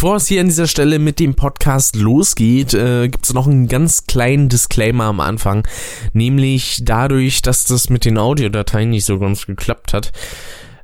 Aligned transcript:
Bevor 0.00 0.14
es 0.14 0.28
hier 0.28 0.40
an 0.40 0.46
dieser 0.46 0.68
Stelle 0.68 1.00
mit 1.00 1.18
dem 1.18 1.34
Podcast 1.34 1.96
losgeht, 1.96 2.72
äh, 2.72 3.08
gibt 3.08 3.24
es 3.24 3.34
noch 3.34 3.48
einen 3.48 3.66
ganz 3.66 4.06
kleinen 4.06 4.48
Disclaimer 4.48 5.06
am 5.06 5.18
Anfang. 5.18 5.66
Nämlich 6.12 6.82
dadurch, 6.84 7.42
dass 7.42 7.64
das 7.64 7.90
mit 7.90 8.04
den 8.04 8.16
Audiodateien 8.16 8.90
nicht 8.90 9.04
so 9.04 9.18
ganz 9.18 9.46
geklappt 9.46 9.92
hat, 9.92 10.12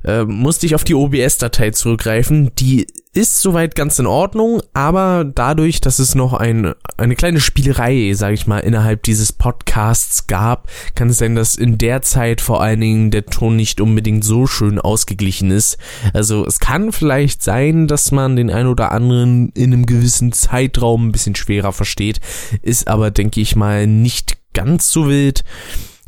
äh, 0.05 0.23
musste 0.23 0.65
ich 0.65 0.75
auf 0.75 0.83
die 0.83 0.95
OBS-Datei 0.95 1.71
zurückgreifen. 1.71 2.51
Die 2.55 2.87
ist 3.15 3.41
soweit 3.41 3.75
ganz 3.75 3.97
in 3.97 4.07
Ordnung, 4.07 4.61
aber 4.73 5.23
dadurch, 5.23 5.79
dass 5.79 5.99
es 5.99 6.15
noch 6.15 6.33
ein, 6.33 6.73
eine 6.97 7.15
kleine 7.15 7.39
Spielerei, 7.39 8.11
sage 8.13 8.33
ich 8.33 8.45
mal, 8.45 8.59
innerhalb 8.59 9.03
dieses 9.03 9.31
Podcasts 9.31 10.27
gab, 10.27 10.69
kann 10.95 11.09
es 11.09 11.19
sein, 11.19 11.33
dass 11.33 11.55
in 11.55 11.77
der 11.77 12.01
Zeit 12.01 12.41
vor 12.41 12.61
allen 12.61 12.81
Dingen 12.81 13.11
der 13.11 13.25
Ton 13.25 13.55
nicht 13.55 13.79
unbedingt 13.79 14.25
so 14.25 14.47
schön 14.47 14.79
ausgeglichen 14.79 15.49
ist. 15.49 15.77
Also 16.13 16.45
es 16.45 16.59
kann 16.59 16.91
vielleicht 16.91 17.41
sein, 17.41 17.87
dass 17.87 18.11
man 18.11 18.35
den 18.35 18.49
ein 18.49 18.67
oder 18.67 18.91
anderen 18.91 19.49
in 19.53 19.71
einem 19.71 19.85
gewissen 19.85 20.33
Zeitraum 20.33 21.07
ein 21.07 21.11
bisschen 21.13 21.35
schwerer 21.35 21.71
versteht, 21.71 22.19
ist 22.61 22.89
aber, 22.89 23.11
denke 23.11 23.39
ich 23.39 23.55
mal, 23.55 23.87
nicht 23.87 24.37
ganz 24.53 24.91
so 24.91 25.07
wild. 25.07 25.45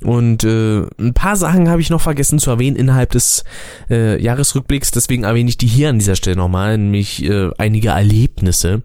Und 0.04 0.44
äh, 0.44 0.84
ein 1.00 1.14
paar 1.14 1.36
Sachen 1.36 1.70
habe 1.70 1.82
ich 1.82 1.90
noch 1.90 2.02
vergessen 2.02 2.40
zu 2.40 2.52
erwähnen 2.52 2.76
innerhalb 2.76 3.12
des 3.12 3.44
äh, 3.90 4.22
Jahresrückblicks, 4.22 4.92
deswegen 4.92 5.24
erwähne 5.24 5.50
ich 5.50 5.58
die 5.58 5.68
hier 5.68 5.90
an 5.90 6.00
dieser 6.00 6.16
Stelle 6.16 6.36
nochmal, 6.36 6.78
nämlich 6.78 7.24
äh, 7.24 7.50
einige 7.58 7.90
Erlebnisse. 7.90 8.84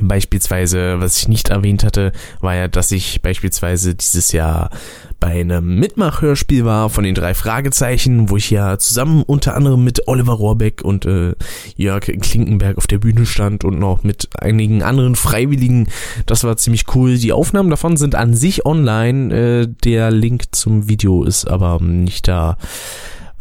Beispielsweise, 0.00 1.00
was 1.00 1.18
ich 1.18 1.28
nicht 1.28 1.48
erwähnt 1.48 1.82
hatte, 1.82 2.12
war 2.40 2.54
ja, 2.54 2.68
dass 2.68 2.92
ich 2.92 3.22
beispielsweise 3.22 3.94
dieses 3.96 4.30
Jahr 4.30 4.70
bei 5.18 5.40
einem 5.40 5.78
Mitmachhörspiel 5.78 6.64
war 6.64 6.90
von 6.90 7.02
den 7.02 7.14
drei 7.14 7.34
Fragezeichen, 7.34 8.30
wo 8.30 8.36
ich 8.36 8.50
ja 8.50 8.78
zusammen 8.78 9.22
unter 9.22 9.54
anderem 9.54 9.82
mit 9.82 10.06
Oliver 10.06 10.32
Rohrbeck 10.32 10.82
und 10.82 11.06
äh, 11.06 11.34
Jörg 11.76 12.04
Klinkenberg 12.04 12.78
auf 12.78 12.86
der 12.86 12.98
Bühne 12.98 13.26
stand 13.26 13.64
und 13.64 13.78
noch 13.80 14.04
mit 14.04 14.28
einigen 14.40 14.82
anderen 14.82 15.16
Freiwilligen. 15.16 15.88
Das 16.24 16.44
war 16.44 16.56
ziemlich 16.56 16.84
cool. 16.94 17.18
Die 17.18 17.32
Aufnahmen 17.32 17.70
davon 17.70 17.96
sind 17.96 18.14
an 18.14 18.34
sich 18.34 18.64
online. 18.64 19.34
Äh, 19.34 19.68
der 19.84 20.10
Link 20.12 20.54
zum 20.54 20.88
Video 20.88 21.24
ist 21.24 21.46
aber 21.46 21.80
nicht 21.80 22.28
da 22.28 22.56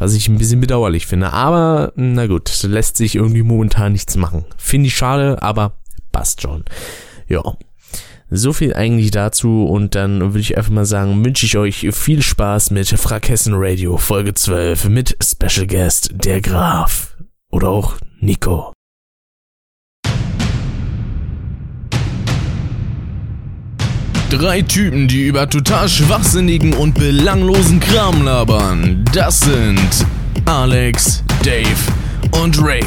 was 0.01 0.13
ich 0.13 0.29
ein 0.29 0.37
bisschen 0.37 0.61
bedauerlich 0.61 1.05
finde. 1.05 1.33
Aber 1.33 1.91
na 1.95 2.25
gut, 2.25 2.63
lässt 2.63 2.95
sich 2.95 3.15
irgendwie 3.15 3.43
momentan 3.43 3.91
nichts 3.91 4.15
machen. 4.15 4.45
Finde 4.57 4.87
ich 4.87 4.95
schade, 4.95 5.43
aber 5.43 5.73
passt 6.19 6.41
schon. 6.41 6.65
Ja. 7.29 7.41
So 8.29 8.51
viel 8.51 8.73
eigentlich 8.73 9.11
dazu 9.11 9.65
und 9.65 9.95
dann 9.95 10.19
würde 10.19 10.41
ich 10.41 10.57
einfach 10.57 10.69
mal 10.69 10.85
sagen, 10.85 11.23
wünsche 11.23 11.45
ich 11.45 11.57
euch 11.57 11.87
viel 11.93 12.21
Spaß 12.21 12.71
mit 12.71 12.89
Frakessen 12.89 13.53
Radio 13.55 13.95
Folge 13.95 14.33
12 14.33 14.89
mit 14.89 15.17
Special 15.23 15.65
Guest 15.65 16.09
der 16.13 16.41
Graf 16.41 17.15
oder 17.49 17.69
auch 17.69 17.95
Nico. 18.19 18.73
Drei 24.29 24.61
Typen, 24.61 25.07
die 25.07 25.25
über 25.25 25.49
total 25.49 25.87
schwachsinnigen 25.87 26.73
und 26.73 26.95
belanglosen 26.95 27.79
Kram 27.79 28.23
labern. 28.25 29.05
Das 29.13 29.39
sind 29.39 30.05
Alex, 30.45 31.23
Dave 31.43 32.43
und 32.43 32.61
Rick. 32.61 32.85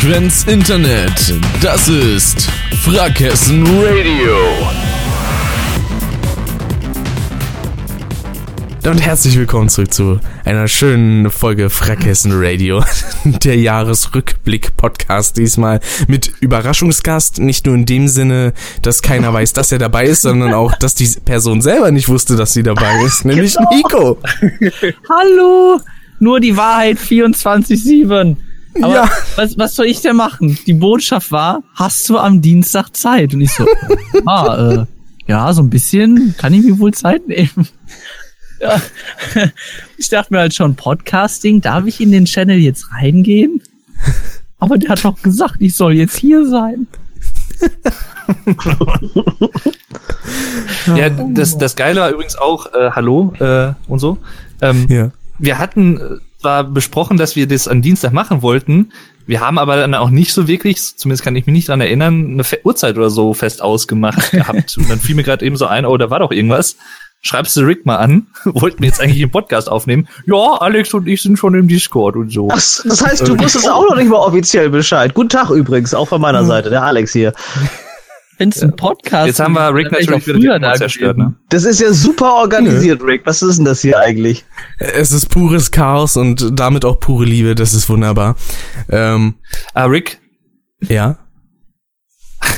Frequenz 0.00 0.44
Internet. 0.44 1.34
Das 1.60 1.86
ist 1.86 2.48
Frackhessen 2.84 3.66
Radio. 3.66 4.34
Und 8.86 8.98
herzlich 8.98 9.36
willkommen 9.36 9.68
zurück 9.68 9.92
zu 9.92 10.18
einer 10.46 10.68
schönen 10.68 11.30
Folge 11.30 11.68
Frackhessen 11.68 12.32
Radio, 12.34 12.82
der 13.24 13.58
Jahresrückblick-Podcast 13.58 15.36
diesmal 15.36 15.80
mit 16.08 16.32
Überraschungsgast. 16.40 17.38
Nicht 17.38 17.66
nur 17.66 17.74
in 17.74 17.84
dem 17.84 18.08
Sinne, 18.08 18.54
dass 18.80 19.02
keiner 19.02 19.34
weiß, 19.34 19.52
dass 19.52 19.70
er 19.70 19.78
dabei 19.78 20.06
ist, 20.06 20.22
sondern 20.22 20.54
auch, 20.54 20.74
dass 20.78 20.94
die 20.94 21.10
Person 21.26 21.60
selber 21.60 21.90
nicht 21.90 22.08
wusste, 22.08 22.36
dass 22.36 22.54
sie 22.54 22.62
dabei 22.62 23.04
ist, 23.04 23.24
nämlich 23.26 23.54
genau. 23.54 23.74
Nico. 23.74 24.18
Hallo! 25.10 25.78
Nur 26.20 26.40
die 26.40 26.56
Wahrheit 26.56 26.96
24-7. 26.96 28.36
Aber 28.76 28.94
ja. 28.94 29.10
was, 29.36 29.58
was 29.58 29.74
soll 29.74 29.86
ich 29.86 30.00
denn 30.00 30.16
machen? 30.16 30.58
Die 30.66 30.72
Botschaft 30.74 31.32
war, 31.32 31.62
hast 31.74 32.08
du 32.08 32.18
am 32.18 32.40
Dienstag 32.40 32.96
Zeit? 32.96 33.34
Und 33.34 33.40
ich 33.40 33.52
so, 33.52 33.66
ah, 34.26 34.72
äh, 34.72 34.86
ja, 35.26 35.52
so 35.52 35.62
ein 35.62 35.70
bisschen 35.70 36.34
kann 36.38 36.54
ich 36.54 36.64
mir 36.64 36.78
wohl 36.78 36.92
Zeit 36.92 37.26
nehmen. 37.28 37.68
Ja. 38.62 38.78
Ich 39.96 40.10
dachte 40.10 40.34
mir 40.34 40.40
halt 40.40 40.52
schon, 40.52 40.76
Podcasting, 40.76 41.62
darf 41.62 41.86
ich 41.86 41.98
in 41.98 42.12
den 42.12 42.26
Channel 42.26 42.58
jetzt 42.58 42.92
reingehen? 42.92 43.62
Aber 44.58 44.76
der 44.76 44.90
hat 44.90 45.02
doch 45.02 45.22
gesagt, 45.22 45.56
ich 45.60 45.74
soll 45.74 45.94
jetzt 45.94 46.18
hier 46.18 46.46
sein. 46.46 46.86
ja, 50.94 51.08
das, 51.08 51.56
das 51.56 51.74
Geile 51.74 52.02
war 52.02 52.10
übrigens 52.10 52.36
auch, 52.36 52.66
äh, 52.74 52.90
hallo 52.90 53.32
äh, 53.40 53.72
und 53.88 53.98
so. 53.98 54.18
Ähm, 54.60 54.86
ja. 54.90 55.10
Wir 55.38 55.58
hatten 55.58 55.96
äh, 55.96 56.16
zwar 56.40 56.64
besprochen, 56.64 57.16
dass 57.16 57.36
wir 57.36 57.46
das 57.46 57.68
am 57.68 57.82
Dienstag 57.82 58.12
machen 58.12 58.42
wollten. 58.42 58.92
Wir 59.26 59.40
haben 59.40 59.58
aber 59.58 59.76
dann 59.76 59.94
auch 59.94 60.10
nicht 60.10 60.32
so 60.32 60.48
wirklich, 60.48 60.96
zumindest 60.96 61.22
kann 61.22 61.36
ich 61.36 61.46
mich 61.46 61.52
nicht 61.52 61.68
dran 61.68 61.80
erinnern, 61.80 62.32
eine 62.32 62.44
Uhrzeit 62.64 62.96
oder 62.96 63.10
so 63.10 63.34
fest 63.34 63.62
ausgemacht 63.62 64.30
gehabt. 64.32 64.76
Und 64.76 64.90
dann 64.90 64.98
fiel 64.98 65.14
mir 65.14 65.22
gerade 65.22 65.44
eben 65.44 65.56
so 65.56 65.66
ein, 65.66 65.86
oh, 65.86 65.96
da 65.96 66.10
war 66.10 66.18
doch 66.18 66.32
irgendwas. 66.32 66.76
Schreibst 67.22 67.54
du 67.56 67.60
Rick 67.60 67.84
mal 67.84 67.96
an, 67.96 68.28
wollten 68.44 68.80
wir 68.80 68.88
jetzt 68.88 69.00
eigentlich 69.00 69.22
einen 69.22 69.30
Podcast 69.30 69.70
aufnehmen. 69.70 70.08
Ja, 70.26 70.54
Alex 70.60 70.94
und 70.94 71.06
ich 71.06 71.20
sind 71.20 71.38
schon 71.38 71.54
im 71.54 71.68
Discord 71.68 72.16
und 72.16 72.32
so. 72.32 72.48
Ach, 72.50 72.56
das 72.56 73.04
heißt, 73.04 73.28
du 73.28 73.38
wusstest 73.38 73.68
auch 73.68 73.88
noch 73.88 73.96
nicht 73.96 74.08
mal 74.08 74.16
offiziell 74.16 74.70
Bescheid. 74.70 75.12
Guten 75.12 75.28
Tag 75.28 75.50
übrigens, 75.50 75.92
auch 75.92 76.08
von 76.08 76.20
meiner 76.20 76.40
hm. 76.40 76.46
Seite, 76.46 76.70
der 76.70 76.82
Alex 76.82 77.12
hier 77.12 77.34
wenn 78.40 78.48
es 78.48 78.62
ein 78.62 78.74
Podcast 78.74 79.26
Jetzt 79.26 79.38
haben 79.38 79.52
wir 79.52 79.72
Rick 79.74 79.92
natürlich 79.92 80.26
wieder 80.26 80.58
die 80.58 80.78
zerstört, 80.78 81.18
ne? 81.18 81.34
Das 81.50 81.64
ist 81.64 81.78
ja 81.78 81.92
super 81.92 82.32
organisiert, 82.36 83.02
Rick. 83.02 83.22
Was 83.26 83.42
ist 83.42 83.58
denn 83.58 83.66
das 83.66 83.82
hier 83.82 83.98
eigentlich? 83.98 84.46
Es 84.78 85.12
ist 85.12 85.28
pures 85.28 85.70
Chaos 85.70 86.16
und 86.16 86.58
damit 86.58 86.86
auch 86.86 86.98
pure 86.98 87.26
Liebe. 87.26 87.54
Das 87.54 87.74
ist 87.74 87.90
wunderbar. 87.90 88.36
Ähm, 88.88 89.34
ah, 89.74 89.84
Rick? 89.84 90.20
Ja? 90.88 91.18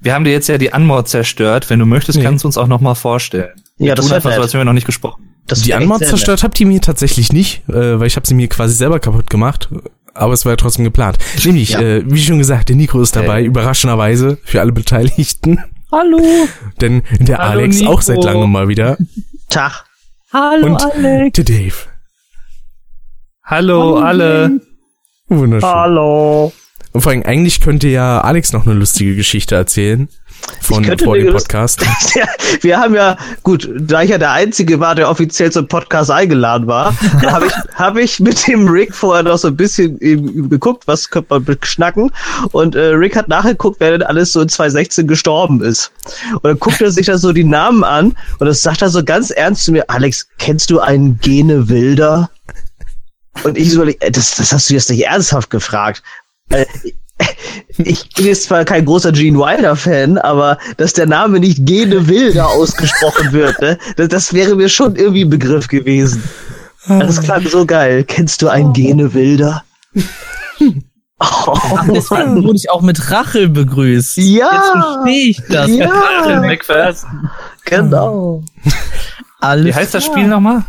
Wir 0.00 0.12
haben 0.12 0.24
dir 0.24 0.32
jetzt 0.32 0.48
ja 0.48 0.58
die 0.58 0.74
Anmod 0.74 1.08
zerstört. 1.08 1.70
Wenn 1.70 1.78
du 1.78 1.86
möchtest, 1.86 2.18
nee. 2.18 2.24
kannst 2.24 2.44
du 2.44 2.48
uns 2.48 2.58
auch 2.58 2.66
noch 2.66 2.82
mal 2.82 2.94
vorstellen. 2.94 3.54
Ja, 3.78 3.86
wir 3.86 3.94
das 3.94 4.06
tun 4.06 4.14
einfach 4.14 4.34
so, 4.34 4.42
als 4.42 4.52
wären 4.52 4.60
wir 4.60 4.64
noch 4.66 4.72
nicht 4.74 4.86
gesprochen. 4.86 5.30
Das 5.46 5.62
die 5.62 5.72
Anmod 5.72 6.04
zerstört 6.04 6.42
habt 6.42 6.60
ihr 6.60 6.66
mir 6.66 6.82
tatsächlich 6.82 7.32
nicht, 7.32 7.66
äh, 7.70 7.98
weil 7.98 8.06
ich 8.06 8.16
habe 8.16 8.26
sie 8.26 8.34
mir 8.34 8.48
quasi 8.48 8.74
selber 8.74 9.00
kaputt 9.00 9.30
gemacht 9.30 9.70
aber 10.16 10.32
es 10.32 10.44
war 10.44 10.52
ja 10.52 10.56
trotzdem 10.56 10.84
geplant. 10.84 11.18
Nämlich, 11.44 11.70
ja. 11.70 11.80
äh, 11.80 12.02
wie 12.06 12.22
schon 12.22 12.38
gesagt, 12.38 12.68
der 12.68 12.76
Nico 12.76 13.00
ist 13.00 13.16
dabei, 13.16 13.40
hey. 13.40 13.46
überraschenderweise 13.46 14.38
für 14.44 14.60
alle 14.60 14.72
Beteiligten. 14.72 15.62
Hallo. 15.92 16.20
Denn 16.80 17.02
der 17.20 17.38
Hallo, 17.38 17.60
Alex 17.60 17.80
Nico. 17.80 17.92
auch 17.92 18.02
seit 18.02 18.22
langem 18.24 18.50
mal 18.50 18.68
wieder. 18.68 18.96
Tag. 19.48 19.84
Hallo, 20.32 20.66
Und 20.66 20.84
Alex. 20.84 21.36
der 21.36 21.44
Dave. 21.44 21.74
Hallo, 23.44 23.80
Hallo 23.80 23.96
alle. 23.98 24.60
Wunderschön. 25.28 25.68
Hallo. 25.68 26.52
Und 26.92 27.00
vor 27.00 27.12
allem, 27.12 27.22
eigentlich 27.22 27.60
könnte 27.60 27.88
ja 27.88 28.20
Alex 28.20 28.52
noch 28.52 28.66
eine 28.66 28.74
lustige 28.74 29.14
Geschichte 29.14 29.54
erzählen 29.54 30.08
von 30.60 30.84
vor 30.98 31.16
dem 31.16 31.32
Podcast. 31.32 31.80
wir 32.60 32.78
haben 32.78 32.94
ja, 32.94 33.16
gut, 33.42 33.70
da 33.78 34.02
ich 34.02 34.10
ja 34.10 34.18
der 34.18 34.32
Einzige 34.32 34.80
war, 34.80 34.94
der 34.94 35.08
offiziell 35.08 35.52
zum 35.52 35.68
Podcast 35.68 36.10
eingeladen 36.10 36.66
war, 36.66 36.96
habe 37.26 37.46
ich, 37.46 37.52
hab 37.74 37.96
ich 37.96 38.20
mit 38.20 38.46
dem 38.46 38.68
Rick 38.68 38.94
vorher 38.94 39.22
noch 39.22 39.38
so 39.38 39.48
ein 39.48 39.56
bisschen 39.56 39.98
geguckt, 40.48 40.86
was 40.86 41.10
könnte 41.10 41.34
man 41.34 41.44
beschnacken. 41.44 42.10
Und 42.52 42.74
äh, 42.74 42.86
Rick 42.88 43.16
hat 43.16 43.28
nachgeguckt, 43.28 43.80
wer 43.80 43.92
denn 43.92 44.02
alles 44.02 44.32
so 44.32 44.40
in 44.40 44.48
2016 44.48 45.06
gestorben 45.06 45.62
ist. 45.62 45.92
Und 46.32 46.44
dann 46.44 46.58
guckt 46.58 46.80
er 46.80 46.90
sich 46.90 47.06
da 47.06 47.16
so 47.18 47.32
die 47.32 47.44
Namen 47.44 47.84
an 47.84 48.16
und 48.38 48.46
das 48.46 48.62
sagt 48.62 48.82
er 48.82 48.88
so 48.88 49.04
ganz 49.04 49.30
ernst 49.30 49.64
zu 49.64 49.72
mir, 49.72 49.88
Alex, 49.88 50.26
kennst 50.38 50.70
du 50.70 50.80
einen 50.80 51.18
Gene 51.20 51.68
Wilder? 51.68 52.30
Und 53.44 53.58
ich 53.58 53.70
so, 53.70 53.84
das, 53.84 54.36
das 54.36 54.52
hast 54.52 54.70
du 54.70 54.74
jetzt 54.74 54.90
nicht 54.90 55.04
ernsthaft 55.04 55.50
gefragt. 55.50 56.02
Ich 57.78 58.08
bin 58.14 58.26
jetzt 58.26 58.44
zwar 58.44 58.64
kein 58.64 58.84
großer 58.84 59.12
Gene 59.12 59.38
Wilder-Fan, 59.38 60.18
aber 60.18 60.58
dass 60.76 60.92
der 60.92 61.06
Name 61.06 61.40
nicht 61.40 61.66
Gene 61.66 62.08
Wilder 62.08 62.48
ausgesprochen 62.48 63.32
wird, 63.32 63.60
ne, 63.60 63.78
das, 63.96 64.08
das, 64.08 64.32
wäre 64.32 64.54
mir 64.56 64.68
schon 64.68 64.96
irgendwie 64.96 65.24
ein 65.24 65.30
Begriff 65.30 65.68
gewesen. 65.68 66.22
Das 66.88 67.20
klang 67.20 67.46
so 67.46 67.66
geil. 67.66 68.04
Kennst 68.04 68.42
du 68.42 68.48
einen 68.48 68.72
Gene 68.72 69.12
Wilder? 69.12 69.64
Ach, 71.18 71.86
deswegen 71.88 72.44
wurde 72.44 72.56
ich 72.56 72.70
auch 72.70 72.82
mit 72.82 73.10
Rachel 73.10 73.48
begrüßt. 73.48 74.18
Ja. 74.18 74.50
Jetzt 74.52 74.70
verstehe 74.70 75.30
ich 75.30 75.42
das. 75.48 75.70
Ja. 75.70 76.40
McPherson. 76.40 77.30
Genau. 77.64 78.44
Alles 79.40 79.66
Wie 79.66 79.74
heißt 79.74 79.94
das. 79.94 80.04
Spiel 80.04 80.28
nochmal? 80.28 80.64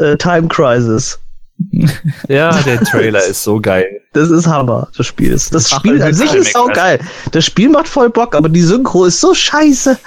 Äh, 0.00 0.16
Time 0.16 0.48
Crisis. 0.48 1.18
Ja, 2.28 2.52
der 2.62 2.80
Trailer 2.84 3.24
ist 3.24 3.42
so 3.42 3.60
geil. 3.60 4.00
Das 4.12 4.30
ist 4.30 4.46
Hammer, 4.46 4.88
das 4.96 5.06
Spiel. 5.06 5.32
Das, 5.32 5.50
das 5.50 5.72
Ach, 5.72 5.78
Spiel 5.78 5.98
das 5.98 6.06
an 6.06 6.10
ist 6.10 6.18
sich 6.18 6.34
ist 6.34 6.56
auch 6.56 6.72
geil. 6.72 7.00
Das 7.32 7.44
Spiel 7.44 7.68
macht 7.68 7.88
voll 7.88 8.10
Bock, 8.10 8.34
aber 8.34 8.48
die 8.48 8.62
Synchro 8.62 9.04
ist 9.04 9.20
so 9.20 9.34
scheiße. 9.34 9.98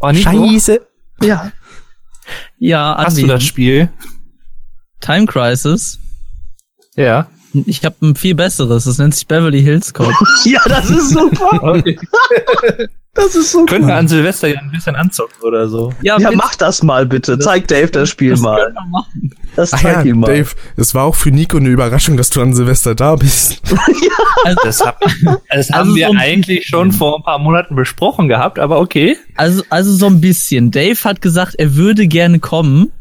Oh, 0.00 0.12
Scheiße. 0.12 0.86
Ja. 1.22 1.52
Ja, 2.58 2.96
hast 2.98 3.18
du 3.18 3.26
das 3.26 3.44
Spiel? 3.44 3.90
Time 5.00 5.26
Crisis. 5.26 5.98
Ja. 6.96 7.28
Ich 7.66 7.84
habe 7.84 7.96
ein 8.02 8.16
viel 8.16 8.34
besseres. 8.34 8.84
Das 8.84 8.98
nennt 8.98 9.14
sich 9.14 9.26
Beverly 9.26 9.62
Hills 9.62 9.92
Cop. 9.94 10.12
Ja, 10.44 10.60
das 10.66 10.90
ist 10.90 11.10
super. 11.10 11.50
Okay. 11.62 11.98
Das 13.14 13.34
ist 13.34 13.50
so 13.50 13.64
Können 13.64 13.84
cool. 13.84 13.88
wir 13.88 13.96
an 13.96 14.08
Silvester 14.08 14.46
ja 14.48 14.60
ein 14.60 14.70
bisschen 14.70 14.94
anzocken 14.94 15.42
oder 15.42 15.68
so. 15.68 15.90
Ja, 16.02 16.18
bitte. 16.18 16.36
mach 16.36 16.54
das 16.54 16.82
mal 16.82 17.06
bitte. 17.06 17.38
Zeig 17.38 17.66
Dave 17.66 17.90
das 17.90 18.10
Spiel 18.10 18.32
Das 18.32 18.40
mal. 18.40 18.74
Das 19.56 19.72
Ach 19.72 19.80
zeig 19.80 19.96
ja, 19.96 20.02
ihm 20.02 20.20
mal. 20.20 20.26
Dave, 20.26 20.50
es 20.76 20.94
war 20.94 21.04
auch 21.04 21.14
für 21.14 21.30
Nico 21.30 21.56
eine 21.56 21.70
Überraschung, 21.70 22.18
dass 22.18 22.28
du 22.28 22.42
an 22.42 22.54
Silvester 22.54 22.94
da 22.94 23.16
bist. 23.16 23.62
Das, 24.62 24.80
hab, 24.84 25.00
das 25.00 25.70
haben 25.70 25.80
Also 25.80 25.96
wir 25.96 26.06
so 26.06 26.14
eigentlich 26.16 26.66
schon 26.66 26.92
vor 26.92 27.16
ein 27.16 27.22
paar 27.24 27.40
Monaten 27.40 27.74
besprochen 27.74 28.28
gehabt, 28.28 28.60
aber 28.60 28.78
okay. 28.78 29.16
Also, 29.34 29.64
also 29.70 29.92
so 29.92 30.06
ein 30.06 30.20
bisschen. 30.20 30.70
Dave 30.70 31.02
hat 31.02 31.20
gesagt, 31.20 31.56
er 31.56 31.74
würde 31.74 32.06
gerne 32.06 32.38
kommen. 32.38 32.92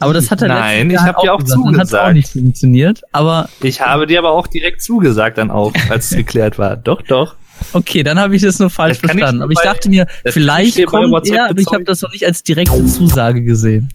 Aber 0.00 0.12
das 0.12 0.30
hat 0.30 0.42
er 0.42 0.48
Nein, 0.48 0.88
letztes 0.88 1.02
ich 1.02 1.06
Jahr 1.06 1.14
hab 1.16 1.22
dir 1.22 1.32
auch 1.34 1.38
gesagt. 1.38 1.60
Dann 1.64 1.76
hat's 1.78 1.94
auch 1.94 1.98
zugesagt. 1.98 2.14
nicht 2.14 2.28
funktioniert. 2.32 3.02
Aber 3.12 3.48
Ich 3.62 3.80
habe 3.80 4.06
dir 4.06 4.18
aber 4.18 4.32
auch 4.32 4.46
direkt 4.46 4.82
zugesagt 4.82 5.38
dann 5.38 5.50
auch, 5.50 5.72
als 5.88 6.10
es 6.10 6.16
geklärt 6.16 6.58
war. 6.58 6.76
Doch, 6.76 7.00
doch. 7.02 7.36
okay, 7.72 8.02
dann 8.02 8.18
habe 8.18 8.34
ich 8.34 8.42
das 8.42 8.58
nur 8.58 8.70
falsch 8.70 9.00
Das 9.00 9.10
verstanden. 9.12 9.42
Aber 9.42 9.52
ich 9.52 9.60
dachte 9.60 9.88
mir, 9.88 10.06
das 10.24 10.34
vielleicht 10.34 10.84
kommt 10.86 11.28
er, 11.28 11.50
aber 11.50 11.60
ich 11.60 11.72
habe 11.72 11.84
das 11.84 12.02
noch 12.02 12.12
nicht 12.12 12.26
als 12.26 12.42
direkte 12.42 12.84
Zusage 12.86 13.42
gesehen. 13.42 13.90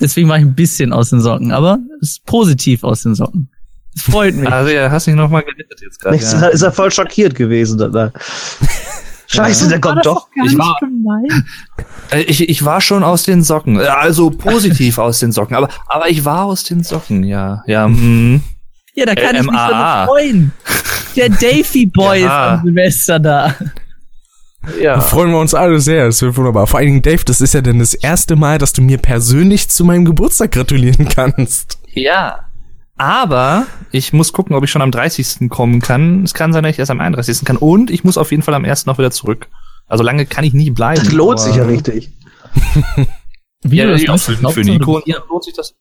Deswegen 0.00 0.28
war 0.30 0.38
ich 0.38 0.44
ein 0.44 0.54
bisschen 0.54 0.94
aus 0.94 1.10
den 1.10 1.20
Socken. 1.20 1.52
Aber 1.52 1.78
es 2.00 2.12
ist 2.12 2.24
positiv 2.24 2.82
aus 2.84 3.02
den 3.02 3.14
Socken. 3.14 3.50
Es 3.94 4.02
freut 4.02 4.34
mich. 4.34 4.50
Also 4.50 4.70
ja, 4.70 4.90
hast 4.90 5.06
dich 5.06 5.14
nochmal 5.14 5.42
gerettet 5.42 5.80
jetzt 5.82 6.00
gerade. 6.00 6.16
Ja. 6.16 6.46
Ist 6.46 6.62
er 6.62 6.72
voll 6.72 6.90
schockiert 6.90 7.34
gewesen 7.34 7.76
danach. 7.78 8.12
Scheiße, 9.32 9.68
der 9.68 9.80
kommt 9.80 10.04
doch. 10.04 10.26
Ich 10.44 10.58
war, 10.58 10.76
Äh, 12.10 12.22
ich, 12.22 12.48
ich 12.48 12.64
war 12.64 12.80
schon 12.80 13.04
aus 13.04 13.22
den 13.22 13.44
Socken. 13.44 13.78
Äh, 13.78 13.84
Also 13.84 14.30
positiv 14.30 14.98
aus 14.98 15.20
den 15.20 15.30
Socken. 15.30 15.54
Aber, 15.54 15.68
aber 15.86 16.08
ich 16.08 16.24
war 16.24 16.44
aus 16.46 16.64
den 16.64 16.82
Socken, 16.82 17.22
ja. 17.22 17.62
Ja, 17.66 17.86
mm. 17.86 18.42
Ja, 18.94 19.06
da 19.06 19.14
kann 19.14 19.36
ich 19.36 19.42
mich 19.42 19.50
doch 19.52 20.06
freuen. 20.06 20.52
Der 21.14 21.28
Davy 21.40 21.86
Boy 21.86 22.22
Ja. 22.22 22.54
ist 22.54 22.58
am 22.58 22.64
Silvester 22.66 23.18
da. 23.20 23.54
Da 24.62 24.72
ja. 24.82 25.00
freuen 25.00 25.30
wir 25.30 25.38
uns 25.38 25.54
alle 25.54 25.78
sehr, 25.80 26.06
das 26.06 26.20
wird 26.22 26.36
wunderbar. 26.36 26.66
Vor 26.66 26.78
allen 26.80 26.88
Dingen, 26.88 27.02
Dave, 27.02 27.24
das 27.24 27.40
ist 27.40 27.54
ja 27.54 27.60
dann 27.60 27.78
das 27.78 27.94
erste 27.94 28.34
Mal, 28.36 28.58
dass 28.58 28.72
du 28.72 28.82
mir 28.82 28.98
persönlich 28.98 29.68
zu 29.68 29.84
meinem 29.84 30.04
Geburtstag 30.04 30.50
gratulieren 30.50 31.08
kannst. 31.08 31.78
Ja. 31.94 32.49
Aber 33.00 33.66
ich 33.92 34.12
muss 34.12 34.34
gucken, 34.34 34.54
ob 34.54 34.62
ich 34.62 34.70
schon 34.70 34.82
am 34.82 34.90
30. 34.90 35.48
kommen 35.48 35.80
kann. 35.80 36.22
Es 36.22 36.34
kann 36.34 36.52
sein, 36.52 36.62
dass 36.64 36.72
ich 36.72 36.78
erst 36.78 36.90
am 36.90 37.00
31. 37.00 37.46
kann. 37.46 37.56
Und 37.56 37.90
ich 37.90 38.04
muss 38.04 38.18
auf 38.18 38.30
jeden 38.30 38.42
Fall 38.42 38.52
am 38.52 38.64
1. 38.66 38.84
noch 38.84 38.98
wieder 38.98 39.10
zurück. 39.10 39.48
Also 39.86 40.04
lange 40.04 40.26
kann 40.26 40.44
ich 40.44 40.52
nie 40.52 40.70
bleiben. 40.70 41.02
Das 41.02 41.10
lohnt 41.12 41.40
sich 41.40 41.56
ja 41.56 41.64
richtig. 41.64 42.12
Wie 43.62 43.76
Ja, 43.78 43.86
das 43.86 44.02
ja, 44.02 44.16
für, 44.18 44.36
für 44.50 44.60
Nico 44.60 45.00
du 45.00 45.04
bist- 45.06 45.22
lohnt 45.30 45.44
sich 45.44 45.54
das. 45.54 45.74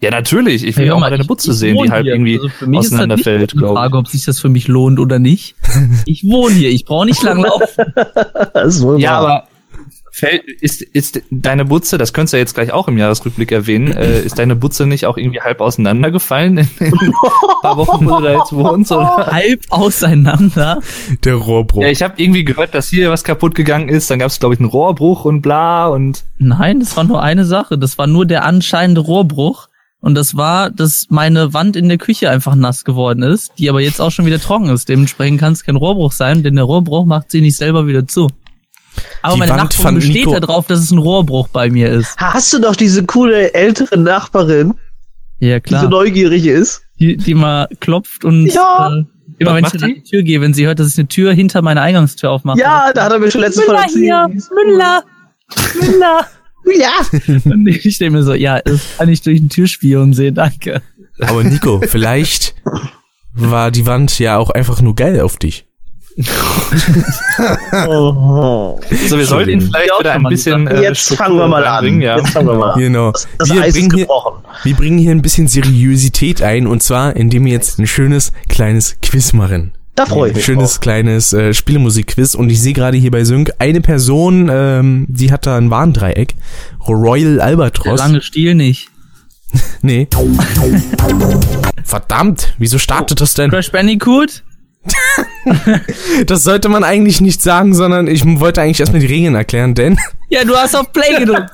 Ja, 0.00 0.10
natürlich. 0.10 0.62
Ich 0.64 0.76
will 0.76 0.82
Hey, 0.84 0.88
ja 0.90 0.94
auch 0.94 1.00
mal, 1.00 1.10
deine 1.10 1.22
ich- 1.22 1.28
Butze 1.28 1.50
ich 1.50 1.56
sehen, 1.56 1.76
die 1.82 1.90
halb 1.90 2.04
hier. 2.04 2.12
irgendwie 2.14 2.38
Also 2.38 2.78
auseinanderfällt, 2.78 3.40
nicht 3.40 3.52
die 3.54 3.56
glaube 3.58 3.74
Frage, 3.74 3.96
ob 3.98 4.06
sich 4.06 4.24
das 4.24 4.38
für 4.38 4.48
mich 4.48 4.68
lohnt 4.68 5.00
oder 5.00 5.18
nicht. 5.18 5.56
Ich 6.06 6.22
wohne 6.24 6.54
hier, 6.54 6.70
ich 6.70 6.84
brauche 6.84 7.06
nicht 7.06 7.22
lang 7.24 7.40
laufen. 7.42 7.66
Das 8.54 8.76
ist 8.76 8.82
wohl 8.82 9.00
Ja, 9.00 9.10
wahr. 9.10 9.18
aber 9.20 9.48
fällt, 10.16 10.44
ist, 10.62 10.80
ist 10.80 11.20
deine 11.30 11.66
Butze, 11.66 11.98
das 11.98 12.14
könntest 12.14 12.32
du 12.32 12.36
ja 12.38 12.40
jetzt 12.40 12.54
gleich 12.54 12.72
auch 12.72 12.88
im 12.88 12.96
Jahresrückblick 12.96 13.52
erwähnen, 13.52 13.94
äh, 13.94 14.20
ist 14.24 14.38
deine 14.38 14.56
Butze 14.56 14.86
nicht 14.86 15.04
auch 15.04 15.18
irgendwie 15.18 15.42
halb 15.42 15.60
auseinandergefallen 15.60 16.56
in, 16.56 16.68
in 16.78 16.94
ein 16.94 17.12
paar 17.62 17.76
Wochen, 17.76 18.06
wo 18.06 18.16
du 18.16 18.22
da 18.22 18.38
jetzt 18.38 18.52
wohnst? 18.54 18.92
Oder? 18.92 19.26
Halb 19.30 19.60
auseinander. 19.68 20.80
Der 21.22 21.34
Rohrbruch. 21.34 21.82
Ja, 21.82 21.88
ich 21.88 22.02
habe 22.02 22.14
irgendwie 22.16 22.44
gehört, 22.44 22.74
dass 22.74 22.88
hier 22.88 23.10
was 23.10 23.24
kaputt 23.24 23.54
gegangen 23.54 23.90
ist. 23.90 24.10
Dann 24.10 24.18
gab 24.18 24.28
es, 24.28 24.40
glaube 24.40 24.54
ich, 24.54 24.60
einen 24.60 24.70
Rohrbruch 24.70 25.26
und 25.26 25.42
bla 25.42 25.88
und 25.88 26.24
Nein, 26.38 26.80
das 26.80 26.96
war 26.96 27.04
nur 27.04 27.22
eine 27.22 27.44
Sache. 27.44 27.76
Das 27.76 27.98
war 27.98 28.06
nur 28.06 28.24
der 28.24 28.44
anscheinende 28.44 29.02
Rohrbruch. 29.02 29.68
Und 30.00 30.14
das 30.14 30.36
war, 30.36 30.70
dass 30.70 31.06
meine 31.10 31.52
Wand 31.52 31.76
in 31.76 31.88
der 31.88 31.98
Küche 31.98 32.30
einfach 32.30 32.54
nass 32.54 32.84
geworden 32.84 33.22
ist, 33.22 33.52
die 33.58 33.68
aber 33.68 33.80
jetzt 33.80 34.00
auch 34.00 34.10
schon 34.10 34.24
wieder 34.24 34.40
trocken 34.40 34.70
ist. 34.70 34.88
Dementsprechend 34.88 35.40
kann 35.40 35.52
es 35.52 35.64
kein 35.64 35.76
Rohrbruch 35.76 36.12
sein, 36.12 36.42
denn 36.42 36.54
der 36.54 36.64
Rohrbruch 36.64 37.04
macht 37.04 37.30
sie 37.30 37.40
nicht 37.40 37.56
selber 37.56 37.86
wieder 37.86 38.06
zu. 38.06 38.28
Aber 39.22 39.34
Die 39.34 39.38
meine 39.40 39.52
Wand 39.52 39.62
Nachbarin 39.76 39.94
besteht 39.96 40.26
Nico- 40.26 40.38
darauf, 40.40 40.66
dass 40.66 40.80
es 40.80 40.90
ein 40.90 40.98
Rohrbruch 40.98 41.48
bei 41.48 41.70
mir 41.70 41.90
ist. 41.90 42.16
Hast 42.18 42.52
du 42.52 42.58
doch 42.60 42.76
diese 42.76 43.04
coole 43.04 43.52
ältere 43.54 43.98
Nachbarin, 43.98 44.74
Ja, 45.38 45.58
die 45.60 45.68
so 45.70 45.76
klar. 45.78 45.88
neugierig 45.90 46.46
ist? 46.46 46.82
Die, 46.98 47.16
die 47.16 47.34
mal 47.34 47.68
klopft 47.80 48.24
und 48.24 48.46
Ja. 48.46 48.90
äh, 48.96 49.04
immer 49.38 49.50
Was 49.54 49.56
wenn 49.56 49.64
ich 49.80 49.84
an 49.84 49.94
die? 49.96 50.02
Tür 50.02 50.22
gehe, 50.22 50.40
wenn 50.40 50.54
sie 50.54 50.66
hört, 50.66 50.78
dass 50.78 50.88
ich 50.92 50.98
eine 50.98 51.08
Tür 51.08 51.32
hinter 51.32 51.60
meiner 51.62 51.82
Eingangstür 51.82 52.30
aufmache. 52.30 52.58
Ja, 52.58 52.92
da 52.94 53.04
hat 53.04 53.12
er 53.12 53.18
mir 53.18 53.30
schon 53.30 53.42
letztes 53.42 53.66
Mal 53.66 53.76
erzählt. 53.82 54.02
Müller, 54.54 55.02
Müller. 55.80 56.26
Ja. 56.80 56.90
Und 57.44 57.68
ich 57.68 57.98
denke 57.98 58.16
mir 58.18 58.24
so, 58.24 58.34
ja, 58.34 58.58
das 58.60 58.80
kann 58.98 59.08
ich 59.08 59.22
durch 59.22 59.38
den 59.38 59.48
Türspion 59.48 60.14
sehen, 60.14 60.34
danke. 60.34 60.82
Aber 61.20 61.44
Nico, 61.44 61.80
vielleicht 61.86 62.56
war 63.34 63.70
die 63.70 63.86
Wand 63.86 64.18
ja 64.18 64.36
auch 64.38 64.50
einfach 64.50 64.82
nur 64.82 64.96
geil 64.96 65.20
auf 65.20 65.36
dich. 65.36 65.64
Oh. 67.88 68.78
so, 69.08 69.18
wir 69.18 69.26
sollten 69.26 69.60
vielleicht 69.60 69.90
wieder 69.98 70.12
ein 70.12 70.22
bisschen 70.24 70.66
äh, 70.66 70.80
Jetzt 70.82 71.00
Struktur 71.00 71.26
fangen 71.26 71.38
wir 71.38 71.48
mal 71.48 71.64
an. 71.64 71.74
reinbringen, 71.74 72.00
Ja. 72.02 72.16
Jetzt 72.16 72.30
fangen 72.30 72.48
wir 72.48 72.54
mal 72.54 72.70
an. 72.72 72.80
Genau. 72.80 73.12
Das, 73.12 73.28
das 73.38 73.50
wir, 73.52 73.60
Eis 73.62 73.68
ist 73.68 73.74
bringen 73.88 73.94
hier, 73.96 74.06
wir 74.64 74.74
bringen 74.76 74.98
hier 74.98 75.10
ein 75.10 75.22
bisschen 75.22 75.46
Seriosität 75.48 76.42
ein 76.42 76.66
und 76.66 76.82
zwar, 76.82 77.16
indem 77.16 77.44
wir 77.44 77.52
jetzt 77.52 77.78
ein 77.78 77.86
schönes 77.86 78.32
kleines 78.48 78.96
Quiz 79.02 79.32
machen. 79.32 79.72
Da 79.94 80.04
freue 80.06 80.30
ich 80.30 80.36
mich 80.36 80.44
Schönes 80.44 80.72
drauf. 80.72 80.80
kleines 80.80 81.32
äh, 81.32 81.54
Spielemusik-Quiz 81.54 82.34
und 82.34 82.50
ich 82.50 82.60
sehe 82.60 82.74
gerade 82.74 82.96
hier 82.98 83.10
bei 83.10 83.24
Sync 83.24 83.50
eine 83.58 83.80
Person, 83.80 84.50
ähm, 84.52 85.06
die 85.08 85.32
hat 85.32 85.46
da 85.46 85.56
ein 85.56 85.70
Warndreieck. 85.70 86.34
Royal 86.86 87.36
Der 87.36 87.44
Albatros. 87.44 87.98
lange 87.98 88.20
Stiel 88.22 88.54
nicht. 88.54 88.88
Nee. 89.80 90.08
Verdammt, 91.84 92.54
wieso 92.58 92.78
startet 92.78 93.20
das 93.20 93.34
denn? 93.34 93.48
Crash 93.50 93.70
Bandicoot? 93.70 94.42
Das 96.26 96.42
sollte 96.42 96.68
man 96.68 96.82
eigentlich 96.82 97.20
nicht 97.20 97.40
sagen, 97.40 97.72
sondern 97.74 98.08
ich 98.08 98.24
wollte 98.24 98.60
eigentlich 98.62 98.80
erstmal 98.80 99.00
die 99.00 99.06
Regeln 99.06 99.34
erklären, 99.34 99.74
denn 99.74 99.98
Ja, 100.28 100.44
du 100.44 100.56
hast 100.56 100.74
auf 100.74 100.92
Play 100.92 101.16
gedrückt. 101.18 101.50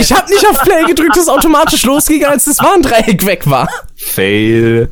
Ich 0.00 0.12
habe 0.12 0.30
nicht 0.30 0.46
auf 0.46 0.60
Play 0.62 0.84
gedrückt, 0.86 1.16
das 1.16 1.28
automatisch 1.28 1.84
losging, 1.84 2.24
als 2.24 2.44
das 2.44 2.58
Warndreieck 2.58 3.24
weg 3.24 3.48
war. 3.48 3.68
Fail. 3.94 4.90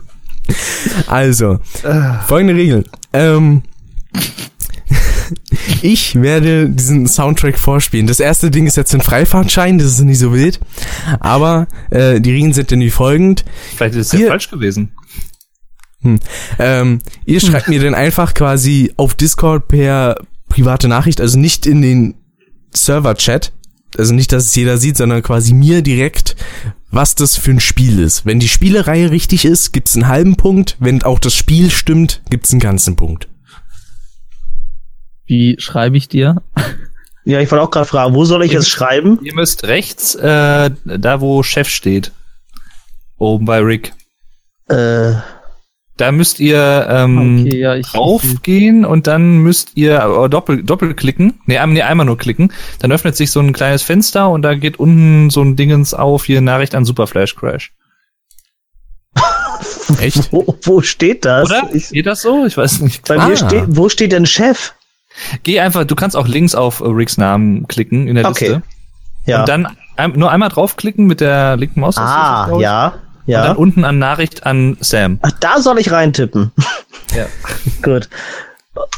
Also, 1.07 1.59
folgende 2.27 2.55
Regeln. 2.55 2.85
Ähm, 3.13 3.63
ich 5.83 6.21
werde 6.21 6.69
diesen 6.69 7.07
Soundtrack 7.07 7.59
vorspielen. 7.59 8.07
Das 8.07 8.21
erste 8.21 8.51
Ding 8.51 8.67
ist 8.67 8.77
jetzt 8.77 8.95
ein 8.95 9.01
Freifahrtschein, 9.01 9.79
das 9.79 9.89
ist 9.89 10.01
nicht 10.01 10.19
so 10.19 10.33
wild. 10.33 10.61
Aber 11.21 11.67
äh, 11.91 12.21
die 12.21 12.33
Regeln 12.33 12.53
sind 12.53 12.73
dann 12.73 12.81
wie 12.81 12.91
folgend. 12.91 13.45
Vielleicht 13.77 13.95
ist 13.97 14.15
es 14.15 14.21
ja 14.21 14.29
falsch 14.29 14.51
gewesen. 14.51 14.93
Ähm, 16.59 17.01
ihr 17.25 17.41
schreibt 17.41 17.69
mir 17.69 17.83
dann 17.83 17.95
einfach 17.95 18.35
quasi 18.35 18.93
auf 18.97 19.15
Discord 19.15 19.69
per 19.69 20.17
private 20.49 20.89
Nachricht, 20.89 21.21
also 21.21 21.39
nicht 21.39 21.67
in 21.67 21.83
den 21.83 22.15
Server-Chat, 22.75 23.53
also 23.97 24.15
nicht, 24.15 24.33
dass 24.33 24.47
es 24.47 24.55
jeder 24.55 24.79
sieht, 24.79 24.97
sondern 24.97 25.23
quasi 25.23 25.55
mir 25.55 25.83
direkt, 25.83 26.37
was 26.91 27.15
das 27.15 27.37
für 27.37 27.53
ein 27.53 27.61
Spiel 27.61 27.99
ist. 27.99 28.27
Wenn 28.27 28.41
die 28.41 28.49
Spielereihe 28.49 29.11
richtig 29.11 29.45
ist, 29.45 29.73
gibt's 29.73 29.95
einen 29.95 30.09
halben 30.09 30.37
Punkt. 30.37 30.77
Wenn 30.79 31.03
auch 31.03 31.19
das 31.19 31.35
Spiel 31.35 31.71
stimmt, 31.71 32.23
gibt's 32.31 32.51
einen 32.53 32.61
ganzen 32.61 32.97
Punkt. 32.97 33.29
Wie 35.27 35.57
schreibe 35.59 35.97
ich 35.97 36.09
dir? 36.09 36.43
Ja, 37.27 37.41
ich 37.41 37.51
wollte 37.51 37.63
auch 37.63 37.71
gerade 37.71 37.87
fragen, 37.87 38.15
wo 38.15 38.27
soll 38.27 38.45
ich 38.45 38.53
es 38.53 38.69
schreiben? 38.69 39.19
Ihr 39.23 39.35
müsst 39.35 39.65
rechts, 39.65 40.15
äh, 40.15 40.71
da 40.85 41.21
wo 41.23 41.43
Chef 41.43 41.71
steht. 41.71 42.13
Oben 43.17 43.47
bei 43.47 43.61
Rick. 43.61 43.95
Äh, 44.69 45.15
Da 45.97 46.11
müsst 46.11 46.41
ihr 46.41 46.87
ähm, 46.91 47.45
Okay, 47.47 47.59
ja, 47.61 47.75
ich- 47.77 47.87
draufgehen 47.87 48.85
und 48.85 49.07
dann 49.07 49.39
müsst 49.39 49.73
ihr 49.77 49.99
äh, 50.01 50.29
doppel, 50.29 50.63
doppelklicken. 50.65 51.41
Nee, 51.47 51.65
nee, 51.67 51.83
einmal 51.83 52.05
nur 52.07 52.19
klicken. 52.19 52.53
Dann 52.81 52.91
öffnet 52.91 53.15
sich 53.17 53.31
so 53.31 53.39
ein 53.41 53.53
kleines 53.53 53.83
Fenster 53.85 54.29
und 54.31 54.43
da 54.43 54.55
geht 54.55 54.79
unten 54.81 55.31
so 55.31 55.41
ein 55.43 55.55
Dingens 55.55 55.95
auf, 55.95 56.25
hier 56.25 56.41
Nachricht 56.41 56.75
an 56.75 56.85
Super 56.85 57.07
Flash 57.07 57.37
Crash. 57.37 57.73
Echt? 60.01 60.33
wo, 60.33 60.57
wo 60.63 60.83
steht 60.83 61.25
das? 61.25 61.49
Oder? 61.49 61.69
Ich, 61.73 61.91
Geht 61.91 62.07
das 62.07 62.23
so? 62.23 62.45
Ich 62.45 62.57
weiß 62.57 62.81
nicht. 62.81 63.07
bei 63.07 63.17
Ah. 63.19 63.29
mir 63.29 63.37
steht, 63.37 63.65
wo 63.69 63.89
steht 63.89 64.13
denn 64.13 64.27
Chef? 64.27 64.75
Geh 65.45 65.61
einfach, 65.61 65.85
du 65.85 65.95
kannst 65.95 66.17
auch 66.17 66.27
links 66.27 66.57
auf 66.57 66.81
äh, 66.81 66.85
Ricks 66.87 67.17
Namen 67.19 67.69
klicken 67.69 68.09
in 68.09 68.17
der 68.17 68.29
Okay. 68.29 68.47
Liste. 68.49 68.63
Ja. 69.27 69.41
Und 69.41 69.49
dann 69.49 69.69
ein, 69.97 70.13
nur 70.17 70.33
einmal 70.33 70.49
draufklicken 70.49 71.07
mit 71.07 71.21
der 71.21 71.57
linken 71.57 71.81
Maustaste. 71.81 72.17
ah, 72.19 72.59
ja. 72.59 72.95
Ja. 73.27 73.41
Und 73.41 73.49
dann 73.49 73.57
unten 73.57 73.85
an 73.85 73.99
Nachricht 73.99 74.47
an 74.47 74.77
Sam. 74.81 75.19
Ach, 75.23 75.33
da 75.41 75.61
soll 75.61 75.79
ich 75.79 75.91
reintippen. 75.91 76.53
Ja. 77.15 77.27
Gut. 77.83 78.09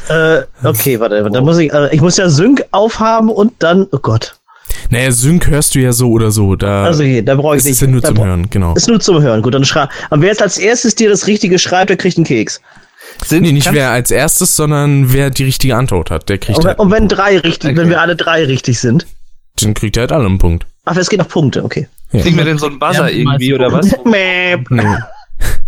Äh, 0.09 0.41
okay, 0.63 0.99
warte, 0.99 1.29
da 1.29 1.41
muss 1.41 1.57
ich, 1.59 1.71
äh, 1.71 1.93
ich 1.93 2.01
muss 2.01 2.17
ja 2.17 2.29
Sync 2.29 2.65
aufhaben 2.71 3.29
und 3.29 3.53
dann, 3.59 3.87
oh 3.91 3.99
Gott. 3.99 4.35
Naja, 4.89 5.11
Sync 5.11 5.47
hörst 5.47 5.75
du 5.75 5.79
ja 5.79 5.91
so 5.91 6.09
oder 6.11 6.31
so. 6.31 6.55
Da 6.55 6.85
also 6.85 7.03
okay, 7.03 7.21
da 7.21 7.35
brauche 7.35 7.57
ich 7.57 7.63
nicht. 7.63 7.73
Ist 7.73 7.81
ja 7.81 7.87
nur 7.87 8.01
zum 8.01 8.17
Hören, 8.17 8.49
genau. 8.49 8.73
Ist 8.73 8.87
nur 8.87 8.99
zum 8.99 9.21
Hören. 9.21 9.41
Gut, 9.41 9.53
dann 9.53 9.65
schreib. 9.65 9.89
Aber 10.09 10.21
wer 10.21 10.29
jetzt 10.29 10.41
als 10.41 10.57
erstes 10.57 10.95
dir 10.95 11.09
das 11.09 11.27
Richtige 11.27 11.59
schreibt, 11.59 11.89
der 11.89 11.97
kriegt 11.97 12.17
einen 12.17 12.25
Keks. 12.25 12.61
Sind 13.25 13.43
nee, 13.43 13.51
nicht 13.51 13.71
wer 13.71 13.91
als 13.91 14.11
erstes, 14.11 14.55
sondern 14.55 15.11
wer 15.13 15.29
die 15.29 15.43
richtige 15.43 15.75
Antwort 15.75 16.11
hat, 16.11 16.29
der 16.29 16.37
kriegt 16.37 16.59
und, 16.59 16.65
halt 16.65 16.79
Und 16.79 16.91
wenn 16.91 17.07
drei 17.07 17.37
richtig, 17.37 17.71
okay. 17.71 17.77
wenn 17.77 17.89
wir 17.89 18.01
alle 18.01 18.15
drei 18.15 18.45
richtig 18.45 18.79
sind. 18.79 19.07
Dann 19.61 19.73
kriegt 19.73 19.97
er 19.97 20.01
halt 20.01 20.11
alle 20.11 20.25
einen 20.25 20.37
Punkt. 20.37 20.65
Ach, 20.85 20.95
es 20.95 21.09
geht 21.09 21.19
auf 21.19 21.29
Punkte, 21.29 21.63
okay. 21.63 21.87
Ja. 22.11 22.21
Kriegen 22.21 22.37
wir 22.37 22.45
denn 22.45 22.57
so 22.57 22.67
einen 22.67 22.79
Buzzer 22.79 23.09
ja, 23.09 23.17
irgendwie 23.17 23.53
oder 23.53 23.71
was? 23.71 23.93
nee. 24.05 24.55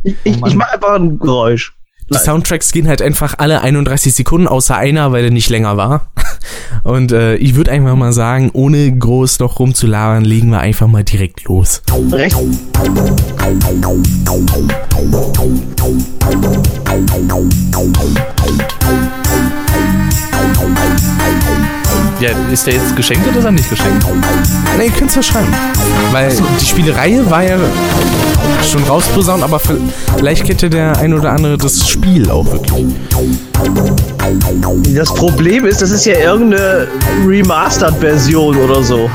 Ich, 0.04 0.16
ich, 0.24 0.42
oh 0.42 0.48
ich 0.48 0.56
mach 0.56 0.72
einfach 0.72 0.96
ein 0.96 1.20
Geräusch. 1.20 1.74
Die 2.12 2.18
Soundtracks 2.18 2.72
gehen 2.72 2.88
halt 2.88 3.02
einfach 3.04 3.36
alle 3.38 3.62
31 3.62 4.14
Sekunden, 4.16 4.48
außer 4.48 4.76
einer, 4.76 5.12
weil 5.12 5.22
der 5.22 5.32
nicht 5.32 5.50
länger 5.50 5.78
war. 5.78 6.12
Und 6.84 7.12
äh, 7.12 7.36
ich 7.36 7.56
würde 7.56 7.72
einfach 7.72 7.96
mal 7.96 8.14
sagen, 8.14 8.50
ohne 8.54 8.98
groß 8.98 9.40
noch 9.40 9.60
rumzulabern, 9.60 10.26
legen 10.26 10.50
wir 10.50 10.60
einfach 10.60 10.88
mal 10.88 11.04
direkt 11.04 11.44
los. 11.44 11.84
Recht. 12.12 12.36
Ja, 22.20 22.32
ist 22.52 22.68
der 22.68 22.74
jetzt 22.74 22.96
geschenkt 22.98 23.26
oder 23.30 23.40
ist 23.40 23.46
er 23.46 23.52
nicht 23.52 23.70
geschenkt? 23.70 24.06
Ne, 24.78 24.86
ihr 24.86 24.92
könnt 24.92 25.10
es 25.10 25.16
ja 25.16 25.24
schreiben. 25.24 25.54
Weil 26.12 26.30
die 26.60 26.66
Spielereihe 26.66 27.30
war 27.30 27.44
ja 27.44 27.58
schon 28.70 28.84
rausposaunt, 28.84 29.42
aber 29.42 29.60
vielleicht 29.60 30.44
kennt 30.44 30.62
ja 30.62 30.68
der 30.68 30.98
ein 30.98 31.14
oder 31.14 31.32
andere 31.32 31.58
das 31.58 31.88
Spiel 31.88 32.30
auch 32.30 32.46
wirklich. 32.46 32.94
Das 34.96 35.14
Problem 35.14 35.66
ist, 35.66 35.82
das 35.82 35.92
ist 35.92 36.06
ja 36.06 36.18
irgendeine 36.18 36.88
Remastered-Version 37.26 38.58
oder 38.58 38.84
so. 38.84 39.10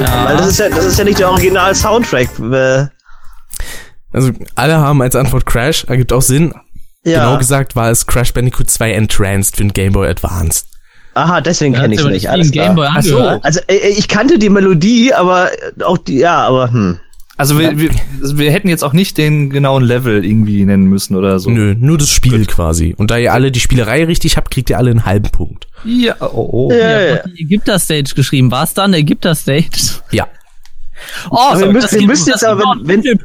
Ja. 0.00 0.24
Weil 0.24 0.36
das 0.36 0.48
ist 0.48 0.58
ja, 0.58 0.68
das 0.68 0.84
ist 0.84 0.98
ja 0.98 1.04
nicht 1.04 1.20
der 1.20 1.30
Original-Soundtrack. 1.30 2.28
Also 4.12 4.32
alle 4.56 4.78
haben 4.78 5.00
als 5.00 5.14
Antwort 5.14 5.46
Crash, 5.46 5.84
ergibt 5.84 6.12
auch 6.12 6.22
Sinn. 6.22 6.52
Ja. 7.04 7.20
Genau 7.24 7.38
gesagt 7.38 7.76
war 7.76 7.88
es 7.90 8.04
Crash 8.06 8.34
Bandicoot 8.34 8.68
2 8.68 8.92
Entranced 8.92 9.56
für 9.56 9.62
den 9.62 9.72
Game 9.72 9.92
Boy 9.92 10.08
Advanced. 10.08 10.66
Aha, 11.18 11.40
deswegen 11.40 11.74
kenne 11.74 11.94
ich 11.94 12.00
es 12.00 12.06
nicht. 12.06 12.30
Alles 12.30 12.50
Boy 12.52 12.86
Ach 12.88 13.02
so. 13.02 13.18
Also 13.18 13.60
äh, 13.66 13.76
äh, 13.76 13.88
ich 13.88 14.08
kannte 14.08 14.38
die 14.38 14.48
Melodie, 14.48 15.12
aber 15.12 15.50
auch 15.84 15.98
die, 15.98 16.18
ja, 16.18 16.46
aber 16.46 16.70
hm. 16.70 16.98
Also 17.36 17.56
wir, 17.56 17.78
wir, 17.78 17.90
also 18.20 18.36
wir 18.36 18.50
hätten 18.50 18.68
jetzt 18.68 18.82
auch 18.82 18.92
nicht 18.92 19.16
den 19.16 19.50
genauen 19.50 19.84
Level 19.84 20.24
irgendwie 20.24 20.64
nennen 20.64 20.86
müssen 20.86 21.14
oder 21.14 21.38
so. 21.38 21.50
Nö, 21.50 21.76
nur 21.78 21.96
das 21.96 22.10
Spiel 22.10 22.40
Gut. 22.40 22.48
quasi. 22.48 22.94
Und 22.98 23.12
da 23.12 23.16
ihr 23.16 23.32
alle 23.32 23.52
die 23.52 23.60
Spielerei 23.60 24.04
richtig 24.04 24.36
habt, 24.36 24.50
kriegt 24.50 24.70
ihr 24.70 24.76
alle 24.76 24.90
einen 24.90 25.06
halben 25.06 25.30
Punkt. 25.30 25.68
Ja, 25.84 26.16
oh, 26.20 26.48
oh. 26.50 26.72
Ja, 26.72 27.00
ja. 27.00 27.22
die 27.28 27.44
Ägypter-Stage 27.44 28.14
geschrieben. 28.16 28.50
War 28.50 28.64
es 28.64 28.74
dann 28.74 28.92
Ägypter-Stage? 28.92 30.00
Ja. 30.10 30.26
Oh, 31.30 31.36
aber 31.36 31.60
wir 31.60 31.72
müssen, 31.72 32.00
wir 32.00 32.06
müssen 32.06 32.28
jetzt 32.30 32.44
aber, 32.44 32.76
wenn, 32.82 33.04
wenn, 33.04 33.20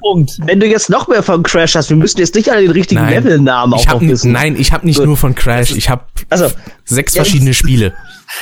wenn, 0.45 0.59
du 0.59 0.67
jetzt 0.67 0.89
noch 0.89 1.07
mehr 1.07 1.23
von 1.23 1.43
Crash 1.43 1.75
hast, 1.75 1.89
wir 1.89 1.97
müssen 1.97 2.19
jetzt 2.19 2.35
nicht 2.35 2.49
alle 2.49 2.61
den 2.61 2.71
richtigen 2.71 3.07
Levelnamen 3.07 3.73
auch 3.73 4.01
wissen. 4.01 4.31
Nein, 4.31 4.55
ich 4.57 4.71
habe 4.71 4.85
nicht 4.85 4.97
Gut. 4.97 5.05
nur 5.05 5.17
von 5.17 5.35
Crash, 5.35 5.71
ich 5.71 5.89
habe 5.89 6.03
also, 6.29 6.49
sechs 6.85 7.15
ja, 7.15 7.23
verschiedene 7.23 7.53
Spiele. 7.53 7.93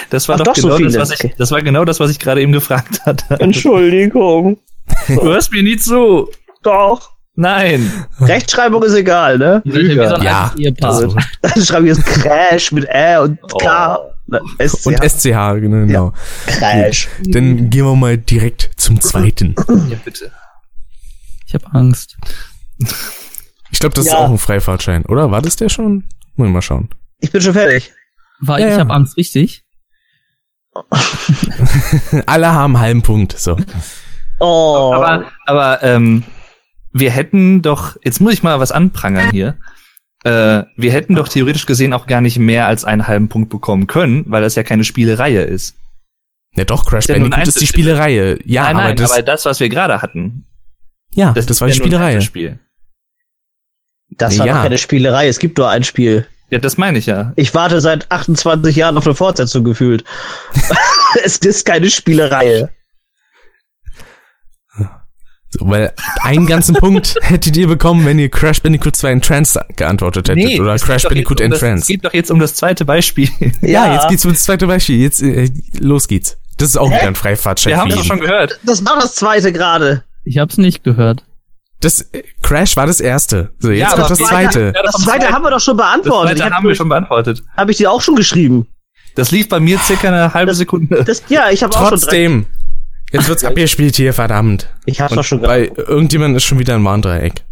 Das 0.10 0.28
war 0.30 0.36
Ach, 0.36 0.44
doch, 0.44 0.54
doch 0.54 0.62
genau 0.62 0.78
so 0.78 0.84
das, 0.84 0.98
was 0.98 1.12
ich, 1.12 1.34
das 1.38 1.52
war 1.52 1.62
genau 1.62 1.86
das, 1.86 2.00
was 2.00 2.12
ich 2.12 2.20
gerade 2.20 2.42
eben 2.42 2.52
gefragt 2.52 3.02
hatte. 3.06 3.40
Entschuldigung. 3.40 4.60
Du 5.08 5.22
hörst 5.24 5.52
mir 5.52 5.64
nie 5.64 5.78
zu. 5.78 6.30
Doch. 6.64 7.12
Nein. 7.36 8.06
Rechtschreibung 8.20 8.84
ist 8.84 8.94
egal, 8.94 9.38
ne? 9.38 9.62
Lüge. 9.64 10.18
Ja. 10.22 10.54
Also, 10.82 11.16
dann 11.42 11.64
schreibe 11.64 11.90
ich 11.90 11.98
jetzt 11.98 12.06
Crash 12.06 12.72
mit 12.72 12.86
Ä 12.90 13.18
und 13.18 13.40
K. 13.60 13.98
Oh. 13.98 14.12
SCH. 14.58 14.86
Und 14.86 15.04
SCH, 15.04 15.60
genau. 15.60 15.86
Ja. 15.86 16.14
Crash. 16.48 17.10
Gut. 17.18 17.36
Dann 17.36 17.70
gehen 17.70 17.86
wir 17.86 17.96
mal 17.96 18.18
direkt 18.18 18.72
zum 18.78 19.02
zweiten. 19.02 19.56
Ja, 19.90 19.98
bitte. 20.04 20.32
Ich 21.48 21.54
habe 21.54 21.66
Angst. 21.74 22.18
Ich 23.72 23.80
glaube, 23.80 23.96
das 23.96 24.06
ja. 24.06 24.14
ist 24.14 24.18
auch 24.18 24.30
ein 24.30 24.38
Freifahrtschein, 24.38 25.06
oder? 25.06 25.32
War 25.32 25.42
das 25.42 25.56
der 25.56 25.70
schon? 25.70 26.06
Muss 26.36 26.48
ich 26.48 26.54
mal 26.54 26.62
schauen. 26.62 26.90
Ich 27.20 27.32
bin 27.32 27.42
schon 27.42 27.54
fertig. 27.54 27.94
War 28.40 28.60
ja, 28.60 28.68
ich 28.68 28.74
ja. 28.74 28.80
habe 28.80 28.94
Angst, 28.94 29.18
richtig? 29.18 29.64
Alle 32.26 32.52
haben 32.54 32.76
einen 32.76 32.84
halben 32.84 33.02
Punkt, 33.02 33.38
so. 33.38 33.58
Oh. 34.40 34.92
Aber, 34.96 35.32
aber 35.46 35.84
ähm, 35.84 36.24
wir 36.94 37.12
hätten 37.12 37.62
doch, 37.62 37.98
jetzt 38.04 38.22
muss 38.22 38.34
ich 38.34 38.44
mal 38.44 38.60
was 38.60 38.72
anprangern 38.72 39.32
hier. 39.32 39.58
Äh, 40.24 40.64
wir 40.76 40.92
hätten 40.92 41.16
doch 41.16 41.28
theoretisch 41.28 41.66
gesehen 41.66 41.94
auch 41.94 42.06
gar 42.06 42.22
nicht 42.22 42.38
mehr 42.38 42.68
als 42.68 42.86
einen 42.86 43.08
halben 43.08 43.28
Punkt 43.28 43.50
bekommen 43.50 43.88
können, 43.88 44.26
weil 44.28 44.42
das 44.42 44.56
ja 44.56 44.64
keine 44.64 44.84
Spielereihe 44.84 45.42
ist. 45.42 45.76
Ja 46.56 46.66
doch, 46.66 46.86
Crash 46.86 47.08
ja 47.08 47.16
Bandicoot 47.16 47.48
ist 47.48 47.62
die 47.62 47.68
Spielereihe. 47.68 48.38
Ja, 48.46 48.64
nein, 48.64 48.76
nein, 48.76 48.86
aber, 48.88 48.96
das, 48.96 49.12
aber 49.12 49.22
das, 49.24 49.46
was 49.46 49.60
wir 49.60 49.70
gerade 49.70 50.02
hatten. 50.02 50.46
Ja, 51.14 51.32
das, 51.34 51.46
das 51.46 51.62
war 51.62 51.68
die 51.68 51.74
Spielereihe. 51.74 52.22
Spiel. 52.22 52.60
Das 54.10 54.38
war 54.38 54.46
ja. 54.46 54.56
doch 54.56 54.64
keine 54.64 54.78
Spielerei, 54.78 55.28
es 55.28 55.40
gibt 55.40 55.58
nur 55.58 55.70
ein 55.70 55.84
Spiel. 55.84 56.28
Ja, 56.50 56.60
das 56.60 56.78
meine 56.78 56.98
ich 56.98 57.06
ja. 57.06 57.32
Ich 57.38 57.54
warte 57.54 57.80
seit 57.80 58.12
28 58.12 58.76
Jahren 58.76 58.98
auf 58.98 59.06
eine 59.06 59.16
Fortsetzung 59.16 59.64
gefühlt. 59.64 60.04
es 61.24 61.38
ist 61.38 61.66
keine 61.66 61.90
Spielerei. 61.90 62.68
So, 65.54 65.70
weil 65.70 65.94
einen 66.22 66.48
ganzen 66.48 66.76
Punkt 66.76 67.16
hättet 67.22 67.58
ihr 67.58 67.68
bekommen, 67.68 68.06
wenn 68.06 68.18
ihr 68.20 68.30
Crash 68.30 68.62
Bandicoot 68.62 68.96
2 68.96 69.12
in 69.12 69.22
Trance 69.22 69.60
geantwortet 69.76 70.30
hättet. 70.30 70.44
Nee, 70.44 70.60
oder 70.60 70.78
Crash 70.78 71.04
Bandicoot 71.04 71.42
um 71.42 71.48
in 71.48 71.52
Trance. 71.52 71.82
Es 71.82 71.88
geht 71.88 72.06
doch 72.06 72.14
jetzt 72.14 72.32
um 72.32 72.40
das 72.40 72.56
zweite 72.56 72.86
Beispiel. 72.86 73.30
ja, 73.40 73.50
ja, 73.62 73.94
jetzt 73.96 74.08
geht's 74.08 74.26
um 74.26 74.32
das 74.32 74.44
zweite 74.44 74.68
Beispiel. 74.68 75.02
Jetzt, 75.02 75.22
äh, 75.22 75.50
los 75.80 76.08
geht's. 76.08 76.38
Das 76.58 76.70
ist 76.70 76.78
auch 76.78 76.90
Hä? 76.90 76.96
wieder 76.96 77.08
ein 77.08 77.16
Freifahrtschein. 77.16 77.74
Wir 77.74 77.78
haben 77.80 77.90
das 77.90 78.06
schon 78.06 78.20
gehört. 78.20 78.60
Das 78.64 78.86
war 78.86 78.96
das 78.96 79.16
zweite 79.16 79.52
gerade. 79.52 80.04
Ich 80.24 80.38
hab's 80.38 80.58
nicht 80.58 80.84
gehört. 80.84 81.26
Das 81.82 82.02
äh, 82.14 82.24
Crash 82.42 82.78
war 82.78 82.86
das 82.86 83.02
erste. 83.02 83.52
So, 83.60 83.72
jetzt 83.72 83.92
ja, 83.92 83.96
kommt 83.98 84.12
das 84.12 84.20
zweite. 84.20 84.72
Ja, 84.76 84.84
das, 84.84 84.94
das 84.96 85.04
zweite 85.04 85.30
haben 85.30 85.44
wir 85.44 85.50
doch 85.50 85.60
schon 85.60 85.76
beantwortet. 85.76 86.34
Das 86.34 86.40
zweite 86.40 86.56
haben 86.56 86.68
wir 86.68 86.76
schon 86.76 86.90
beantwortet. 86.90 87.44
Habe 87.58 87.72
ich 87.72 87.78
dir 87.78 87.92
auch 87.92 88.02
schon 88.02 88.16
geschrieben. 88.16 88.68
Das 89.16 89.32
lief 89.32 89.50
bei 89.50 89.60
mir 89.60 89.78
circa 89.80 90.08
eine 90.08 90.34
halbe 90.34 90.54
Sekunde. 90.54 91.04
Das, 91.04 91.24
ja, 91.28 91.50
ich 91.50 91.64
habe 91.64 91.76
auch 91.76 91.90
schon 91.90 92.00
Trotzdem. 92.00 92.46
Jetzt 93.12 93.28
wird's 93.28 93.44
abgespielt 93.44 93.96
hier, 93.96 94.14
verdammt. 94.14 94.70
Ich 94.86 95.02
hab's 95.02 95.14
doch 95.14 95.24
schon 95.24 95.42
Bei 95.42 95.72
irgendjemand 95.76 96.36
ist 96.38 96.44
schon 96.44 96.60
wieder 96.60 96.76
ein 96.76 96.84
Warndreieck. 96.84 97.44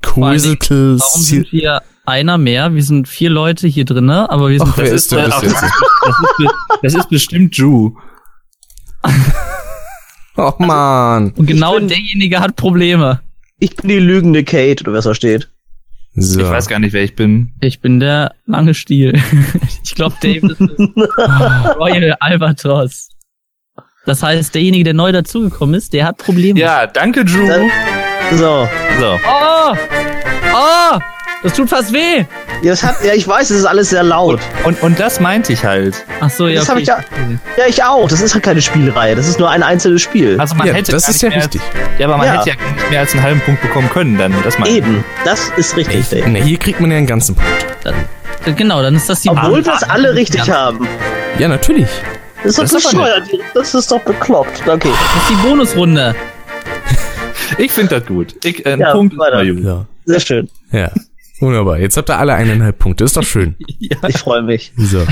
Quizicles. 0.00 1.00
Warum 1.00 1.22
sind 1.22 1.52
wir 1.52 1.82
einer 2.06 2.38
mehr? 2.38 2.74
Wir 2.74 2.82
sind 2.82 3.08
vier 3.08 3.30
Leute 3.30 3.66
hier 3.68 3.84
drinnen, 3.84 4.10
aber 4.10 4.50
wir 4.50 4.58
sind. 4.58 4.70
Ach, 4.72 4.78
wer 4.78 4.92
ist 4.92 5.12
denn 5.12 5.30
das 5.30 5.42
jetzt? 5.42 5.62
Das 6.04 6.14
ist, 6.38 6.54
das 6.82 6.94
ist 6.94 7.08
bestimmt 7.08 7.58
Drew. 7.58 7.92
Och 10.36 10.58
man. 10.58 11.30
Und 11.30 11.46
genau 11.46 11.76
bin, 11.76 11.88
derjenige 11.88 12.40
hat 12.40 12.56
Probleme. 12.56 13.20
Ich 13.58 13.74
bin 13.76 13.88
die 13.88 13.98
lügende 13.98 14.44
Kate, 14.44 14.84
oder 14.84 14.92
was 14.92 15.04
da 15.04 15.14
steht. 15.14 15.48
So. 16.14 16.40
Ich 16.40 16.46
weiß 16.46 16.68
gar 16.68 16.78
nicht, 16.78 16.92
wer 16.92 17.02
ich 17.02 17.16
bin. 17.16 17.54
Ich 17.60 17.80
bin 17.80 18.00
der 18.00 18.34
lange 18.44 18.74
Stiel. 18.74 19.18
ich 19.82 19.94
glaube, 19.94 20.16
Dave 20.20 20.46
ist 20.46 20.60
Royal 20.60 22.16
Albatros. 22.20 23.08
Das 24.06 24.22
heißt, 24.22 24.54
derjenige, 24.54 24.84
der 24.84 24.94
neu 24.94 25.12
dazugekommen 25.12 25.74
ist, 25.74 25.92
der 25.92 26.06
hat 26.06 26.18
Probleme. 26.18 26.60
Ja, 26.60 26.86
danke, 26.86 27.24
Drew. 27.24 27.68
So. 28.32 28.68
So. 29.00 29.18
Oh! 29.26 29.74
Oh! 30.52 30.98
Das 31.42 31.52
tut 31.52 31.68
fast 31.68 31.92
weh. 31.92 32.24
Ja, 32.62 32.70
das 32.70 32.82
hat, 32.82 33.04
ja, 33.04 33.12
ich 33.12 33.28
weiß, 33.28 33.50
es 33.50 33.58
ist 33.58 33.64
alles 33.66 33.90
sehr 33.90 34.02
laut. 34.02 34.40
Und, 34.64 34.76
und, 34.76 34.82
und 34.82 35.00
das 35.00 35.20
meinte 35.20 35.52
ich 35.52 35.64
halt. 35.64 36.02
Ach 36.20 36.30
so, 36.30 36.48
ja. 36.48 36.60
Das 36.60 36.70
okay. 36.70 36.80
ich 36.80 36.88
ja, 36.88 37.04
ja, 37.58 37.64
ich 37.68 37.84
auch. 37.84 38.08
Das 38.08 38.22
ist 38.22 38.32
halt 38.32 38.42
keine 38.42 38.62
Spielreihe. 38.62 39.14
Das 39.14 39.28
ist 39.28 39.38
nur 39.38 39.50
ein 39.50 39.62
einzelnes 39.62 40.00
Spiel. 40.00 40.40
Also 40.40 40.54
man 40.54 40.66
ja, 40.66 40.72
hätte 40.72 40.92
das 40.92 41.06
ist 41.06 41.20
ja 41.20 41.28
richtig. 41.28 41.60
Als, 41.60 41.98
ja, 41.98 42.06
aber 42.06 42.16
man 42.16 42.26
ja. 42.26 42.38
hätte 42.38 42.50
ja 42.50 42.54
nicht 42.54 42.90
mehr 42.90 43.00
als 43.00 43.12
einen 43.12 43.22
halben 43.22 43.40
Punkt 43.40 43.60
bekommen 43.60 43.90
können, 43.90 44.16
dann. 44.16 44.34
Das 44.42 44.56
Eben, 44.66 45.04
das 45.26 45.50
ist 45.56 45.76
richtig. 45.76 46.10
Nee, 46.10 46.26
nee, 46.28 46.42
hier 46.42 46.58
kriegt 46.58 46.80
man 46.80 46.90
ja 46.90 46.96
einen 46.96 47.06
ganzen 47.06 47.34
Punkt. 47.34 47.66
Dann, 47.82 48.56
genau, 48.56 48.82
dann 48.82 48.94
ist 48.94 49.10
das 49.10 49.20
die 49.20 49.28
Obwohl 49.28 49.64
wir 49.64 49.74
es 49.74 49.82
alle 49.82 50.14
richtig 50.14 50.46
ja. 50.46 50.54
haben. 50.54 50.88
Ja, 51.38 51.48
natürlich. 51.48 51.88
Das 52.44 52.58
ist 52.58 52.74
doch 52.74 52.92
bescheuert. 52.92 53.28
Das 53.54 53.74
ist 53.74 53.90
doch 53.90 54.02
bekloppt. 54.02 54.68
Okay. 54.68 54.90
Das 54.90 55.22
ist 55.22 55.30
die 55.30 55.48
Bonusrunde. 55.48 56.14
ich 57.58 57.72
finde 57.72 57.98
das 57.98 58.06
gut. 58.06 58.36
Ich, 58.44 58.64
äh, 58.66 58.78
ja, 58.78 58.92
Punkt 58.92 59.16
weiter. 59.16 59.42
Ja. 59.42 59.86
Sehr 60.04 60.20
schön. 60.20 60.50
Ja. 60.70 60.92
Wunderbar. 61.40 61.78
Jetzt 61.78 61.96
habt 61.96 62.10
ihr 62.10 62.18
alle 62.18 62.34
eineinhalb 62.34 62.78
Punkte. 62.78 63.04
Ist 63.04 63.16
doch 63.16 63.22
schön. 63.22 63.56
ja. 63.78 63.96
Ich 64.08 64.18
freue 64.18 64.42
mich. 64.42 64.72
So. 64.76 65.06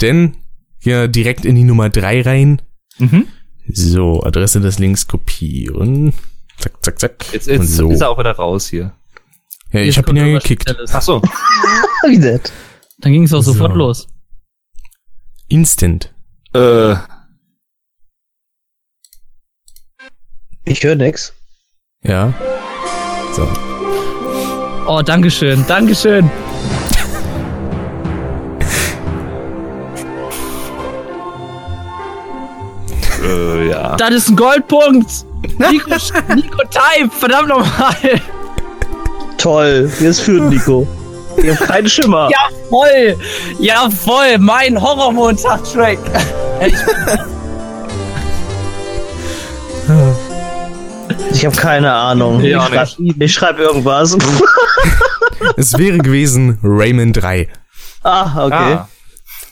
Denn 0.00 0.36
hier 0.78 1.08
direkt 1.08 1.44
in 1.44 1.56
die 1.56 1.64
Nummer 1.64 1.90
drei 1.90 2.22
rein. 2.22 2.62
Mhm. 2.98 3.26
So, 3.66 4.22
Adresse 4.22 4.60
des 4.60 4.78
Links 4.78 5.08
kopieren. 5.08 6.14
Zack, 6.58 6.72
zack, 6.82 7.00
zack. 7.00 7.32
Jetzt, 7.32 7.48
jetzt 7.48 7.76
so. 7.76 7.90
ist 7.90 8.00
er 8.00 8.10
auch 8.10 8.18
wieder 8.18 8.32
raus 8.32 8.68
hier. 8.68 8.92
Ja, 9.72 9.80
ich 9.80 9.98
habe 9.98 10.10
ihn 10.10 10.16
ja 10.16 10.26
gekickt. 10.38 10.74
Ach 10.92 11.02
so. 11.02 11.20
Wie 12.08 12.18
nett. 12.18 12.52
Dann 12.98 13.12
ging 13.12 13.24
es 13.24 13.34
auch 13.34 13.42
sofort 13.42 13.72
so. 13.72 13.78
los. 13.78 14.08
Instant. 15.48 16.14
Äh. 16.54 16.94
Ich 20.64 20.82
höre 20.82 20.96
nix. 20.96 21.32
Ja. 22.02 22.32
So. 23.34 23.48
Oh, 24.86 25.02
Dankeschön, 25.02 25.64
Dankeschön. 25.66 26.30
Äh, 33.22 33.68
ja. 33.70 33.96
Das 33.96 34.10
ist 34.10 34.28
ein 34.30 34.36
Goldpunkt. 34.36 35.26
Nico, 35.58 35.90
Nico 36.34 36.62
Type, 36.70 37.10
verdammt 37.10 37.48
nochmal. 37.48 37.94
Toll, 39.36 39.90
jetzt 40.00 40.20
führt 40.20 40.50
Nico. 40.50 40.86
Ich 41.42 41.50
hab 41.50 41.68
keinen 41.68 41.88
Schimmer. 41.88 42.28
Jawoll, 42.30 43.16
jawoll, 43.60 44.38
mein 44.38 44.80
Horrormontag-Track. 44.80 45.98
Ich 51.32 51.44
habe 51.46 51.56
keine 51.56 51.92
Ahnung. 51.92 52.40
Ich 52.40 52.48
Ich, 52.50 52.56
auch 52.56 52.68
schreib, 52.68 53.28
schreibe 53.30 53.62
irgendwas. 53.62 54.16
Es 55.56 55.78
wäre 55.78 55.98
gewesen 55.98 56.58
Rayman 56.64 57.12
3. 57.12 57.48
ah, 58.02 58.44
okay. 58.46 58.54
Ah, 58.54 58.88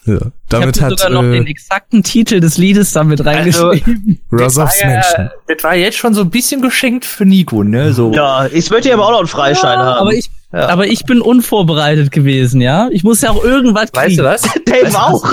Ja. 0.04 0.18
Damit 0.48 0.76
ich 0.76 0.82
habe 0.82 0.92
hat 0.92 0.98
sogar 1.00 1.14
noch 1.14 1.22
den 1.22 1.46
äh, 1.46 1.50
exakten 1.50 2.02
Titel 2.02 2.40
des 2.40 2.58
Liedes 2.58 2.92
damit 2.92 3.24
reingeschrieben. 3.24 4.20
Rosovs 4.32 4.56
war 4.82 4.90
ja- 4.90 4.94
Mansion. 4.96 5.30
das 5.46 5.62
war 5.64 5.74
jetzt 5.76 5.96
schon 5.96 6.12
so 6.14 6.22
ein 6.22 6.30
bisschen 6.30 6.60
geschenkt 6.60 7.04
für 7.04 7.24
Nico, 7.24 7.62
ne? 7.62 7.92
So. 7.92 8.12
Ja, 8.12 8.46
ich 8.46 8.68
möchte 8.70 8.92
aber 8.92 9.06
auch 9.06 9.10
noch 9.12 9.18
einen 9.20 9.28
Freischein 9.28 9.78
haben. 9.78 10.00
aber 10.00 10.12
ich, 10.12 10.28
Ja. 10.52 10.68
aber 10.68 10.86
ich 10.86 11.04
bin 11.04 11.20
unvorbereitet 11.20 12.12
gewesen, 12.12 12.60
ja. 12.60 12.88
Ich 12.90 13.04
muss 13.04 13.20
ja 13.20 13.30
auch 13.30 13.42
irgendwas 13.42 13.92
kriegen. 13.92 14.18
Weißt 14.18 14.18
du 14.18 14.24
was? 14.24 14.42
Dave 14.64 14.98
auch. 14.98 15.24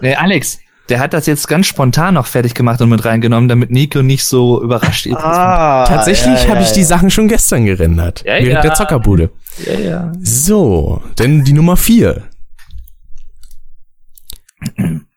Nee, 0.00 0.14
Alex, 0.14 0.58
der 0.88 1.00
hat 1.00 1.14
das 1.14 1.26
jetzt 1.26 1.48
ganz 1.48 1.66
spontan 1.66 2.14
noch 2.14 2.26
fertig 2.26 2.54
gemacht 2.54 2.80
und 2.82 2.90
mit 2.90 3.04
reingenommen, 3.04 3.48
damit 3.48 3.70
Nico 3.70 4.02
nicht 4.02 4.24
so 4.24 4.62
überrascht 4.62 5.06
ist. 5.06 5.16
Ah, 5.16 5.86
Tatsächlich 5.86 6.42
ja, 6.42 6.48
habe 6.50 6.60
ja, 6.60 6.66
ich 6.66 6.72
die 6.72 6.84
Sachen 6.84 7.10
schon 7.10 7.28
gestern 7.28 7.64
gerendert. 7.64 8.22
Ja, 8.26 8.34
während 8.34 8.52
ja. 8.52 8.60
der 8.60 8.74
Zockerbude. 8.74 9.30
Ja, 9.64 9.78
ja. 9.78 10.12
So, 10.20 11.02
denn 11.18 11.44
die 11.44 11.52
Nummer 11.52 11.76
4. 11.76 12.22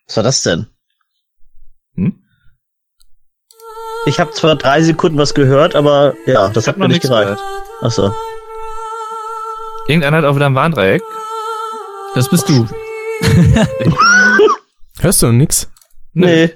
Was 0.07 0.17
war 0.17 0.23
das 0.23 0.43
denn? 0.43 0.67
Hm? 1.95 2.21
Ich 4.05 4.19
habe 4.19 4.31
zwar 4.31 4.55
drei 4.55 4.81
Sekunden 4.81 5.17
was 5.17 5.33
gehört, 5.33 5.75
aber 5.75 6.13
ja, 6.25 6.47
das 6.49 6.63
Ich 6.63 6.67
hat 6.67 6.77
mir 6.77 6.87
nicht 6.87 7.01
gereicht. 7.01 7.41
Achso. 7.81 8.13
Irgendeiner 9.87 10.17
hat 10.17 10.25
auch 10.25 10.35
wieder 10.35 10.47
ein 10.47 10.55
Warndreieck. 10.55 11.01
Das 12.15 12.29
bist 12.29 12.49
du. 12.49 12.67
Hörst 14.99 15.21
du 15.21 15.27
noch 15.27 15.33
nix? 15.33 15.69
Nee. 16.13 16.51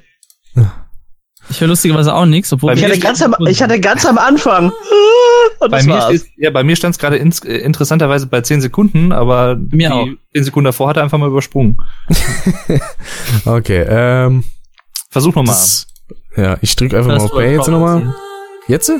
Ich 1.50 1.62
höre 1.62 1.68
lustigerweise 1.68 2.14
auch 2.14 2.26
nichts, 2.26 2.54
obwohl 2.54 2.74
Ich 2.74 2.84
hatte, 2.84 3.00
ganz 3.00 3.22
am, 3.22 3.36
ich 3.48 3.62
hatte 3.62 3.80
ganz 3.80 4.06
am 4.06 4.18
Anfang. 4.18 4.72
Und 5.60 5.72
Bei 5.72 5.78
das 5.78 5.86
mir, 5.86 5.94
war's. 5.94 6.14
ist, 6.14 6.28
ja, 6.38 6.52
bei 6.52 6.64
mir 6.64 6.76
stand 6.76 6.96
es 6.96 7.00
gerade 7.00 7.18
ins, 7.18 7.44
äh, 7.44 7.58
interessanterweise 7.58 8.28
bei 8.28 8.42
10 8.42 8.62
Sekunden, 8.62 9.12
aber 9.12 9.56
mir 9.56 9.90
die 9.90 9.94
auch. 9.94 10.08
10 10.34 10.44
Sekunden 10.46 10.66
davor 10.66 10.90
hat 10.90 10.98
er 10.98 11.04
einfach 11.04 11.18
mal 11.18 11.28
übersprungen. 11.30 11.78
Okay, 13.46 13.86
ähm. 13.88 14.44
Versuch 15.10 15.36
nochmal. 15.36 15.56
Ja, 16.36 16.58
ich 16.62 16.76
drücke 16.76 16.98
einfach 16.98 17.10
mal 17.18 17.20
auf 17.20 17.32
Play 17.32 17.56
jetzt 17.56 17.68
nochmal. 17.68 18.14
Jetzt? 18.68 18.92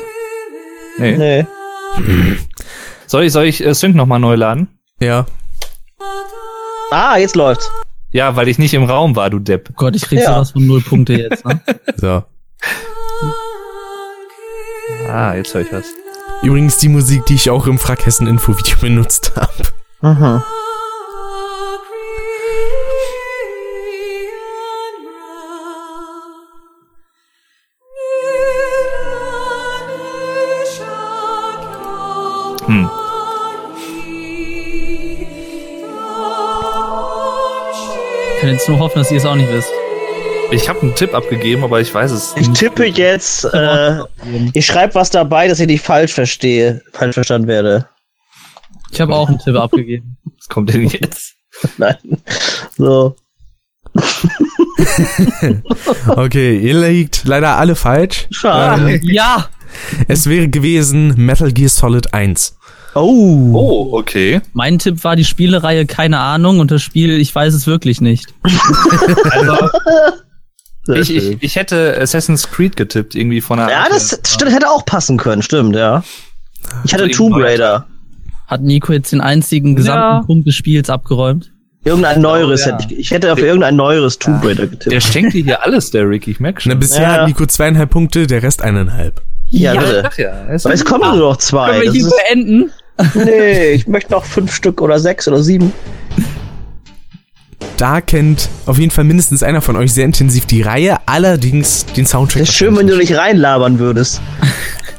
Nee. 0.98 1.18
Nee. 1.18 1.46
Soll 3.10 3.24
ich, 3.24 3.34
soll 3.34 3.46
ich 3.46 3.66
äh, 3.66 3.74
Sync 3.74 3.96
nochmal 3.96 4.20
neu 4.20 4.36
laden? 4.36 4.68
Ja. 5.02 5.26
Ah, 6.92 7.18
jetzt 7.18 7.36
läuft's. 7.36 7.72
Ja, 8.12 8.36
weil 8.36 8.48
ich 8.48 8.60
nicht 8.60 8.76
im 8.76 8.84
Raum 8.84 9.16
war, 9.16 9.32
du 9.32 9.40
Depp. 9.40 9.70
Oh 9.72 9.74
Gott, 9.78 9.96
ich 9.96 10.04
krieg 10.04 10.20
Ja. 10.20 10.36
sowas 10.36 10.52
von 10.52 10.68
null 10.68 10.82
Punkte 10.82 11.14
jetzt. 11.14 11.44
Ne? 11.44 11.60
So. 11.98 12.24
Ah, 15.08 15.34
jetzt 15.34 15.56
höre 15.56 15.62
ich 15.62 15.74
was. 15.74 15.86
Übrigens 16.44 16.78
die 16.78 16.88
Musik, 16.90 17.26
die 17.26 17.34
ich 17.34 17.50
auch 17.50 17.66
im 17.66 17.80
Frackhessen 17.80 18.28
Infovideo 18.28 18.78
benutzt 18.82 19.32
habe. 19.36 19.54
Mhm. 20.02 20.44
Ich 38.60 38.66
kann 38.66 38.74
jetzt 38.76 38.78
nur 38.78 38.80
hoffen, 38.80 39.00
dass 39.00 39.10
ihr 39.12 39.18
es 39.20 39.26
auch 39.26 39.36
nicht 39.36 39.50
wisst. 39.54 39.70
Ich 40.52 40.68
habe 40.68 40.82
einen 40.82 40.94
Tipp 40.94 41.14
abgegeben, 41.14 41.64
aber 41.64 41.80
ich 41.80 41.94
weiß 41.94 42.12
es 42.12 42.34
Ich 42.36 42.50
nicht. 42.50 42.60
tippe 42.60 42.84
jetzt, 42.86 43.46
äh, 43.46 44.00
ich 44.54 44.66
schreibe 44.66 44.96
was 44.96 45.10
dabei, 45.10 45.48
dass 45.48 45.62
ich 45.62 45.68
nicht 45.68 45.86
falsch 45.86 46.12
verstehe, 46.14 46.82
falsch 46.92 47.14
verstanden 47.14 47.48
werde. 47.48 47.88
Ich 48.92 49.00
habe 49.00 49.16
auch 49.16 49.30
einen 49.30 49.40
Tipp 49.40 49.56
abgegeben. 49.56 50.18
Was 50.38 50.50
kommt 50.50 50.74
denn 50.74 50.88
jetzt? 50.90 51.36
Nein. 51.78 51.96
So. 52.78 53.16
Okay, 56.08 56.58
ihr 56.60 56.82
liegt 56.88 57.24
leider 57.26 57.56
alle 57.58 57.76
falsch. 57.76 58.28
Schade. 58.32 59.00
Ja! 59.04 59.48
Es 60.10 60.28
wäre 60.28 60.50
gewesen 60.50 61.14
Metal 61.16 61.52
Gear 61.54 61.70
Solid 61.70 62.14
1. 62.14 62.58
Oh. 63.02 63.52
Oh, 63.54 63.98
okay. 63.98 64.42
Mein 64.54 64.80
Tipp 64.80 65.04
war 65.04 65.16
die 65.16 65.26
Spielereihe, 65.26 65.86
keine 65.86 66.20
Ahnung, 66.20 66.60
und 66.60 66.72
das 66.72 66.82
Spiel, 66.82 67.20
ich 67.20 67.34
weiß 67.34 67.54
es 67.54 67.68
wirklich 67.68 68.02
nicht. 68.02 68.34
Also, 70.88 71.02
ich, 71.14 71.16
ich, 71.16 71.38
ich 71.44 71.56
hätte 71.56 71.96
Assassin's 72.02 72.50
Creed 72.50 72.76
getippt, 72.76 73.14
irgendwie 73.14 73.42
von 73.42 73.60
einer. 73.60 73.70
ja, 73.72 73.86
das 73.90 74.20
stimmt, 74.26 74.52
hätte 74.54 74.70
auch 74.70 74.86
passen 74.86 75.18
können, 75.18 75.44
stimmt, 75.44 75.76
ja. 75.76 76.04
Ich 76.84 76.94
hatte 76.94 77.04
Also 77.04 77.16
Tomb 77.16 77.36
Raider. 77.36 77.86
Hat 78.48 78.62
Nico 78.62 78.92
jetzt 78.94 79.12
den 79.12 79.22
einzigen 79.22 79.76
gesamten 79.76 80.00
Ja. 80.02 80.24
Punkt 80.26 80.48
des 80.48 80.56
Spiels 80.56 80.90
abgeräumt? 80.90 81.52
Irgendein 81.84 82.22
neueres 82.22 82.66
ja. 82.66 82.72
hätte 82.78 82.92
ich, 82.92 83.00
ich 83.00 83.12
hätte 83.12 83.32
auf 83.32 83.38
irgendein 83.40 83.76
neueres 83.76 84.18
Tomb 84.18 84.44
Raider 84.44 84.66
getippt. 84.66 84.92
Der 84.92 85.00
schenkt 85.00 85.34
dir 85.34 85.44
hier 85.44 85.64
alles, 85.64 85.92
der 85.92 86.10
Rick, 86.10 86.28
ich 86.28 86.40
merk 86.40 86.56
Na, 86.66 86.72
schon. 86.72 86.80
bisher 86.80 87.04
Ja. 87.04 87.12
hat 87.22 87.28
Nico 87.28 87.46
zweieinhalb 87.46 87.92
Punkte, 87.92 88.26
der 88.26 88.42
Rest 88.42 88.64
eineinhalb. 88.64 89.22
ja, 89.50 89.74
Ja, 89.76 89.82
bitte. 89.82 90.04
Ach 90.12 90.18
ja, 90.18 90.48
es 90.50 90.66
Aber 90.66 90.74
es 90.74 90.84
kommen 90.84 91.08
nur 91.08 91.30
noch 91.30 91.38
zwei. 91.38 91.70
Können 91.70 91.84
wir 91.84 91.92
hier 91.92 92.10
beenden? 92.28 92.72
Nee, 93.14 93.72
ich 93.72 93.88
möchte 93.88 94.12
noch 94.12 94.26
fünf 94.26 94.54
Stück 94.54 94.82
oder 94.82 95.00
sechs 95.00 95.28
oder 95.28 95.42
sieben. 95.44 95.74
Da 97.78 98.02
kennt 98.02 98.50
auf 98.66 98.78
jeden 98.78 98.92
Fall 98.92 99.06
mindestens 99.06 99.42
einer 99.42 99.62
von 99.62 99.78
euch 99.78 99.94
sehr 99.94 100.04
intensiv 100.04 100.46
die 100.46 100.62
Reihe, 100.62 100.98
allerdings 101.06 101.86
den 101.86 102.06
Soundtrack. 102.06 102.42
Das 102.42 102.50
ist 102.50 102.56
schön, 102.56 102.76
wenn 102.76 102.88
du 102.88 102.98
nicht 102.98 103.16
reinlabern 103.16 103.80
würdest. 103.80 104.22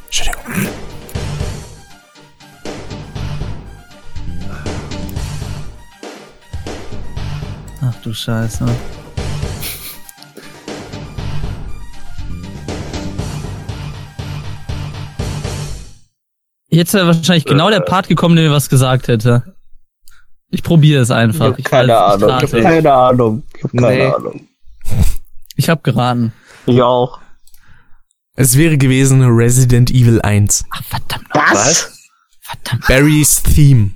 Entschuldigung. 0.07 0.43
Ach 7.83 7.95
du 8.03 8.15
Scheiße. 8.15 8.65
Jetzt 16.71 16.95
wäre 16.95 17.07
wahrscheinlich 17.07 17.45
genau 17.45 17.69
der 17.71 17.81
Part 17.81 18.09
gekommen, 18.09 18.37
der 18.37 18.49
mir 18.49 18.55
was 18.55 18.69
gesagt 18.69 19.09
hätte. 19.09 19.57
Ich 20.51 20.63
probiere 20.63 21.03
es 21.03 21.11
einfach. 21.11 21.59
Ich 21.59 21.65
keine 21.65 21.97
Ahnung. 21.97 22.29
Ich 22.29 22.35
rate. 22.35 22.53
habe 22.53 22.63
keine 22.63 22.93
Ahnung. 22.93 23.43
Ich 23.55 23.63
habe 23.65 23.77
keine 23.77 23.97
Nee. 23.97 24.07
Ahnung. 24.07 24.49
Ich 25.57 25.69
habe 25.69 25.81
geraten. 25.83 26.33
Ich 26.67 26.81
auch. 26.83 27.21
Es 28.37 28.57
wäre 28.57 28.79
gewesen 28.79 29.23
Resident 29.23 29.91
Evil 29.91 30.21
1. 30.23 30.65
Ach, 30.71 30.83
verdammt. 30.85 31.27
Was? 31.35 31.93
Verdammt. 32.41 32.87
Barry's 32.87 33.43
Theme. 33.43 33.91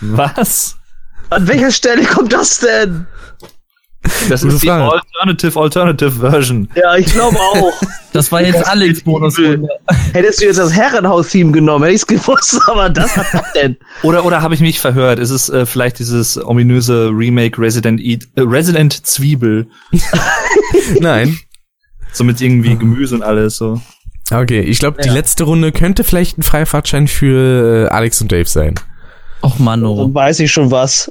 Was? 0.00 0.76
An 1.30 1.46
welcher 1.46 1.70
Stelle 1.70 2.04
kommt 2.04 2.32
das 2.32 2.60
denn? 2.60 3.06
Das 4.28 4.42
Gute 4.42 4.54
ist 4.54 4.62
die 4.62 4.68
Frage. 4.68 4.92
Alternative, 5.18 5.60
Alternative 5.60 6.10
Version. 6.30 6.68
Ja, 6.74 6.96
ich 6.96 7.06
glaube 7.06 7.38
auch. 7.38 7.72
Das 8.10 8.32
war 8.32 8.40
jetzt 8.40 8.66
Alex 8.66 9.02
Bonusrunde. 9.02 9.68
Hättest 10.14 10.40
du 10.40 10.46
jetzt 10.46 10.58
das 10.58 10.72
Herrenhaus-Theme 10.72 11.52
genommen, 11.52 11.84
hätte 11.84 11.94
ich 11.94 12.00
es 12.00 12.06
gewusst, 12.06 12.58
aber 12.66 12.88
das 12.88 13.14
hat 13.18 13.26
das 13.34 13.52
denn? 13.52 13.76
Oder, 14.02 14.24
oder 14.24 14.40
habe 14.40 14.54
ich 14.54 14.60
mich 14.60 14.80
verhört? 14.80 15.18
Ist 15.18 15.28
es 15.30 15.50
äh, 15.50 15.66
vielleicht 15.66 15.98
dieses 15.98 16.42
ominöse 16.42 17.10
Remake 17.12 17.60
Resident, 17.60 18.00
Eat, 18.00 18.26
äh, 18.36 18.40
Resident 18.40 19.06
Zwiebel? 19.06 19.68
Nein. 21.00 21.38
So 22.12 22.24
mit 22.24 22.40
irgendwie 22.40 22.76
Gemüse 22.76 23.14
und 23.14 23.22
alles 23.22 23.56
so. 23.58 23.80
Okay, 24.32 24.60
ich 24.60 24.78
glaube, 24.78 25.02
die 25.02 25.08
Ja. 25.08 25.14
letzte 25.14 25.44
Runde 25.44 25.70
könnte 25.70 26.02
vielleicht 26.02 26.38
ein 26.38 26.42
Freifahrtschein 26.42 27.08
für 27.08 27.86
äh, 27.86 27.88
Alex 27.94 28.22
und 28.22 28.32
Dave 28.32 28.48
sein. 28.48 28.74
Och 29.42 29.58
Mann, 29.58 29.84
oh. 29.84 30.02
Dann 30.02 30.14
weiß 30.14 30.40
ich 30.40 30.50
schon 30.50 30.70
was. 30.70 31.10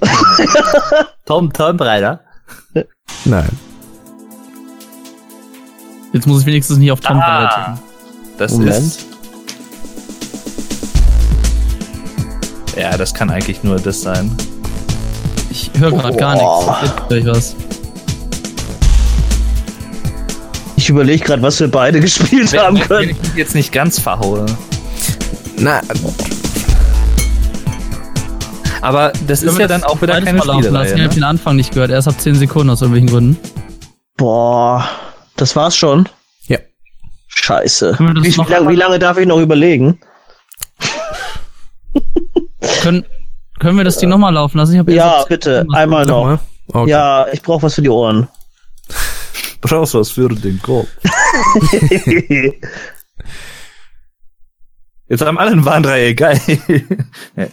Tom, 1.25 1.53
Tom 1.53 1.77
Breider. 1.77 2.21
Nein. 3.25 3.49
Jetzt 6.13 6.25
muss 6.27 6.41
ich 6.41 6.45
wenigstens 6.45 6.77
nicht 6.77 6.91
auf 6.91 6.99
Tom 6.99 7.19
Ah. 7.19 7.77
Das 8.37 8.51
Moment. 8.53 8.77
ist. 8.77 9.05
Ja, 12.77 12.95
das 12.97 13.13
kann 13.13 13.29
eigentlich 13.29 13.63
nur 13.63 13.77
das 13.79 14.01
sein. 14.01 14.35
Ich 15.49 15.71
höre 15.77 15.91
gerade 15.91 16.15
gar 16.17 16.37
Boah. 16.37 16.79
nichts. 16.81 16.97
Jetzt 17.09 17.11
ich 17.19 17.25
was. 17.25 17.55
Ich 20.75 20.83
Ich 20.83 20.89
überlege 20.89 21.25
gerade, 21.25 21.41
was 21.41 21.59
wir 21.59 21.69
beide 21.69 21.99
gespielt 22.01 22.51
wenn, 22.53 22.59
haben 22.61 22.77
wenn 22.79 22.87
können. 22.87 23.09
ich 23.09 23.21
mich 23.21 23.35
jetzt 23.35 23.55
nicht 23.55 23.71
ganz 23.71 23.99
verhaue. 23.99 24.45
Na, 25.57 25.81
Aber 28.81 29.11
das 29.27 29.43
ist 29.43 29.57
ja 29.57 29.67
dann 29.67 29.83
auch 29.83 30.01
wieder 30.01 30.21
keine 30.21 30.39
Mal 30.39 30.45
laufen 30.47 30.71
lassen. 30.73 30.85
Ich 30.95 31.01
habe 31.01 31.09
Ne? 31.09 31.15
den 31.15 31.23
Anfang 31.23 31.55
nicht 31.55 31.73
gehört. 31.73 31.91
Erst 31.91 32.07
ab 32.07 32.19
10 32.19 32.35
Sekunden 32.35 32.69
aus 32.69 32.81
irgendwelchen 32.81 33.09
Gründen. 33.09 33.37
Boah, 34.17 34.87
das 35.35 35.55
war's 35.55 35.75
schon. 35.75 36.07
ja. 36.47 36.57
Scheiße. 37.27 37.97
Wie, 37.99 38.31
lang, 38.51 38.69
wie 38.69 38.75
lange 38.75 38.99
darf 38.99 39.17
ich 39.17 39.27
noch 39.27 39.39
überlegen? 39.39 39.99
Können, 42.81 43.05
können 43.59 43.77
wir 43.77 43.83
das 43.83 43.97
Ding 43.97 44.09
nochmal 44.09 44.33
laufen 44.33 44.57
lassen? 44.57 44.75
Ja, 44.89 45.19
ab 45.19 45.27
10 45.27 45.29
bitte, 45.29 45.65
einmal 45.73 46.05
noch. 46.05 46.21
Nochmal? 46.21 46.39
Okay. 46.73 46.89
Ja, 46.89 47.27
ich 47.31 47.41
brauche 47.41 47.63
was 47.63 47.75
für 47.75 47.81
die 47.81 47.89
Ohren. 47.89 48.27
Brauchst 49.61 49.93
was 49.95 50.11
für 50.11 50.29
den 50.29 50.61
Kopf. 50.61 50.87
Jetzt 55.09 55.25
haben 55.25 55.37
alle 55.37 55.51
ein 55.51 55.63
Warndreieck, 55.65 56.17
geil. 56.17 56.39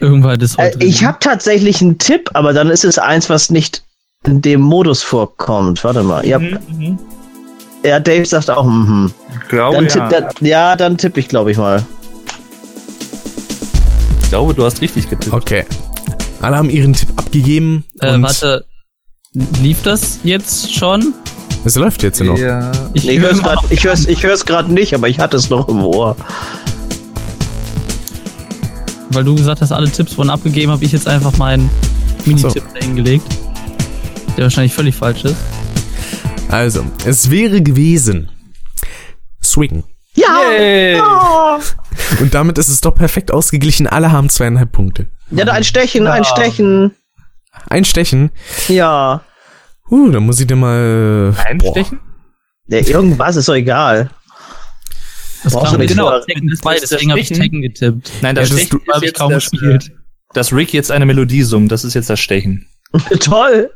Irgendwann 0.00 0.40
ist 0.40 0.58
Äh, 0.58 0.72
ich 0.80 1.04
habe 1.04 1.18
tatsächlich 1.20 1.80
einen 1.80 1.98
Tipp, 1.98 2.30
aber 2.34 2.52
dann 2.52 2.70
ist 2.70 2.84
es 2.84 2.98
eins, 2.98 3.30
was 3.30 3.50
nicht 3.50 3.82
in 4.24 4.42
dem 4.42 4.60
Modus 4.60 5.02
vorkommt. 5.02 5.82
Warte 5.84 6.02
mal. 6.02 6.26
Ja, 6.26 6.40
ja 7.84 8.00
Dave 8.00 8.26
sagt 8.26 8.50
auch, 8.50 8.64
mhm. 8.64 9.12
Ich 9.42 9.48
glaube, 9.48 9.76
Dann 9.76 9.84
ja. 9.86 9.90
tipp, 9.90 10.08
dann, 10.10 10.46
ja, 10.46 10.76
dann 10.76 10.98
tippe 10.98 11.20
ich, 11.20 11.28
glaube 11.28 11.50
ich 11.50 11.56
mal. 11.56 11.84
ich 14.22 14.28
glaube, 14.28 14.54
du 14.54 14.64
hast 14.64 14.80
richtig 14.80 15.08
getippt. 15.08 15.32
Okay. 15.32 15.64
Alle 16.40 16.56
haben 16.56 16.70
ihren 16.70 16.92
Tipp 16.92 17.10
abgegeben. 17.16 17.84
äh, 18.00 18.14
und 18.14 18.22
warte. 18.22 18.64
Lief 19.60 19.82
das 19.82 20.20
jetzt 20.24 20.74
schon? 20.74 21.12
Es 21.64 21.74
läuft 21.74 22.02
jetzt 22.02 22.22
noch. 22.22 22.38
Ja. 22.38 22.72
Nee, 22.94 23.00
ich 23.10 23.20
höre 23.20 23.32
es 23.32 23.42
gerade 23.42 23.66
ich 23.68 24.24
ich 24.24 24.68
nicht, 24.68 24.94
aber 24.94 25.08
ich 25.08 25.18
hatte 25.18 25.36
es 25.36 25.50
noch 25.50 25.68
im 25.68 25.84
Ohr. 25.84 26.16
Weil 29.10 29.24
du 29.24 29.34
gesagt 29.34 29.60
hast, 29.60 29.72
alle 29.72 29.90
Tipps 29.90 30.16
wurden 30.18 30.30
abgegeben, 30.30 30.72
habe 30.72 30.84
ich 30.84 30.92
jetzt 30.92 31.06
einfach 31.08 31.36
meinen 31.36 31.70
Minitipp 32.24 32.50
So. 32.52 32.60
dahingelegt. 32.74 33.24
Der 34.36 34.44
wahrscheinlich 34.44 34.74
völlig 34.74 34.94
falsch 34.94 35.24
ist. 35.24 35.36
Also, 36.50 36.84
es 37.04 37.30
wäre 37.30 37.62
gewesen. 37.62 38.30
Swing. 39.42 39.84
Ja! 40.14 40.40
Yay. 40.58 41.00
Und 42.20 42.34
damit 42.34 42.58
ist 42.58 42.68
es 42.68 42.80
doch 42.80 42.94
perfekt 42.94 43.30
ausgeglichen. 43.32 43.86
Alle 43.86 44.12
haben 44.12 44.28
zweieinhalb 44.28 44.72
Punkte. 44.72 45.06
Ja, 45.30 45.44
da 45.44 45.52
ein 45.52 45.64
Stechen, 45.64 46.06
ein 46.06 46.24
Stechen. 46.24 46.94
Ein 47.68 47.84
Stechen. 47.84 48.30
Ja. 48.68 49.22
Uh, 49.90 50.10
da 50.10 50.20
muss 50.20 50.40
ich 50.40 50.46
dir 50.46 50.56
mal. 50.56 51.34
Einstechen? 51.44 52.00
ja. 52.68 52.78
Irgendwas 52.80 53.36
ist 53.36 53.48
doch 53.48 53.54
egal. 53.54 54.10
Das 55.44 55.52
du 55.52 55.76
nicht 55.78 55.88
genau 55.90 56.08
vor- 56.08 56.20
Tekken 56.26 56.50
2, 56.56 56.72
das- 56.72 56.80
das 56.82 56.90
deswegen 56.90 57.10
habe 57.10 57.20
ich? 57.20 57.28
Tekken 57.28 57.62
getippt. 57.62 58.10
Nein, 58.22 58.36
Ja, 58.36 58.42
das 58.42 58.48
das 58.50 58.58
Stechen 58.60 58.80
du- 58.86 58.92
hab 58.92 59.02
ich 59.02 59.14
kaum 59.14 59.30
das, 59.32 59.50
gespielt. 59.50 59.88
äh, 59.88 59.92
Dass 60.34 60.52
Rick 60.52 60.72
jetzt 60.72 60.90
eine 60.90 61.06
Melodie 61.06 61.42
summt, 61.42 61.70
das 61.72 61.84
ist 61.84 61.94
jetzt 61.94 62.10
das 62.10 62.20
Stechen. 62.20 62.66
Toll. 63.20 63.70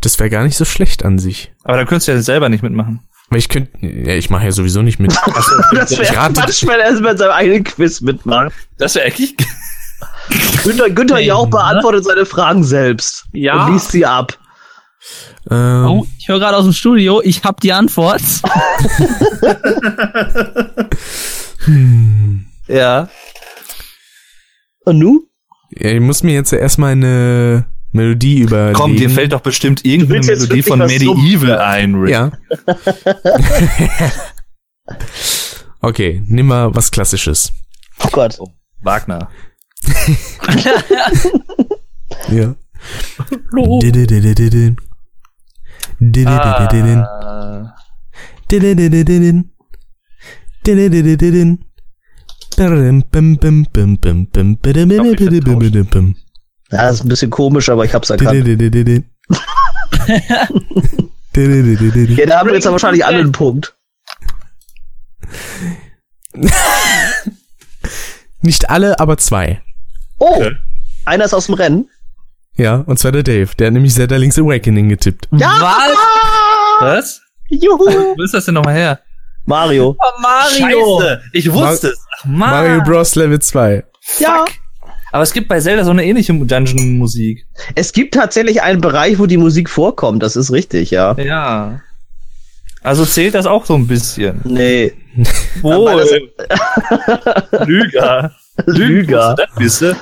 Das 0.00 0.18
wäre 0.18 0.30
gar 0.30 0.44
nicht 0.44 0.56
so 0.56 0.64
schlecht 0.64 1.04
an 1.04 1.18
sich. 1.18 1.52
Aber 1.64 1.76
da 1.76 1.84
könntest 1.84 2.08
du 2.08 2.12
ja 2.12 2.20
selber 2.20 2.48
nicht 2.48 2.62
mitmachen. 2.62 3.00
Weil 3.30 3.38
ich 3.38 3.48
könnte. 3.48 3.70
Ja, 3.86 4.14
ich 4.14 4.28
mache 4.30 4.44
ja 4.44 4.52
sowieso 4.52 4.82
nicht 4.82 4.98
mit. 5.00 5.12
Das 5.74 5.90
Ich 5.90 5.98
wäre 5.98 6.32
Quatsch, 6.32 6.62
wenn 6.66 6.78
er 6.80 6.90
erst 6.90 7.00
mit 7.02 7.18
seinem 7.18 7.30
eigenen 7.32 7.64
Quiz 7.64 8.00
mitmacht. 8.02 8.52
Das 8.78 8.94
wäre 8.94 9.06
eigentlich. 9.06 9.34
Günther, 10.62 10.90
Günther 10.90 11.16
Nee, 11.16 11.22
Jauch 11.26 11.44
ne? 11.44 11.50
beantwortet 11.50 12.04
seine 12.04 12.26
Fragen 12.26 12.64
selbst. 12.64 13.24
Ja. 13.32 13.64
Und 13.66 13.72
liest 13.74 13.92
sie 13.92 14.04
ab. 14.04 14.38
Ähm, 15.50 15.86
Oh, 15.86 16.06
ich 16.18 16.28
höre 16.28 16.38
gerade 16.38 16.56
aus 16.56 16.64
dem 16.64 16.72
Studio, 16.72 17.20
ich 17.22 17.44
habe 17.44 17.60
die 17.62 17.72
Antwort. 17.72 18.22
Ja. 22.66 23.08
Und 24.84 24.98
nu? 24.98 25.22
ja, 25.70 25.90
ich 25.90 26.00
muss 26.00 26.22
mir 26.22 26.34
jetzt 26.34 26.52
erstmal 26.52 26.92
eine 26.92 27.66
Melodie 27.92 28.40
überlegen. 28.40 28.74
Komm, 28.74 28.96
dir 28.96 29.10
fällt 29.10 29.32
doch 29.32 29.40
bestimmt 29.40 29.84
irgendeine 29.84 30.24
Melodie 30.24 30.62
von 30.62 30.78
Medieval 30.80 31.58
ein, 31.58 31.94
Rick. 31.94 32.10
Ja. 32.10 32.32
okay, 35.80 36.22
nimm 36.26 36.46
mal 36.46 36.74
was 36.74 36.90
Klassisches. 36.90 37.52
Oh 38.02 38.08
Gott. 38.10 38.38
Wagner. 38.82 39.30
Ja. 42.30 42.54
Didididididin. 43.82 44.76
Ah. 47.00 47.74
Ja, 56.70 56.88
ist 56.88 57.04
ein 57.04 57.08
bisschen 57.08 57.30
komisch, 57.30 57.68
aber 57.68 57.84
ich 57.84 57.94
hab's 57.94 58.10
erkannt. 58.10 58.30
ja, 62.18 62.26
da 62.26 62.38
haben 62.38 62.48
wir 62.48 62.54
jetzt 62.54 62.70
wahrscheinlich 62.70 63.04
alle 63.04 63.18
einen 63.18 63.32
Punkt. 63.32 63.76
Nicht 68.40 68.70
alle, 68.70 68.98
aber 69.00 69.16
zwei. 69.18 69.62
Oh, 70.18 70.36
okay. 70.36 70.56
einer 71.04 71.24
ist 71.24 71.34
aus 71.34 71.46
dem 71.46 71.54
Rennen. 71.54 71.88
Ja, 72.56 72.76
und 72.86 72.98
zwar 72.98 73.12
der 73.12 73.22
Dave. 73.22 73.48
Der 73.58 73.66
hat 73.68 73.74
nämlich 73.74 73.94
Zelda 73.94 74.16
Link's 74.16 74.38
Awakening 74.38 74.88
getippt. 74.88 75.28
Ja! 75.32 75.48
Was? 75.60 76.80
Was? 76.80 77.20
Juhu! 77.48 77.78
Wo 78.16 78.22
ist 78.22 78.34
das 78.34 78.44
denn 78.44 78.54
nochmal 78.54 78.74
her? 78.74 79.00
Mario. 79.46 79.96
Scheiße, 80.56 81.22
ich 81.32 81.52
wusste 81.52 81.88
es. 81.88 82.00
Ach, 82.20 82.24
Mann. 82.24 82.50
Mario 82.50 82.82
Bros. 82.82 83.14
Level 83.14 83.38
2. 83.40 83.84
Ja. 84.20 84.44
Aber 85.12 85.22
es 85.22 85.32
gibt 85.32 85.48
bei 85.48 85.60
Zelda 85.60 85.84
so 85.84 85.90
eine 85.90 86.04
ähnliche 86.04 86.32
Dungeon-Musik. 86.32 87.46
Es 87.74 87.92
gibt 87.92 88.14
tatsächlich 88.14 88.62
einen 88.62 88.80
Bereich, 88.80 89.18
wo 89.18 89.26
die 89.26 89.36
Musik 89.36 89.68
vorkommt. 89.70 90.22
Das 90.22 90.34
ist 90.34 90.50
richtig, 90.50 90.90
ja. 90.90 91.14
Ja. 91.18 91.80
Also 92.82 93.04
zählt 93.04 93.34
das 93.34 93.46
auch 93.46 93.64
so 93.64 93.74
ein 93.74 93.86
bisschen. 93.86 94.40
Nee. 94.44 94.92
Wo? 95.62 95.88
Aber 95.88 96.00
das- 96.00 97.66
Lüger. 97.66 98.32
Lüger. 98.66 99.34
Das 99.38 99.48
wisse. 99.56 99.96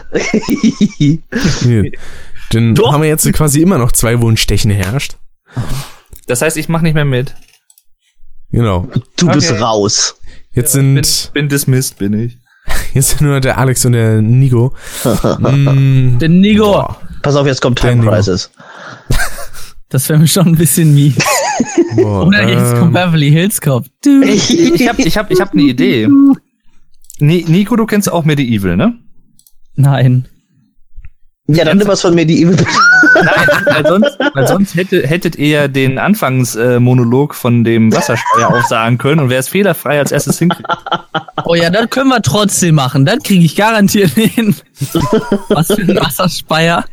Hier. 1.60 1.90
Dann 2.52 2.74
Doch. 2.74 2.92
haben 2.92 3.02
wir 3.02 3.08
jetzt 3.08 3.30
quasi 3.32 3.60
immer 3.60 3.78
noch 3.78 3.92
zwei, 3.92 4.20
wo 4.20 4.28
ein 4.28 4.36
Stechen 4.36 4.70
herrscht. 4.70 5.16
Das 6.26 6.42
heißt, 6.42 6.56
ich 6.56 6.68
mach 6.68 6.82
nicht 6.82 6.94
mehr 6.94 7.04
mit. 7.04 7.34
Genau. 8.50 8.88
Du 9.16 9.26
bist 9.28 9.50
Okay. 9.50 9.60
raus. 9.60 10.16
Jetzt 10.52 10.74
Bin, 10.74 11.02
sind 11.02 11.30
bin 11.32 11.48
dismissed, 11.48 11.98
bin 11.98 12.12
ich. 12.12 12.38
jetzt 12.94 13.10
sind 13.10 13.22
nur 13.22 13.40
der 13.40 13.58
Alex 13.58 13.84
und 13.86 13.92
der 13.92 14.20
Nigo. 14.20 14.74
mm, 15.38 16.18
Der 16.18 16.28
Nigo. 16.28 16.64
boah, 16.72 17.00
Pass 17.22 17.36
auf, 17.36 17.46
jetzt 17.46 17.60
kommt 17.62 17.78
Time. 17.78 18.04
Crisis. 18.06 18.50
Das 19.88 20.08
wäre 20.08 20.18
mir 20.18 20.26
schon 20.26 20.46
ein 20.46 20.56
bisschen 20.56 20.94
mies. 20.94 21.16
boah, 21.96 22.26
Oder 22.26 22.48
jetzt 22.48 22.70
kommt 22.78 22.84
ähm, 22.84 22.92
Beverly 22.94 23.30
Hills 23.30 23.60
Cop. 23.60 23.84
Du. 24.02 24.22
Ich 24.22 24.88
hab, 24.88 24.98
ich 24.98 25.18
hab, 25.18 25.30
ich 25.30 25.38
hab 25.38 25.52
eine 25.52 25.62
Idee. 25.64 26.08
Ni 27.18 27.44
Nico, 27.46 27.76
du 27.76 27.84
kennst 27.84 28.10
auch 28.10 28.24
Medieval, 28.24 28.78
ne? 28.78 28.98
Nein. 29.74 30.26
Ja, 31.54 31.64
dann 31.64 31.78
nimm 31.78 31.88
was 31.88 32.00
von 32.00 32.14
Medieval. 32.14 32.56
Nein, 33.14 33.48
weil 33.66 33.86
sonst, 33.86 34.18
weil 34.34 34.46
sonst 34.46 34.74
hätte, 34.74 35.06
hättet 35.06 35.36
ihr 35.36 35.48
ja 35.48 35.68
den 35.68 35.98
Anfangsmonolog 35.98 37.32
äh, 37.32 37.34
von 37.34 37.64
dem 37.64 37.92
Wasserspeier 37.92 38.48
auch 38.48 38.66
sagen 38.68 38.98
können 38.98 39.20
und 39.20 39.30
wäre 39.30 39.40
es 39.40 39.48
fehlerfrei 39.48 39.98
als 39.98 40.12
erstes 40.12 40.38
hinkriegen. 40.38 40.66
Oh 41.44 41.54
ja, 41.54 41.70
das 41.70 41.90
können 41.90 42.08
wir 42.08 42.22
trotzdem 42.22 42.76
machen. 42.76 43.04
Das 43.04 43.18
kriege 43.22 43.44
ich 43.44 43.56
garantiert 43.56 44.10
hin. 44.10 44.54
Was 45.48 45.68
für 45.68 45.82
ein 45.82 45.96
Wasserspeier. 45.96 46.84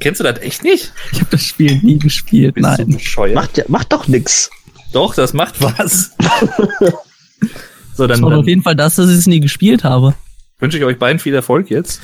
Kennst 0.00 0.20
du 0.20 0.24
das 0.24 0.40
echt 0.40 0.64
nicht? 0.64 0.92
Ich 1.12 1.20
habe 1.20 1.30
das 1.30 1.42
Spiel 1.42 1.80
nie 1.82 1.98
gespielt. 1.98 2.54
Bist 2.54 2.66
Nein. 2.66 3.00
macht, 3.34 3.56
ja, 3.58 3.64
macht 3.68 3.92
doch 3.92 4.08
nix. 4.08 4.50
Doch, 4.92 5.14
das 5.14 5.32
macht 5.32 5.60
was. 5.60 6.12
so, 7.94 8.06
dann, 8.06 8.18
Ich 8.18 8.22
hoffe 8.22 8.34
auf 8.36 8.40
dann 8.40 8.48
jeden 8.48 8.62
Fall, 8.62 8.76
dass 8.76 8.98
ich 8.98 9.06
es 9.06 9.26
nie 9.26 9.40
gespielt 9.40 9.84
habe. 9.84 10.14
wünsche 10.58 10.78
ich 10.78 10.84
euch 10.84 10.98
beiden 10.98 11.18
viel 11.18 11.34
Erfolg 11.34 11.70
jetzt. 11.70 12.00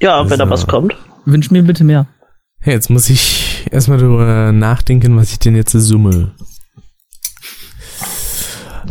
Ja, 0.00 0.28
wenn 0.28 0.38
da 0.38 0.46
So. 0.46 0.50
was 0.50 0.66
kommt. 0.66 0.94
Wünsch 1.26 1.50
mir 1.50 1.62
bitte 1.62 1.84
mehr. 1.84 2.06
Hey, 2.60 2.74
jetzt 2.74 2.90
muss 2.90 3.08
ich 3.10 3.66
erstmal 3.70 3.98
darüber 3.98 4.52
nachdenken, 4.52 5.16
was 5.16 5.32
ich 5.32 5.38
denn 5.38 5.56
jetzt 5.56 5.72
summe. 5.72 6.32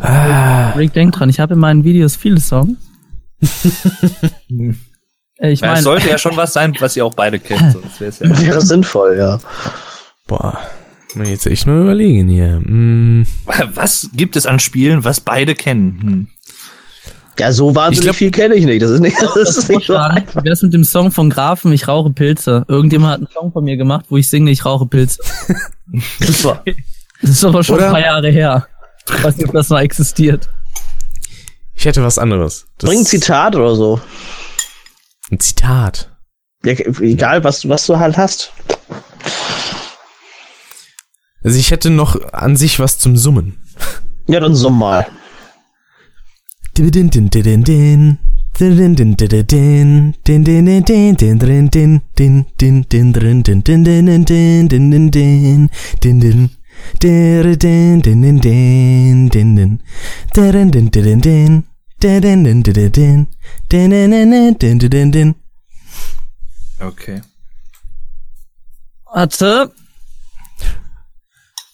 Ah, 0.01 0.71
Rick, 0.71 0.93
denk 0.93 1.13
dran, 1.13 1.29
ich 1.29 1.39
habe 1.39 1.55
in 1.55 1.59
meinen 1.59 1.83
Videos 1.83 2.15
viele 2.15 2.39
Songs. 2.39 2.77
Äh, 5.41 5.51
ich 5.51 5.61
Ja, 5.61 5.67
es 5.67 5.75
meine, 5.75 5.83
sollte 5.83 6.09
ja 6.09 6.17
schon 6.17 6.35
was 6.35 6.51
sein, 6.51 6.75
was 6.81 6.97
ihr 6.97 7.05
auch 7.05 7.13
beide 7.13 7.39
kennt, 7.39 7.71
sonst 7.71 8.01
wäre 8.01 8.09
es 8.09 8.19
ja. 8.19 8.41
Wäre 8.41 8.59
sinnvoll, 8.59 9.15
ja. 9.17 9.39
boah. 10.27 10.59
Muss 11.15 11.27
ich 11.27 11.31
jetzt 11.31 11.47
echt 11.47 11.65
mal 11.65 11.81
überlegen 11.81 12.27
hier. 12.27 12.59
Mm, 12.59 13.25
Was 13.73 14.09
gibt 14.13 14.35
es 14.35 14.45
an 14.45 14.59
Spielen, 14.59 15.05
was 15.05 15.21
beide 15.21 15.55
kennen? 15.55 15.99
Hm. 16.01 16.27
Ja, 17.39 17.51
so 17.53 17.73
wahnsinnig 17.73 18.03
glaub- 18.07 18.15
viel 18.17 18.31
kenne 18.31 18.55
ich 18.55 18.65
nicht. 18.65 18.81
Das 18.81 18.91
ist 18.91 18.99
nicht, 18.99 19.15
das 19.21 19.33
das 19.33 19.57
ist 19.57 19.69
nicht 19.69 19.87
so 19.87 19.95
einfach. 19.95 20.43
Wie 20.43 20.47
wär's 20.49 20.61
mit 20.61 20.73
dem 20.73 20.83
Song 20.83 21.11
von 21.11 21.29
Grafen, 21.29 21.71
ich 21.71 21.87
rauche 21.87 22.09
Pilze? 22.11 22.65
Irgendjemand 22.67 23.13
hat 23.13 23.19
einen 23.19 23.27
Song 23.33 23.51
von 23.53 23.63
mir 23.63 23.77
gemacht, 23.77 24.05
wo 24.09 24.17
ich 24.17 24.29
singe, 24.29 24.51
ich 24.51 24.65
rauche 24.65 24.85
Pilze. 24.85 25.21
Super. 26.19 26.63
Das 27.21 27.31
ist 27.31 27.43
aber 27.45 27.63
schon 27.63 27.75
Oder? 27.75 27.87
ein 27.87 27.91
paar 27.93 28.01
Jahre 28.01 28.29
her. 28.29 28.67
Ich 29.07 29.23
weiß 29.23 29.37
nicht, 29.37 29.47
ob 29.47 29.53
das 29.53 29.69
noch 29.69 29.79
existiert. 29.79 30.49
Ich 31.75 31.85
hätte 31.85 32.03
was 32.03 32.17
anderes. 32.19 32.65
Das 32.77 32.89
Bring 32.89 32.99
ein 32.99 33.05
Zitat 33.05 33.55
oder 33.55 33.75
so. 33.75 34.01
Ein 35.31 35.39
Zitat. 35.39 36.11
Ja, 36.65 36.73
egal, 36.73 37.43
was, 37.45 37.67
was 37.69 37.85
du 37.87 37.97
halt 37.97 38.17
hast. 38.17 38.51
Also 41.43 41.57
ich 41.57 41.71
hätte 41.71 41.89
noch 41.89 42.33
an 42.33 42.57
sich 42.57 42.79
was 42.79 42.99
zum 42.99 43.15
Summen. 43.15 43.57
Ja, 44.27 44.39
dann 44.41 44.55
summ 44.55 44.77
mal. 44.77 45.07
Okay. 66.79 67.21
Warte. 69.11 69.73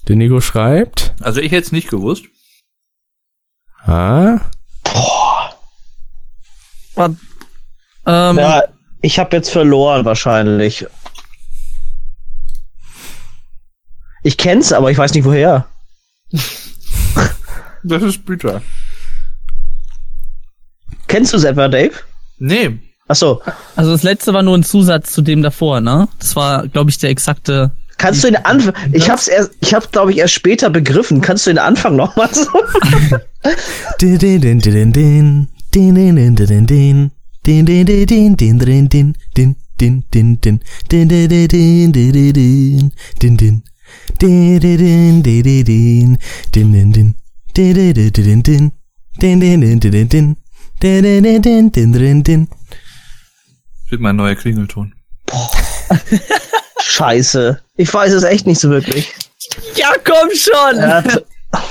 Der 0.07 0.15
Nico 0.15 0.41
schreibt. 0.41 1.13
Also 1.21 1.41
ich 1.41 1.51
hätte 1.51 1.67
es 1.67 1.71
nicht 1.71 1.89
gewusst. 1.89 2.25
Ah. 3.83 4.39
Ähm, 6.97 8.37
ja, 8.37 8.63
ich 9.01 9.19
habe 9.19 9.35
jetzt 9.35 9.49
verloren 9.49 10.05
wahrscheinlich. 10.05 10.85
Ich 14.23 14.37
kenn's, 14.37 14.73
aber 14.73 14.89
ich 14.89 14.97
weiß 14.97 15.13
nicht 15.13 15.25
woher. 15.25 15.67
das 17.83 18.03
ist 18.03 18.25
bitter. 18.25 18.61
Kennst 21.07 21.33
du 21.33 21.37
es 21.37 21.43
etwa, 21.43 21.67
Dave? 21.67 21.93
Nee. 22.39 22.79
Ach 23.07 23.15
so. 23.15 23.41
Also 23.75 23.91
das 23.91 24.01
letzte 24.03 24.33
war 24.33 24.41
nur 24.41 24.57
ein 24.57 24.63
Zusatz 24.63 25.11
zu 25.11 25.21
dem 25.21 25.43
davor, 25.43 25.79
ne? 25.79 26.07
Das 26.17 26.35
war, 26.35 26.67
glaube 26.67 26.89
ich, 26.89 26.97
der 26.97 27.11
exakte. 27.11 27.71
Kannst 27.97 28.23
du 28.23 28.27
den 28.31 28.43
Anfang? 28.43 28.73
Ich 28.91 29.09
hab's 29.09 29.27
erst, 29.27 29.51
ich 29.61 29.73
hab's 29.73 29.91
glaube 29.91 30.11
ich 30.11 30.17
erst 30.17 30.33
später 30.33 30.69
begriffen. 30.69 31.21
Kannst 31.21 31.45
du 31.45 31.51
den 31.51 31.59
Anfang 31.59 31.95
noch 51.67 51.81
mal 51.81 52.23
so? 52.23 52.47
Wird 53.89 54.01
mein 54.01 54.15
neuer 54.15 54.35
Klingelton. 54.35 54.93
Boah. 55.25 55.51
Scheiße. 56.81 57.61
Ich 57.75 57.93
weiß 57.93 58.13
es 58.13 58.23
echt 58.23 58.47
nicht 58.47 58.59
so 58.59 58.69
wirklich. 58.69 59.13
Ja, 59.75 59.93
komm 60.03 60.29
schon! 60.33 61.61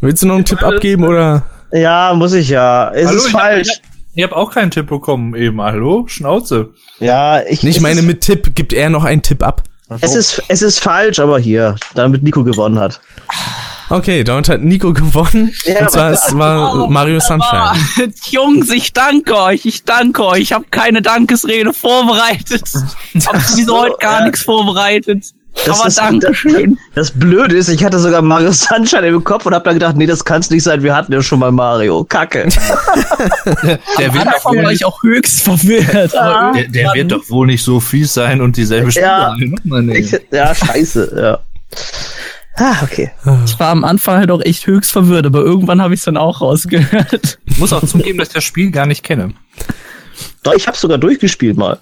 Willst 0.00 0.22
du 0.22 0.26
noch 0.26 0.34
einen 0.36 0.44
Tipp 0.44 0.62
abgeben 0.62 1.04
oder? 1.04 1.46
Ja, 1.72 2.12
muss 2.14 2.32
ich 2.34 2.48
ja. 2.48 2.88
Ist 2.88 3.08
Hallo, 3.08 3.18
es 3.18 3.28
falsch? 3.28 3.68
Hab, 3.68 3.76
ich 4.14 4.22
habe 4.22 4.36
auch 4.36 4.50
keinen 4.50 4.70
Tipp 4.70 4.88
bekommen 4.88 5.34
eben. 5.34 5.60
Hallo? 5.60 6.04
Schnauze. 6.06 6.70
Ja, 7.00 7.42
ich. 7.42 7.62
Nicht 7.62 7.80
meine 7.80 8.02
mit 8.02 8.20
Tipp, 8.20 8.54
gibt 8.54 8.72
er 8.72 8.90
noch 8.90 9.04
einen 9.04 9.22
Tipp 9.22 9.42
ab. 9.42 9.62
Es 10.00 10.14
ist, 10.14 10.42
es 10.48 10.62
ist 10.62 10.78
falsch, 10.78 11.18
aber 11.18 11.38
hier, 11.38 11.76
damit 11.94 12.22
Nico 12.22 12.44
gewonnen 12.44 12.78
hat. 12.78 13.00
Okay, 13.90 14.24
damit 14.24 14.48
hat 14.48 14.62
Nico 14.62 14.94
gewonnen. 14.94 15.52
Ja, 15.64 15.80
und 15.82 15.90
zwar 15.90 16.12
es 16.12 16.38
war 16.38 16.88
Mario 16.88 17.20
Sunshine. 17.20 17.72
Oh, 17.98 18.02
Jungs, 18.30 18.70
ich 18.70 18.94
danke 18.94 19.36
euch, 19.36 19.66
ich 19.66 19.84
danke 19.84 20.24
euch. 20.24 20.40
Ich 20.40 20.52
habe 20.54 20.64
keine 20.70 21.02
Dankesrede 21.02 21.72
vorbereitet. 21.72 22.70
Ich 23.14 23.26
habe 23.28 23.40
sowieso 23.40 23.78
heute 23.78 23.96
gar 24.00 24.24
nichts 24.24 24.40
vorbereitet. 24.40 25.34
Das 25.64 25.78
Aber 25.78 25.88
ist, 25.88 25.98
Dankeschön. 25.98 26.78
Das, 26.94 27.10
das 27.12 27.20
Blöde 27.20 27.56
ist, 27.56 27.68
ich 27.68 27.84
hatte 27.84 27.98
sogar 27.98 28.22
Mario 28.22 28.52
Sunshine 28.52 29.06
im 29.06 29.22
Kopf 29.22 29.46
und 29.46 29.54
habe 29.54 29.64
dann 29.64 29.74
gedacht, 29.74 29.96
nee, 29.96 30.06
das 30.06 30.24
kann 30.24 30.40
es 30.40 30.50
nicht 30.50 30.62
sein. 30.62 30.82
Wir 30.82 30.94
hatten 30.94 31.12
ja 31.12 31.22
schon 31.22 31.38
mal 31.38 31.52
Mario. 31.52 32.04
Kacke. 32.04 32.48
der, 33.98 34.14
wird 34.14 34.26
doch 34.26 34.44
wohl 34.46 34.72
ich 34.72 34.84
auch 34.84 35.02
höchst 35.02 35.42
verwirrt. 35.42 36.12
Ja. 36.14 36.52
Der, 36.52 36.68
der 36.68 36.94
wird 36.94 37.12
doch 37.12 37.28
wohl 37.30 37.46
nicht 37.46 37.62
so 37.62 37.80
fies 37.80 38.12
sein 38.14 38.40
und 38.40 38.56
dieselbe 38.56 38.90
Spiele 38.90 39.06
ja, 39.06 39.34
ich, 39.92 40.20
ja, 40.30 40.54
scheiße. 40.54 41.16
Ja. 41.16 41.38
Ah, 42.56 42.82
okay. 42.82 43.10
Ich 43.46 43.58
war 43.58 43.70
am 43.70 43.84
Anfang 43.84 44.18
halt 44.18 44.30
auch 44.30 44.42
echt 44.42 44.66
höchst 44.66 44.92
verwirrt, 44.92 45.26
aber 45.26 45.40
irgendwann 45.40 45.80
habe 45.80 45.94
ich 45.94 46.00
es 46.00 46.04
dann 46.04 46.16
auch 46.16 46.40
rausgehört. 46.40 47.38
Ich 47.46 47.58
muss 47.58 47.72
auch 47.72 47.84
zugeben, 47.84 48.18
dass 48.18 48.28
ich 48.28 48.34
das 48.34 48.44
Spiel 48.44 48.70
gar 48.70 48.86
nicht 48.86 49.02
kenne. 49.02 49.34
Doch, 50.42 50.54
ich 50.54 50.66
habe 50.66 50.76
sogar 50.76 50.98
durchgespielt 50.98 51.56
mal. 51.56 51.78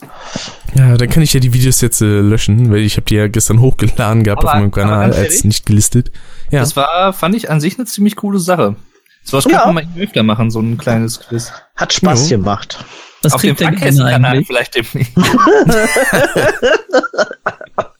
Ja, 0.74 0.96
dann 0.96 1.08
kann 1.08 1.22
ich 1.22 1.32
ja 1.32 1.40
die 1.40 1.54
Videos 1.54 1.80
jetzt 1.80 2.02
äh, 2.02 2.20
löschen, 2.20 2.70
weil 2.70 2.80
ich 2.80 2.96
habe 2.96 3.06
die 3.06 3.14
ja 3.14 3.28
gestern 3.28 3.60
hochgeladen 3.60 4.22
gehabt 4.22 4.42
aber, 4.42 4.52
auf 4.52 4.60
meinem 4.60 4.70
Kanal 4.70 5.14
als 5.14 5.44
nicht 5.44 5.64
gelistet. 5.64 6.12
Ja. 6.50 6.60
Das 6.60 6.76
war, 6.76 7.12
fand 7.12 7.34
ich 7.34 7.50
an 7.50 7.60
sich 7.60 7.78
eine 7.78 7.86
ziemlich 7.86 8.16
coole 8.16 8.38
Sache. 8.38 8.76
So 9.24 9.36
was 9.36 9.44
ja. 9.44 9.50
könnte 9.50 9.66
man 9.72 9.74
mal 9.74 10.02
öfter 10.02 10.22
machen, 10.22 10.50
so 10.50 10.60
ein 10.60 10.76
kleines 10.76 11.20
Quiz. 11.20 11.52
Hat 11.74 11.92
Spaß 11.92 12.28
ja. 12.28 12.36
gemacht. 12.36 12.84
Was 13.22 13.34
auf 13.34 13.42
dem 13.42 13.56
der 13.56 13.70
Gewinner 13.72 14.42
vielleicht 14.46 14.74
demnächst. 14.74 15.12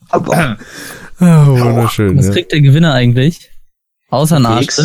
aber, 0.08 0.56
oh, 1.20 1.24
wunderschön. 1.24 2.18
Was 2.18 2.26
ja. 2.26 2.32
kriegt 2.32 2.52
der 2.52 2.60
Gewinner 2.60 2.94
eigentlich? 2.94 3.50
Außer 4.08 4.36
ein 4.36 4.46
Arsch. 4.46 4.80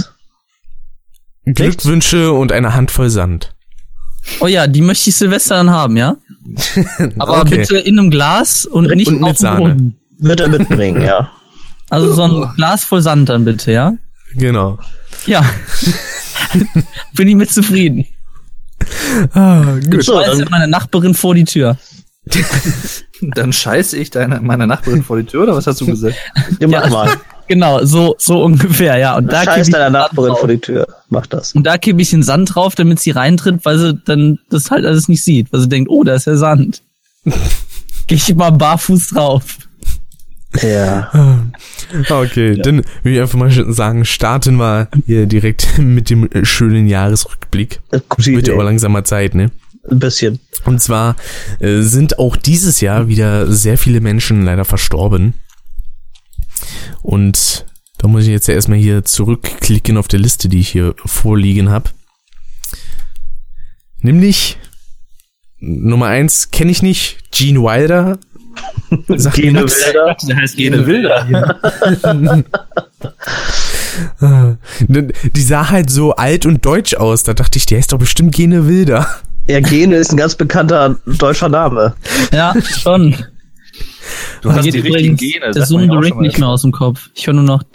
Glückwünsche 1.45 2.31
und 2.31 2.51
eine 2.51 2.73
Handvoll 2.73 3.09
Sand. 3.09 3.54
Oh 4.39 4.47
ja, 4.47 4.67
die 4.67 4.81
möchte 4.81 5.09
ich 5.09 5.15
Silvester 5.15 5.55
dann 5.55 5.69
haben, 5.69 5.97
ja? 5.97 6.17
Aber 7.19 7.41
okay. 7.41 7.57
bitte 7.57 7.77
in 7.77 7.99
einem 7.99 8.11
Glas 8.11 8.65
und 8.65 8.87
nicht 8.95 9.07
und 9.07 9.21
mit 9.21 9.37
Sahne. 9.37 9.93
Wird 10.17 10.39
er 10.39 10.49
mitbringen, 10.49 11.01
ja. 11.01 11.31
Also 11.89 12.13
so 12.13 12.23
ein 12.23 12.55
Glas 12.55 12.83
voll 12.83 13.01
Sand 13.01 13.29
dann 13.29 13.45
bitte, 13.45 13.71
ja? 13.71 13.93
Genau. 14.35 14.79
Ja. 15.25 15.43
Bin 17.13 17.27
ich 17.27 17.35
mit 17.35 17.51
zufrieden. 17.51 18.05
Ah, 19.33 19.75
gut. 19.83 20.01
Ich 20.01 20.05
scheiße 20.05 20.45
meine 20.49 20.67
Nachbarin 20.67 21.13
vor 21.13 21.35
die 21.35 21.45
Tür. 21.45 21.77
dann 23.21 23.53
scheiße 23.53 23.97
ich 23.97 24.09
deine, 24.09 24.41
meine 24.41 24.67
Nachbarin 24.67 25.03
vor 25.03 25.17
die 25.17 25.25
Tür, 25.25 25.43
oder 25.43 25.55
was 25.55 25.67
hast 25.67 25.81
du 25.81 25.85
gesagt? 25.85 26.15
Ja, 26.59 26.67
mach 26.67 26.89
mal. 26.89 27.09
Genau, 27.47 27.83
so, 27.85 28.15
so 28.17 28.43
ungefähr, 28.43 28.97
ja. 28.97 29.17
Und 29.17 29.31
da 29.31 29.43
Scheiß 29.43 29.69
deiner 29.69 29.89
Nachbarin 29.89 30.35
vor 30.35 30.47
die 30.47 30.59
Tür. 30.59 30.87
Mach 31.09 31.25
das. 31.27 31.53
Und 31.53 31.63
da 31.65 31.77
kippe 31.77 32.01
ich 32.01 32.09
den 32.09 32.23
Sand 32.23 32.55
drauf, 32.55 32.75
damit 32.75 32.99
sie 32.99 33.11
reintritt, 33.11 33.63
weil 33.63 33.77
sie 33.77 34.01
dann 34.05 34.39
das 34.49 34.71
halt 34.71 34.85
alles 34.85 35.07
nicht 35.07 35.23
sieht. 35.23 35.51
Weil 35.53 35.61
sie 35.61 35.69
denkt, 35.69 35.89
oh, 35.89 36.03
da 36.03 36.15
ist 36.15 36.25
ja 36.25 36.35
Sand. 36.35 36.81
Geh 38.07 38.15
ich 38.15 38.35
mal 38.35 38.51
barfuß 38.51 39.09
drauf. 39.09 39.57
Ja. 40.61 41.43
Okay, 42.09 42.53
ja. 42.53 42.63
dann 42.63 42.83
will 43.03 43.13
ich 43.13 43.21
einfach 43.21 43.37
mal 43.37 43.51
sagen, 43.73 44.05
starten 44.05 44.55
wir 44.57 44.87
hier 45.05 45.25
direkt 45.25 45.77
mit 45.77 46.09
dem 46.09 46.29
schönen 46.43 46.87
Jahresrückblick. 46.87 47.81
Wird 48.17 48.47
ja 48.47 48.53
aber 48.53 48.63
langsamer 48.63 49.03
Zeit, 49.03 49.35
ne? 49.35 49.51
Ein 49.89 49.99
bisschen. 49.99 50.39
Und 50.63 50.81
zwar 50.81 51.15
äh, 51.59 51.81
sind 51.81 52.17
auch 52.17 52.35
dieses 52.35 52.81
Jahr 52.81 53.07
wieder 53.07 53.51
sehr 53.51 53.77
viele 53.77 54.01
Menschen 54.01 54.43
leider 54.43 54.65
verstorben. 54.65 55.35
Und 57.01 57.65
da 57.97 58.07
muss 58.07 58.23
ich 58.23 58.29
jetzt 58.29 58.47
ja 58.47 58.53
erstmal 58.53 58.77
hier 58.77 59.03
zurückklicken 59.03 59.97
auf 59.97 60.07
der 60.07 60.19
Liste, 60.19 60.49
die 60.49 60.59
ich 60.59 60.69
hier 60.69 60.95
vorliegen 61.05 61.69
habe. 61.69 61.89
Nämlich 64.01 64.57
Nummer 65.59 66.07
eins 66.07 66.51
kenne 66.51 66.71
ich 66.71 66.83
nicht, 66.83 67.31
Gene 67.31 67.61
Wilder. 67.61 68.19
Sagt 69.15 69.35
Gene 69.37 69.63
Wilder. 69.63 70.17
Der 70.27 70.35
heißt 70.37 70.55
Gene 70.57 70.85
Wilder. 70.85 71.57
die 75.33 75.41
sah 75.41 75.69
halt 75.69 75.89
so 75.89 76.15
alt 76.15 76.45
und 76.45 76.65
deutsch 76.65 76.95
aus. 76.95 77.23
Da 77.23 77.33
dachte 77.33 77.57
ich, 77.57 77.65
der 77.65 77.79
ist 77.79 77.91
doch 77.93 77.97
bestimmt 77.97 78.35
Gene 78.35 78.67
Wilder. 78.67 79.07
Ja, 79.47 79.59
Gene 79.59 79.95
ist 79.95 80.11
ein 80.11 80.17
ganz 80.17 80.35
bekannter 80.35 80.97
deutscher 81.05 81.49
Name. 81.49 81.95
Ja, 82.31 82.53
schon. 82.61 83.15
Du 84.41 84.51
hast 84.51 84.65
die 84.65 84.79
richtigen 84.79 85.17
Gene. 85.17 85.51
Der 85.51 85.65
Zoom 85.65 85.89
Rig 85.89 86.15
nicht 86.15 86.37
mehr 86.39 86.49
aus 86.49 86.61
dem 86.61 86.71
Kopf. 86.71 87.09
Ich 87.15 87.27
höre 87.27 87.33
nur 87.33 87.43
noch 87.43 87.63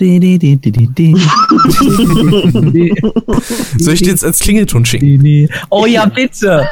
Soll 3.78 3.94
ich 3.94 4.02
dir 4.02 4.10
jetzt 4.10 4.24
als 4.24 4.38
Klingelton 4.40 4.84
schicken? 4.84 5.48
Oh 5.70 5.86
ja, 5.86 6.06
bitte. 6.06 6.66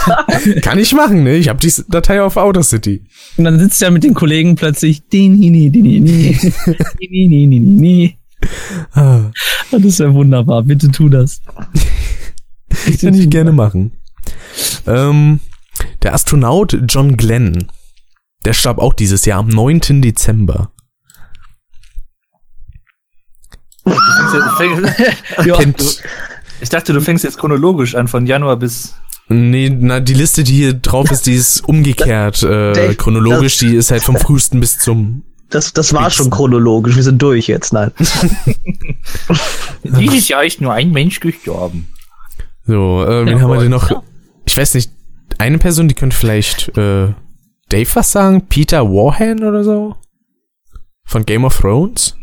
Kann 0.62 0.78
ich 0.78 0.92
machen, 0.92 1.24
ne? 1.24 1.36
Ich 1.36 1.48
habe 1.48 1.60
die 1.60 1.72
Datei 1.88 2.22
auf 2.22 2.36
Outer 2.36 2.62
City. 2.62 3.02
Und 3.36 3.44
dann 3.44 3.58
sitzt 3.58 3.82
er 3.82 3.90
mit 3.90 4.04
den 4.04 4.14
Kollegen 4.14 4.56
plötzlich. 4.56 5.02
Ah. 8.92 9.30
Das 9.70 9.82
ist 9.82 10.00
ja 10.00 10.12
wunderbar. 10.12 10.62
Bitte 10.62 10.90
tu 10.90 11.08
das. 11.08 11.40
Kann 13.00 13.14
ich 13.14 13.30
gerne 13.30 13.52
machen. 13.52 13.92
Ähm, 14.86 15.40
der 16.02 16.14
Astronaut 16.14 16.78
John 16.88 17.16
Glenn 17.16 17.66
der 18.46 18.52
starb 18.52 18.78
auch 18.78 18.94
dieses 18.94 19.24
Jahr 19.24 19.40
am 19.40 19.48
9. 19.48 20.00
Dezember. 20.00 20.70
ja. 25.44 25.58
Ich 26.60 26.68
dachte, 26.68 26.92
du 26.92 27.00
fängst 27.00 27.24
jetzt 27.24 27.38
chronologisch 27.38 27.96
an, 27.96 28.06
von 28.06 28.24
Januar 28.26 28.56
bis. 28.56 28.94
Nee, 29.28 29.68
na, 29.68 29.98
die 29.98 30.14
Liste, 30.14 30.44
die 30.44 30.54
hier 30.54 30.74
drauf 30.74 31.10
ist, 31.10 31.26
die 31.26 31.34
ist 31.34 31.60
umgekehrt. 31.68 32.44
Äh, 32.44 32.94
chronologisch, 32.94 33.58
die 33.58 33.74
ist 33.74 33.90
halt 33.90 34.04
vom 34.04 34.16
frühesten 34.16 34.60
bis 34.60 34.78
zum. 34.78 35.24
Das, 35.50 35.72
das 35.72 35.92
war 35.92 36.10
schon 36.10 36.30
chronologisch, 36.30 36.94
wir 36.94 37.02
sind 37.02 37.20
durch 37.20 37.48
jetzt, 37.48 37.72
nein. 37.72 37.90
Dieses 39.84 40.28
Jahr 40.28 40.44
ist 40.44 40.60
nur 40.60 40.72
ein 40.72 40.92
Mensch 40.92 41.18
gestorben. 41.18 41.88
So, 42.64 43.04
äh, 43.04 43.26
wen 43.26 43.38
ja, 43.38 43.42
haben 43.42 43.50
wir 43.50 43.60
denn 43.60 43.70
noch? 43.70 44.02
Ich 44.44 44.56
weiß 44.56 44.74
nicht, 44.74 44.90
eine 45.38 45.58
Person, 45.58 45.88
die 45.88 45.94
könnte 45.94 46.16
vielleicht 46.16 46.76
äh, 46.76 47.12
Dave 47.68 47.88
was 47.94 48.12
sagen? 48.12 48.46
Peter 48.48 48.84
Warhan 48.84 49.42
oder 49.42 49.64
so? 49.64 49.96
Von 51.04 51.26
Game 51.26 51.44
of 51.44 51.58
Thrones? 51.58 52.16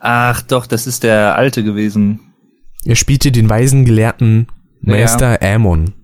Ach 0.00 0.42
doch, 0.42 0.66
das 0.66 0.86
ist 0.86 1.02
der 1.02 1.36
Alte 1.36 1.62
gewesen. 1.62 2.20
Er 2.84 2.96
spielte 2.96 3.30
den 3.30 3.48
weisen 3.48 3.84
Gelehrten 3.84 4.48
Meister 4.80 5.40
ja. 5.40 5.54
Aemon. 5.54 5.94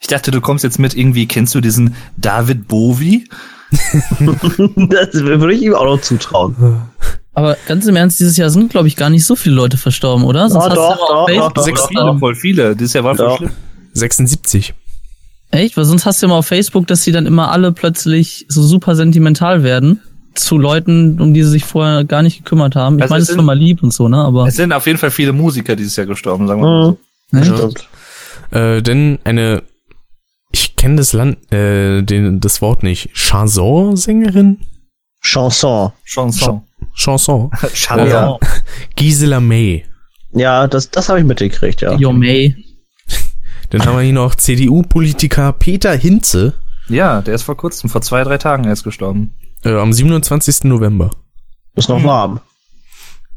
Ich 0.00 0.06
dachte, 0.06 0.30
du 0.30 0.40
kommst 0.40 0.64
jetzt 0.64 0.78
mit 0.78 0.94
irgendwie, 0.94 1.26
kennst 1.26 1.54
du 1.54 1.60
diesen 1.60 1.94
David 2.16 2.68
Bowie? 2.68 3.28
das 3.70 5.12
würde 5.14 5.54
ich 5.54 5.62
ihm 5.62 5.74
auch 5.74 5.84
noch 5.84 6.00
zutrauen. 6.00 6.54
Aber 7.34 7.56
ganz 7.66 7.86
im 7.86 7.96
Ernst, 7.96 8.20
dieses 8.20 8.36
Jahr 8.36 8.48
sind, 8.48 8.70
glaube 8.70 8.88
ich, 8.88 8.96
gar 8.96 9.10
nicht 9.10 9.24
so 9.24 9.36
viele 9.36 9.54
Leute 9.54 9.76
verstorben, 9.76 10.24
oder? 10.24 10.48
Sonst 10.48 10.68
ja, 10.68 10.74
doch, 10.74 10.96
doch, 10.96 11.26
doch, 11.28 11.52
doch, 11.52 11.62
Sechs 11.64 11.86
viele, 11.86 12.16
voll 12.18 12.34
viele. 12.34 12.74
Dieses 12.76 12.94
Jahr 12.94 13.04
war 13.04 13.16
voll 13.16 13.36
schlimm. 13.36 13.50
76. 13.92 14.74
Echt? 15.50 15.76
Weil 15.76 15.84
sonst 15.84 16.06
hast 16.06 16.22
du 16.22 16.26
immer 16.26 16.36
auf 16.36 16.46
Facebook, 16.46 16.86
dass 16.86 17.04
sie 17.04 17.12
dann 17.12 17.26
immer 17.26 17.50
alle 17.50 17.72
plötzlich 17.72 18.46
so 18.48 18.62
super 18.62 18.96
sentimental 18.96 19.62
werden 19.62 20.00
zu 20.34 20.58
Leuten, 20.58 21.20
um 21.20 21.32
die 21.34 21.42
sie 21.42 21.50
sich 21.50 21.64
vorher 21.64 22.04
gar 22.04 22.22
nicht 22.22 22.38
gekümmert 22.38 22.76
haben. 22.76 22.96
Ich 22.96 23.02
also 23.02 23.14
meine, 23.14 23.22
es 23.22 23.28
ist 23.30 23.36
schon 23.36 23.44
mal 23.44 23.58
lieb 23.58 23.82
und 23.82 23.92
so, 23.92 24.08
ne? 24.08 24.18
Aber 24.18 24.46
es 24.46 24.56
sind 24.56 24.72
auf 24.72 24.86
jeden 24.86 24.98
Fall 24.98 25.10
viele 25.10 25.32
Musiker 25.32 25.76
dieses 25.76 25.96
Jahr 25.96 26.06
gestorben, 26.06 26.46
sagen 26.46 26.60
wir 26.60 26.96
mal 27.32 27.52
so. 27.52 27.72
Ja. 28.52 28.76
Äh, 28.76 28.82
denn 28.82 29.18
eine, 29.24 29.62
ich 30.52 30.76
kenne 30.76 30.96
das 30.96 31.12
Land, 31.12 31.52
äh, 31.52 32.02
den, 32.02 32.40
das 32.40 32.60
Wort 32.60 32.82
nicht. 32.82 33.10
Chanson-Sängerin? 33.14 34.58
Chanson. 35.22 35.92
Chanson. 36.04 36.62
Chanson. 36.94 37.50
Chanson. 37.72 38.38
Gisela 38.94 39.40
May. 39.40 39.84
Ja, 40.32 40.66
das, 40.66 40.90
das 40.90 41.08
habe 41.08 41.18
ich 41.18 41.24
mitgekriegt, 41.24 41.80
ja. 41.80 41.94
Jo 41.94 42.12
May. 42.12 42.54
Dann 43.70 43.84
haben 43.84 43.96
wir 43.96 44.02
hier 44.02 44.12
noch 44.12 44.34
CDU-Politiker 44.34 45.52
Peter 45.52 45.94
Hinze. 45.94 46.54
Ja, 46.88 47.20
der 47.20 47.34
ist 47.34 47.42
vor 47.42 47.56
kurzem, 47.56 47.90
vor 47.90 48.02
zwei, 48.02 48.22
drei 48.22 48.38
Tagen 48.38 48.64
erst 48.64 48.84
gestorben. 48.84 49.32
Äh, 49.64 49.76
am 49.76 49.92
27. 49.92 50.64
November. 50.64 51.10
Ist 51.74 51.88
noch 51.88 52.02
warm. 52.04 52.40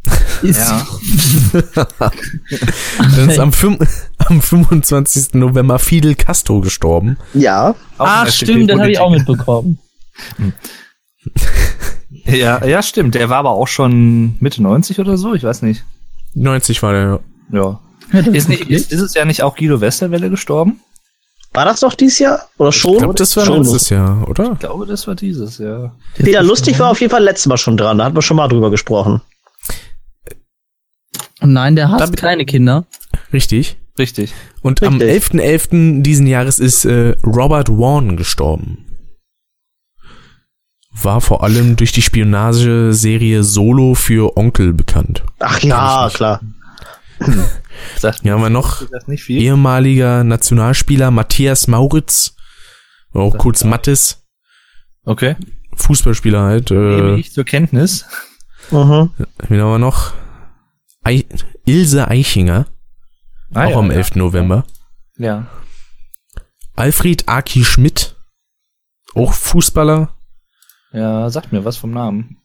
ja. 0.44 0.88
Dann 2.98 3.30
ist 3.30 3.40
am, 3.40 3.52
am 4.18 4.42
25. 4.42 5.34
November 5.34 5.80
Fidel 5.80 6.16
Castro 6.16 6.62
gestorben. 6.62 7.18
Ja. 7.34 7.76
Ach, 7.98 8.28
stimmt, 8.30 8.70
das 8.70 8.80
habe 8.80 8.92
ich 8.92 9.00
auch 9.00 9.12
mitbekommen. 9.12 9.80
ja, 12.26 12.66
ja, 12.66 12.82
stimmt. 12.82 13.16
Der 13.16 13.30
war 13.30 13.38
aber 13.38 13.52
auch 13.52 13.68
schon 13.68 14.38
Mitte 14.40 14.64
90 14.64 15.00
oder 15.00 15.18
so, 15.18 15.34
ich 15.34 15.44
weiß 15.44 15.64
nicht. 15.64 15.84
90 16.36 16.82
war 16.84 16.94
der, 16.94 17.20
ja. 17.52 17.60
ja. 17.60 17.80
Ist, 18.12 18.50
nicht, 18.50 18.70
ist 18.70 18.92
dieses 18.92 19.14
Jahr 19.14 19.26
nicht 19.26 19.44
auch 19.44 19.56
Guido 19.56 19.82
Westerwelle 19.82 20.30
gestorben? 20.30 20.82
War 21.54 21.66
das 21.66 21.80
doch 21.80 21.96
dieses 21.96 22.20
Jahr? 22.20 22.48
Oder 22.58 22.72
schon? 22.72 22.94
Ich 22.94 22.98
glaube, 23.00 23.16
das 23.16 23.36
war 23.36 23.46
schon 23.46 23.64
letztes 23.64 23.90
Jahr, 23.90 24.28
oder? 24.30 24.54
Ich 24.54 24.60
glaube, 24.60 24.86
das 24.86 25.08
war 25.08 25.16
dieses 25.16 25.58
Jahr. 25.58 25.96
Peter 26.16 26.44
Lustig 26.44 26.78
war 26.80 26.92
auf 26.92 27.02
jeden 27.02 27.12
Fall 27.12 27.24
letztes 27.24 27.48
Mal 27.48 27.58
schon 27.58 27.78
dran. 27.78 27.98
Da 27.98 28.06
hatten 28.06 28.16
wir 28.16 28.22
schon 28.22 28.38
mal 28.38 28.48
drüber 28.48 28.70
gesprochen. 28.70 29.22
Nein, 31.42 31.76
der 31.76 31.90
hat 31.90 32.18
keine 32.18 32.46
Kinder. 32.46 32.86
Richtig. 33.34 33.78
Richtig. 33.98 34.34
Und 34.62 34.82
Richtig. 34.82 35.02
am 35.34 35.42
11.11. 35.42 35.72
.11. 35.72 36.02
diesen 36.04 36.28
Jahres 36.28 36.60
ist 36.60 36.86
äh, 36.86 37.16
Robert 37.26 37.70
Warren 37.70 38.16
gestorben. 38.16 38.86
War 40.92 41.22
vor 41.22 41.44
allem 41.44 41.76
durch 41.76 41.92
die 41.92 42.02
Spionageserie 42.02 43.44
Solo 43.44 43.96
für 43.96 44.38
Onkel 44.38 44.74
bekannt. 44.74 45.24
Ach 45.40 45.60
ja, 45.60 46.10
klar. 46.14 46.42
Sagt 47.98 48.22
ja, 48.24 48.34
haben 48.34 48.42
wir 48.42 48.50
noch 48.50 48.84
ehemaliger 49.28 50.24
Nationalspieler 50.24 51.12
Matthias 51.12 51.68
Mauritz, 51.68 52.36
auch 53.14 53.34
das 53.34 53.42
kurz 53.42 53.64
Mattes. 53.64 54.28
Okay. 55.04 55.36
Fußballspieler 55.76 56.42
halt. 56.42 56.72
Äh, 56.72 57.16
ich 57.16 57.32
zur 57.32 57.46
Kenntnis. 57.46 58.06
Mhm. 58.72 59.12
Wen 59.48 59.62
haben 59.62 59.72
wir 59.72 59.80
noch? 59.80 60.14
Ei 61.04 61.26
Ilse 61.66 62.08
Eichinger. 62.08 62.68
Ah, 63.54 63.66
auch 63.66 63.72
ja, 63.72 63.78
am 63.78 63.92
11. 63.92 64.10
Ja. 64.10 64.18
November. 64.18 64.66
Ja. 65.18 65.48
Alfred 66.76 67.28
Aki 67.28 67.64
Schmidt. 67.64 68.16
Auch 69.16 69.34
Fußballer. 69.34 70.16
Ja, 70.92 71.30
sagt 71.30 71.52
mir 71.52 71.66
was 71.66 71.78
vom 71.78 71.92
Namen. 71.92 72.39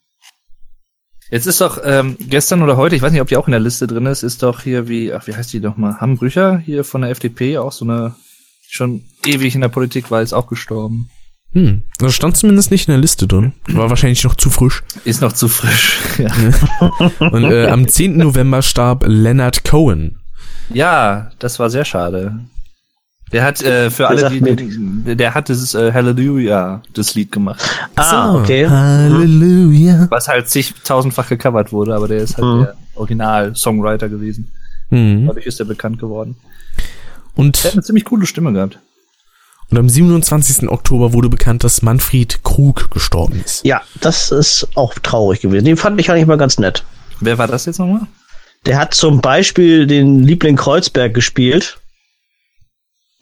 Jetzt 1.35 1.47
ist 1.47 1.61
doch 1.61 1.81
ähm, 1.85 2.17
gestern 2.21 2.63
oder 2.63 2.77
heute, 2.77 2.95
ich 2.95 3.03
weiß 3.03 3.11
nicht, 3.11 3.21
ob 3.21 3.27
die 3.27 3.37
auch 3.37 3.49
in 3.49 3.51
der 3.51 3.59
Liste 3.59 3.89
drin 3.89 4.07
ist, 4.07 4.23
ist 4.23 4.45
doch 4.45 4.61
hier 4.61 4.87
wie, 4.87 5.13
ach, 5.13 5.27
wie 5.27 5.35
heißt 5.35 5.53
die 5.53 5.59
doch 5.59 5.77
mal? 5.77 6.01
Hambrücher 6.01 6.59
hier 6.59 6.85
von 6.85 7.01
der 7.01 7.11
FDP, 7.11 7.59
auch 7.59 7.73
so 7.73 7.85
eine, 7.85 8.15
schon 8.69 9.03
ewig 9.27 9.57
in 9.57 9.61
der 9.61 9.69
Politik 9.69 10.13
war, 10.13 10.23
ist 10.23 10.33
auch 10.33 10.47
gestorben. 10.47 11.11
Hm, 11.51 11.83
das 11.99 12.15
stand 12.15 12.37
zumindest 12.37 12.71
nicht 12.71 12.87
in 12.87 12.93
der 12.93 13.01
Liste 13.01 13.27
drin. 13.27 13.53
War 13.67 13.91
wahrscheinlich 13.91 14.23
noch 14.23 14.37
zu 14.37 14.49
frisch. 14.49 14.85
Ist 15.05 15.23
noch 15.23 15.33
zu 15.33 15.49
frisch, 15.49 15.99
ja. 16.19 16.31
Und 17.19 17.43
äh, 17.43 17.67
am 17.67 17.89
10. 17.89 18.17
November 18.17 18.63
starb 18.63 19.03
Leonard 19.05 19.65
Cohen. 19.65 20.21
Ja, 20.73 21.33
das 21.41 21.59
war 21.59 21.69
sehr 21.69 21.85
schade. 21.85 22.45
Der 23.33 23.43
hat 23.43 23.63
äh, 23.63 23.91
für 23.91 24.09
alle, 24.09 24.31
die, 24.31 24.41
die, 24.41 25.17
der 25.17 25.35
hat 25.35 25.49
dieses 25.49 25.75
äh, 25.75 25.93
Hallelujah, 25.93 26.83
das 26.93 27.15
Lied 27.15 27.33
gemacht. 27.33 27.63
Ah, 27.97 28.33
so, 28.33 28.39
okay. 28.39 28.69
Hallelujah. 28.69 30.07
Was 30.11 30.29
halt 30.29 30.49
zigtausendfach 30.49 31.29
gecovert 31.29 31.73
wurde, 31.73 31.95
aber 31.95 32.07
der 32.07 32.19
ist 32.19 32.37
halt 32.37 32.47
mhm. 32.47 32.61
der 32.61 32.77
Original-Songwriter 32.95 34.09
gewesen. 34.09 34.53
Mhm. 34.91 35.27
Dadurch 35.27 35.47
ist 35.47 35.59
er 35.59 35.67
bekannt 35.67 35.99
geworden. 35.99 36.37
Und 37.35 37.63
der 37.65 37.71
hat 37.71 37.75
eine 37.75 37.83
ziemlich 37.83 38.05
coole 38.05 38.27
Stimme 38.27 38.53
gehabt. 38.53 38.79
Und 39.71 39.79
am 39.79 39.89
27. 39.89 40.69
Oktober 40.69 41.13
wurde 41.13 41.29
bekannt, 41.29 41.65
dass 41.65 41.83
Manfred 41.83 42.45
Krug 42.45 42.91
gestorben 42.91 43.43
ist. 43.45 43.65
Ja, 43.65 43.83
das 44.01 44.31
ist 44.31 44.69
auch 44.75 44.95
traurig 44.95 45.41
gewesen. 45.41 45.65
Den 45.65 45.77
fand 45.77 45.99
ich 45.99 46.11
eigentlich 46.11 46.27
mal 46.27 46.37
ganz 46.37 46.59
nett. 46.59 46.85
Wer 47.21 47.39
war 47.39 47.49
das 47.49 47.67
jetzt 47.67 47.79
nochmal? 47.79 48.07
Der 48.67 48.79
hat 48.79 48.95
zum 48.95 49.21
Beispiel 49.21 49.87
den 49.87 50.23
Liebling 50.23 50.57
Kreuzberg 50.57 51.15
gespielt 51.15 51.79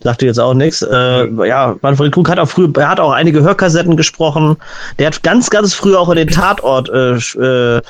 sagte 0.02 0.26
jetzt 0.26 0.38
auch 0.38 0.54
nichts. 0.54 0.82
Äh, 0.82 1.26
ja, 1.46 1.76
Manfred 1.82 2.12
Krug 2.12 2.28
hat 2.28 2.38
auch 2.38 2.48
früher, 2.48 2.70
er 2.76 2.88
hat 2.88 3.00
auch 3.00 3.12
einige 3.12 3.42
Hörkassetten 3.42 3.96
gesprochen. 3.96 4.56
Der 4.98 5.06
hat 5.06 5.22
ganz, 5.22 5.50
ganz 5.50 5.74
früh 5.74 5.94
auch 5.96 6.08
in 6.10 6.16
den 6.16 6.28
Tatort-Film 6.28 7.82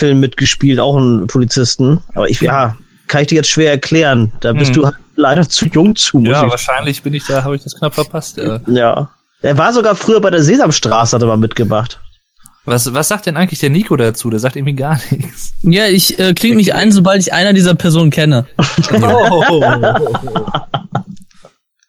äh, 0.00 0.10
äh, 0.10 0.14
mitgespielt, 0.14 0.80
auch 0.80 0.96
ein 0.96 1.26
Polizisten. 1.26 2.00
Aber 2.14 2.28
ich, 2.28 2.40
ja, 2.40 2.76
kann 3.08 3.22
ich 3.22 3.28
dir 3.28 3.36
jetzt 3.36 3.50
schwer 3.50 3.70
erklären. 3.70 4.32
Da 4.40 4.52
bist 4.52 4.74
hm. 4.74 4.82
du 4.82 4.90
leider 5.16 5.48
zu 5.48 5.66
jung 5.66 5.96
zu. 5.96 6.20
Ja, 6.20 6.44
ich. 6.44 6.50
wahrscheinlich 6.50 7.02
bin 7.02 7.14
ich 7.14 7.26
da, 7.26 7.44
habe 7.44 7.56
ich 7.56 7.62
das 7.62 7.74
knapp 7.74 7.94
verpasst. 7.94 8.38
Ja. 8.38 8.60
ja. 8.66 9.10
Er 9.40 9.56
war 9.56 9.72
sogar 9.72 9.94
früher 9.94 10.20
bei 10.20 10.30
der 10.30 10.42
Sesamstraße, 10.42 11.16
hat 11.16 11.22
er 11.22 11.28
mal 11.28 11.36
mitgemacht. 11.36 12.00
Was, 12.68 12.92
was 12.92 13.08
sagt 13.08 13.24
denn 13.24 13.36
eigentlich 13.38 13.60
der 13.60 13.70
Nico 13.70 13.96
dazu? 13.96 14.28
Der 14.28 14.40
sagt 14.40 14.56
irgendwie 14.56 14.74
gar 14.74 15.00
nichts. 15.10 15.54
Ja, 15.62 15.86
ich 15.86 16.18
äh, 16.18 16.34
klinge 16.34 16.56
mich 16.56 16.74
ein, 16.74 16.92
sobald 16.92 17.22
ich 17.22 17.32
einer 17.32 17.54
dieser 17.54 17.74
Personen 17.74 18.10
kenne. 18.10 18.46
oh. 18.92 19.64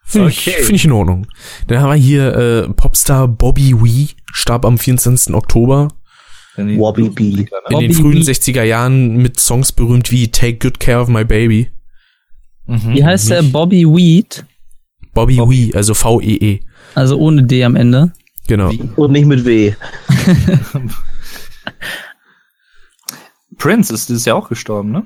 Finde 0.09 0.29
okay. 0.29 0.55
ich, 0.57 0.65
find 0.65 0.75
ich 0.75 0.85
in 0.85 0.91
Ordnung. 0.91 1.27
Dann 1.67 1.81
haben 1.81 1.91
wir 1.91 1.95
hier 1.95 2.35
äh, 2.35 2.69
Popstar 2.69 3.27
Bobby 3.27 3.75
Wee, 3.79 4.07
starb 4.33 4.65
am 4.65 4.79
24. 4.79 5.35
Oktober. 5.35 5.89
Bobby 6.55 7.09
B. 7.09 7.45
In 7.69 7.79
den 7.79 7.93
frühen 7.93 8.23
60er 8.23 8.63
Jahren 8.63 9.17
mit 9.17 9.39
Songs 9.39 9.71
berühmt 9.71 10.11
wie 10.11 10.31
Take 10.31 10.57
Good 10.57 10.79
Care 10.79 10.99
of 10.99 11.09
My 11.09 11.23
Baby. 11.23 11.69
Mhm. 12.65 12.95
Wie 12.95 13.05
heißt 13.05 13.29
der 13.29 13.43
Bobby 13.43 13.85
Weed? 13.85 14.45
Bobby, 15.13 15.35
Bobby. 15.35 15.67
Wee, 15.67 15.75
also 15.75 15.93
V-E-E. 15.93 16.55
-E. 16.55 16.59
Also 16.95 17.19
ohne 17.19 17.43
D 17.43 17.63
am 17.63 17.75
Ende. 17.75 18.11
Genau. 18.47 18.71
Und 18.95 19.11
nicht 19.11 19.27
mit 19.27 19.45
W. 19.45 19.73
Prince 23.57 23.93
ist 23.93 24.09
dieses 24.09 24.25
Jahr 24.25 24.37
auch 24.37 24.49
gestorben, 24.49 24.91
ne? 24.91 25.05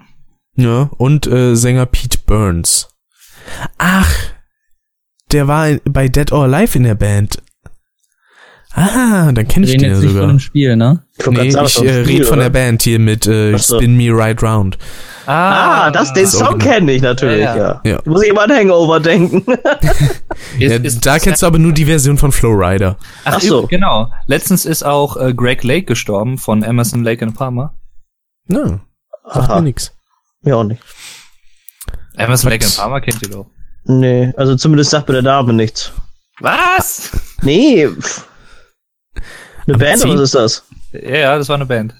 Ja, 0.56 0.90
und 0.98 1.28
äh, 1.28 1.56
Sänger 1.56 1.88
Pete 1.88 2.20
Burns. 2.26 2.88
Ach, 3.78 4.33
der 5.34 5.48
war 5.48 5.68
bei 5.86 6.08
Dead 6.08 6.32
or 6.32 6.44
Alive 6.44 6.78
in 6.78 6.84
der 6.84 6.96
Band. 6.96 7.42
Ah, 8.76 9.32
dann 9.32 9.48
kenne 9.48 9.68
ich 9.68 9.78
den 9.78 9.92
ja 9.92 9.96
sogar. 9.96 10.22
Von 10.22 10.30
dem 10.30 10.40
Spiel, 10.40 10.76
ne? 10.76 11.04
Ich 11.20 11.28
nee, 11.28 11.48
ich 11.50 11.84
äh, 11.84 11.90
rede 12.02 12.26
von 12.26 12.40
der 12.40 12.50
Band 12.50 12.82
hier 12.82 12.98
mit 12.98 13.28
äh, 13.28 13.56
so. 13.58 13.78
Spin 13.78 13.96
Me 13.96 14.10
Right 14.10 14.42
Round. 14.42 14.80
Ah, 15.28 15.86
ah 15.86 15.92
das, 15.92 16.12
den 16.14 16.24
das 16.24 16.32
Song 16.32 16.58
kenne 16.58 16.92
ich 16.92 17.04
natürlich, 17.04 17.44
ja. 17.44 17.56
ja. 17.56 17.82
ja. 17.86 18.00
Muss 18.06 18.24
ich 18.24 18.30
immer 18.30 18.44
an 18.44 18.52
Hangover 18.52 19.00
denken. 19.00 19.44
ja, 20.58 20.76
ist, 20.78 21.06
da 21.06 21.20
kennst 21.20 21.44
du 21.44 21.46
aber 21.46 21.60
nur 21.60 21.72
die 21.72 21.86
Version 21.86 22.18
von 22.18 22.32
Flowrider. 22.32 22.98
Ach, 23.26 23.36
Ach 23.36 23.42
so. 23.42 23.68
Genau. 23.68 24.12
Letztens 24.26 24.66
ist 24.66 24.84
auch 24.84 25.18
äh, 25.18 25.36
Greg 25.36 25.64
Lake 25.64 25.86
gestorben 25.86 26.40
von 26.40 26.64
Emerson 26.64 27.04
Lake 27.04 27.24
and 27.24 27.36
Palmer. 27.36 27.76
Ja. 28.50 28.80
Sagt 29.32 29.50
mir 29.50 29.62
nix. 29.62 29.96
Mir 30.42 30.58
auch 30.58 30.64
nicht. 30.64 30.82
Emerson 32.18 32.50
Lake 32.50 32.66
Farmer 32.66 33.02
kennt 33.02 33.22
ihr 33.22 33.30
doch. 33.30 33.46
Nee, 33.86 34.34
also 34.38 34.56
zumindest 34.56 34.92
sagt 34.92 35.08
mir 35.08 35.14
der 35.16 35.24
Name 35.24 35.54
nichts. 35.54 35.92
Was? 36.40 37.12
Nee. 37.42 37.88
pff. 37.88 38.28
Eine 39.66 39.76
Aber 39.76 39.86
Band 39.86 40.06
oder 40.06 40.14
was 40.16 40.22
ist 40.22 40.36
das? 40.36 40.64
Ja, 40.92 41.18
ja, 41.18 41.38
das 41.38 41.50
war 41.50 41.56
eine 41.56 41.66
Band. 41.66 41.96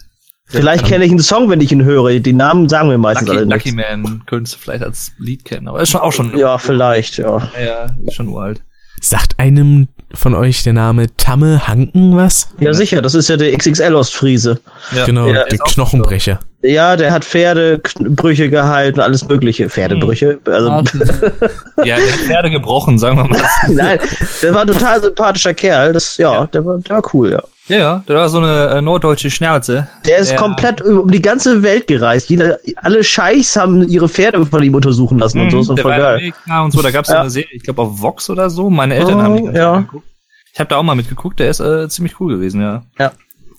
Vielleicht 0.46 0.86
kenne 0.86 1.06
ich 1.06 1.12
einen 1.12 1.22
Song, 1.22 1.50
wenn 1.50 1.62
ich 1.62 1.72
ihn 1.72 1.84
höre. 1.84 2.20
Die 2.20 2.34
Namen 2.34 2.70
sagen 2.70 2.90
mir 2.90 2.98
meistens 2.98 3.28
Lucky, 3.28 3.40
alle 3.40 3.50
Lucky 3.50 3.72
nichts. 3.72 3.98
Man 3.98 4.24
könntest 4.26 4.56
du 4.56 4.60
vielleicht 4.60 4.84
als 4.84 5.12
Lied 5.18 5.46
kennen, 5.46 5.68
aber 5.68 5.82
ist 5.82 5.90
schon 5.90 6.02
auch 6.02 6.12
schon. 6.12 6.38
Ja, 6.38 6.58
vielleicht, 6.58 7.18
ja. 7.18 7.50
ja, 7.64 7.88
ist 8.06 8.16
schon 8.16 8.28
uralt. 8.28 8.62
Sagt 9.02 9.40
einem 9.40 9.88
von 10.14 10.36
euch 10.36 10.64
der 10.64 10.74
Name 10.74 11.16
Tamme 11.18 11.68
Hanken 11.68 12.16
was? 12.16 12.50
Ja, 12.60 12.74
sicher, 12.74 13.02
das 13.02 13.16
ist 13.16 13.30
ja 13.30 13.38
der 13.38 13.58
XXL-Ostfriese. 13.58 14.60
Ja. 14.96 15.06
genau, 15.06 15.28
Ja, 15.28 15.46
der 15.46 15.54
ist 15.54 15.62
auch 15.62 15.72
Knochenbrecher. 15.72 16.40
Ja, 16.66 16.96
der 16.96 17.12
hat 17.12 17.26
Pferdebrüche 17.26 18.50
gehalten, 18.50 19.02
alles 19.02 19.28
mögliche. 19.28 19.70
Pferdebrüche. 19.70 20.40
Also, 20.46 20.70
Ah, 20.70 20.84
Ja, 21.84 21.98
der 21.98 22.06
hat 22.14 22.20
Pferde 22.26 22.50
gebrochen, 22.52 22.98
sagen 22.98 23.18
wir 23.18 23.26
mal. 23.26 23.42
nein, 23.70 24.00
der 24.42 24.54
war 24.54 24.62
ein 24.62 24.68
total 24.68 25.02
sympathischer 25.02 25.54
Kerl. 25.54 25.92
Das, 25.94 26.18
ja, 26.18 26.46
Der, 26.48 26.66
war, 26.66 26.78
der 26.78 26.96
war 26.96 27.04
cool, 27.14 27.32
ja. 27.34 27.44
Ja, 27.68 27.78
ja, 27.78 28.04
der 28.08 28.16
war 28.18 28.28
so 28.30 28.40
eine 28.40 28.70
äh, 28.72 28.82
norddeutsche 28.82 29.30
Schnauze. 29.30 29.88
Der 30.06 30.18
ist 30.20 30.32
Ja. 30.32 30.38
komplett 30.38 30.82
um 30.82 31.10
die 31.12 31.22
ganze 31.22 31.64
Welt 31.64 31.88
gereist. 31.88 32.30
Jeder, 32.30 32.60
alle 32.78 33.04
Scheichs 33.06 33.56
haben 33.56 33.88
ihre 33.88 34.10
Pferde 34.10 34.46
von 34.46 34.62
ihm 34.64 34.76
untersuchen 34.76 35.20
lassen 35.20 35.40
und 35.42 35.50
so. 35.52 35.60
Ist 35.62 35.68
doch 35.68 35.74
Mhm, 35.74 35.76
der 35.78 35.84
voll 35.84 35.92
geil. 35.98 36.16
Amerika 36.16 36.62
und 36.64 36.72
so, 36.72 36.82
da 36.82 36.92
gab's 36.92 37.08
so 37.10 37.14
Ja. 37.16 37.22
eine 37.22 37.30
Serie, 37.30 37.50
ich 37.54 37.64
glaube 37.64 37.82
auf 37.82 38.02
Vox 38.02 38.30
oder 38.30 38.50
so. 38.50 38.70
Meine 38.70 38.96
Eltern 38.96 39.16
Oh, 39.16 39.22
haben 39.22 39.52
die 39.52 39.58
ja. 39.58 39.80
geguckt. 39.80 40.06
Ich 40.54 40.60
habe 40.60 40.68
da 40.70 40.76
auch 40.78 40.84
mal 40.84 40.96
mitgeguckt, 40.96 41.40
der 41.40 41.50
ist 41.50 41.62
äh, 41.62 41.88
ziemlich 41.90 42.20
cool 42.20 42.34
gewesen, 42.36 42.62
ja. 42.62 42.84
Ja. 43.00 43.12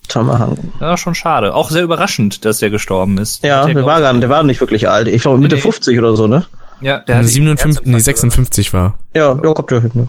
Tomahawk. 0.07 0.57
Ja, 0.79 0.97
schon 0.97 1.15
schade. 1.15 1.53
Auch 1.53 1.69
sehr 1.71 1.83
überraschend, 1.83 2.45
dass 2.45 2.59
der 2.59 2.69
gestorben 2.69 3.17
ist. 3.17 3.43
Ja, 3.43 3.65
der 3.65 3.73
glaub 3.75 3.85
war 3.87 4.01
gar 4.01 4.13
nicht, 4.13 4.21
der 4.23 4.29
war 4.29 4.43
nicht 4.43 4.59
wirklich 4.61 4.87
alt. 4.89 5.07
Ich 5.07 5.21
glaube 5.23 5.37
Mitte 5.39 5.55
Nee. 5.55 5.61
50 5.61 5.97
oder 5.99 6.15
so, 6.15 6.27
ne? 6.27 6.45
Ja, 6.81 6.99
der 6.99 7.17
hat 7.19 7.25
57, 7.27 7.85
nee, 7.85 7.99
56 7.99 8.73
war. 8.73 8.97
Ja, 9.13 9.33
ja, 9.41 9.53
kommt 9.53 9.71
ja 9.71 9.79
hin. 9.81 9.91
Ne? 9.93 10.07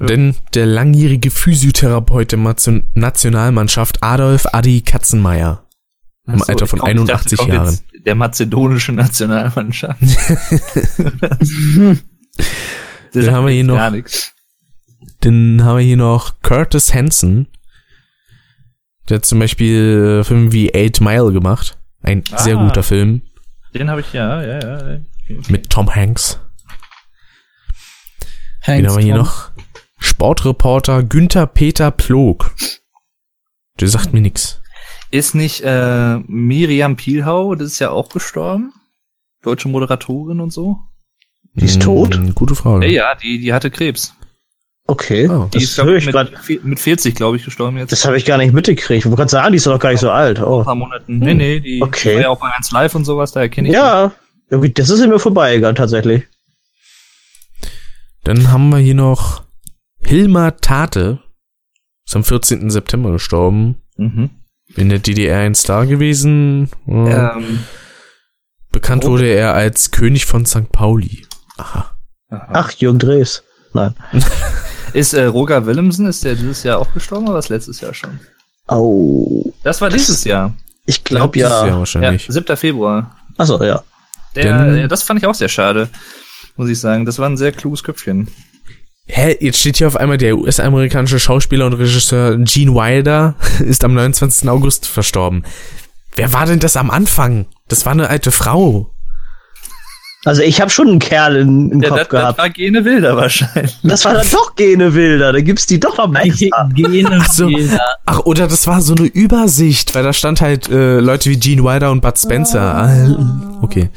Denn 0.00 0.34
der 0.54 0.66
langjährige 0.66 1.30
Physiotherapeut 1.30 2.32
der 2.32 2.38
Nation- 2.38 2.84
Nationalmannschaft 2.94 4.02
Adolf 4.02 4.46
Adi 4.52 4.82
Katzenmeier 4.82 5.62
im 6.26 6.38
so, 6.38 6.44
Alter 6.46 6.66
von 6.66 6.78
komm- 6.80 6.88
ich 6.90 6.94
dachte, 7.04 7.12
81 7.12 7.38
kommt 7.38 7.52
Jahren. 7.52 7.78
Der 8.04 8.14
mazedonischen 8.14 8.94
Nationalmannschaft. 8.96 10.00
Der 13.14 13.22
sagt 13.22 13.34
haben 13.36 13.46
wir 13.46 13.52
hier 13.54 13.64
noch- 13.64 13.76
Gar 13.76 13.90
nichts. 13.90 14.32
Dann 15.20 15.62
haben 15.64 15.78
wir 15.78 15.84
hier 15.84 15.96
noch 15.96 16.34
Curtis 16.42 16.92
Hanson. 16.94 17.46
Der 19.08 19.16
hat 19.18 19.24
zum 19.24 19.38
Beispiel 19.38 20.20
äh, 20.20 20.24
Filme 20.24 20.52
wie 20.52 20.74
Eight 20.74 21.00
Mile 21.00 21.32
gemacht. 21.32 21.78
Ein 22.02 22.22
Ah. 22.32 22.38
sehr 22.38 22.56
guter 22.56 22.82
Film 22.82 23.22
Den 23.74 23.90
habe 23.90 24.00
ich 24.00 24.12
ja, 24.12 24.42
ja, 24.42 24.58
ja. 24.60 24.90
ja. 24.92 25.00
mit 25.48 25.70
Tom 25.70 25.92
Hanks. 25.94 26.38
Wen 28.64 28.74
Hanks 28.76 28.88
haben 28.90 28.96
wir 28.98 29.04
hier 29.04 29.14
Tom. 29.14 29.22
noch? 29.24 29.50
Sportreporter 29.98 31.02
Günther 31.02 31.46
Peter 31.46 31.90
Plog. 31.90 32.54
Der 33.80 33.88
sagt 33.88 34.12
mir 34.12 34.20
nix. 34.20 34.60
Ist 35.10 35.34
nicht 35.34 35.62
äh, 35.62 36.18
Miriam 36.26 36.96
Pielhau, 36.96 37.54
das 37.54 37.68
ist 37.72 37.78
ja 37.78 37.90
auch 37.90 38.08
gestorben? 38.08 38.72
Deutsche 39.42 39.68
Moderatorin 39.68 40.40
und 40.40 40.52
so? 40.52 40.78
Die 41.54 41.64
ist 41.64 41.80
tot? 41.80 42.14
Hm, 42.14 42.34
Gute 42.34 42.54
Frage. 42.54 42.86
Ja, 42.86 42.92
ja, 42.92 43.14
die, 43.14 43.38
die 43.38 43.52
hatte 43.52 43.70
Krebs. 43.70 44.14
Okay. 44.88 45.28
Oh. 45.28 45.44
Die 45.52 45.58
das 45.58 45.64
ist, 45.64 45.74
glaub 45.74 45.86
höre 45.88 45.96
ich, 45.96 46.06
mit, 46.06 46.64
mit 46.64 46.78
40, 46.80 47.14
glaube 47.16 47.36
ich, 47.36 47.44
gestorben 47.44 47.76
jetzt. 47.76 47.90
Das 47.90 48.04
habe 48.04 48.16
ich 48.16 48.24
gar 48.24 48.38
nicht 48.38 48.52
mitgekriegt. 48.52 49.00
Ich 49.00 49.04
wollte 49.06 49.16
gerade 49.16 49.30
sagen, 49.30 49.52
die 49.52 49.56
ist 49.56 49.66
doch 49.66 49.78
gar 49.80 49.90
nicht 49.90 50.00
so 50.00 50.10
alt. 50.10 50.38
ein 50.38 50.44
Oh. 50.44 50.62
paar 50.62 50.76
Monaten. 50.76 51.18
Nee, 51.18 51.34
nee, 51.34 51.60
die, 51.60 51.82
Okay. 51.82 52.10
die 52.10 52.14
war 52.16 52.22
ja 52.22 52.28
auch 52.28 52.38
bei 52.38 52.50
1 52.56 52.70
Live 52.70 52.94
und 52.94 53.04
sowas, 53.04 53.32
da 53.32 53.40
erkenne 53.40 53.68
ich 53.68 53.74
Ja, 53.74 54.12
irgendwie, 54.48 54.70
das 54.72 54.88
ist 54.90 55.04
mir 55.06 55.18
vorbeigegangen, 55.18 55.74
tatsächlich. 55.74 56.24
Dann 58.24 58.50
haben 58.52 58.68
wir 58.70 58.78
hier 58.78 58.94
noch 58.94 59.42
Hilmar 60.02 60.56
Tate. 60.58 61.20
Ist 62.06 62.14
am 62.16 62.24
14. 62.24 62.70
September 62.70 63.10
gestorben. 63.12 63.82
die. 63.98 64.02
Mhm. 64.04 64.30
In 64.76 64.88
der 64.88 64.98
DDR 64.98 65.40
ein 65.40 65.54
Star 65.54 65.86
gewesen. 65.86 66.68
Äh, 66.86 66.92
Ähm, 66.92 67.60
Bekannt 68.72 69.04
Rot- 69.04 69.10
wurde 69.12 69.28
er 69.28 69.54
als 69.54 69.90
König 69.90 70.26
von 70.26 70.44
St. 70.44 70.70
Pauli. 70.70 71.24
Aha. 71.56 71.96
aha. 72.30 72.48
Ach, 72.52 72.70
Jürgen 72.72 72.98
Drews. 72.98 73.42
Nein. 73.72 73.94
Ist 74.96 75.12
äh, 75.12 75.24
Roger 75.24 75.66
Willemsen, 75.66 76.06
ist 76.06 76.24
der 76.24 76.34
dieses 76.36 76.62
Jahr 76.62 76.78
auch 76.78 76.92
gestorben 76.94 77.26
oder 77.26 77.36
was 77.36 77.50
letztes 77.50 77.80
Jahr 77.82 77.92
schon? 77.92 78.18
Oh. 78.68 79.52
Das 79.62 79.80
war 79.82 79.90
dieses 79.90 80.24
Jahr. 80.24 80.54
Ich 80.86 81.04
glaube 81.04 81.34
Dieses 81.34 81.50
Jahr 81.50 81.66
ja. 81.66 81.72
Ja, 81.72 81.78
wahrscheinlich. 81.78 82.26
7. 82.28 82.56
Februar. 82.56 83.14
Achso, 83.36 83.62
ja. 83.62 83.82
Der, 84.34 84.64
Denn- 84.64 84.76
ja, 84.78 84.88
das 84.88 85.02
fand 85.02 85.20
ich 85.20 85.26
auch 85.26 85.34
sehr 85.34 85.48
schade, 85.50 85.90
muss 86.56 86.70
ich 86.70 86.80
sagen. 86.80 87.04
Das 87.04 87.18
war 87.18 87.28
ein 87.28 87.36
sehr 87.36 87.52
kluges 87.52 87.82
Köpfchen. 87.82 88.28
Hä, 89.06 89.36
jetzt 89.38 89.58
steht 89.60 89.76
hier 89.76 89.86
auf 89.86 89.96
einmal 89.96 90.18
der 90.18 90.36
US-amerikanische 90.38 91.20
Schauspieler 91.20 91.66
und 91.66 91.74
Regisseur 91.74 92.36
Gene 92.38 92.72
Wilder 92.74 93.34
ist 93.60 93.84
am 93.84 93.92
29. 93.94 94.48
August 94.48 94.86
verstorben. 94.86 95.44
Wer 96.14 96.32
war 96.32 96.46
denn 96.46 96.58
das 96.58 96.76
am 96.76 96.90
Anfang? 96.90 97.46
Das 97.68 97.84
war 97.84 97.92
eine 97.92 98.08
alte 98.08 98.32
Frau. 98.32 98.90
Also 100.26 100.42
ich 100.42 100.60
habe 100.60 100.70
schon 100.70 100.88
einen 100.88 100.98
Kerl 100.98 101.36
in, 101.36 101.70
im 101.70 101.82
Ja, 101.82 101.88
Kopf 101.90 101.98
das, 102.00 102.08
das 102.08 102.20
gehabt. 102.20 102.38
war 102.38 102.50
Gene 102.50 102.84
Wilder 102.84 103.16
wahrscheinlich. 103.16 103.76
Das 103.84 104.04
war 104.04 104.14
dann 104.14 104.26
doch 104.32 104.56
Gene 104.56 104.92
Wilder. 104.92 105.32
Da 105.32 105.40
gibt's 105.40 105.66
die 105.66 105.78
doch 105.78 105.98
am 106.00 106.16
extra. 106.16 106.68
Gene 106.74 107.18
Ach 107.22 107.30
so. 107.30 107.48
Ach, 108.06 108.18
oder 108.24 108.48
das 108.48 108.66
war 108.66 108.80
so 108.82 108.94
eine 108.96 109.06
Übersicht, 109.06 109.94
weil 109.94 110.02
da 110.02 110.12
stand 110.12 110.40
halt 110.40 110.68
äh, 110.68 110.98
Leute 110.98 111.30
wie 111.30 111.36
Gene 111.38 111.62
Wilder 111.62 111.92
und 111.92 112.00
Bud 112.00 112.18
Spencer. 112.18 112.60
Ah, 112.60 113.58
Okay. 113.62 113.88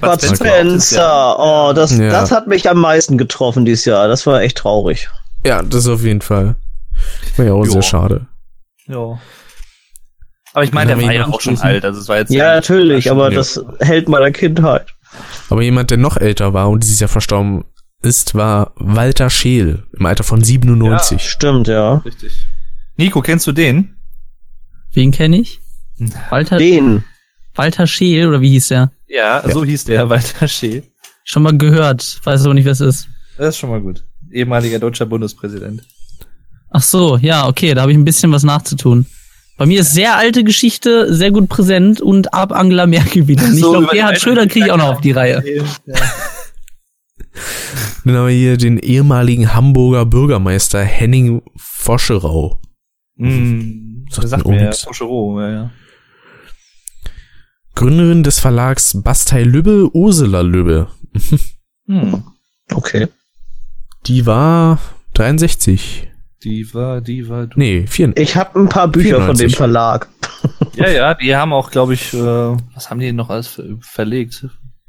Bud 0.00 0.22
Spencer 0.22 0.36
Spencer. 0.36 1.36
Oh, 1.38 1.72
das, 1.74 1.90
Ja. 1.98 2.10
das 2.10 2.30
hat 2.30 2.46
mich 2.46 2.70
am 2.70 2.78
meisten 2.78 3.18
getroffen 3.18 3.64
dieses 3.64 3.84
Jahr. 3.84 4.06
Das 4.08 4.24
war 4.26 4.40
echt 4.42 4.58
traurig. 4.58 5.08
Ja, 5.44 5.60
das 5.62 5.88
auf 5.88 6.04
jeden 6.04 6.20
Fall. 6.22 6.54
War 7.36 7.44
ja 7.46 7.52
auch 7.52 7.64
Jo. 7.66 7.72
sehr 7.72 7.82
schade. 7.82 8.26
Ja. 8.86 9.18
Aber 10.54 10.64
ich 10.64 10.72
meine, 10.72 10.88
der 10.88 10.96
haben 10.96 11.04
war 11.06 11.12
ja 11.12 11.26
noch 11.26 11.34
auch 11.34 11.40
schon 11.40 11.58
alt. 11.58 11.84
Also 11.84 11.98
es 12.00 12.08
war 12.08 12.18
jetzt 12.18 12.30
Ja, 12.30 12.54
natürlich, 12.54 13.10
aber 13.10 13.30
Ja. 13.30 13.36
das 13.38 13.60
hält 13.80 14.08
meiner 14.08 14.30
Kindheit. 14.30 14.86
Aber 15.50 15.62
jemand, 15.62 15.90
der 15.90 15.98
noch 15.98 16.16
älter 16.16 16.54
war 16.54 16.70
und 16.70 16.82
dieses 16.82 17.00
Jahr 17.00 17.08
verstorben 17.08 17.64
ist, 18.02 18.34
war 18.34 18.72
Walter 18.76 19.30
Scheel 19.30 19.84
im 19.92 20.06
Alter 20.06 20.24
von 20.24 20.42
97. 20.42 21.22
Stimmt, 21.28 21.68
ja. 21.68 21.96
Richtig. 21.98 22.46
Nico, 22.96 23.20
kennst 23.22 23.46
du 23.46 23.52
den? 23.52 23.96
Wen 24.92 25.10
kenne 25.12 25.38
ich? 25.38 25.60
Walter, 26.30 26.58
Den. 26.58 27.04
Walter 27.54 27.86
Scheel, 27.86 28.28
oder 28.28 28.40
wie 28.40 28.50
hieß 28.50 28.68
der? 28.68 28.90
Ja, 29.08 29.42
so 29.48 29.64
hieß 29.64 29.84
der, 29.84 30.08
Walter 30.08 30.48
Scheel. 30.48 30.84
Schon 31.24 31.42
mal 31.44 31.56
gehört, 31.56 32.20
weiß 32.24 32.44
aber 32.44 32.54
nicht, 32.54 32.64
wer 32.64 32.72
es 32.72 32.80
ist. 32.80 33.08
Das 33.36 33.50
ist 33.50 33.58
schon 33.58 33.70
mal 33.70 33.80
gut. 33.80 34.04
Ehemaliger 34.30 34.78
deutscher 34.78 35.06
Bundespräsident. 35.06 35.82
Ach 36.70 36.82
so, 36.82 37.18
ja, 37.18 37.46
okay, 37.46 37.74
da 37.74 37.82
habe 37.82 37.92
ich 37.92 37.98
ein 37.98 38.04
bisschen 38.04 38.32
was 38.32 38.42
nachzutun. 38.42 39.06
Bei 39.58 39.66
mir 39.66 39.80
ist 39.80 39.92
sehr 39.92 40.16
alte 40.16 40.44
Geschichte 40.44 41.14
sehr 41.14 41.30
gut 41.30 41.48
präsent 41.48 42.00
und 42.00 42.32
ab 42.34 42.52
Angela 42.52 42.86
Merkel 42.86 43.28
wieder. 43.28 43.44
Und 43.44 43.54
ich 43.54 43.60
So, 43.60 43.72
glaube, 43.72 43.88
Gerhard 43.92 44.20
Schröder 44.20 44.46
kriege 44.46 44.66
ich 44.66 44.72
auch 44.72 44.78
noch 44.78 44.88
auf 44.94 45.00
die 45.00 45.12
Reihe. 45.12 45.42
Ja. 45.46 45.62
Dann 48.04 48.16
haben 48.16 48.26
wir 48.26 48.34
hier 48.34 48.56
den 48.56 48.78
ehemaligen 48.78 49.54
Hamburger 49.54 50.04
Bürgermeister 50.04 50.82
Henning 50.82 51.42
Foscherau. 51.56 52.60
Hm, 53.16 54.06
Sagt 54.10 54.24
das 54.24 54.30
sagt 54.30 54.46
mir 54.46 54.56
ja, 54.56 54.64
nix. 54.66 54.82
Fouchereau, 54.82 55.40
ja, 55.40 55.50
ja. 55.50 55.70
Gründerin 57.74 58.22
des 58.22 58.38
Verlags 58.40 59.00
Bastei 59.02 59.44
Lübbe, 59.44 59.88
Ursula 59.94 60.40
Lübbe. 60.42 60.88
Hm. 61.88 62.22
Okay. 62.72 63.08
Die 64.06 64.24
war 64.24 64.78
63. 65.14 66.11
Die 66.44 66.72
war, 66.74 67.00
die 67.00 67.28
war, 67.28 67.46
du. 67.46 67.58
Nee, 67.58 67.86
4. 67.86 68.16
Ich 68.16 68.36
habe 68.36 68.58
ein 68.58 68.68
paar 68.68 68.88
Bücher 68.88 69.16
von 69.16 69.36
94. 69.36 69.46
dem 69.52 69.56
Verlag. 69.56 70.08
Ja, 70.74 70.88
ja, 70.88 71.14
die 71.14 71.36
haben 71.36 71.52
auch, 71.52 71.70
glaube 71.70 71.92
ich, 71.94 72.14
äh, 72.14 72.18
was 72.20 72.88
haben 72.88 72.98
die 72.98 73.12
noch 73.12 73.28
alles 73.28 73.46
ver 73.48 73.64
verlegt? 73.80 74.46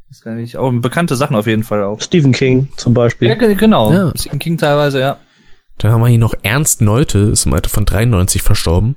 Ist 0.09 0.23
gar 0.23 0.33
nicht, 0.33 0.55
auch 0.57 0.71
bekannte 0.71 1.15
Sachen 1.17 1.35
auf 1.35 1.45
jeden 1.45 1.63
Fall 1.63 1.83
auch. 1.83 1.99
Stephen 1.99 2.31
King 2.31 2.69
zum 2.77 2.93
Beispiel. 2.93 3.27
Ja, 3.27 3.35
ge- 3.35 3.53
genau. 3.55 3.91
Ja. 3.91 4.11
Stephen 4.15 4.39
King 4.39 4.57
teilweise, 4.57 4.99
ja. 5.01 5.17
Dann 5.79 5.91
haben 5.91 5.99
wir 6.01 6.07
hier 6.07 6.19
noch 6.19 6.35
Ernst 6.41 6.79
Neute, 6.81 7.17
ist 7.19 7.45
im 7.45 7.53
Alter 7.53 7.69
von 7.69 7.83
93 7.85 8.41
verstorben. 8.41 8.95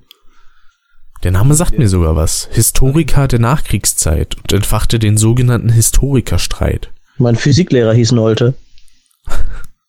Der 1.24 1.32
Name 1.32 1.54
sagt 1.54 1.76
mir 1.76 1.88
sogar 1.88 2.14
was. 2.14 2.48
Historiker 2.52 3.26
der 3.26 3.40
Nachkriegszeit 3.40 4.36
und 4.36 4.52
entfachte 4.52 4.98
den 5.00 5.16
sogenannten 5.16 5.70
Historikerstreit. 5.70 6.90
Mein 7.18 7.34
Physiklehrer 7.36 7.94
hieß 7.94 8.12
Nolte. 8.12 8.54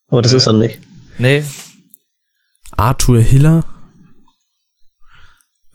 Aber 0.09 0.22
das 0.24 0.34
ist 0.34 0.47
er 0.47 0.53
nicht. 0.53 0.80
Nee, 1.20 1.43
Arthur 2.78 3.19
Hiller 3.21 3.63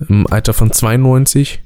im 0.09 0.27
Alter 0.29 0.53
von 0.55 0.73
92. 0.73 1.63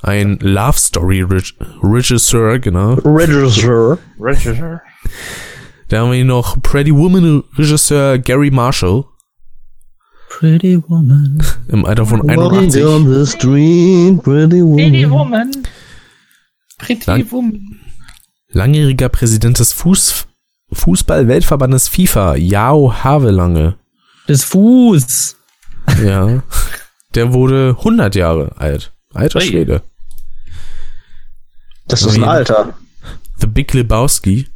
Ein 0.00 0.38
Love 0.40 0.78
Story 0.78 1.22
Reg- 1.22 1.54
Regisseur, 1.82 2.58
genau. 2.60 2.94
Regisseur. 2.94 3.98
Register. 4.20 4.80
Da 5.88 6.00
haben 6.00 6.10
wir 6.10 6.16
hier 6.16 6.24
noch 6.24 6.60
Pretty 6.62 6.94
Woman 6.94 7.42
Regisseur 7.56 8.18
Gary 8.18 8.50
Marshall. 8.50 9.04
Pretty 10.28 10.80
Woman. 10.86 11.42
Im 11.68 11.84
Alter 11.84 12.06
von 12.06 12.20
Walking 12.20 12.68
81. 12.70 12.82
down 12.82 13.12
the 13.12 13.26
street, 13.26 14.22
pretty 14.22 14.62
woman. 14.62 15.10
Woman. 15.10 15.50
Pretty 16.78 17.04
Lang- 17.10 17.30
Woman. 17.32 17.80
Langjähriger 18.50 19.08
Präsident 19.08 19.58
des 19.58 19.72
Fuß 19.72 20.26
Fußball-Weltverbandes 20.70 21.88
FIFA, 21.88 22.36
Jao 22.36 22.92
Havelange. 23.02 23.78
Des 24.28 24.44
Fuß. 24.44 25.36
Ja. 26.04 26.42
Der 27.14 27.32
wurde 27.32 27.74
100 27.78 28.14
Jahre 28.14 28.52
alt. 28.56 28.92
Alter 29.14 29.38
Ui. 29.40 29.46
Schwede. 29.46 29.82
Das 31.86 32.02
ist 32.02 32.16
ein 32.16 32.24
Alter. 32.24 32.74
The 33.40 33.46
Big 33.46 33.72
Lebowski. 33.72 34.48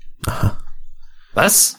Was? 1.35 1.79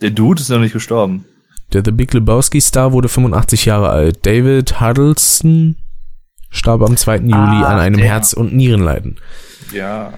Der 0.00 0.10
Dude 0.10 0.40
ist 0.40 0.48
noch 0.48 0.58
nicht 0.58 0.72
gestorben. 0.72 1.26
Der 1.74 1.82
The 1.84 1.90
Big 1.90 2.12
Lebowski 2.14 2.60
Star 2.60 2.92
wurde 2.92 3.08
85 3.08 3.66
Jahre 3.66 3.90
alt. 3.90 4.24
David 4.24 4.80
Huddleston 4.80 5.76
starb 6.48 6.80
am 6.82 6.96
2. 6.96 7.16
Juli 7.18 7.32
Ah, 7.34 7.68
an 7.68 7.78
einem 7.78 7.96
der. 7.98 8.06
Herz- 8.06 8.32
und 8.32 8.54
Nierenleiden. 8.54 9.20
Ja. 9.72 10.14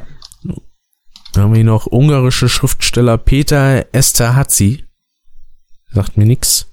Dann 1.33 1.45
haben 1.45 1.51
wir 1.53 1.57
hier 1.57 1.65
noch 1.65 1.87
ungarische 1.87 2.49
Schriftsteller 2.49 3.19
Peter 3.19 3.87
Esterhazy. 3.93 4.85
Sagt 5.91 6.17
mir 6.17 6.27
nix. 6.27 6.69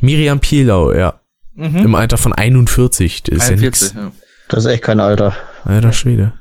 Miriam 0.00 0.40
Pielau, 0.40 0.92
ja. 0.92 1.20
Mhm. 1.54 1.76
Im 1.76 1.94
Alter 1.94 2.16
von 2.18 2.32
41. 2.32 3.22
Das 3.24 3.36
ist 3.36 3.42
ja 3.44 3.48
41, 3.54 3.60
nix. 3.60 3.94
ja. 3.94 4.12
Das 4.48 4.64
ist 4.64 4.70
echt 4.70 4.82
kein 4.84 5.00
Alter. 5.00 5.36
Alter 5.64 5.92
Schwede. 5.92 6.32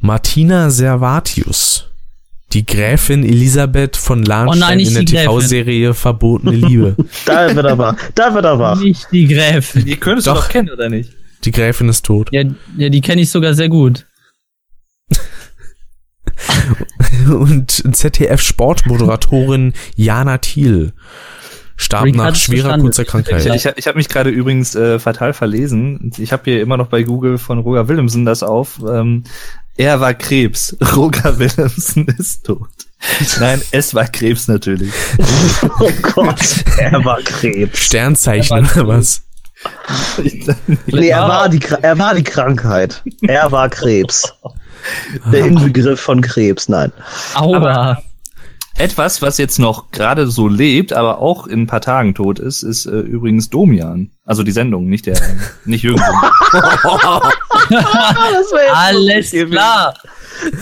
Martina 0.00 0.70
Servatius. 0.70 1.84
Die 2.52 2.64
Gräfin 2.64 3.24
Elisabeth 3.24 3.96
von 3.96 4.22
Lahnstein 4.24 4.78
Oh 4.78 4.82
in 4.82 4.94
der 4.94 5.02
die. 5.04 5.16
TV-Serie 5.16 5.92
Verbotene 5.94 6.56
Liebe. 6.56 6.96
Da 7.26 7.54
wird 7.54 7.66
er 7.66 7.76
wahr. 7.76 7.94
Da 8.14 8.32
wird 8.34 8.44
er 8.46 8.58
wahr. 8.58 8.76
Nicht 8.76 9.06
die 9.12 9.26
Gräfin. 9.26 9.86
Ihr 9.86 9.98
könntest 9.98 10.26
Doch. 10.26 10.36
doch. 10.36 10.44
doch 10.44 10.48
kennen, 10.50 10.70
oder 10.70 10.88
nicht? 10.88 11.12
Die 11.44 11.50
Gräfin 11.50 11.88
ist 11.90 12.04
tot. 12.06 12.30
Ja, 12.32 12.42
ja 12.76 12.88
die 12.88 13.00
kenne 13.02 13.20
ich 13.22 13.30
sogar 13.30 13.52
sehr 13.54 13.68
gut. 13.68 14.06
Und 17.28 17.70
ZDF-Sportmoderatorin 17.70 19.72
Jana 19.96 20.38
Thiel 20.38 20.92
starb 21.78 22.04
Rick 22.04 22.16
nach 22.16 22.34
schwerer 22.34 22.60
verstanden. 22.62 22.86
kurzer 22.86 23.04
Krankheit. 23.04 23.46
Ich, 23.46 23.64
ich 23.64 23.86
habe 23.86 23.96
mich 23.96 24.08
gerade 24.08 24.28
übrigens 24.28 24.74
äh, 24.74 24.98
fatal 24.98 25.32
verlesen. 25.32 26.12
Ich 26.18 26.32
habe 26.32 26.42
hier 26.44 26.60
immer 26.60 26.76
noch 26.76 26.88
bei 26.88 27.04
Google 27.04 27.38
von 27.38 27.60
Roger 27.60 27.88
Willemsen 27.88 28.26
das 28.26 28.42
auf. 28.42 28.80
Ähm, 28.86 29.24
er 29.76 30.00
war 30.00 30.12
Krebs. 30.12 30.76
Roger 30.96 31.38
Willemsen 31.38 32.06
ist 32.18 32.44
tot. 32.44 32.68
Nein, 33.38 33.62
es 33.70 33.94
war 33.94 34.06
Krebs 34.08 34.48
natürlich. 34.48 34.92
Oh 35.80 35.90
Gott, 36.02 36.64
er 36.78 37.04
war 37.04 37.20
Krebs. 37.22 37.78
Sternzeichen 37.78 38.68
oder 38.74 38.88
was? 38.88 39.22
Nee, 40.86 41.08
er 41.08 41.28
war 41.28 41.48
die, 41.48 41.60
er 41.82 41.98
war 41.98 42.14
die 42.14 42.24
Krankheit. 42.24 43.02
Er 43.22 43.50
war 43.52 43.68
Krebs. 43.68 44.34
Der 45.32 45.46
Inbegriff 45.46 46.00
von 46.00 46.20
Krebs, 46.20 46.68
nein. 46.68 46.92
Aua. 47.34 48.02
Etwas, 48.78 49.20
was 49.22 49.38
jetzt 49.38 49.58
noch 49.58 49.90
gerade 49.90 50.28
so 50.28 50.46
lebt, 50.46 50.92
aber 50.92 51.18
auch 51.18 51.48
in 51.48 51.62
ein 51.62 51.66
paar 51.66 51.80
Tagen 51.80 52.14
tot 52.14 52.38
ist, 52.38 52.62
ist 52.62 52.86
äh, 52.86 52.90
übrigens 53.00 53.50
Domian. 53.50 54.12
Also 54.24 54.44
die 54.44 54.52
Sendung, 54.52 54.88
nicht 54.88 55.06
der, 55.06 55.18
nicht 55.64 55.82
Jürgen. 55.82 56.00
Das 57.70 58.52
wär 58.52 58.76
Alles 58.76 59.30
klar. 59.50 59.94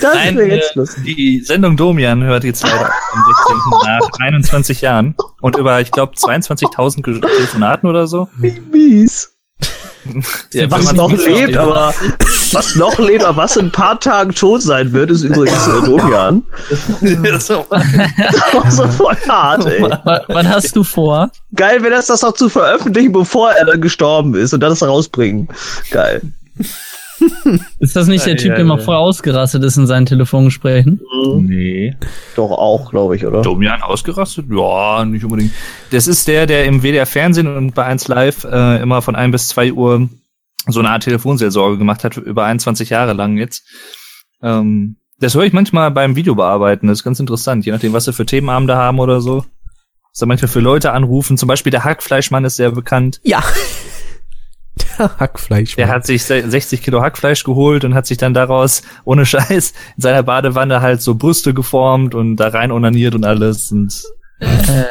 Das 0.01 0.15
Nein, 0.15 0.37
wäre 0.39 0.49
jetzt 0.57 0.71
äh, 0.75 0.79
lustig. 0.79 1.17
die 1.17 1.41
Sendung 1.45 1.77
Domian 1.77 2.25
hört 2.25 2.45
jetzt 2.45 2.63
leider 2.63 2.87
am 3.13 3.25
16. 3.47 3.57
nach 3.85 4.09
21 4.21 4.81
Jahren 4.81 5.15
und 5.43 5.57
über, 5.57 5.81
ich 5.83 5.91
glaube, 5.93 6.15
22.000 6.15 7.03
Ge- 7.03 7.21
Telefonaten 7.21 7.89
oder 7.89 8.07
so. 8.07 8.29
Wie 8.39 8.59
mies. 8.73 9.36
Ja, 10.53 10.71
Was 10.71 10.89
wenn 10.89 10.97
noch 10.97 11.11
lebt, 11.13 11.57
aber 11.57 11.95
was 12.53 12.75
noch 12.77 12.99
lebt, 12.99 13.25
aber 13.25 13.37
was 13.43 13.57
in 13.57 13.67
ein 13.67 13.73
paar 13.73 13.99
Tagen 14.01 14.33
tot 14.35 14.63
sein 14.63 14.93
wird, 14.93 15.11
ist 15.11 15.23
übrigens 15.23 15.67
äh, 15.67 15.85
Domian. 15.85 16.43
so. 17.41 17.67
so 18.71 18.89
voll 18.89 19.17
hart, 19.29 19.67
ey. 19.67 19.83
Wa- 19.83 20.23
Was 20.29 20.47
hast 20.47 20.77
du 20.77 20.85
vor? 20.85 21.31
Geil 21.55 21.83
wäre 21.83 21.95
das, 21.95 22.07
das 22.07 22.23
noch 22.23 22.35
zu 22.35 22.49
veröffentlichen, 22.49 23.13
bevor 23.13 23.53
er 23.53 23.67
dann 23.67 23.81
gestorben 23.81 24.35
ist 24.35 24.53
und 24.55 24.61
dann 24.61 24.71
das 24.71 24.83
rausbringen. 24.83 25.49
Geil. 25.91 26.23
Ist 27.79 27.97
das 27.97 28.07
nicht 28.09 28.27
der 28.27 28.37
Typ, 28.37 28.57
der 28.57 28.65
mal 28.65 28.79
vorher 28.79 29.01
ausgerastet 29.01 29.63
ist 29.65 29.77
in 29.77 29.87
seinen 29.87 30.07
Telefongesprächen? 30.07 31.01
Nee. 31.41 31.95
Doch 32.35 32.51
auch, 32.51 32.91
glaube 32.91 33.17
ich, 33.17 33.27
oder? 33.27 33.43
Domian 33.43 33.83
ausgerastet? 33.83 34.47
Ja, 34.51 35.05
nicht 35.05 35.25
unbedingt. 35.25 35.53
Das 35.91 36.07
ist 36.07 36.29
der, 36.29 36.47
der 36.47 36.65
im 36.65 36.83
WDR 36.83 37.07
Fernsehen 37.07 37.47
und 37.47 37.75
bei 37.75 37.85
1 37.85 38.09
Live 38.09 38.45
äh, 38.45 38.81
immer 38.83 39.03
von 39.03 39.17
1 39.17 39.33
bis 39.33 39.49
2 39.49 39.73
Uhr 39.73 40.09
so 40.67 40.81
eine 40.81 40.91
Art 40.91 41.05
Telefonseelsorge 41.05 41.79
gemacht 41.79 42.05
hat, 42.05 42.17
über 42.17 42.45
21 42.45 42.91
Jahre 42.91 43.13
lang 43.13 43.37
jetzt. 43.37 43.65
Ähm, 44.43 44.97
das 45.19 45.35
höre 45.35 45.45
ich 45.45 45.53
manchmal 45.53 45.91
beim 45.91 46.17
Videobearbeiten, 46.17 46.89
das 46.89 46.99
ist 46.99 47.05
ganz 47.05 47.21
interessant, 47.21 47.65
je 47.65 47.73
nachdem, 47.73 47.93
was 47.93 48.05
sie 48.05 48.13
für 48.13 48.27
Themenabende 48.27 48.77
haben 48.77 48.99
oder 48.99 49.21
so. 49.21 49.45
Was 50.11 50.21
da 50.21 50.27
manchmal 50.27 50.49
für 50.49 50.61
Leute 50.61 50.93
anrufen, 50.93 51.39
zum 51.39 51.47
Beispiel 51.47 51.71
der 51.71 51.85
Hackfleischmann 51.85 52.45
ist 52.45 52.57
sehr 52.57 52.71
bekannt. 52.71 53.21
Ja. 53.23 53.43
Hackfleisch. 55.19 55.77
Der 55.77 55.89
hat 55.89 56.07
sich 56.07 56.25
se- 56.25 56.49
60 56.49 56.83
Kilo 56.83 57.03
Hackfleisch 57.03 57.45
geholt 57.45 57.85
und 57.85 57.95
hat 57.95 58.07
sich 58.07 58.19
dann 58.19 58.35
daraus, 58.35 58.83
ohne 59.05 59.27
Scheiß, 59.27 59.71
in 59.97 60.03
seiner 60.03 60.23
Badewanne 60.23 60.81
halt 60.81 61.03
so 61.03 61.15
Brüste 61.15 61.55
geformt 61.55 62.15
und 62.15 62.37
da 62.37 62.49
rein 62.49 62.71
onaniert 62.73 63.15
und 63.15 63.25
alles. 63.25 63.71
Und 63.73 64.03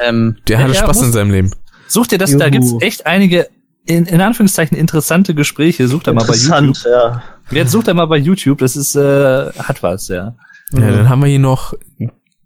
Ähm, 0.07 0.37
der 0.47 0.59
hatte 0.59 0.73
Ja, 0.73 0.79
Spaß 0.79 0.97
muss- 0.97 1.05
in 1.07 1.13
seinem 1.13 1.31
Leben. 1.31 1.51
Such 1.87 2.07
dir 2.07 2.17
das, 2.17 2.31
da 2.35 2.47
Juhu. 2.47 2.51
gibt's 2.51 2.73
echt 2.81 3.05
einige, 3.05 3.47
in, 3.85 4.05
in 4.07 4.19
Anführungszeichen, 4.19 4.75
interessante 4.75 5.35
Gespräche. 5.35 5.87
Such 5.87 6.01
da 6.03 6.13
mal 6.13 6.21
bei 6.25 6.33
Interessant, 6.33 6.67
YouTube. 6.77 6.91
ja. 6.91 7.23
Jetzt 7.51 7.71
such 7.71 7.83
da 7.83 7.93
mal 7.93 8.07
bei 8.07 8.17
YouTube, 8.17 8.57
das 8.57 8.75
ist, 8.75 8.95
äh, 8.95 9.51
hat 9.53 9.83
was, 9.83 10.07
ja. 10.07 10.35
Ja, 10.73 10.91
dann 10.91 11.09
haben 11.09 11.21
wir 11.21 11.27
hier 11.29 11.37
noch 11.39 11.75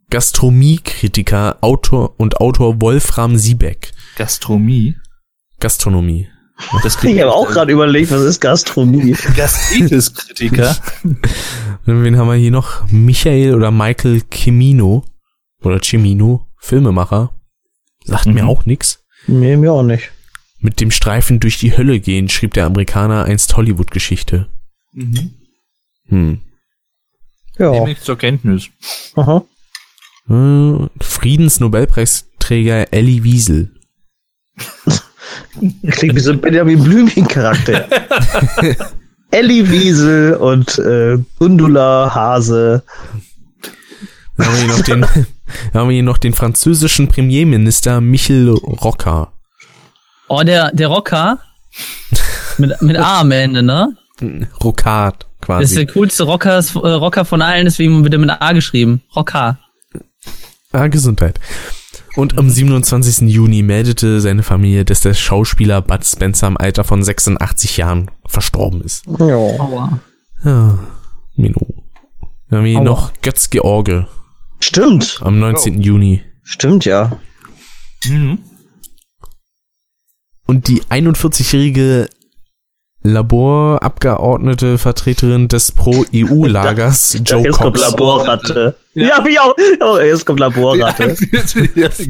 Gastronomiekritiker, 0.09 1.57
Autor 1.61 2.15
und 2.19 2.41
Autor 2.41 2.81
Wolfram 2.81 3.37
Siebeck. 3.37 3.91
Gastronomie. 4.17 4.95
Gastronomie. 5.59 6.27
Das 6.83 7.01
Ich 7.03 7.19
habe 7.21 7.33
auch 7.33 7.47
gerade 7.49 7.71
überlegt, 7.71 8.11
was 8.11 8.21
ist 8.21 8.39
Gastronomie? 8.41 9.13
Gastritis-Kritiker. 9.35 10.75
Wen 11.85 12.17
haben 12.17 12.27
wir 12.27 12.35
hier 12.35 12.51
noch? 12.51 12.85
Michael 12.91 13.55
oder 13.55 13.71
Michael 13.71 14.21
Cimino 14.31 15.05
oder 15.63 15.79
Cimino, 15.81 16.45
Filmemacher. 16.59 17.33
Sagt 18.03 18.25
mir 18.27 18.43
Mhm. 18.43 18.49
auch 18.49 18.65
nix. 18.65 19.03
Nee, 19.27 19.55
mir 19.57 19.71
auch 19.71 19.83
nicht. 19.83 20.11
Mit 20.59 20.81
dem 20.81 20.91
Streifen 20.91 21.39
durch 21.39 21.57
die 21.59 21.75
Hölle 21.77 21.99
gehen, 21.99 22.27
schrieb 22.29 22.53
der 22.53 22.65
Amerikaner 22.65 23.23
einst 23.25 23.55
Hollywood-Geschichte. 23.55 24.49
mhm. 24.93 25.31
Hm. 26.07 26.41
Ja. 27.57 27.71
Nehme 27.71 27.91
ich 27.91 28.01
zur 28.01 28.17
Kenntnis. 28.17 28.69
Aha. 29.15 29.43
Äh, 30.29 30.87
Friedensnobelpreisträger 31.03 32.91
Elie 32.93 33.23
Wiesel. 33.23 33.71
Klingt 35.91 36.15
wie 36.15 36.19
so 36.19 36.31
ein 36.31 36.41
Benjamin 36.41 36.83
Blümchen-Charakter. 36.83 37.87
Ellie 39.31 39.69
Wiesel 39.69 40.33
und 40.35 40.77
äh, 40.79 41.17
Gundula 41.37 42.11
Hase. 42.13 42.83
Dann 44.37 44.47
haben 44.47 44.55
wir 44.55 44.59
hier 44.61 44.67
noch 44.77 44.83
den, 44.83 45.01
dann 45.01 45.81
haben 45.81 45.89
wir 45.89 45.93
hier 45.93 46.03
noch 46.03 46.17
den 46.17 46.33
französischen 46.33 47.07
Premierminister 47.09 48.01
Michel 48.01 48.49
Rocard. 48.49 49.29
oh, 50.29 50.41
der, 50.43 50.71
der 50.71 50.87
Rocker. 50.87 51.39
Mit, 52.57 52.81
mit 52.81 52.97
A 52.97 53.21
am 53.21 53.31
Ende, 53.31 53.61
ne? 53.61 53.95
Rocard, 54.63 55.27
Das 55.47 55.63
ist 55.65 55.77
der 55.77 55.85
quasi. 55.85 55.99
coolste 55.99 56.23
Rockers, 56.23 56.75
äh, 56.75 56.79
Rocker 56.79 57.23
von 57.23 57.41
allen, 57.41 57.65
deswegen 57.65 58.03
wird 58.03 58.13
er 58.13 58.19
mit 58.19 58.29
A 58.31 58.51
geschrieben. 58.53 59.01
Rocker. 59.15 59.59
Ah, 60.71 60.87
Gesundheit. 60.87 61.39
Und 62.15 62.37
am 62.37 62.49
27. 62.49 63.29
Juni 63.29 63.61
meldete 63.61 64.19
seine 64.21 64.43
Familie, 64.43 64.85
dass 64.85 65.01
der 65.01 65.13
Schauspieler 65.13 65.81
Bud 65.81 66.05
Spencer 66.05 66.47
im 66.47 66.57
Alter 66.57 66.83
von 66.83 67.03
86 67.03 67.77
Jahren 67.77 68.09
verstorben 68.25 68.81
ist. 68.81 69.05
Ja. 69.05 69.35
Aua. 69.35 69.99
Ja, 70.43 70.79
Mino. 71.35 71.67
Dann 72.49 72.59
haben 72.59 72.65
wir 72.65 72.71
hier 72.71 72.79
Aua. 72.79 72.85
noch 72.85 73.13
Götz 73.21 73.49
George 73.49 74.07
Stimmt. 74.59 75.19
am 75.21 75.39
19. 75.39 75.81
Juni. 75.81 76.23
Stimmt, 76.43 76.85
ja. 76.85 77.19
Mhm. 78.05 78.39
Und 80.47 80.67
die 80.67 80.81
41-jährige 80.83 82.09
Laborabgeordnete 83.01 84.77
Vertreterin 84.77 85.47
des 85.47 85.71
Pro-EU-Lagers 85.71 87.17
Joe 87.23 87.43
jetzt 87.43 87.57
kommt 87.57 87.77
Cox. 87.77 87.91
Laborratte. 87.91 88.75
Ja, 88.93 89.17
hab 89.17 89.27
ich 89.27 89.39
auch. 89.39 89.55
Oh, 89.81 89.97
jetzt 90.03 90.25
kommt 90.25 90.39
Laborratte. 90.41 91.15
Die 91.15 91.37
ist 91.81 92.09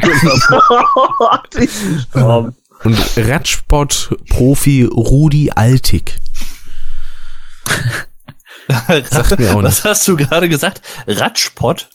gestorben. 1.56 2.56
Und 2.84 2.98
Radsport-Profi 3.18 4.86
Rudi 4.86 5.52
Altig. 5.54 6.18
Sagt 9.10 9.40
mir 9.40 9.56
auch 9.56 9.64
Was 9.64 9.84
hast 9.84 10.08
du 10.08 10.16
gerade 10.16 10.48
gesagt? 10.50 10.82
Radspott? 11.06 11.90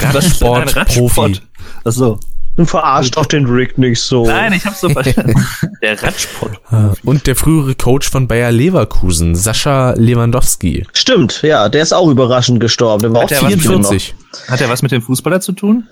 Radsport-Profi. 0.00 1.40
Achso. 1.84 2.18
Du 2.56 2.64
verarscht 2.64 3.16
doch 3.16 3.26
den 3.26 3.44
Rick 3.46 3.76
nicht 3.76 4.00
so. 4.00 4.26
Nein, 4.26 4.52
ich 4.54 4.64
hab's 4.64 4.80
so 4.80 4.88
verstanden. 4.88 5.34
Der 5.82 6.02
Radsport. 6.02 6.58
Ah, 6.70 6.94
Und 7.04 7.26
der 7.26 7.36
frühere 7.36 7.74
Coach 7.74 8.08
von 8.10 8.26
Bayer 8.26 8.50
Leverkusen, 8.50 9.34
Sascha 9.34 9.92
Lewandowski. 9.92 10.86
Stimmt, 10.94 11.42
ja, 11.42 11.68
der 11.68 11.82
ist 11.82 11.92
auch 11.92 12.08
überraschend 12.08 12.60
gestorben. 12.60 13.02
Der 13.02 13.12
war 13.12 13.20
Hat 13.22 13.24
auch 13.26 13.28
der 13.28 13.42
was 13.42 13.50
mit 13.50 13.60
44. 13.60 14.14
Hat 14.48 14.60
er 14.62 14.68
was 14.70 14.82
mit 14.82 14.90
dem 14.92 15.02
Fußballer 15.02 15.40
zu 15.40 15.52
tun? 15.52 15.86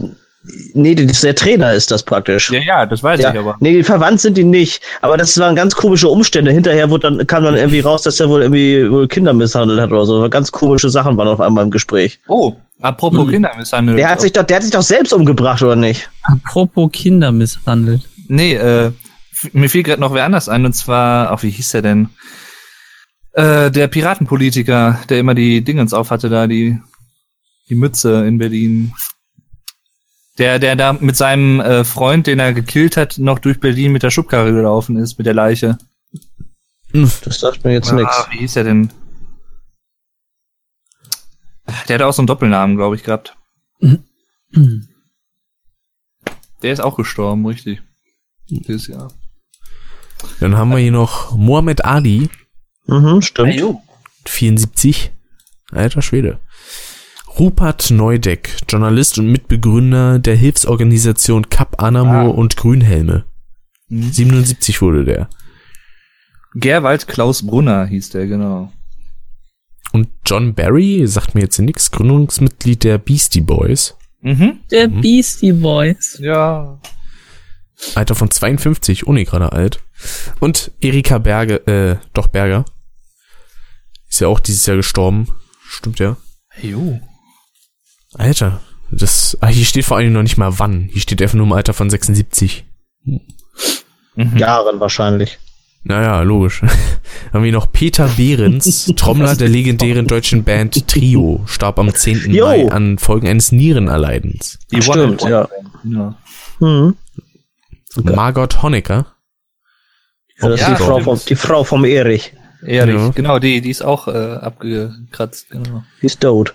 Nee, 0.74 0.94
das- 0.94 1.22
der 1.22 1.34
Trainer 1.34 1.72
ist 1.72 1.90
das 1.90 2.02
praktisch. 2.02 2.50
Ja, 2.50 2.60
ja, 2.60 2.86
das 2.86 3.02
weiß 3.02 3.18
ich 3.18 3.24
Ja, 3.24 3.30
aber. 3.38 3.56
nee, 3.60 3.82
verwandt 3.82 4.20
sind 4.20 4.36
die 4.36 4.44
nicht. 4.44 4.82
Aber 5.00 5.16
das 5.16 5.38
waren 5.38 5.56
ganz 5.56 5.74
komische 5.74 6.08
Umstände. 6.08 6.50
Hinterher 6.52 6.90
wurde 6.90 7.10
dann, 7.10 7.26
kam 7.26 7.44
dann 7.44 7.56
irgendwie 7.56 7.80
raus, 7.80 8.02
dass 8.02 8.20
er 8.20 8.28
wohl 8.28 8.42
irgendwie 8.42 8.90
wohl 8.90 9.08
Kinder 9.08 9.32
misshandelt 9.32 9.80
hat 9.80 9.90
oder 9.90 10.04
so. 10.04 10.28
Ganz 10.28 10.52
komische 10.52 10.90
Sachen 10.90 11.16
waren 11.16 11.28
auf 11.28 11.40
einmal 11.40 11.64
im 11.64 11.70
Gespräch. 11.70 12.20
Oh, 12.28 12.52
apropos 12.82 13.30
Kindermisshandel. 13.30 13.96
Der 13.96 14.10
hat 14.10 14.20
sich 14.20 14.32
doch, 14.32 14.42
der 14.42 14.56
hat 14.56 14.62
sich 14.64 14.72
doch 14.72 14.82
selbst 14.82 15.12
umgebracht, 15.14 15.62
oder 15.62 15.76
nicht? 15.76 16.10
Apropos 16.24 16.90
Kinder 16.92 17.32
misshandelt. 17.32 18.02
Nee, 18.28 18.54
äh, 18.54 18.90
mir 19.52 19.70
fiel 19.70 19.82
gerade 19.82 20.00
noch 20.00 20.12
wer 20.12 20.24
anders 20.24 20.48
ein, 20.50 20.66
und 20.66 20.74
zwar, 20.74 21.30
ach, 21.30 21.42
wie 21.42 21.50
hieß 21.50 21.70
der 21.70 21.82
denn? 21.82 22.08
Äh, 23.32 23.70
der 23.70 23.88
Piratenpolitiker, 23.88 25.00
der 25.08 25.18
immer 25.18 25.34
die 25.34 25.62
Dingens 25.62 25.92
auf 25.94 26.10
hatte, 26.10 26.28
da, 26.28 26.46
die, 26.46 26.78
die 27.68 27.74
Mütze 27.74 28.26
in 28.26 28.38
Berlin. 28.38 28.92
Der, 30.38 30.58
der 30.58 30.74
da 30.74 30.92
mit 30.94 31.16
seinem 31.16 31.60
äh, 31.60 31.84
Freund, 31.84 32.26
den 32.26 32.40
er 32.40 32.52
gekillt 32.52 32.96
hat, 32.96 33.18
noch 33.18 33.38
durch 33.38 33.60
Berlin 33.60 33.92
mit 33.92 34.02
der 34.02 34.10
Schubkarre 34.10 34.52
gelaufen 34.52 34.96
ist, 34.96 35.16
mit 35.18 35.26
der 35.26 35.34
Leiche. 35.34 35.78
Das 36.92 37.40
sagt 37.40 37.64
mir 37.64 37.72
jetzt 37.72 37.92
nix. 37.92 38.10
Ah, 38.10 38.26
wie 38.30 38.38
hieß 38.38 38.54
der 38.54 38.64
denn? 38.64 38.90
Der 41.88 41.94
hat 41.96 42.02
auch 42.02 42.12
so 42.12 42.22
einen 42.22 42.26
Doppelnamen, 42.26 42.76
glaube 42.76 42.96
ich, 42.96 43.02
gehabt. 43.04 43.36
Der 46.62 46.72
ist 46.72 46.80
auch 46.80 46.96
gestorben, 46.96 47.46
richtig. 47.46 47.82
Dieses 48.48 48.86
Jahr. 48.86 49.12
Dann 50.40 50.56
haben 50.56 50.70
wir 50.70 50.78
hier 50.78 50.92
noch 50.92 51.36
Mohammed 51.36 51.84
Ali, 51.84 52.28
Mhm, 52.86 53.22
stimmt. 53.22 53.78
74. 54.26 55.10
Alter 55.70 56.02
Schwede. 56.02 56.38
Rupert 57.38 57.90
Neudeck, 57.90 58.56
Journalist 58.68 59.18
und 59.18 59.30
Mitbegründer 59.30 60.18
der 60.18 60.36
Hilfsorganisation 60.36 61.48
Cap 61.48 61.82
Anamo 61.82 62.30
Ah. 62.30 62.34
und 62.34 62.56
Grünhelme. 62.56 63.24
Mhm. 63.88 64.12
77 64.12 64.80
wurde 64.80 65.04
der. 65.04 65.28
Gerwald 66.54 67.08
Klaus 67.08 67.44
Brunner 67.44 67.86
hieß 67.86 68.10
der, 68.10 68.26
genau. 68.28 68.72
Und 69.92 70.08
John 70.26 70.54
Barry, 70.54 71.06
sagt 71.06 71.34
mir 71.34 71.42
jetzt 71.42 71.58
nix, 71.58 71.90
Gründungsmitglied 71.90 72.84
der 72.84 72.98
Beastie 72.98 73.40
Boys. 73.40 73.96
Mhm. 74.20 74.60
Der 74.70 74.86
Beastie 74.88 75.52
Boys. 75.52 76.18
Ja. 76.20 76.80
Alter 77.96 78.14
von 78.14 78.30
52, 78.30 79.06
oh 79.08 79.12
nee, 79.12 79.24
gerade 79.24 79.52
alt. 79.52 79.80
Und 80.38 80.70
Erika 80.80 81.18
Berge, 81.18 81.66
äh, 81.66 81.96
doch 82.12 82.28
Berger. 82.28 82.64
Ist 84.08 84.20
ja 84.20 84.28
auch 84.28 84.38
dieses 84.40 84.64
Jahr 84.66 84.76
gestorben. 84.76 85.28
Stimmt 85.68 85.98
ja. 85.98 86.16
Jo. 86.62 87.00
Alter, 88.14 88.60
das, 88.90 89.36
ah, 89.40 89.48
hier 89.48 89.64
steht 89.64 89.84
vor 89.84 89.96
allem 89.96 90.12
noch 90.12 90.22
nicht 90.22 90.36
mal 90.36 90.58
wann. 90.58 90.88
Hier 90.92 91.00
steht 91.00 91.20
einfach 91.22 91.34
nur 91.36 91.46
im 91.46 91.52
Alter 91.52 91.72
von 91.74 91.90
76. 91.90 92.64
Mhm. 93.04 94.36
Jahren 94.36 94.80
wahrscheinlich. 94.80 95.38
Naja, 95.82 96.22
logisch. 96.22 96.62
Haben 97.32 97.44
wir 97.44 97.52
noch 97.52 97.70
Peter 97.70 98.08
Behrens, 98.16 98.86
Trommler 98.96 99.36
der 99.36 99.48
legendären 99.48 100.06
deutschen 100.06 100.44
Band 100.44 100.86
Trio, 100.88 101.42
starb 101.46 101.78
am 101.78 101.92
10. 101.94 102.32
Jo. 102.32 102.46
Mai 102.46 102.70
an 102.70 102.98
Folgen 102.98 103.28
eines 103.28 103.52
Nierenerleidens. 103.52 104.58
Die 104.70 104.80
Stimmt, 104.80 105.22
One- 105.22 105.30
ja. 105.30 105.48
ja. 105.84 106.14
Mhm. 106.60 106.96
Margot 108.02 108.62
Honecker, 108.62 109.06
Ja, 110.40 110.48
das 110.48 110.60
ist 110.60 110.66
Ja, 110.68 110.74
die, 110.74 110.82
Frau 110.82 111.00
vom, 111.00 111.20
die 111.28 111.36
Frau 111.36 111.64
vom 111.64 111.84
Erich. 111.84 112.32
Ehrlich, 112.66 112.96
Ja. 112.96 113.08
genau, 113.10 113.38
die, 113.38 113.60
die 113.60 113.70
ist 113.70 113.82
auch 113.84 114.08
äh, 114.08 114.12
abgekratzt, 114.12 115.50
genau. 115.50 115.84
Die 116.00 116.06
ist 116.06 116.20
tot. 116.20 116.54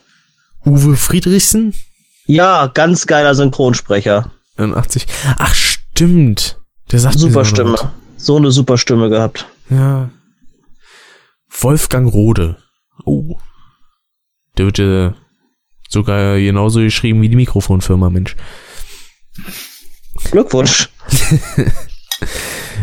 Uwe 0.66 0.96
Friedrichsen, 0.96 1.74
Ja, 2.26 2.68
ganz 2.68 3.08
geiler 3.08 3.34
Synchronsprecher. 3.36 4.32
81. 4.58 5.08
Ach, 5.38 5.54
stimmt. 5.54 6.60
Der 6.92 7.00
sagt 7.00 7.16
mir 7.16 7.22
Super 7.22 7.46
so 7.46 7.50
Stimme. 7.56 7.92
So 8.18 8.38
eine 8.38 8.52
super 8.52 8.78
Stimme 8.78 9.10
gehabt. 9.10 9.46
Ja. 9.70 10.10
Wolfgang 11.62 12.12
Rode. 12.12 12.58
Oh. 13.06 13.38
Der 14.58 14.66
wird 14.66 14.80
äh, 14.80 15.12
sogar 15.90 16.38
genauso 16.38 16.80
geschrieben 16.82 17.22
wie 17.22 17.30
die 17.30 17.36
Mikrofonfirma, 17.38 18.10
Mensch. 18.10 18.36
Glückwunsch. 20.32 20.90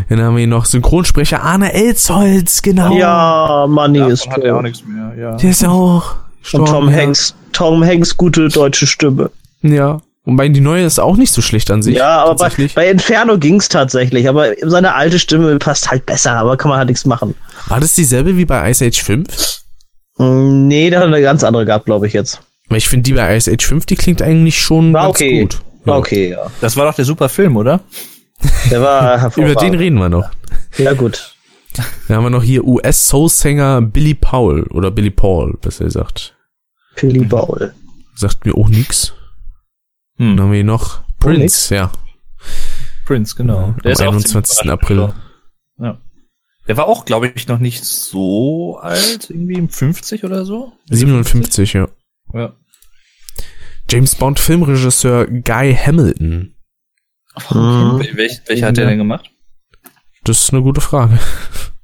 Dann 0.09 0.21
haben 0.21 0.35
wir 0.35 0.41
hier 0.41 0.47
noch 0.47 0.65
Synchronsprecher 0.65 1.43
Arne 1.43 1.73
Elsholz, 1.73 2.63
genau. 2.63 2.97
Ja, 2.97 3.67
Manni 3.69 3.99
ist 4.11 4.29
hat 4.29 4.39
er 4.39 4.55
auch 4.55 4.59
tot. 4.59 4.65
nichts 4.65 4.85
mehr, 4.85 5.15
ja. 5.19 5.37
Der 5.37 5.51
ist 5.51 5.63
ja 5.63 5.69
auch. 5.69 6.17
Und 6.53 6.67
Tom 6.67 6.89
ja. 6.89 6.97
Hanks. 6.97 7.35
Tom 7.57 7.83
Hanks, 7.83 8.17
gute 8.19 8.49
deutsche 8.49 8.87
Stimme. 8.87 9.31
Ja. 9.63 10.03
Wobei 10.27 10.49
die 10.49 10.61
neue 10.61 10.85
ist 10.85 10.99
auch 10.99 11.17
nicht 11.17 11.33
so 11.33 11.41
schlecht 11.41 11.71
an 11.71 11.83
sich. 11.83 11.97
Ja, 11.97 12.19
aber 12.25 12.35
bei, 12.35 12.51
bei 12.75 12.91
Inferno 12.91 13.39
ging's 13.39 13.69
tatsächlich. 13.71 14.29
Aber 14.29 14.53
seine 14.61 14.95
alte 14.95 15.19
Stimme 15.19 15.57
passt 15.59 15.91
halt 15.91 16.05
besser, 16.05 16.33
aber 16.33 16.57
kann 16.59 16.69
man 16.69 16.79
halt 16.79 16.89
nichts 16.89 17.07
machen. 17.07 17.35
War 17.69 17.81
das 17.81 17.95
dieselbe 17.95 18.37
wie 18.37 18.45
bei 18.45 18.71
Ice 18.71 18.85
Age 18.85 19.03
5? 19.03 19.61
Mm, 20.19 20.67
Nee, 20.67 20.91
der 20.91 20.99
hat 21.01 21.07
eine 21.07 21.23
ganz 21.23 21.45
andere 21.45 21.65
gehabt, 21.65 21.87
glaube 21.87 22.07
ich 22.09 22.13
jetzt. 22.13 22.41
Ich 22.71 22.89
finde, 22.89 23.05
die 23.05 23.13
bei 23.15 23.37
Ice 23.37 23.51
Age 23.51 23.65
5, 23.65 23.87
die 23.87 23.95
klingt 23.97 24.21
eigentlich 24.21 24.61
schon 24.61 24.93
War 24.93 25.05
ganz 25.05 25.17
okay. 25.17 25.41
gut. 25.41 25.61
War 25.85 25.99
okay, 25.99 26.31
ja. 26.31 26.51
Das 26.61 26.77
war 26.77 26.85
doch 26.85 26.95
der 26.95 27.05
super 27.07 27.31
Film, 27.31 27.57
oder? 27.57 27.81
Der 28.71 28.83
war 28.83 29.03
hervorragend. 29.21 29.53
Über 29.53 29.61
den 29.63 29.75
reden 29.75 29.99
wir 29.99 30.09
noch. 30.11 30.29
Ja, 30.77 30.93
gut. 30.93 31.33
Dann 32.09 32.17
haben 32.19 32.25
wir 32.25 32.31
noch 32.31 32.43
hier 32.43 32.65
US-Soul-Sänger 32.65 33.81
Billy 33.81 34.15
Paul 34.15 34.65
oder 34.71 34.91
Billy 34.91 35.11
Paul, 35.11 35.57
besser 35.63 35.85
gesagt. 35.85 36.36
Billy 37.01 37.25
Baul. 37.25 37.75
Sagt 38.15 38.45
mir 38.47 38.55
auch 38.55 38.69
nix. 38.69 39.13
Dann 40.19 40.31
Hm. 40.33 40.41
haben 40.41 40.51
wir 40.51 40.57
hier 40.57 40.65
noch 40.65 41.03
Prince, 41.19 41.75
ja. 41.75 41.93
Prince, 43.05 43.35
genau. 43.37 43.75
Am 43.75 43.77
ist 43.85 44.01
auch 44.03 44.07
21. 44.13 44.57
ziemlich 44.57 44.73
April. 44.73 45.13
Ja. 45.79 46.01
Der 46.67 46.77
war 46.77 46.87
auch, 46.87 47.05
glaube 47.05 47.29
ich, 47.29 47.47
noch 47.47 47.59
nicht 47.59 47.85
so 47.85 48.79
alt, 48.81 49.31
irgendwie 49.31 49.67
50 49.69 50.25
oder 50.25 50.45
so. 50.45 50.73
57, 50.91 51.75
ja. 51.75 51.89
Ja. 52.33 52.55
James 53.89 54.17
Bond 54.17 54.41
Filmregisseur 54.41 55.27
Guy 55.27 55.75
Hamilton. 55.77 56.55
Mhm. 57.51 58.01
Wel- 58.01 58.17
Welch, 58.17 58.41
welcher 58.47 58.67
hat 58.67 58.77
der 58.79 58.87
denn 58.87 58.99
gemacht? 58.99 59.31
Das 60.25 60.41
ist 60.43 60.53
eine 60.53 60.63
gute 60.63 60.81
Frage. 60.81 61.19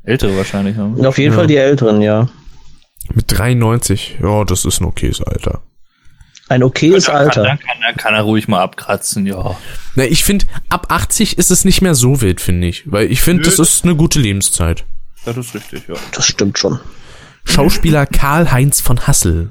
Ältere 0.02 0.36
wahrscheinlich. 0.36 0.76
Ne? 0.76 1.06
Auf 1.06 1.18
jeden 1.18 1.32
Ja. 1.32 1.38
Fall 1.38 1.46
die 1.46 1.56
Älteren, 1.56 2.02
ja. 2.02 2.28
Mit 3.12 3.26
93. 3.28 4.18
Ja, 4.22 4.44
das 4.44 4.64
ist 4.64 4.80
ein 4.80 4.84
okayes 4.84 5.20
Alter. 5.22 5.62
Ein 6.48 6.62
okayes 6.62 7.06
Dann 7.06 7.16
Alter. 7.16 7.42
Kann, 7.42 7.44
dann, 7.44 7.58
kann, 7.58 7.80
dann 7.80 7.96
kann 7.96 8.14
er 8.14 8.22
ruhig 8.22 8.48
mal 8.48 8.60
abkratzen, 8.62 9.26
ja. 9.26 9.56
Na, 9.94 10.04
ich 10.04 10.24
finde, 10.24 10.46
ab 10.68 10.86
80 10.90 11.38
ist 11.38 11.50
es 11.50 11.64
nicht 11.64 11.82
mehr 11.82 11.94
so 11.94 12.20
wild, 12.20 12.40
finde 12.40 12.68
ich. 12.68 12.90
Weil 12.90 13.10
ich 13.10 13.20
finde, 13.20 13.44
das 13.44 13.58
ist 13.58 13.84
eine 13.84 13.96
gute 13.96 14.18
Lebenszeit. 14.18 14.84
Das 15.24 15.36
ist 15.36 15.54
richtig, 15.54 15.88
ja. 15.88 15.94
Das 16.12 16.26
stimmt 16.26 16.58
schon. 16.58 16.80
Schauspieler 17.44 18.06
Karl-Heinz 18.06 18.80
von 18.80 19.06
Hassel. 19.06 19.50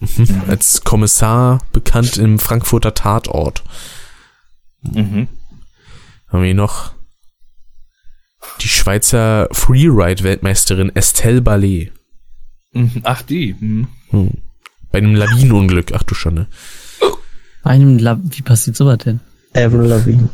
Mhm. 0.00 0.42
Als 0.48 0.82
Kommissar 0.82 1.60
bekannt 1.72 2.16
im 2.16 2.38
Frankfurter 2.38 2.94
Tatort. 2.94 3.62
Mhm. 4.82 5.28
Haben 6.28 6.40
wir 6.40 6.46
hier 6.46 6.54
noch 6.54 6.92
die 8.60 8.68
Schweizer 8.68 9.48
Freeride-Weltmeisterin 9.52 10.94
Estelle 10.94 11.40
Ballet. 11.40 11.92
Mhm. 12.74 13.00
Ach, 13.04 13.22
die. 13.22 13.54
Mhm. 13.58 13.88
Hm. 14.10 14.30
Bei 14.92 14.98
einem 14.98 15.14
Lawinenunglück. 15.14 15.92
Ach 15.94 16.02
du 16.02 16.14
Schande. 16.14 16.46
Bei 17.62 17.70
einem 17.70 17.98
La 17.98 18.20
Wie 18.22 18.42
passiert 18.42 18.76
sowas 18.76 18.98
denn? 18.98 19.20
Avril 19.54 19.88
Lavigne. 19.88 20.28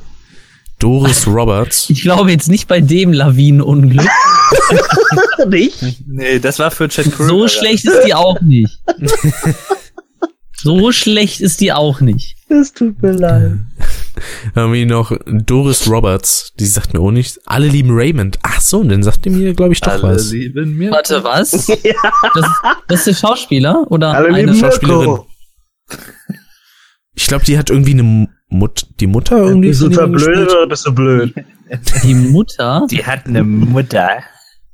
Doris 0.78 1.26
Roberts. 1.26 1.91
Ich 1.91 2.03
glaube 2.03 2.30
jetzt 2.30 2.49
nicht 2.49 2.66
bei 2.66 2.80
dem 2.80 3.12
Lawinenunglück. 3.12 4.09
Nicht? 5.49 6.07
Nee, 6.07 6.38
das 6.38 6.59
war 6.59 6.70
für 6.70 6.88
Chad 6.88 7.11
Kröger. 7.12 7.28
So 7.28 7.49
schlecht 7.49 7.84
ist 7.84 8.03
die 8.07 8.14
auch 8.14 8.41
nicht. 8.41 8.78
So 10.57 10.93
schlecht 10.93 11.41
ist 11.41 11.61
die 11.61 11.72
auch 11.72 12.01
nicht. 12.01 12.36
Es 12.49 12.72
tut 12.72 13.01
mir 13.03 13.12
leid. 13.12 13.59
haben 14.55 14.73
wir 14.73 14.79
hier 14.79 14.87
noch 14.87 15.16
Doris 15.27 15.89
Roberts. 15.89 16.53
Die 16.59 16.66
sagt 16.66 16.95
mir 16.95 17.01
auch 17.01 17.11
nichts. 17.11 17.41
Alle 17.47 17.68
lieben 17.68 17.91
Raymond. 17.93 18.39
Ach 18.43 18.61
so, 18.61 18.83
dann 18.85 19.03
sagt 19.03 19.27
ihr 19.27 19.33
mir, 19.33 19.55
glaube 19.55 19.73
ich, 19.73 19.81
doch 19.81 19.93
Alle 19.93 20.03
was. 20.03 20.31
lieben 20.31 20.77
mir. 20.77 20.91
Warte, 20.91 21.23
was? 21.25 21.51
Das, 22.35 22.47
das 22.89 22.99
ist 23.01 23.07
der 23.07 23.14
Schauspieler 23.29 23.87
oder 23.91 24.12
Alle 24.14 24.29
eine 24.35 24.55
Schauspielerin. 24.55 25.07
Mirko. 25.07 25.27
Ich 27.14 27.27
glaube, 27.27 27.45
die 27.45 27.59
hat 27.59 27.71
irgendwie 27.71 27.93
eine 27.93 28.29
Mut 28.49 28.87
die 29.01 29.07
Mutter 29.07 29.39
irgendwie. 29.39 29.68
Bist 29.68 29.83
du 29.83 29.91
verblödet 29.91 30.27
gespielt. 30.35 30.51
oder 30.51 30.66
bist 30.66 30.87
du 30.87 30.93
blöd? 30.93 31.35
die 32.05 32.14
Mutter 32.14 32.87
Die 32.91 33.05
hat 33.05 33.27
eine 33.27 33.43
Mutter. 33.45 34.09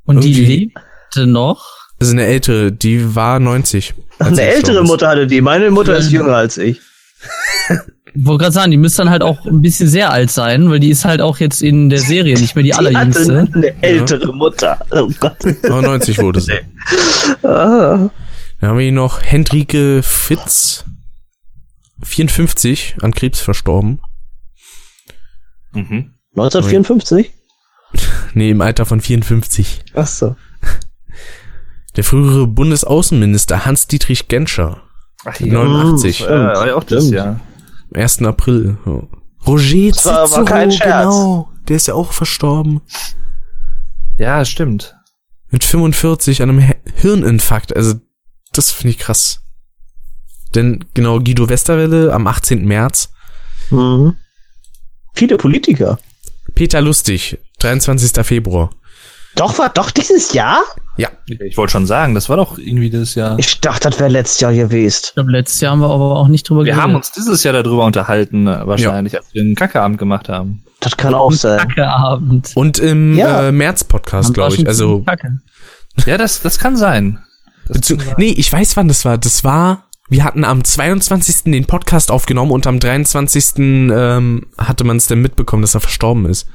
und 0.04 0.22
die 0.22 0.32
Irgendwie. 0.32 0.72
lebte 0.74 1.26
noch. 1.26 1.64
Das 1.98 2.08
ist 2.08 2.14
eine 2.14 2.26
ältere, 2.26 2.72
die 2.72 3.14
war 3.14 3.40
90. 3.40 3.94
Ach, 4.18 4.26
eine 4.26 4.40
ältere. 4.42 4.84
Mutter 4.84 5.08
hatte 5.08 5.26
die. 5.26 5.40
Meine 5.40 5.70
Mutter 5.70 5.96
ist 5.96 6.10
jünger 6.10 6.36
als 6.36 6.58
ich. 6.58 6.80
Wollte 8.24 8.42
gerade 8.44 8.52
sagen, 8.52 8.70
die 8.70 8.76
müsste 8.76 9.02
dann 9.02 9.10
halt 9.10 9.22
auch 9.22 9.44
ein 9.46 9.62
bisschen 9.62 9.88
sehr 9.88 10.10
alt 10.10 10.30
sein, 10.30 10.70
weil 10.70 10.80
die 10.80 10.90
ist 10.90 11.04
halt 11.04 11.20
auch 11.20 11.38
jetzt 11.38 11.62
in 11.62 11.88
der 11.88 11.98
Serie 11.98 12.38
nicht 12.38 12.54
mehr 12.54 12.62
die, 12.62 12.70
die 12.70 12.74
allerjüngste. 12.74 13.48
eine 13.52 13.82
ältere 13.82 14.26
ja. 14.26 14.32
Mutter. 14.32 14.78
Oh 14.90 15.10
Gott. 15.20 15.36
99 15.62 16.18
wurde 16.18 16.40
sie. 16.40 16.52
ah. 17.42 18.10
Dann 18.60 18.70
haben 18.70 18.78
wir 18.78 18.84
hier 18.84 18.92
noch 18.92 19.22
Hendrike 19.22 20.02
Fitz, 20.02 20.84
54, 22.02 22.96
an 23.02 23.12
Krebs 23.12 23.40
verstorben. 23.40 24.00
Mhm. 25.72 26.14
1954? 26.36 27.32
Nee, 28.34 28.50
im 28.50 28.60
Alter 28.60 28.84
von 28.84 29.00
54. 29.00 29.84
Ach 29.94 30.06
so. 30.06 30.36
Der 31.96 32.04
frühere 32.04 32.46
Bundesaußenminister 32.46 33.64
Hans-Dietrich 33.64 34.28
Genscher. 34.28 34.82
Ach, 35.24 35.40
89. 35.40 36.20
Ja, 36.20 36.28
war 36.28 36.66
ja 36.66 36.74
auch 36.74 36.84
das 36.84 37.08
Jahr. 37.10 37.40
1. 37.96 38.22
April. 38.22 38.78
Roger 39.46 39.90
das 39.92 40.04
war 40.06 40.26
Cicero, 40.26 40.44
kein 40.44 40.72
Scherz. 40.72 41.04
genau. 41.04 41.48
Der 41.68 41.76
ist 41.76 41.86
ja 41.88 41.94
auch 41.94 42.12
verstorben. 42.12 42.80
Ja, 44.18 44.44
stimmt. 44.44 44.96
Mit 45.50 45.64
45 45.64 46.42
an 46.42 46.50
einem 46.50 46.72
Hirninfarkt. 46.94 47.74
Also, 47.74 47.94
das 48.52 48.70
finde 48.72 48.90
ich 48.90 48.98
krass. 48.98 49.40
Denn 50.54 50.84
genau, 50.94 51.18
Guido 51.20 51.48
Westerwelle 51.48 52.12
am 52.12 52.26
18. 52.26 52.64
März. 52.64 53.10
Mhm. 53.70 54.16
Viele 55.14 55.36
Politiker. 55.36 55.98
Peter 56.54 56.80
Lustig, 56.80 57.38
23. 57.58 58.24
Februar. 58.24 58.70
Doch, 59.36 59.58
war 59.58 59.68
doch 59.68 59.90
dieses 59.90 60.32
Jahr? 60.32 60.62
Ja. 60.96 61.10
Ich 61.26 61.56
wollte 61.58 61.72
schon 61.72 61.86
sagen, 61.86 62.14
das 62.14 62.28
war 62.28 62.36
doch 62.38 62.58
irgendwie 62.58 62.88
das 62.90 63.14
Jahr. 63.14 63.38
Ich 63.38 63.60
dachte, 63.60 63.90
das 63.90 64.00
wäre 64.00 64.08
letztes 64.08 64.40
Jahr 64.40 64.54
gewesen. 64.54 65.02
Ich 65.04 65.14
glaube, 65.14 65.30
letztes 65.30 65.60
Jahr 65.60 65.72
haben 65.72 65.80
wir 65.80 65.90
aber 65.90 66.16
auch 66.16 66.28
nicht 66.28 66.48
drüber 66.48 66.60
Wir 66.60 66.72
geredet. 66.72 66.82
haben 66.82 66.94
uns 66.94 67.12
dieses 67.12 67.44
Jahr 67.44 67.52
darüber 67.52 67.84
unterhalten, 67.84 68.46
äh, 68.46 68.66
wahrscheinlich, 68.66 69.12
ja. 69.12 69.20
als 69.20 69.34
wir 69.34 69.42
einen 69.42 69.54
Kackeabend 69.54 69.98
gemacht 69.98 70.30
haben. 70.30 70.62
Das 70.80 70.96
kann 70.96 71.14
auch 71.14 71.32
sein. 71.32 71.58
Kackeabend. 71.58 72.52
Und 72.54 72.78
im 72.78 73.16
ja. 73.16 73.48
äh, 73.48 73.52
März-Podcast, 73.52 74.32
glaube 74.32 74.54
ich. 74.54 74.66
Also. 74.66 75.04
Ja, 76.06 76.16
das, 76.16 76.40
das 76.40 76.58
kann 76.58 76.76
sein. 76.76 77.18
Das 77.68 77.88
kann 77.88 77.98
sein. 77.98 78.14
Nee, 78.16 78.34
ich 78.36 78.50
weiß, 78.50 78.76
wann 78.76 78.88
das 78.88 79.04
war. 79.04 79.18
Das 79.18 79.44
war 79.44 79.86
wir 80.08 80.22
hatten 80.22 80.44
am 80.44 80.62
22. 80.62 81.44
den 81.44 81.66
Podcast 81.66 82.12
aufgenommen 82.12 82.52
und 82.52 82.66
am 82.66 82.78
23. 82.78 83.58
Ähm, 83.58 84.46
hatte 84.56 84.84
man 84.84 84.98
es 84.98 85.08
dann 85.08 85.20
mitbekommen, 85.20 85.62
dass 85.62 85.74
er 85.74 85.80
verstorben 85.80 86.26
ist. 86.26 86.46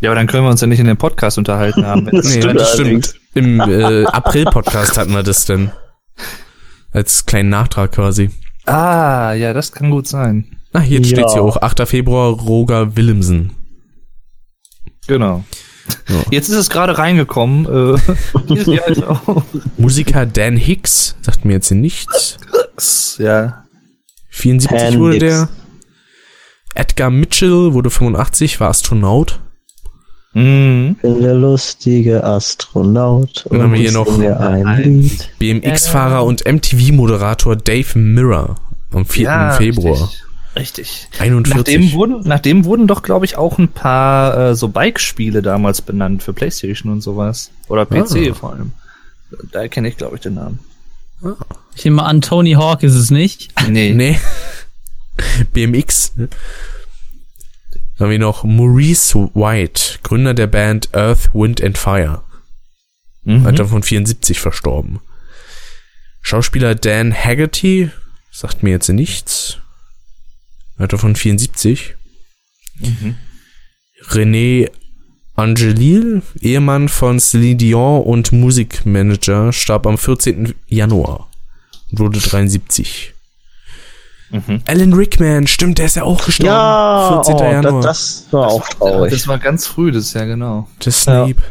Ja, 0.00 0.10
aber 0.10 0.16
dann 0.16 0.26
können 0.26 0.44
wir 0.44 0.50
uns 0.50 0.60
ja 0.60 0.66
nicht 0.66 0.80
in 0.80 0.86
dem 0.86 0.98
Podcast 0.98 1.38
unterhalten 1.38 1.86
haben. 1.86 2.06
das 2.12 2.34
nee, 2.34 2.40
das 2.40 2.74
stimmt. 2.74 3.14
Im 3.34 3.60
äh, 3.60 4.04
April-Podcast 4.04 4.98
hatten 4.98 5.12
wir 5.12 5.22
das 5.22 5.46
denn. 5.46 5.70
Als 6.92 7.26
kleinen 7.26 7.48
Nachtrag 7.48 7.92
quasi. 7.92 8.30
Ah, 8.66 9.32
ja, 9.32 9.52
das 9.52 9.72
kann 9.72 9.90
gut 9.90 10.06
sein. 10.06 10.58
Ah, 10.72 10.80
hier 10.80 11.00
ja. 11.00 11.06
steht's 11.06 11.32
hier 11.32 11.42
auch. 11.42 11.62
8. 11.62 11.88
Februar, 11.88 12.32
Roger 12.32 12.96
Willemsen. 12.96 13.52
Genau. 15.06 15.44
Ja. 16.08 16.22
Jetzt 16.30 16.48
ist 16.48 16.56
es 16.56 16.70
gerade 16.70 16.98
reingekommen. 16.98 17.64
Äh, 17.66 17.98
halt 18.80 19.02
Musiker 19.78 20.26
Dan 20.26 20.56
Hicks, 20.56 21.16
sagt 21.22 21.44
mir 21.44 21.54
jetzt 21.54 21.68
hier 21.68 21.76
nichts. 21.76 22.38
Ja. 23.18 23.64
74 24.30 24.78
Dan 24.78 24.98
wurde 24.98 25.12
Hicks. 25.12 25.24
der. 25.24 25.48
Edgar 26.74 27.10
Mitchell 27.10 27.72
wurde 27.72 27.88
85, 27.88 28.60
war 28.60 28.68
Astronaut. 28.68 29.40
Mhm. 30.32 30.96
Bin 31.00 31.22
der 31.22 31.34
lustige 31.34 32.22
Astronaut. 32.24 33.46
Dann 33.48 33.62
haben 33.62 33.72
wir 33.72 33.80
hier 33.80 33.92
noch 33.92 34.06
BMX-Fahrer 35.38 36.24
und 36.24 36.44
MTV-Moderator 36.44 37.56
Dave 37.56 37.98
Mirror 37.98 38.56
am 38.92 39.06
4. 39.06 39.24
Ja, 39.24 39.50
Februar. 39.52 40.02
Richtig. 40.02 40.26
Richtig. 40.56 41.08
41. 41.18 41.54
Nachdem 41.54 41.92
wurden, 41.92 42.20
nachdem 42.24 42.64
wurden 42.64 42.86
doch, 42.86 43.02
glaube 43.02 43.26
ich, 43.26 43.36
auch 43.36 43.58
ein 43.58 43.68
paar 43.68 44.38
äh, 44.38 44.54
so 44.54 44.68
Bike-Spiele 44.68 45.42
damals 45.42 45.82
benannt 45.82 46.22
für 46.22 46.32
Playstation 46.32 46.90
und 46.92 47.02
sowas. 47.02 47.50
Oder 47.68 47.84
PC 47.84 48.30
ah. 48.30 48.34
vor 48.34 48.52
allem. 48.52 48.72
Da 49.52 49.68
kenne 49.68 49.88
ich, 49.88 49.98
glaube 49.98 50.16
ich, 50.16 50.22
den 50.22 50.34
Namen. 50.34 50.60
Ah. 51.22 51.34
Ich 51.74 51.84
nehme 51.84 51.96
mal 51.96 52.04
an, 52.04 52.22
Tony 52.22 52.52
Hawk 52.52 52.82
ist 52.82 52.94
es 52.94 53.10
nicht. 53.10 53.52
Nee. 53.68 53.92
nee. 53.92 54.18
BMX. 55.52 56.14
Dann 57.96 58.06
haben 58.06 58.12
wir 58.12 58.18
noch 58.18 58.44
Maurice 58.44 59.30
White, 59.34 60.00
Gründer 60.02 60.34
der 60.34 60.46
Band 60.46 60.94
Earth, 60.94 61.30
Wind 61.34 61.62
and 61.62 61.78
Fire. 61.78 62.22
Mhm. 63.24 63.46
Alter 63.46 63.66
von 63.66 63.82
74 63.82 64.38
verstorben. 64.38 65.00
Schauspieler 66.20 66.74
Dan 66.74 67.14
Haggerty, 67.14 67.90
sagt 68.30 68.62
mir 68.62 68.70
jetzt 68.70 68.88
nichts. 68.88 69.58
Alter 70.76 70.98
von 70.98 71.16
74. 71.16 71.94
Mhm. 72.78 73.16
René 74.08 74.70
Angelil, 75.34 76.22
Ehemann 76.40 76.88
von 76.88 77.20
Celine 77.20 77.56
Dion 77.56 78.02
und 78.02 78.32
Musikmanager, 78.32 79.52
starb 79.52 79.86
am 79.86 79.98
14. 79.98 80.54
Januar 80.66 81.30
und 81.90 81.98
wurde 81.98 82.20
73. 82.20 83.15
Mhm. 84.30 84.62
Alan 84.66 84.92
Rickman, 84.92 85.46
stimmt, 85.46 85.78
der 85.78 85.86
ist 85.86 85.96
ja 85.96 86.02
auch 86.02 86.24
gestorben. 86.24 86.48
Ja, 86.48 87.22
14. 87.24 87.34
Oh, 87.34 87.42
Januar. 87.42 87.82
Das, 87.82 88.24
das 88.24 88.32
war 88.32 88.48
auch 88.48 88.68
traurig. 88.68 89.12
Das 89.12 89.28
war 89.28 89.38
ganz 89.38 89.66
früh, 89.66 89.92
das 89.92 90.12
Jahr, 90.12 90.26
genau. 90.26 90.68
Das 90.80 91.02
Snape. 91.02 91.30
Ja. 91.30 91.46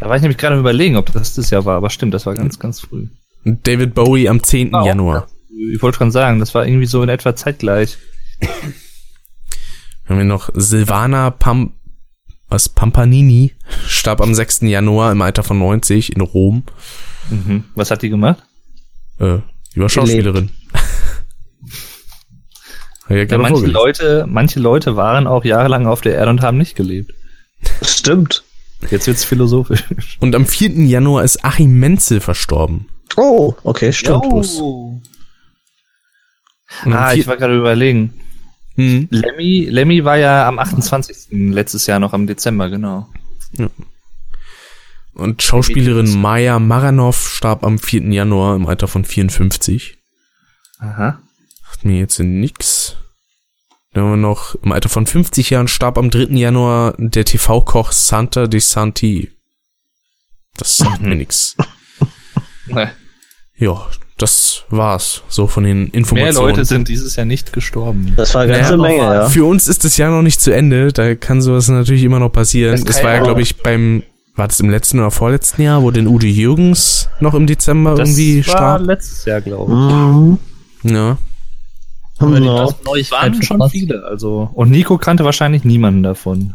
Da 0.00 0.08
war 0.08 0.16
ich 0.16 0.22
nämlich 0.22 0.38
gerade 0.38 0.58
überlegen, 0.58 0.96
ob 0.96 1.12
das 1.12 1.34
das 1.34 1.50
Jahr 1.50 1.64
war, 1.64 1.76
aber 1.76 1.90
stimmt, 1.90 2.14
das 2.14 2.26
war 2.26 2.34
ganz, 2.34 2.58
ganz 2.58 2.80
früh. 2.80 3.08
David 3.44 3.94
Bowie 3.94 4.28
am 4.28 4.42
10. 4.42 4.74
Oh, 4.74 4.84
Januar. 4.84 5.26
Ich 5.72 5.82
wollte 5.82 5.98
schon 5.98 6.10
sagen, 6.10 6.38
das 6.38 6.54
war 6.54 6.66
irgendwie 6.66 6.86
so 6.86 7.02
in 7.02 7.08
etwa 7.08 7.34
zeitgleich. 7.34 7.98
Haben 10.08 10.18
wir 10.18 10.24
noch 10.24 10.50
Silvana 10.54 11.30
Pam 11.30 11.74
was 12.50 12.68
Pampanini 12.68 13.52
starb 13.86 14.20
am 14.20 14.34
6. 14.34 14.62
Januar 14.62 15.12
im 15.12 15.22
Alter 15.22 15.44
von 15.44 15.58
90 15.58 16.16
in 16.16 16.20
Rom. 16.20 16.64
Mhm. 17.30 17.64
Was 17.76 17.92
hat 17.92 18.02
die 18.02 18.10
gemacht? 18.10 18.42
Äh, 19.18 19.38
die 19.74 19.80
war 19.80 19.88
Schauspielerin. 19.88 20.50
Ja, 23.10 23.38
manche 23.38 23.66
Leute, 23.66 24.26
manche 24.28 24.60
Leute 24.60 24.96
waren 24.96 25.26
auch 25.26 25.44
jahrelang 25.44 25.86
auf 25.86 26.00
der 26.00 26.14
Erde 26.14 26.30
und 26.30 26.42
haben 26.42 26.58
nicht 26.58 26.76
gelebt. 26.76 27.12
Stimmt. 27.82 28.44
Jetzt 28.90 29.06
wird's 29.06 29.24
philosophisch. 29.24 30.16
Und 30.20 30.34
am 30.34 30.46
4. 30.46 30.70
Januar 30.86 31.24
ist 31.24 31.44
Achim 31.44 31.78
Menzel 31.78 32.20
verstorben. 32.20 32.86
Oh, 33.16 33.54
okay, 33.64 33.92
stimmt. 33.92 34.24
Oh. 34.24 35.00
Ah, 36.84 37.12
ich 37.12 37.26
war 37.26 37.36
gerade 37.36 37.58
überlegen. 37.58 38.14
Hm. 38.76 39.08
Lemmy, 39.10 39.66
Lemmy 39.68 40.04
war 40.04 40.16
ja 40.16 40.48
am 40.48 40.58
28. 40.58 41.28
letztes 41.30 41.86
Jahr 41.86 41.98
noch 41.98 42.12
am 42.12 42.26
Dezember, 42.26 42.70
genau. 42.70 43.08
Ja. 43.58 43.68
Und 45.12 45.42
Schauspielerin 45.42 46.20
Maya 46.20 46.58
Maranov 46.58 47.28
starb 47.28 47.64
am 47.64 47.78
4. 47.78 48.04
Januar 48.12 48.56
im 48.56 48.66
Alter 48.66 48.88
von 48.88 49.04
54. 49.04 49.98
Aha. 50.78 51.20
Hat 51.64 51.84
mir 51.84 51.98
jetzt 51.98 52.18
nix. 52.20 52.96
Dann 53.92 54.04
haben 54.04 54.10
wir 54.10 54.16
noch 54.16 54.54
im 54.62 54.70
Alter 54.70 54.88
von 54.88 55.06
50 55.06 55.50
Jahren 55.50 55.66
starb 55.66 55.98
am 55.98 56.10
3. 56.10 56.36
Januar 56.36 56.94
der 56.98 57.24
TV-Koch 57.24 57.90
Santa 57.90 58.46
de 58.46 58.60
Santi. 58.60 59.30
Das 60.56 60.76
sagt 60.76 61.02
mir 61.02 61.14
nix. 61.16 61.56
Nee. 62.68 62.86
Ja, 63.56 63.88
das 64.16 64.64
war's, 64.70 65.22
so 65.28 65.46
von 65.46 65.64
den 65.64 65.88
Informationen. 65.88 66.34
Mehr 66.34 66.54
Leute 66.54 66.64
sind 66.64 66.88
dieses 66.88 67.16
Jahr 67.16 67.26
nicht 67.26 67.52
gestorben. 67.52 68.12
Das 68.16 68.34
war 68.34 68.42
eine 68.42 68.52
ganze 68.52 68.76
naja, 68.76 68.88
Menge, 68.88 69.14
ja. 69.14 69.28
Für 69.28 69.44
uns 69.44 69.66
ist 69.66 69.84
das 69.84 69.96
Jahr 69.96 70.10
noch 70.10 70.22
nicht 70.22 70.40
zu 70.40 70.52
Ende, 70.52 70.92
da 70.92 71.14
kann 71.14 71.42
sowas 71.42 71.68
natürlich 71.68 72.04
immer 72.04 72.20
noch 72.20 72.30
passieren. 72.30 72.72
Das, 72.72 72.84
das 72.84 73.02
war 73.02 73.14
ja, 73.14 73.22
glaube 73.22 73.42
ich, 73.42 73.56
beim, 73.56 74.02
war 74.36 74.46
das 74.46 74.60
im 74.60 74.70
letzten 74.70 75.00
oder 75.00 75.10
vorletzten 75.10 75.62
Jahr, 75.62 75.82
wo 75.82 75.90
den 75.90 76.06
Udo 76.06 76.26
Jürgens 76.26 77.08
noch 77.18 77.34
im 77.34 77.46
Dezember 77.46 77.96
das 77.96 78.10
irgendwie 78.10 78.42
starb? 78.42 78.58
Das 78.58 78.62
war 78.62 78.80
letztes 78.80 79.24
Jahr, 79.24 79.40
glaube 79.40 79.72
ich. 79.72 79.78
Mhm. 79.78 80.38
Ja. 80.94 81.18
Ja. 82.20 82.66
Das 82.66 83.10
waren 83.10 83.42
schon 83.42 83.70
viele, 83.70 84.04
also. 84.04 84.50
Und 84.52 84.70
Nico 84.70 84.98
kannte 84.98 85.24
wahrscheinlich 85.24 85.64
niemanden 85.64 86.02
davon. 86.02 86.54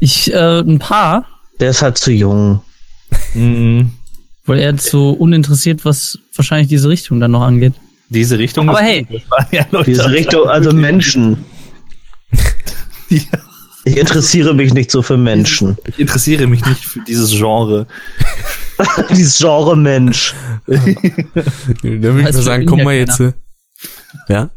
Ich, 0.00 0.32
äh, 0.32 0.60
ein 0.60 0.78
paar. 0.78 1.26
Der 1.60 1.70
ist 1.70 1.82
halt 1.82 1.98
zu 1.98 2.12
jung. 2.12 2.60
Mhm. 3.34 3.90
Weil 4.46 4.60
er 4.60 4.78
so 4.78 5.10
uninteressiert, 5.10 5.84
was 5.84 6.18
wahrscheinlich 6.34 6.68
diese 6.68 6.88
Richtung 6.88 7.20
dann 7.20 7.32
noch 7.32 7.42
angeht. 7.42 7.74
Diese 8.08 8.38
Richtung? 8.38 8.68
Aber 8.68 8.80
hey, 8.80 9.06
ja 9.50 9.66
diese 9.84 10.10
Richtung, 10.10 10.48
also 10.48 10.72
Menschen. 10.72 11.44
ja. 13.08 13.20
Ich 13.84 13.96
interessiere 13.96 14.52
mich 14.52 14.74
nicht 14.74 14.90
so 14.90 15.00
für 15.00 15.16
Menschen. 15.16 15.76
Ich 15.86 16.00
interessiere 16.00 16.48
mich 16.48 16.64
nicht 16.66 16.84
für 16.84 17.00
dieses 17.00 17.30
Genre. 17.30 17.86
dieses 19.10 19.38
Genre 19.38 19.76
Mensch. 19.76 20.34
da 20.66 20.74
würde 20.74 22.18
ich 22.18 22.24
mal 22.24 22.32
sagen, 22.32 22.66
komm 22.66 22.82
mal 22.82 22.94
jetzt. 22.94 23.22
Ja? 24.28 24.50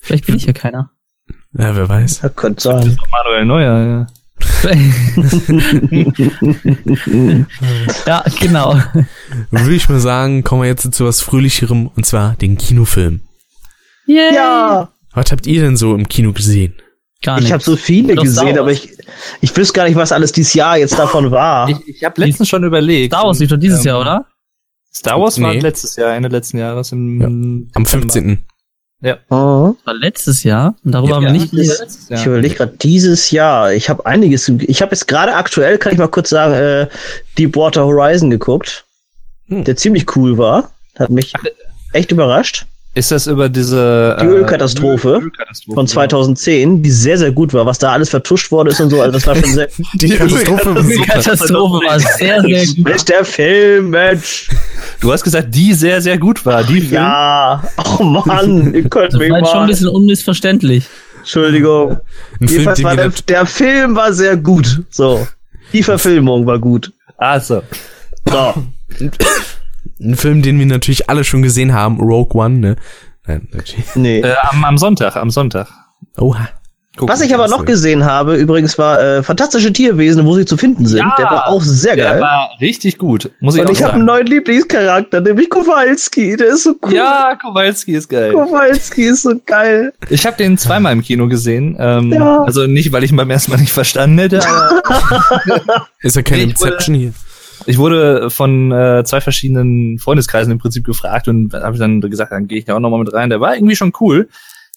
Vielleicht 0.00 0.26
bin 0.26 0.36
ich 0.36 0.46
ja 0.46 0.52
keiner. 0.52 0.90
Ja, 1.52 1.76
wer 1.76 1.88
weiß. 1.88 2.22
Ja, 2.22 2.28
könnte 2.28 2.62
sein. 2.62 2.98
Manuel 3.10 3.44
Neuer, 3.44 3.86
ja. 3.86 4.06
ja, 8.06 8.24
genau. 8.38 8.80
Würde 9.50 9.74
ich 9.74 9.88
mal 9.88 10.00
sagen, 10.00 10.44
kommen 10.44 10.62
wir 10.62 10.68
jetzt 10.68 10.92
zu 10.94 11.04
was 11.04 11.20
Fröhlicherem 11.20 11.88
und 11.88 12.06
zwar 12.06 12.36
den 12.36 12.56
Kinofilm. 12.56 13.20
Yay. 14.06 14.34
Ja. 14.34 14.88
Was 15.12 15.30
habt 15.30 15.46
ihr 15.46 15.62
denn 15.62 15.76
so 15.76 15.94
im 15.94 16.08
Kino 16.08 16.32
gesehen? 16.32 16.74
Gar 17.22 17.36
nicht. 17.36 17.46
Ich 17.46 17.52
habe 17.52 17.62
so 17.62 17.76
viele 17.76 18.14
Doch 18.14 18.22
gesehen, 18.22 18.58
aber 18.58 18.72
ich, 18.72 18.96
ich 19.40 19.54
wüsste 19.54 19.74
gar 19.74 19.84
nicht, 19.86 19.96
was 19.96 20.10
alles 20.12 20.32
dieses 20.32 20.54
Jahr 20.54 20.78
jetzt 20.78 20.98
davon 20.98 21.30
war. 21.30 21.68
Ich, 21.68 21.76
ich 21.86 22.04
habe 22.04 22.20
letztens 22.20 22.48
schon 22.48 22.64
überlegt. 22.64 23.12
Star 23.12 23.26
Wars 23.26 23.38
lief 23.38 23.50
doch 23.50 23.58
dieses 23.58 23.80
ähm, 23.80 23.86
Jahr, 23.86 24.00
oder? 24.00 24.26
Star 24.92 25.20
Wars 25.20 25.36
nee. 25.36 25.44
war 25.44 25.54
letztes 25.54 25.96
Jahr, 25.96 26.14
Ende 26.14 26.28
letzten 26.28 26.58
Jahres. 26.58 26.92
Im 26.92 27.20
ja. 27.20 27.26
Am 27.74 27.86
15. 27.86 28.38
Ja. 29.02 29.18
Oh. 29.30 29.74
Das 29.78 29.86
war 29.86 29.94
letztes 29.94 30.42
Jahr. 30.42 30.74
Und 30.84 30.92
darüber 30.92 31.10
ja, 31.10 31.16
haben 31.16 31.24
wir 31.24 31.32
nicht 31.32 31.50
geredet. 31.50 31.88
Ich 32.10 32.26
überlege 32.26 32.54
gerade 32.54 32.76
dieses 32.76 33.30
Jahr. 33.30 33.72
Ich 33.72 33.88
habe 33.88 34.04
einiges. 34.04 34.48
Ich 34.48 34.82
habe 34.82 34.92
jetzt 34.92 35.08
gerade 35.08 35.34
aktuell, 35.34 35.78
kann 35.78 35.92
ich 35.92 35.98
mal 35.98 36.08
kurz 36.08 36.28
sagen, 36.28 36.54
äh, 36.54 36.88
Deepwater 37.38 37.86
Horizon 37.86 38.30
geguckt, 38.30 38.84
hm. 39.46 39.64
der 39.64 39.76
ziemlich 39.76 40.16
cool 40.16 40.36
war. 40.36 40.70
Hat 40.98 41.10
mich 41.10 41.32
echt 41.92 42.12
überrascht. 42.12 42.66
Ist 42.92 43.12
das 43.12 43.28
über 43.28 43.48
diese 43.48 44.16
die 44.20 44.26
Ölkatastrophe, 44.26 45.10
äh, 45.10 45.24
Ölkatastrophe 45.24 45.74
von 45.74 45.86
2010, 45.86 46.82
die 46.82 46.90
sehr 46.90 47.18
sehr 47.18 47.30
gut 47.30 47.54
war, 47.54 47.64
was 47.64 47.78
da 47.78 47.92
alles 47.92 48.10
vertuscht 48.10 48.50
worden 48.50 48.70
ist 48.70 48.80
und 48.80 48.90
so, 48.90 49.00
also 49.00 49.12
das 49.12 49.26
war 49.28 49.36
schon 49.36 49.52
sehr 49.52 49.68
die, 49.68 49.84
die 50.08 50.16
Katastrophe, 50.16 50.82
die 50.82 51.02
Katastrophe 51.02 51.86
war 51.86 52.00
sehr 52.00 52.40
sehr 52.42 52.66
gut. 52.66 53.08
Der 53.08 53.24
Film, 53.24 53.90
Mensch. 53.90 54.48
Du 55.00 55.12
hast 55.12 55.22
gesagt, 55.22 55.54
die 55.54 55.72
sehr 55.72 56.00
sehr 56.00 56.18
gut 56.18 56.44
war, 56.44 56.64
die 56.64 56.80
Film. 56.80 56.94
Ja, 56.94 57.62
oh 57.78 58.02
Mann, 58.02 58.74
ihr 58.74 58.88
könnt 58.88 59.12
das 59.12 59.20
mich 59.20 59.30
war 59.30 59.40
mal. 59.40 59.46
schon 59.48 59.60
ein 59.60 59.66
bisschen 59.68 59.88
unmissverständlich. 59.88 60.86
Entschuldigung. 61.18 62.00
Ein 62.40 62.48
Film, 62.48 62.66
war 62.66 62.96
der, 62.96 63.12
der 63.28 63.46
Film 63.46 63.94
war 63.94 64.12
sehr 64.12 64.36
gut. 64.36 64.82
So, 64.90 65.28
die 65.72 65.84
Verfilmung 65.84 66.44
war 66.44 66.58
gut. 66.58 66.92
Ah 67.18 67.38
so. 67.38 67.62
So. 68.28 68.54
Ein 70.00 70.16
Film, 70.16 70.42
den 70.42 70.58
wir 70.58 70.66
natürlich 70.66 71.10
alle 71.10 71.24
schon 71.24 71.42
gesehen 71.42 71.72
haben, 71.72 72.00
Rogue 72.00 72.40
One, 72.40 72.58
ne? 72.58 72.76
Nein, 73.26 73.48
natürlich. 73.52 73.84
Nee. 73.94 74.20
Äh, 74.20 74.34
am, 74.50 74.64
am 74.64 74.78
Sonntag, 74.78 75.16
am 75.16 75.30
Sonntag. 75.30 75.68
Oha. 76.16 76.48
Gucken, 76.96 77.12
Was 77.12 77.20
ich 77.20 77.32
aber 77.32 77.46
noch 77.46 77.64
gesehen 77.64 78.04
habe, 78.04 78.34
übrigens 78.34 78.76
war 78.76 79.00
äh, 79.00 79.22
Fantastische 79.22 79.72
Tierwesen, 79.72 80.26
wo 80.26 80.34
sie 80.34 80.44
zu 80.44 80.56
finden 80.56 80.86
sind. 80.86 80.98
Ja, 80.98 81.14
der 81.16 81.26
war 81.26 81.46
auch 81.46 81.62
sehr 81.62 81.96
geil. 81.96 82.14
Der 82.14 82.20
war 82.20 82.50
richtig 82.60 82.98
gut. 82.98 83.30
Muss 83.38 83.54
ich 83.54 83.62
Und 83.62 83.70
ich 83.70 83.82
habe 83.82 83.94
einen 83.94 84.06
neuen 84.06 84.26
Lieblingscharakter, 84.26 85.20
nämlich 85.20 85.48
Kowalski. 85.48 86.36
Der 86.36 86.48
ist 86.48 86.64
so 86.64 86.74
cool. 86.84 86.92
Ja, 86.92 87.38
Kowalski 87.40 87.92
ist 87.92 88.08
geil. 88.08 88.32
Kowalski 88.32 89.04
ist 89.04 89.22
so 89.22 89.34
geil. 89.46 89.92
Ich 90.08 90.26
habe 90.26 90.36
den 90.36 90.58
zweimal 90.58 90.92
im 90.92 91.02
Kino 91.02 91.28
gesehen. 91.28 91.76
Ähm, 91.78 92.12
ja. 92.12 92.42
Also 92.42 92.66
nicht, 92.66 92.90
weil 92.90 93.04
ich 93.04 93.12
ihn 93.12 93.16
beim 93.16 93.30
ersten 93.30 93.52
Mal 93.52 93.58
nicht 93.58 93.72
verstanden 93.72 94.18
hätte, 94.18 94.40
aber. 94.44 94.82
ist 96.02 96.16
ja 96.16 96.22
kein 96.22 96.40
Inception 96.40 96.96
hier. 96.96 97.12
Ich 97.66 97.78
wurde 97.78 98.30
von 98.30 98.72
äh, 98.72 99.04
zwei 99.04 99.20
verschiedenen 99.20 99.98
Freundeskreisen 99.98 100.52
im 100.52 100.58
Prinzip 100.58 100.84
gefragt 100.84 101.28
und 101.28 101.52
habe 101.52 101.78
dann 101.78 102.00
gesagt, 102.00 102.32
dann 102.32 102.48
gehe 102.48 102.58
ich 102.58 102.64
da 102.64 102.76
auch 102.76 102.80
nochmal 102.80 103.00
mit 103.00 103.12
rein. 103.12 103.30
Der 103.30 103.40
war 103.40 103.54
irgendwie 103.54 103.76
schon 103.76 103.92
cool. 104.00 104.28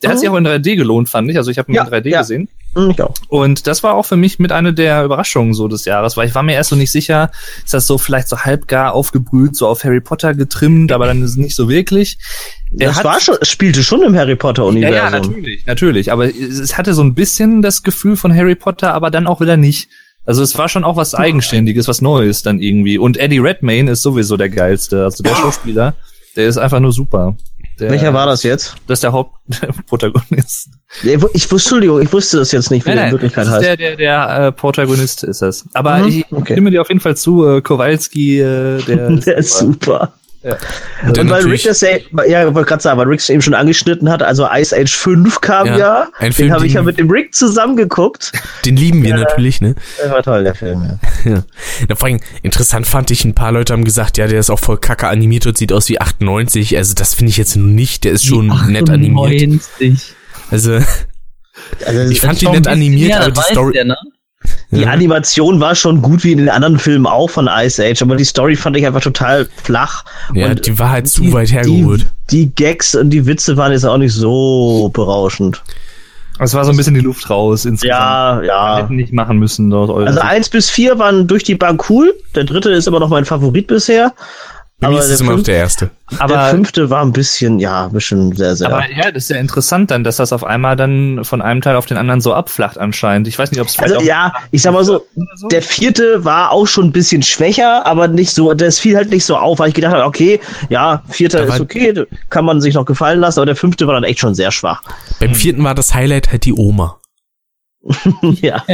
Der 0.03 0.11
hat 0.11 0.19
sich 0.19 0.27
auch 0.27 0.35
in 0.35 0.45
3D 0.45 0.75
gelohnt, 0.75 1.07
fand 1.07 1.29
ich. 1.31 1.37
Also 1.37 1.49
ich 1.49 1.57
habe 1.57 1.71
ihn 1.71 1.75
ja, 1.75 1.83
in 1.85 1.89
3D 1.89 2.09
ja. 2.09 2.19
gesehen. 2.19 2.49
Mhm, 2.75 2.91
ich 2.91 3.01
auch. 3.01 3.13
Und 3.29 3.67
das 3.67 3.83
war 3.83 3.93
auch 3.95 4.03
für 4.03 4.17
mich 4.17 4.37
mit 4.37 4.51
einer 4.51 4.73
der 4.73 5.05
Überraschungen 5.05 5.53
so 5.53 5.67
des 5.67 5.85
Jahres, 5.85 6.17
weil 6.17 6.27
ich 6.27 6.35
war 6.35 6.43
mir 6.43 6.53
erst 6.53 6.71
so 6.71 6.75
nicht 6.75 6.91
sicher, 6.91 7.31
ist 7.63 7.73
das 7.73 7.87
so 7.87 7.97
vielleicht 7.97 8.27
so 8.27 8.39
halbgar 8.39 8.93
aufgebrüht, 8.93 9.55
so 9.55 9.67
auf 9.67 9.83
Harry 9.83 10.01
Potter 10.01 10.33
getrimmt, 10.33 10.91
aber 10.91 11.05
dann 11.07 11.23
ist 11.23 11.31
es 11.31 11.37
nicht 11.37 11.55
so 11.55 11.69
wirklich. 11.69 12.17
Er 12.77 12.87
das 12.89 13.03
war 13.03 13.19
schon, 13.21 13.37
spielte 13.43 13.83
schon 13.83 14.01
im 14.01 14.15
Harry 14.15 14.35
Potter 14.35 14.65
Universum. 14.65 14.95
Ja, 14.95 15.03
ja, 15.05 15.09
natürlich, 15.11 15.65
natürlich. 15.65 16.11
Aber 16.11 16.25
es 16.25 16.77
hatte 16.77 16.93
so 16.93 17.03
ein 17.03 17.13
bisschen 17.13 17.61
das 17.61 17.83
Gefühl 17.83 18.17
von 18.17 18.35
Harry 18.35 18.55
Potter, 18.55 18.93
aber 18.93 19.09
dann 19.11 19.27
auch 19.27 19.39
wieder 19.39 19.55
nicht. 19.57 19.89
Also 20.25 20.41
es 20.41 20.57
war 20.57 20.69
schon 20.69 20.83
auch 20.83 20.95
was 20.95 21.15
Eigenständiges, 21.15 21.87
was 21.87 22.01
Neues 22.01 22.43
dann 22.43 22.59
irgendwie. 22.59 22.97
Und 22.97 23.17
Eddie 23.17 23.39
Redmayne 23.39 23.91
ist 23.91 24.01
sowieso 24.01 24.37
der 24.37 24.49
geilste. 24.49 25.03
Also 25.03 25.23
der 25.23 25.35
Schauspieler, 25.35 25.95
der 26.35 26.47
ist 26.47 26.57
einfach 26.57 26.79
nur 26.79 26.91
super. 26.93 27.35
Der, 27.79 27.89
Welcher 27.89 28.13
war 28.13 28.27
das 28.27 28.43
jetzt? 28.43 28.75
Das 28.87 28.97
ist 28.97 29.03
der 29.03 29.11
Hauptprotagonist. 29.11 30.69
Ich, 31.03 31.17
ich, 31.33 31.51
Entschuldigung, 31.51 31.99
ich 32.03 32.13
wusste 32.13 32.37
das 32.37 32.51
jetzt 32.51 32.69
nicht, 32.69 32.85
wie 32.85 32.89
nein, 32.89 32.97
der 32.97 33.05
in 33.07 33.11
Wirklichkeit 33.13 33.47
heißt. 33.47 33.65
Der, 33.65 33.75
der, 33.75 33.95
der 33.95 34.29
äh, 34.29 34.51
Protagonist 34.51 35.23
ist 35.23 35.41
das. 35.41 35.65
Aber 35.73 35.97
mhm, 35.97 36.07
ich 36.07 36.31
okay. 36.31 36.53
stimme 36.53 36.69
dir 36.69 36.81
auf 36.81 36.89
jeden 36.89 36.99
Fall 36.99 37.17
zu, 37.17 37.47
äh, 37.47 37.61
Kowalski, 37.63 38.39
äh, 38.39 38.79
der, 38.83 39.09
der 39.09 39.37
ist 39.37 39.57
super. 39.57 40.13
Ja. 40.43 40.57
Und 41.07 41.29
weil 41.29 41.43
Rick 41.45 41.63
das 41.63 41.79
ja, 41.79 41.97
ja 42.27 42.53
wollte 42.53 42.67
gerade 42.67 42.83
sagen, 42.83 42.99
weil 42.99 43.07
Rick 43.07 43.29
eben 43.29 43.41
schon 43.41 43.53
angeschnitten 43.53 44.09
hat, 44.09 44.21
also 44.21 44.45
Ice 44.51 44.75
Age 44.75 44.93
5 44.93 45.39
kam 45.39 45.67
ja, 45.67 45.77
ja 45.77 46.07
ein 46.17 46.33
Film, 46.33 46.49
den 46.49 46.53
habe 46.53 46.67
ich 46.67 46.73
ja 46.73 46.81
mit 46.81 46.99
dem 46.99 47.09
Rick 47.09 47.33
zusammengeguckt. 47.33 48.33
Den 48.65 48.75
lieben 48.75 49.03
wir 49.03 49.11
ja, 49.11 49.17
natürlich, 49.17 49.61
ne? 49.61 49.75
Der 50.01 50.11
war 50.11 50.21
toll, 50.21 50.43
der 50.43 50.53
Film, 50.53 50.83
ja. 50.83 50.99
ja. 51.31 51.43
ja. 51.87 51.95
Vor 51.95 52.09
allem, 52.09 52.19
interessant 52.41 52.85
fand 52.87 53.09
ich, 53.11 53.23
ein 53.23 53.35
paar 53.35 53.53
Leute 53.53 53.71
haben 53.71 53.85
gesagt, 53.85 54.17
ja, 54.17 54.27
der 54.27 54.39
ist 54.39 54.49
auch 54.49 54.59
voll 54.59 54.77
kacke 54.77 55.07
animiert 55.07 55.47
und 55.47 55.57
sieht 55.57 55.71
aus 55.71 55.87
wie 55.87 56.01
98. 56.01 56.75
Also 56.75 56.93
das 56.93 57.13
finde 57.13 57.29
ich 57.29 57.37
jetzt 57.37 57.55
nicht, 57.55 58.03
der 58.03 58.11
ist 58.11 58.25
schon 58.25 58.47
nett 58.67 58.89
animiert. 58.89 59.61
Also, 60.51 60.79
also 61.85 62.01
ich 62.09 62.19
fand 62.19 62.41
ihn 62.41 62.51
nett 62.51 62.67
animiert, 62.67 63.13
aber 63.13 63.31
die 63.31 63.41
Story... 63.41 63.73
Der, 63.73 63.85
ne? 63.85 63.95
Die 64.73 64.81
ja. 64.81 64.89
Animation 64.89 65.59
war 65.59 65.75
schon 65.75 66.01
gut 66.01 66.23
wie 66.23 66.31
in 66.31 66.37
den 66.39 66.49
anderen 66.49 66.79
Filmen 66.79 67.05
auch 67.05 67.29
von 67.29 67.49
Ice 67.51 67.83
Age, 67.83 68.01
aber 68.01 68.15
die 68.15 68.23
Story 68.23 68.55
fand 68.55 68.77
ich 68.77 68.85
einfach 68.85 69.01
total 69.01 69.47
flach. 69.63 70.03
Ja, 70.33 70.49
und 70.49 70.65
die 70.65 70.77
war 70.79 70.89
halt 70.89 71.07
zu 71.07 71.21
die, 71.21 71.33
weit 71.33 71.51
hergeholt. 71.51 72.05
Die, 72.31 72.45
die, 72.45 72.55
Gags 72.55 72.95
und 72.95 73.09
die 73.09 73.25
Witze 73.25 73.57
waren 73.57 73.71
jetzt 73.71 73.85
auch 73.85 73.97
nicht 73.97 74.13
so 74.13 74.89
berauschend. 74.93 75.61
Es 76.39 76.53
war 76.53 76.65
so 76.65 76.71
ein 76.71 76.77
bisschen 76.77 76.95
die 76.95 76.99
Luft 76.99 77.29
raus 77.29 77.65
insgesamt. 77.65 77.99
Ja, 77.99 78.41
ja. 78.41 78.77
Hätten 78.77 78.95
nicht 78.95 79.13
machen 79.13 79.37
müssen. 79.37 79.71
Also 79.71 80.19
eins 80.19 80.49
bis 80.49 80.69
vier 80.69 80.97
waren 80.97 81.27
durch 81.27 81.43
die 81.43 81.55
Bank 81.55 81.89
cool. 81.89 82.13
Der 82.33 82.43
dritte 82.43 82.71
ist 82.71 82.87
immer 82.87 82.99
noch 82.99 83.09
mein 83.09 83.25
Favorit 83.25 83.67
bisher. 83.67 84.13
Bei 84.79 84.87
aber 84.87 84.97
mir 84.97 85.01
ist 85.01 85.09
es 85.09 85.21
immer 85.21 85.37
noch 85.37 85.43
der 85.43 85.55
erste. 85.55 85.91
Aber 86.19 86.33
der 86.33 86.45
fünfte 86.47 86.89
war 86.89 87.05
ein 87.05 87.13
bisschen, 87.13 87.59
ja, 87.59 87.85
ein 87.85 87.93
bisschen 87.93 88.35
sehr, 88.35 88.55
sehr. 88.55 88.67
Aber 88.67 88.89
ja, 88.91 89.11
das 89.11 89.23
ist 89.23 89.29
ja 89.29 89.37
interessant 89.37 89.91
dann, 89.91 90.03
dass 90.03 90.17
das 90.17 90.33
auf 90.33 90.43
einmal 90.43 90.75
dann 90.75 91.23
von 91.23 91.41
einem 91.41 91.61
Teil 91.61 91.77
auf 91.77 91.85
den 91.85 91.95
anderen 91.95 92.19
so 92.19 92.33
abflacht 92.33 92.77
anscheinend. 92.77 93.27
Ich 93.27 93.39
weiß 93.39 93.51
nicht, 93.51 93.61
ob 93.61 93.67
es 93.67 93.79
Also 93.79 94.01
ja, 94.01 94.33
ich 94.51 94.61
sag 94.61 94.73
mal 94.73 94.83
so, 94.83 95.05
so, 95.35 95.47
der 95.47 95.61
vierte 95.61 96.25
war 96.25 96.51
auch 96.51 96.65
schon 96.65 96.87
ein 96.87 96.91
bisschen 96.91 97.23
schwächer, 97.23 97.85
aber 97.85 98.09
nicht 98.09 98.31
so, 98.31 98.53
das 98.53 98.79
fiel 98.79 98.97
halt 98.97 99.09
nicht 99.09 99.23
so 99.25 99.37
auf, 99.37 99.59
weil 99.59 99.69
ich 99.69 99.73
gedacht 99.73 99.93
habe, 99.93 100.03
okay, 100.03 100.41
ja, 100.69 101.01
vierter 101.07 101.45
ist 101.45 101.61
okay, 101.61 102.05
kann 102.29 102.43
man 102.43 102.59
sich 102.59 102.73
noch 102.73 102.85
gefallen 102.85 103.21
lassen, 103.21 103.39
aber 103.39 103.45
der 103.45 103.55
fünfte 103.55 103.87
war 103.87 103.93
dann 103.93 104.03
echt 104.03 104.19
schon 104.19 104.35
sehr 104.35 104.51
schwach. 104.51 104.81
Beim 105.19 105.33
vierten 105.33 105.63
war 105.63 105.75
das 105.75 105.93
Highlight 105.93 106.31
halt 106.31 106.43
die 106.45 106.53
Oma. 106.53 106.99
ja. 108.21 108.63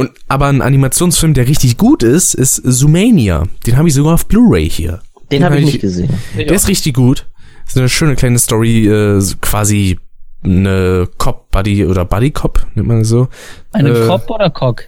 Und 0.00 0.12
aber 0.28 0.46
ein 0.46 0.62
Animationsfilm, 0.62 1.34
der 1.34 1.46
richtig 1.46 1.76
gut 1.76 2.02
ist, 2.02 2.32
ist 2.32 2.62
Zoomania. 2.64 3.44
Den 3.66 3.76
habe 3.76 3.88
ich 3.88 3.94
sogar 3.94 4.14
auf 4.14 4.24
Blu-ray 4.26 4.68
hier. 4.68 5.02
Den, 5.30 5.40
Den 5.40 5.44
habe 5.44 5.58
ich 5.58 5.66
nicht 5.66 5.80
gesehen. 5.82 6.08
Der 6.34 6.52
ist 6.52 6.68
richtig 6.68 6.94
gut. 6.94 7.26
Das 7.64 7.74
ist 7.74 7.78
eine 7.78 7.88
schöne 7.90 8.16
kleine 8.16 8.38
Story, 8.38 8.88
äh, 8.88 9.22
quasi 9.42 9.98
eine 10.42 11.06
Cop-Buddy 11.18 11.84
oder 11.84 12.06
Buddy-Cop, 12.06 12.66
nennt 12.74 12.88
man 12.88 13.04
so. 13.04 13.28
Eine 13.72 13.90
äh, 13.90 14.06
Cop 14.06 14.30
oder 14.30 14.48
Cock? 14.48 14.84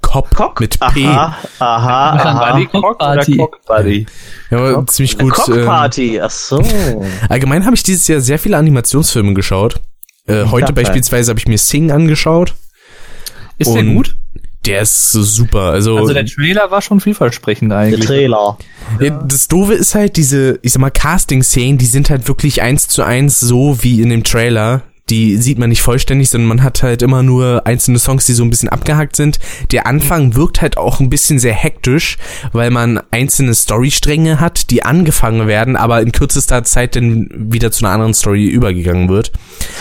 Cop 0.00 0.32
Cock? 0.34 0.60
mit 0.60 0.78
P. 0.78 1.04
Aha, 1.04 1.36
aha, 1.58 2.10
aha. 2.12 2.52
Buddy 2.52 2.66
Cock 2.66 3.02
oder 3.02 3.26
Cock 3.36 3.66
Buddy? 3.66 4.06
Ja, 4.52 4.58
aber 4.58 4.74
Cock, 4.74 4.90
ziemlich 4.90 5.18
gut. 5.18 5.32
Cock 5.32 5.64
Party, 5.64 6.20
ach 6.20 6.30
so. 6.30 6.62
Allgemein 7.28 7.66
habe 7.66 7.74
ich 7.74 7.82
dieses 7.82 8.06
Jahr 8.06 8.20
sehr 8.20 8.38
viele 8.38 8.56
Animationsfilme 8.56 9.34
geschaut. 9.34 9.80
Äh, 10.28 10.44
heute 10.44 10.72
beispielsweise 10.72 11.30
habe 11.30 11.40
ich 11.40 11.48
mir 11.48 11.58
Sing 11.58 11.90
angeschaut. 11.90 12.54
Ist 13.58 13.74
der 13.74 13.82
gut? 13.82 14.16
Der 14.68 14.82
ist 14.82 15.12
super. 15.12 15.62
Also, 15.62 15.96
also 15.96 16.12
der 16.12 16.26
Trailer 16.26 16.70
war 16.70 16.82
schon 16.82 17.00
vielversprechend 17.00 17.72
eigentlich. 17.72 18.00
Der 18.00 18.08
Trailer. 18.08 18.58
Ja, 19.00 19.10
das 19.22 19.48
Doofe 19.48 19.74
ist 19.74 19.94
halt 19.94 20.16
diese, 20.16 20.58
ich 20.62 20.72
sag 20.72 20.80
mal, 20.80 20.90
Casting-Szenen, 20.90 21.78
die 21.78 21.86
sind 21.86 22.10
halt 22.10 22.28
wirklich 22.28 22.62
eins 22.62 22.86
zu 22.88 23.02
eins 23.02 23.40
so 23.40 23.82
wie 23.82 24.02
in 24.02 24.10
dem 24.10 24.24
Trailer. 24.24 24.82
Die 25.10 25.38
sieht 25.38 25.58
man 25.58 25.70
nicht 25.70 25.80
vollständig, 25.80 26.28
sondern 26.28 26.48
man 26.48 26.62
hat 26.62 26.82
halt 26.82 27.00
immer 27.00 27.22
nur 27.22 27.66
einzelne 27.66 27.98
Songs, 27.98 28.26
die 28.26 28.34
so 28.34 28.42
ein 28.42 28.50
bisschen 28.50 28.68
abgehackt 28.68 29.16
sind. 29.16 29.38
Der 29.72 29.86
Anfang 29.86 30.34
wirkt 30.34 30.60
halt 30.60 30.76
auch 30.76 31.00
ein 31.00 31.08
bisschen 31.08 31.38
sehr 31.38 31.54
hektisch, 31.54 32.18
weil 32.52 32.70
man 32.70 33.00
einzelne 33.10 33.54
Storystränge 33.54 34.38
hat, 34.38 34.68
die 34.68 34.84
angefangen 34.84 35.46
werden, 35.46 35.76
aber 35.76 36.02
in 36.02 36.12
kürzester 36.12 36.62
Zeit 36.62 36.94
dann 36.94 37.30
wieder 37.32 37.70
zu 37.70 37.86
einer 37.86 37.94
anderen 37.94 38.12
Story 38.12 38.48
übergegangen 38.48 39.08
wird. 39.08 39.32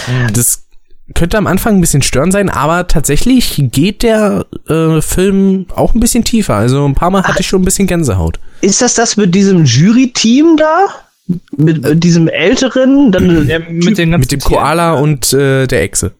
Mhm. 0.07 0.33
Das 0.33 0.66
könnte 1.15 1.37
am 1.37 1.47
Anfang 1.47 1.75
ein 1.75 1.81
bisschen 1.81 2.01
störend 2.01 2.33
sein, 2.33 2.49
aber 2.49 2.87
tatsächlich 2.87 3.63
geht 3.71 4.03
der 4.03 4.45
äh, 4.67 5.01
Film 5.01 5.65
auch 5.75 5.93
ein 5.93 5.99
bisschen 5.99 6.23
tiefer. 6.23 6.55
Also 6.55 6.85
ein 6.85 6.95
paar 6.95 7.09
Mal 7.11 7.23
hatte 7.23 7.41
ich 7.41 7.47
schon 7.47 7.61
ein 7.61 7.65
bisschen 7.65 7.87
Gänsehaut. 7.87 8.39
Ist 8.61 8.81
das 8.81 8.95
das 8.95 9.17
mit 9.17 9.33
diesem 9.33 9.65
Jury-Team 9.65 10.57
da? 10.57 10.85
Mit, 11.57 11.83
mit 11.83 12.03
diesem 12.03 12.27
älteren? 12.27 13.11
Dann 13.11 13.47
ja, 13.47 13.59
mit, 13.59 13.97
den 13.97 14.09
mit 14.11 14.31
dem 14.31 14.39
Koala 14.39 14.93
und 14.93 15.33
äh, 15.33 15.67
der 15.67 15.83
Echse. 15.83 16.13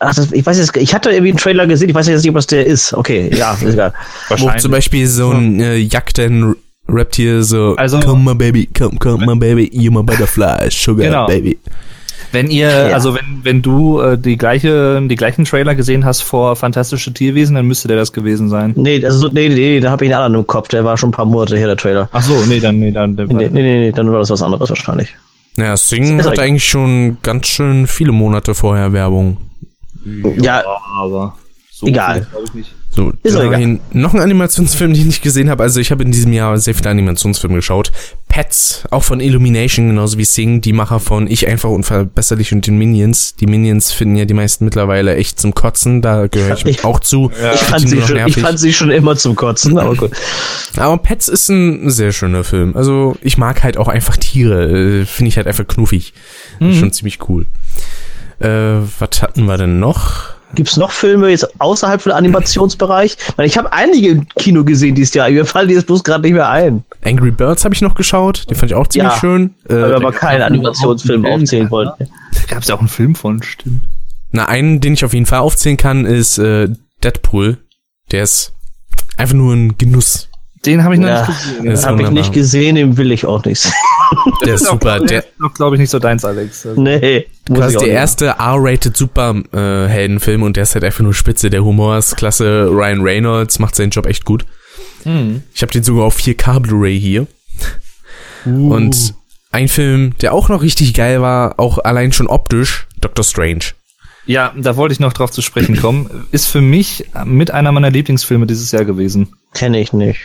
Ach, 0.00 0.14
das, 0.14 0.32
ich 0.32 0.44
weiß 0.44 0.58
jetzt, 0.58 0.76
ich 0.76 0.92
hatte 0.92 1.10
irgendwie 1.10 1.30
einen 1.30 1.38
Trailer 1.38 1.66
gesehen, 1.68 1.88
ich 1.88 1.94
weiß 1.94 2.08
jetzt 2.08 2.24
nicht, 2.24 2.34
was 2.34 2.48
der 2.48 2.66
ist. 2.66 2.92
Okay, 2.92 3.30
ja, 3.32 3.52
ist 3.54 3.74
egal. 3.74 3.92
Wo 4.28 4.50
zum 4.58 4.72
Beispiel 4.72 5.06
so 5.06 5.30
ein 5.30 5.60
äh, 5.60 5.76
Jagden 5.76 6.56
rappt 6.88 7.16
hier 7.16 7.44
so, 7.44 7.74
also, 7.76 8.00
come 8.00 8.24
my 8.24 8.34
baby, 8.34 8.66
come, 8.66 8.98
come 8.98 9.24
my 9.24 9.38
baby, 9.38 9.70
you 9.72 9.92
my 9.92 10.02
butterfly, 10.02 10.68
sugar 10.70 11.04
genau. 11.04 11.26
baby. 11.26 11.58
Wenn 12.32 12.50
ihr, 12.50 12.68
ja. 12.68 12.94
also 12.94 13.14
wenn, 13.14 13.40
wenn 13.42 13.62
du 13.62 14.00
äh, 14.00 14.18
die 14.18 14.36
gleiche, 14.36 15.00
die 15.02 15.16
gleichen 15.16 15.44
Trailer 15.44 15.74
gesehen 15.74 16.04
hast 16.04 16.22
vor 16.22 16.56
Fantastische 16.56 17.12
Tierwesen, 17.12 17.56
dann 17.56 17.66
müsste 17.66 17.88
der 17.88 17.96
das 17.96 18.12
gewesen 18.12 18.48
sein. 18.48 18.72
Nee, 18.76 19.04
also 19.04 19.28
nee, 19.28 19.48
nee, 19.48 19.80
da 19.80 19.90
habe 19.90 20.04
ich 20.04 20.12
einen 20.12 20.22
anderen 20.22 20.42
im 20.42 20.46
Kopf, 20.46 20.68
der 20.68 20.84
war 20.84 20.96
schon 20.96 21.10
ein 21.10 21.12
paar 21.12 21.24
Monate 21.26 21.56
her, 21.56 21.66
der 21.66 21.76
Trailer. 21.76 22.08
Ach 22.12 22.22
so, 22.22 22.44
nee, 22.46 22.60
dann, 22.60 22.78
nee, 22.78 22.90
dann, 22.90 23.14
nee, 23.14 23.26
nee, 23.26 23.48
nee, 23.48 23.62
nee, 23.62 23.92
dann 23.92 24.10
war 24.12 24.18
das 24.18 24.30
was 24.30 24.42
anderes 24.42 24.68
wahrscheinlich. 24.68 25.14
Naja, 25.56 25.76
Sing 25.76 26.22
hat 26.22 26.38
eigentlich 26.38 26.66
schon 26.66 27.18
ganz 27.22 27.46
schön 27.46 27.86
viele 27.86 28.12
Monate 28.12 28.54
vorher 28.54 28.92
Werbung. 28.92 29.38
Ja, 30.36 30.62
aber 30.94 31.34
so 31.72 31.86
Egal. 31.86 32.26
glaube 32.30 32.44
ich 32.46 32.54
nicht. 32.54 32.74
So, 32.96 33.12
Ist 33.22 33.34
egal. 33.36 33.78
noch 33.92 34.14
ein 34.14 34.20
Animationsfilm, 34.20 34.94
den 34.94 35.08
ich 35.10 35.20
gesehen 35.20 35.50
habe. 35.50 35.62
Also 35.62 35.80
ich 35.80 35.90
habe 35.90 36.02
in 36.02 36.12
diesem 36.12 36.32
Jahr 36.32 36.56
sehr 36.58 36.74
viele 36.74 36.88
Animationsfilme 36.90 37.56
geschaut. 37.56 37.92
Pets, 38.28 38.84
auch 38.90 39.02
von 39.04 39.20
Illumination, 39.20 39.88
genauso 39.88 40.16
wie 40.16 40.24
Sing, 40.24 40.62
die 40.62 40.72
Macher 40.72 40.98
von 40.98 41.26
Ich 41.30 41.46
einfach 41.46 41.68
unverbesserlich 41.68 42.52
und 42.54 42.66
den 42.66 42.78
Minions. 42.78 43.34
Die 43.36 43.46
Minions 43.46 43.92
finden 43.92 44.16
ja 44.16 44.24
die 44.24 44.34
meisten 44.34 44.64
mittlerweile 44.64 45.14
echt 45.16 45.38
zum 45.38 45.52
Kotzen, 45.54 46.00
da 46.00 46.26
gehöre 46.26 46.56
ich, 46.56 46.64
Ich- 46.66 46.84
auch 46.84 46.98
zu. 47.00 47.30
ich, 47.54 47.60
fand 47.60 47.88
sie 47.88 48.00
schon, 48.00 48.16
ich 48.26 48.36
fand 48.38 48.58
sie 48.58 48.72
schon 48.72 48.90
immer 48.90 49.14
zum 49.16 49.36
Kotzen, 49.36 49.76
aber 49.78 49.94
gut. 49.94 50.12
Aber 50.76 50.96
Pets 50.98 51.28
ist 51.28 51.48
ein 51.50 51.90
sehr 51.90 52.12
schöner 52.12 52.44
Film. 52.44 52.74
Also 52.76 53.16
ich 53.20 53.36
mag 53.38 53.62
halt 53.62 53.76
auch 53.76 53.88
einfach 53.88 54.16
Tiere. 54.16 55.00
Äh, 55.02 55.04
Finde 55.06 55.28
ich 55.28 55.36
halt 55.36 55.46
einfach 55.46 55.66
knuffig. 55.66 56.14
Ist 56.60 56.78
Schon 56.78 56.92
ziemlich 56.92 57.18
cool. 57.28 57.46
Äh, 58.38 58.48
was 58.98 59.20
hatten 59.22 59.44
wir 59.46 59.56
denn 59.58 59.80
noch? 59.80 60.35
Gibt's 60.54 60.76
noch 60.76 60.90
Filme 60.92 61.28
jetzt 61.28 61.60
außerhalb 61.60 62.00
von 62.00 62.12
Animationsbereich? 62.12 63.16
Ich, 63.42 63.58
habe 63.58 63.72
einige 63.72 64.08
im 64.08 64.28
Kino 64.28 64.64
gesehen 64.64 64.94
dieses 64.94 65.12
Jahr. 65.14 65.28
Mir 65.28 65.44
fallen 65.44 65.68
die 65.68 65.74
jetzt 65.74 65.86
bloß 65.86 66.04
gerade 66.04 66.22
nicht 66.22 66.32
mehr 66.34 66.48
ein. 66.48 66.84
Angry 67.04 67.30
Birds 67.30 67.64
habe 67.64 67.74
ich 67.74 67.82
noch 67.82 67.94
geschaut. 67.94 68.48
Den 68.48 68.56
fand 68.56 68.70
ich 68.70 68.76
auch 68.76 68.86
ziemlich 68.86 69.12
Ja. 69.12 69.18
schön. 69.18 69.54
Weil 69.64 69.76
Äh, 69.84 69.88
wir 69.90 69.96
aber 69.96 70.12
keinen 70.12 70.42
Animationsfilm 70.42 71.22
Film, 71.24 71.34
aufzählen 71.34 71.70
wollten. 71.70 72.04
Da 72.32 72.40
gab 72.48 72.62
es 72.62 72.68
ja 72.68 72.74
auch 72.76 72.80
einen 72.80 72.88
Film 72.88 73.14
von, 73.14 73.42
stimmt. 73.42 73.82
Na, 74.30 74.46
einen, 74.48 74.80
den 74.80 74.94
ich 74.94 75.04
auf 75.04 75.12
jeden 75.14 75.26
Fall 75.26 75.40
aufzählen 75.40 75.76
kann, 75.76 76.06
ist 76.06 76.38
äh, 76.38 76.68
Deadpool. 77.02 77.58
Der 78.12 78.22
ist 78.22 78.52
einfach 79.16 79.34
nur 79.34 79.52
ein 79.54 79.76
Genuss. 79.78 80.28
Den 80.66 80.82
habe 80.82 80.94
ich 80.94 81.00
noch 81.00 81.08
Ja, 81.08 81.26
nicht 81.26 81.38
gesehen. 81.38 81.70
ist 81.70 81.86
Habe 81.86 82.02
ich 82.02 82.10
nicht 82.10 82.32
gesehen, 82.32 82.74
den 82.74 82.96
will 82.96 83.12
ich 83.12 83.24
auch 83.24 83.44
nicht 83.44 83.60
sehen. 83.60 83.72
Der 84.44 84.54
ist 84.54 84.66
super. 84.66 85.00
Der, 85.00 85.24
doch, 85.38 85.54
glaube 85.54 85.76
ich, 85.76 85.80
nicht 85.80 85.90
so 85.90 85.98
deins, 85.98 86.24
Alex. 86.24 86.66
Also, 86.66 86.80
nee, 86.80 87.26
das 87.46 87.72
ist 87.72 87.80
der 87.80 87.88
erste 87.88 88.26
R-rated 88.26 88.96
Superheldenfilm 88.96 90.42
und 90.42 90.56
der 90.56 90.64
ist 90.64 90.74
halt 90.74 90.84
einfach 90.84 91.02
nur 91.02 91.14
spitze. 91.14 91.50
Der 91.50 91.64
Humor 91.64 91.96
ist 91.98 92.16
klasse. 92.16 92.68
Ryan 92.70 93.00
Reynolds 93.02 93.58
macht 93.58 93.74
seinen 93.76 93.90
Job 93.90 94.06
echt 94.06 94.24
gut. 94.24 94.44
Hm. 95.04 95.42
Ich 95.54 95.62
habe 95.62 95.72
den 95.72 95.82
sogar 95.82 96.04
auf 96.04 96.16
4K 96.16 96.60
Blu-ray 96.60 96.98
hier. 96.98 97.26
Uh. 98.44 98.74
Und 98.74 99.14
ein 99.52 99.68
Film, 99.68 100.14
der 100.20 100.34
auch 100.34 100.48
noch 100.48 100.62
richtig 100.62 100.94
geil 100.94 101.22
war, 101.22 101.58
auch 101.58 101.78
allein 101.78 102.12
schon 102.12 102.26
optisch, 102.26 102.86
Doctor 103.00 103.24
Strange. 103.24 103.64
Ja, 104.26 104.52
da 104.56 104.76
wollte 104.76 104.92
ich 104.92 105.00
noch 105.00 105.12
drauf 105.12 105.30
zu 105.30 105.40
sprechen 105.40 105.76
kommen. 105.80 106.26
Ist 106.32 106.46
für 106.46 106.60
mich 106.60 107.06
mit 107.24 107.52
einer 107.52 107.70
meiner 107.70 107.90
Lieblingsfilme 107.90 108.46
dieses 108.46 108.72
Jahr 108.72 108.84
gewesen. 108.84 109.28
Kenne 109.54 109.80
ich 109.80 109.92
nicht. 109.92 110.20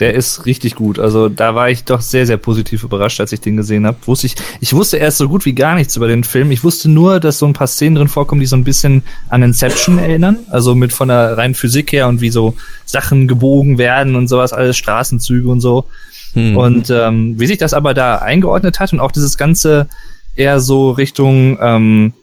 Der 0.00 0.14
ist 0.14 0.46
richtig 0.46 0.74
gut. 0.74 0.98
Also 0.98 1.28
da 1.28 1.54
war 1.54 1.68
ich 1.68 1.84
doch 1.84 2.00
sehr, 2.00 2.26
sehr 2.26 2.38
positiv 2.38 2.82
überrascht, 2.84 3.20
als 3.20 3.32
ich 3.32 3.40
den 3.40 3.58
gesehen 3.58 3.86
habe. 3.86 3.98
Wusste 4.06 4.26
ich, 4.28 4.34
ich 4.60 4.72
wusste 4.72 4.96
erst 4.96 5.18
so 5.18 5.28
gut 5.28 5.44
wie 5.44 5.54
gar 5.54 5.74
nichts 5.74 5.94
über 5.96 6.08
den 6.08 6.24
Film. 6.24 6.50
Ich 6.50 6.64
wusste 6.64 6.90
nur, 6.90 7.20
dass 7.20 7.38
so 7.38 7.46
ein 7.46 7.52
paar 7.52 7.66
Szenen 7.66 7.96
drin 7.96 8.08
vorkommen, 8.08 8.40
die 8.40 8.46
so 8.46 8.56
ein 8.56 8.64
bisschen 8.64 9.02
an 9.28 9.42
Inception 9.42 9.98
erinnern. 9.98 10.38
Also 10.48 10.74
mit 10.74 10.92
von 10.92 11.08
der 11.08 11.36
reinen 11.36 11.54
Physik 11.54 11.92
her 11.92 12.08
und 12.08 12.22
wie 12.22 12.30
so 12.30 12.54
Sachen 12.86 13.28
gebogen 13.28 13.76
werden 13.76 14.16
und 14.16 14.28
sowas, 14.28 14.54
alles 14.54 14.78
Straßenzüge 14.78 15.48
und 15.48 15.60
so. 15.60 15.84
Hm. 16.32 16.56
Und 16.56 16.90
ähm, 16.90 17.38
wie 17.38 17.46
sich 17.46 17.58
das 17.58 17.74
aber 17.74 17.92
da 17.92 18.16
eingeordnet 18.16 18.80
hat 18.80 18.92
und 18.94 19.00
auch 19.00 19.12
dieses 19.12 19.36
Ganze 19.36 19.86
eher 20.34 20.60
so 20.60 20.92
Richtung, 20.92 21.58
ähm, 21.60 22.14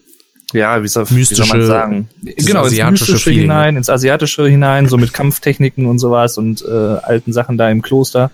ja, 0.54 0.82
wie 0.82 0.88
soll, 0.88 1.10
wie 1.10 1.24
soll 1.24 1.46
man 1.48 1.60
Mystische- 1.60 1.66
sagen? 1.68 2.10
Genau, 2.24 2.64
ins 2.64 2.72
asiatische 2.74 3.04
Mystische 3.12 3.18
Feeling, 3.24 3.42
hinein, 3.42 3.78
ins 3.78 3.90
Asiatische 3.90 4.48
hinein, 4.48 4.88
so 4.88 4.98
mit 4.98 5.14
Kampftechniken 5.14 5.86
und 5.86 6.00
sowas 6.00 6.38
und 6.38 6.64
äh, 6.64 6.72
alten 6.72 7.34
Sachen 7.34 7.58
da 7.58 7.70
im 7.70 7.82
Kloster 7.82 8.32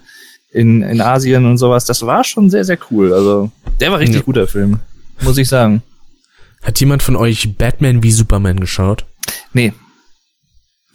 in, 0.52 0.84
in 0.84 1.02
Asien 1.02 1.46
und 1.46 1.58
sowas. 1.58 1.86
Das 1.86 2.06
war 2.06 2.24
schon 2.24 2.50
sehr, 2.52 2.64
sehr 2.66 2.78
cool. 2.92 3.14
Also, 3.14 3.52
der 3.80 3.92
war 3.92 4.00
richtig 4.00 4.18
Ja. 4.18 4.22
guter 4.24 4.48
Film, 4.48 4.80
muss 5.22 5.38
ich 5.38 5.48
sagen. 5.50 5.82
Hat 6.62 6.80
jemand 6.80 7.02
von 7.04 7.16
euch 7.16 7.58
Batman 7.58 8.04
wie 8.04 8.12
Superman 8.12 8.60
geschaut? 8.60 9.06
Nee. 9.54 9.74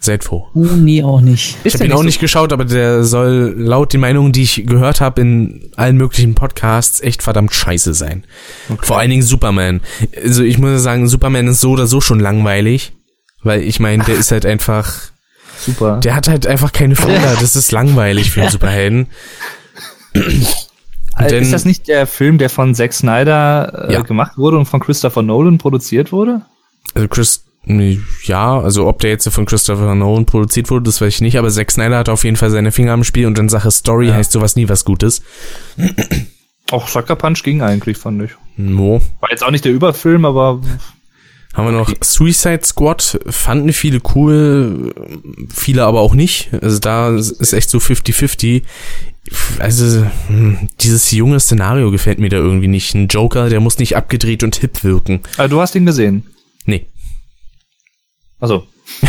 Seid 0.01 0.23
froh. 0.23 0.47
Uh, 0.55 0.65
nee, 0.77 1.03
auch 1.03 1.19
nicht. 1.19 1.57
Ich 1.65 1.73
habe 1.73 1.83
ihn 1.85 1.91
auch 1.91 2.03
nicht 2.03 2.21
geschaut, 2.21 2.53
aber 2.53 2.63
der 2.63 3.03
soll 3.03 3.53
laut 3.57 3.91
den 3.91 3.99
Meinungen, 3.99 4.31
die 4.31 4.43
ich 4.43 4.63
gehört 4.65 5.01
habe 5.01 5.19
in 5.19 5.71
allen 5.75 5.97
möglichen 5.97 6.35
Podcasts, 6.35 7.01
echt 7.01 7.21
verdammt 7.21 7.53
scheiße 7.53 7.93
sein. 7.93 8.23
Vor 8.81 8.97
allen 8.97 9.09
Dingen 9.09 9.23
Superman. 9.23 9.81
Also 10.23 10.43
ich 10.43 10.57
muss 10.57 10.81
sagen, 10.81 11.07
Superman 11.09 11.47
ist 11.47 11.59
so 11.59 11.71
oder 11.71 11.85
so 11.85 11.99
schon 11.99 12.21
langweilig, 12.21 12.93
weil 13.43 13.61
ich 13.61 13.81
meine, 13.81 14.05
der 14.05 14.15
ist 14.15 14.31
halt 14.31 14.45
einfach, 14.45 14.93
Super. 15.65 15.97
der 16.01 16.15
hat 16.15 16.29
halt 16.29 16.47
einfach 16.47 16.71
keine 16.71 16.95
Fehler. 16.95 17.35
Das 17.41 17.57
ist 17.57 17.73
langweilig 17.73 18.31
für 18.31 18.41
einen 18.41 18.51
Superhelden. 18.51 19.07
Denn- 21.29 21.43
ist 21.43 21.51
das 21.51 21.65
nicht 21.65 21.89
der 21.89 22.07
Film, 22.07 22.37
der 22.37 22.49
von 22.49 22.73
Zack 22.73 22.93
Snyder 22.93 23.87
äh, 23.89 23.93
Ja. 23.93 24.01
gemacht 24.01 24.37
wurde 24.37 24.57
und 24.57 24.65
von 24.65 24.79
Christopher 24.79 25.21
Nolan 25.21 25.57
produziert 25.57 26.13
wurde? 26.13 26.41
Also 26.93 27.07
Chris, 27.09 27.43
ja, 28.23 28.59
also 28.59 28.87
ob 28.87 28.99
der 28.99 29.11
jetzt 29.11 29.29
von 29.29 29.45
Christopher 29.45 29.93
Nolan 29.93 30.25
produziert 30.25 30.71
wurde, 30.71 30.85
das 30.85 31.01
weiß 31.01 31.15
ich 31.15 31.21
nicht, 31.21 31.37
aber 31.37 31.49
Zack 31.49 31.69
Snyder 31.71 31.99
hat 31.99 32.09
auf 32.09 32.23
jeden 32.23 32.35
Fall 32.35 32.49
seine 32.49 32.71
Finger 32.71 32.93
am 32.93 33.03
Spiel 33.03 33.27
und 33.27 33.37
in 33.37 33.47
Sache 33.47 33.69
Story 33.69 34.07
Ja. 34.07 34.15
heißt 34.15 34.31
sowas 34.31 34.55
nie 34.55 34.67
was 34.69 34.85
Gutes. 34.85 35.21
Auch 36.71 36.87
Sucker 36.87 37.15
Punch 37.15 37.43
ging 37.43 37.61
eigentlich, 37.61 37.97
fand 37.97 38.23
ich. 38.23 38.31
No. 38.57 39.01
War 39.19 39.29
jetzt 39.31 39.43
auch 39.43 39.51
nicht 39.51 39.65
der 39.65 39.71
Überfilm, 39.71 40.25
aber 40.25 40.61
Haben 41.53 41.65
wir 41.67 41.71
noch 41.71 41.91
Suicide 42.01 42.61
Squad, 42.63 43.19
fanden 43.27 43.71
viele 43.73 43.99
cool, 44.15 44.93
viele 45.53 45.85
aber 45.85 45.99
auch 46.01 46.13
nicht. 46.15 46.49
Also 46.61 46.79
da 46.79 47.15
ist 47.15 47.53
echt 47.53 47.69
so 47.69 47.77
50-50. 47.79 48.63
Also 49.59 50.05
hm, 50.27 50.69
dieses 50.81 51.11
junge 51.11 51.39
Szenario 51.39 51.91
gefällt 51.91 52.19
mir 52.19 52.29
da 52.29 52.37
irgendwie 52.37 52.67
nicht. 52.67 52.95
Ein 52.95 53.07
Joker, 53.07 53.49
der 53.49 53.59
muss 53.59 53.77
nicht 53.77 53.95
abgedreht 53.95 54.43
und 54.43 54.55
hip 54.55 54.83
wirken. 54.83 55.21
äh, 55.37 55.47
du 55.47 55.61
hast 55.61 55.75
ihn 55.75 55.85
gesehen. 55.85 56.23
Nee. 56.65 56.85
Also, 58.39 58.67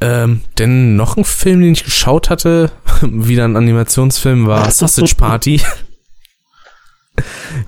Ähm, 0.00 0.42
denn 0.58 0.96
noch 0.96 1.16
ein 1.16 1.24
Film, 1.24 1.60
den 1.60 1.72
ich 1.72 1.84
geschaut 1.84 2.28
hatte, 2.28 2.70
wieder 3.02 3.44
ein 3.44 3.56
Animationsfilm, 3.56 4.46
war 4.46 4.70
Sausage 4.70 5.14
Party. 5.16 5.60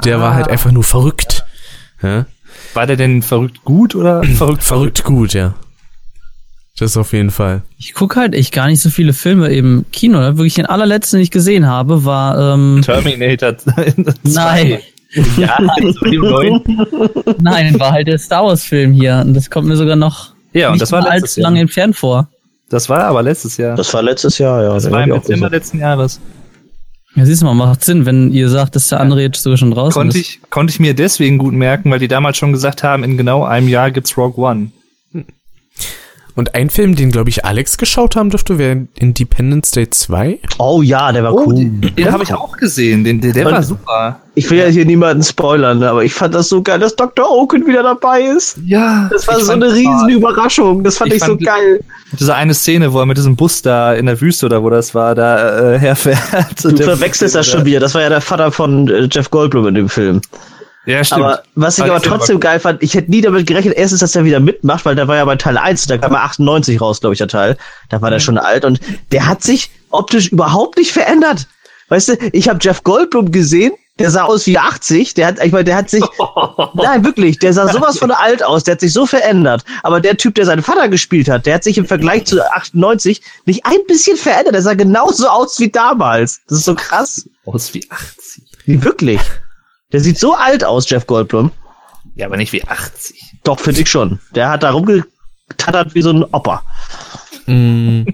Der 0.04 0.20
war 0.20 0.34
halt 0.34 0.48
einfach 0.48 0.72
nur 0.72 0.84
verrückt. 0.84 1.44
Ja? 2.02 2.26
war 2.74 2.86
der 2.86 2.96
denn 2.96 3.22
verrückt 3.22 3.62
gut 3.64 3.94
oder 3.94 4.24
verrückt 4.24 4.64
Verrückt 4.64 5.04
gut, 5.04 5.34
ja. 5.34 5.54
Das 6.78 6.96
auf 6.96 7.12
jeden 7.12 7.30
Fall. 7.30 7.62
Ich 7.78 7.94
gucke 7.94 8.20
halt 8.20 8.34
echt 8.34 8.52
gar 8.52 8.66
nicht 8.66 8.82
so 8.82 8.90
viele 8.90 9.14
Filme 9.14 9.48
im 9.48 9.86
Kino. 9.92 10.18
Ne? 10.18 10.36
Wirklich 10.36 10.54
den 10.54 10.66
allerletzten, 10.66 11.18
den 11.18 11.22
ich 11.22 11.30
gesehen 11.30 11.66
habe, 11.66 12.04
war 12.04 12.54
ähm, 12.54 12.82
Terminator 12.84 13.56
2. 13.56 13.94
Nein. 14.24 14.78
Ja, 15.36 15.58
so 15.82 16.06
im 16.06 16.20
neuen. 16.20 16.60
nein, 17.40 17.78
war 17.80 17.92
halt 17.92 18.08
der 18.08 18.18
Star 18.18 18.44
Wars 18.44 18.64
Film 18.64 18.92
hier. 18.92 19.22
Und 19.24 19.34
das 19.34 19.50
kommt 19.50 19.66
mir 19.68 19.76
sogar 19.76 19.96
noch 19.96 20.32
Ja, 20.52 20.68
und 20.68 20.74
nicht 20.74 20.82
das 20.82 20.92
war 20.92 21.08
allzu 21.08 21.40
lange 21.40 21.60
entfernt 21.60 21.96
vor. 21.96 22.28
Das 22.68 22.88
war 22.88 23.04
aber 23.04 23.22
letztes 23.22 23.56
Jahr. 23.56 23.76
Das 23.76 23.92
war 23.94 24.02
letztes 24.02 24.38
Jahr, 24.38 24.62
ja. 24.62 24.74
Das 24.74 24.84
den 24.84 24.92
war 24.92 25.04
im 25.04 25.10
Dezember 25.10 25.48
letzten 25.50 25.78
Jahres. 25.78 26.20
Ja, 27.14 27.24
siehst 27.24 27.40
du 27.40 27.46
mal, 27.46 27.54
macht 27.54 27.82
Sinn, 27.84 28.04
wenn 28.04 28.30
ihr 28.30 28.48
sagt, 28.50 28.76
dass 28.76 28.88
der 28.88 29.00
andere 29.00 29.22
jetzt 29.22 29.42
sogar 29.42 29.56
schon 29.56 29.70
draußen 29.70 29.94
Konnte 29.98 30.18
ist. 30.18 30.28
ich, 30.28 30.40
konnte 30.50 30.70
ich 30.72 30.80
mir 30.80 30.92
deswegen 30.92 31.38
gut 31.38 31.54
merken, 31.54 31.90
weil 31.90 31.98
die 31.98 32.08
damals 32.08 32.36
schon 32.36 32.52
gesagt 32.52 32.82
haben, 32.82 33.04
in 33.04 33.16
genau 33.16 33.44
einem 33.44 33.68
Jahr 33.68 33.90
gibt's 33.90 34.18
Rogue 34.18 34.44
One. 34.44 34.70
Und 36.36 36.54
ein 36.54 36.68
Film, 36.70 36.94
den, 36.94 37.10
glaube 37.10 37.30
ich, 37.30 37.44
Alex 37.46 37.78
geschaut 37.78 38.14
haben 38.14 38.28
dürfte, 38.30 38.58
wäre 38.58 38.86
Independence 38.98 39.70
Day 39.70 39.88
2. 39.88 40.38
Oh 40.58 40.82
ja, 40.82 41.10
der 41.10 41.24
war 41.24 41.32
cool. 41.34 41.54
den, 41.54 41.80
den 41.80 42.12
habe 42.12 42.22
ich 42.24 42.32
auch 42.34 42.56
gesehen. 42.58 43.04
Den, 43.04 43.22
der, 43.22 43.32
der 43.32 43.46
war 43.46 43.62
super. 43.62 44.20
Ich 44.34 44.50
will 44.50 44.58
ja 44.58 44.66
hier 44.66 44.84
niemanden 44.84 45.22
spoilern, 45.22 45.82
aber 45.82 46.04
ich 46.04 46.12
fand 46.12 46.34
das 46.34 46.50
so 46.50 46.62
geil, 46.62 46.78
dass 46.78 46.94
Dr. 46.94 47.26
Oaken 47.30 47.66
wieder 47.66 47.82
dabei 47.82 48.20
ist. 48.20 48.58
Ja, 48.66 49.08
Das 49.10 49.26
war 49.26 49.40
so 49.40 49.52
eine 49.52 49.72
riesen 49.72 50.10
Überraschung. 50.10 50.84
Das 50.84 50.98
fand 50.98 51.08
Ich 51.10 51.16
ich, 51.16 51.20
so 51.24 51.28
fand- 51.32 51.44
geil. 51.46 51.80
Diese 52.20 52.34
eine 52.34 52.52
Szene, 52.52 52.92
wo 52.92 53.00
er 53.00 53.06
mit 53.06 53.16
diesem 53.16 53.34
Bus 53.34 53.62
da 53.62 53.94
in 53.94 54.04
der 54.04 54.20
Wüste 54.20 54.44
oder 54.44 54.62
wo 54.62 54.68
das 54.68 54.94
war, 54.94 55.14
da 55.14 55.72
äh, 55.74 55.78
herfährt. 55.78 56.18
Du 56.62 56.76
verwechselst 56.76 57.34
das 57.34 57.46
schon 57.46 57.64
wieder. 57.64 57.80
Das 57.80 57.94
war 57.94 58.02
ja 58.02 58.10
der 58.10 58.20
Vater 58.20 58.52
von 58.52 58.88
äh, 58.88 59.08
Jeff 59.10 59.30
Goldblum 59.30 59.68
in 59.68 59.74
dem 59.74 59.88
Film. 59.88 60.20
Ja, 60.86 61.02
stimmt. 61.02 61.24
Aber 61.24 61.42
was 61.56 61.78
ich 61.78 61.84
Aber 61.84 61.96
aber 61.96 62.02
trotzdem 62.02 62.40
geil 62.40 62.60
fand, 62.60 62.82
ich 62.82 62.94
hätte 62.94 63.10
nie 63.10 63.20
damit 63.20 63.46
gerechnet, 63.46 63.74
erstens, 63.76 64.00
dass 64.00 64.14
er 64.14 64.24
wieder 64.24 64.40
mitmacht, 64.40 64.84
weil 64.84 64.94
der 64.94 65.08
war 65.08 65.16
ja 65.16 65.24
bei 65.24 65.36
Teil 65.36 65.58
1, 65.58 65.86
da 65.86 65.98
kam 65.98 66.12
er 66.12 66.22
98 66.22 66.80
raus, 66.80 67.00
glaube 67.00 67.14
ich, 67.14 67.18
der 67.18 67.28
Teil. 67.28 67.56
Da 67.90 68.00
war 68.00 68.10
der 68.10 68.20
schon 68.20 68.38
alt 68.38 68.64
und 68.64 68.80
der 69.10 69.26
hat 69.26 69.42
sich 69.42 69.70
optisch 69.90 70.28
überhaupt 70.28 70.78
nicht 70.78 70.92
verändert. 70.92 71.48
Weißt 71.88 72.08
du, 72.08 72.12
ich 72.32 72.48
habe 72.48 72.58
Jeff 72.62 72.82
Goldblum 72.82 73.32
gesehen, 73.32 73.72
der 73.98 74.10
sah 74.10 74.24
aus 74.24 74.46
wie 74.46 74.58
80, 74.58 75.14
der 75.14 75.26
hat, 75.28 75.44
ich 75.44 75.52
meine, 75.52 75.64
der 75.64 75.76
hat 75.76 75.90
sich, 75.90 76.04
nein, 76.74 77.04
wirklich, 77.04 77.38
der 77.38 77.52
sah 77.52 77.66
sowas 77.68 77.98
von 77.98 78.10
alt 78.10 78.44
aus, 78.44 78.64
der 78.64 78.72
hat 78.72 78.80
sich 78.80 78.92
so 78.92 79.06
verändert. 79.06 79.64
Aber 79.82 80.00
der 80.00 80.16
Typ, 80.16 80.34
der 80.34 80.44
seinen 80.44 80.62
Vater 80.62 80.88
gespielt 80.88 81.28
hat, 81.28 81.46
der 81.46 81.54
hat 81.54 81.64
sich 81.64 81.78
im 81.78 81.86
Vergleich 81.86 82.26
zu 82.26 82.44
98 82.44 83.22
nicht 83.46 83.64
ein 83.64 83.78
bisschen 83.88 84.16
verändert, 84.16 84.54
der 84.54 84.62
sah 84.62 84.74
genauso 84.74 85.28
aus 85.28 85.58
wie 85.58 85.70
damals. 85.70 86.40
Das 86.48 86.58
ist 86.58 86.64
so 86.64 86.74
krass. 86.74 87.28
aus 87.46 87.72
wie 87.74 87.88
80. 87.90 88.44
Wie 88.66 88.82
wirklich. 88.82 89.20
Der 89.92 90.00
sieht 90.00 90.18
so 90.18 90.34
alt 90.34 90.64
aus, 90.64 90.88
Jeff 90.88 91.06
Goldblum. 91.06 91.52
Ja, 92.14 92.26
aber 92.26 92.36
nicht 92.36 92.52
wie 92.52 92.64
80. 92.64 93.38
Doch, 93.44 93.60
finde 93.60 93.82
ich 93.82 93.90
schon. 93.90 94.20
Der 94.34 94.48
hat 94.48 94.62
da 94.62 94.70
rumgetattert 94.70 95.94
wie 95.94 96.02
so 96.02 96.10
ein 96.10 96.24
Opa. 96.24 96.62
Mm. 97.46 98.04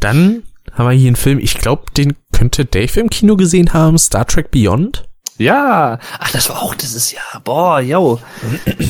Dann 0.00 0.42
haben 0.72 0.88
wir 0.88 0.92
hier 0.92 1.08
einen 1.08 1.16
Film, 1.16 1.38
ich 1.38 1.58
glaube, 1.58 1.90
den 1.96 2.14
könnte 2.32 2.64
Dave 2.64 3.00
im 3.00 3.10
Kino 3.10 3.36
gesehen 3.36 3.72
haben, 3.72 3.98
Star 3.98 4.26
Trek 4.26 4.50
Beyond. 4.50 5.08
Ja, 5.38 5.98
ach, 6.18 6.30
das 6.30 6.48
war 6.50 6.62
auch 6.62 6.74
dieses 6.74 7.10
Jahr. 7.12 7.40
Boah, 7.42 7.80
yo. 7.80 8.20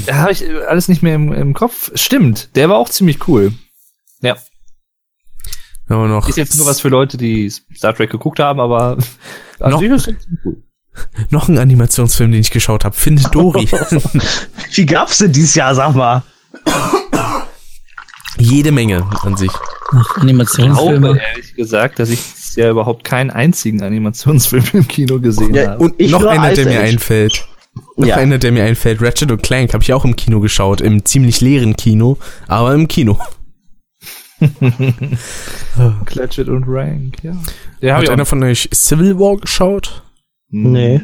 da 0.06 0.16
habe 0.16 0.32
ich 0.32 0.44
alles 0.66 0.88
nicht 0.88 1.02
mehr 1.02 1.14
im, 1.14 1.32
im 1.32 1.54
Kopf. 1.54 1.90
Stimmt, 1.94 2.54
der 2.56 2.68
war 2.68 2.76
auch 2.76 2.88
ziemlich 2.88 3.26
cool. 3.28 3.52
Ja. 4.20 4.36
Aber 5.88 6.08
noch 6.08 6.28
ist 6.28 6.36
jetzt 6.36 6.56
nur 6.56 6.66
was 6.66 6.80
für 6.80 6.88
Leute, 6.88 7.16
die 7.16 7.50
Star 7.50 7.94
Trek 7.94 8.10
geguckt 8.10 8.38
haben, 8.40 8.60
aber 8.60 8.98
noch, 9.58 9.80
cool. 9.80 9.98
noch 11.30 11.48
ein 11.48 11.58
Animationsfilm, 11.58 12.32
den 12.32 12.40
ich 12.40 12.50
geschaut 12.50 12.84
habe, 12.84 12.94
Findet 12.94 13.34
Dory. 13.34 13.68
Wie 14.74 14.86
gab's 14.86 15.18
denn 15.18 15.32
dieses 15.32 15.54
Jahr, 15.54 15.74
sag 15.74 15.94
mal? 15.94 16.22
Jede 18.38 18.72
Menge 18.72 19.04
an 19.22 19.36
sich. 19.36 19.52
Ach, 19.92 20.16
Animationsfilme. 20.18 20.94
Ich 20.94 21.00
glaube, 21.02 21.20
ehrlich 21.20 21.54
gesagt, 21.54 21.98
dass 21.98 22.10
ich 22.10 22.20
ja 22.56 22.70
überhaupt 22.70 23.04
keinen 23.04 23.30
einzigen 23.30 23.82
Animationsfilm 23.82 24.64
im 24.72 24.88
Kino 24.88 25.20
gesehen 25.20 25.54
ja, 25.54 25.72
habe. 25.72 25.84
Und 25.84 26.00
noch 26.00 26.24
einer, 26.24 26.52
der 26.52 26.66
mir 26.66 26.80
einfällt. 26.80 27.46
Noch 27.96 28.06
ja. 28.06 28.16
einer, 28.16 28.38
der 28.38 28.52
mir 28.52 28.64
einfällt. 28.64 29.00
Ratchet 29.02 29.30
und 29.30 29.42
Clank 29.42 29.72
habe 29.72 29.82
ich 29.82 29.92
auch 29.92 30.04
im 30.04 30.16
Kino 30.16 30.40
geschaut. 30.40 30.80
Im 30.80 31.04
ziemlich 31.04 31.40
leeren 31.40 31.76
Kino, 31.76 32.18
aber 32.48 32.74
im 32.74 32.88
Kino. 32.88 33.18
Clatchet 36.04 36.48
und 36.48 36.64
Rank, 36.66 37.22
ja. 37.22 37.32
Der 37.80 37.96
Hat 37.96 38.10
einer 38.10 38.26
von 38.26 38.42
euch 38.42 38.68
Civil 38.74 39.18
War 39.18 39.36
geschaut? 39.36 40.02
Nee. 40.52 41.00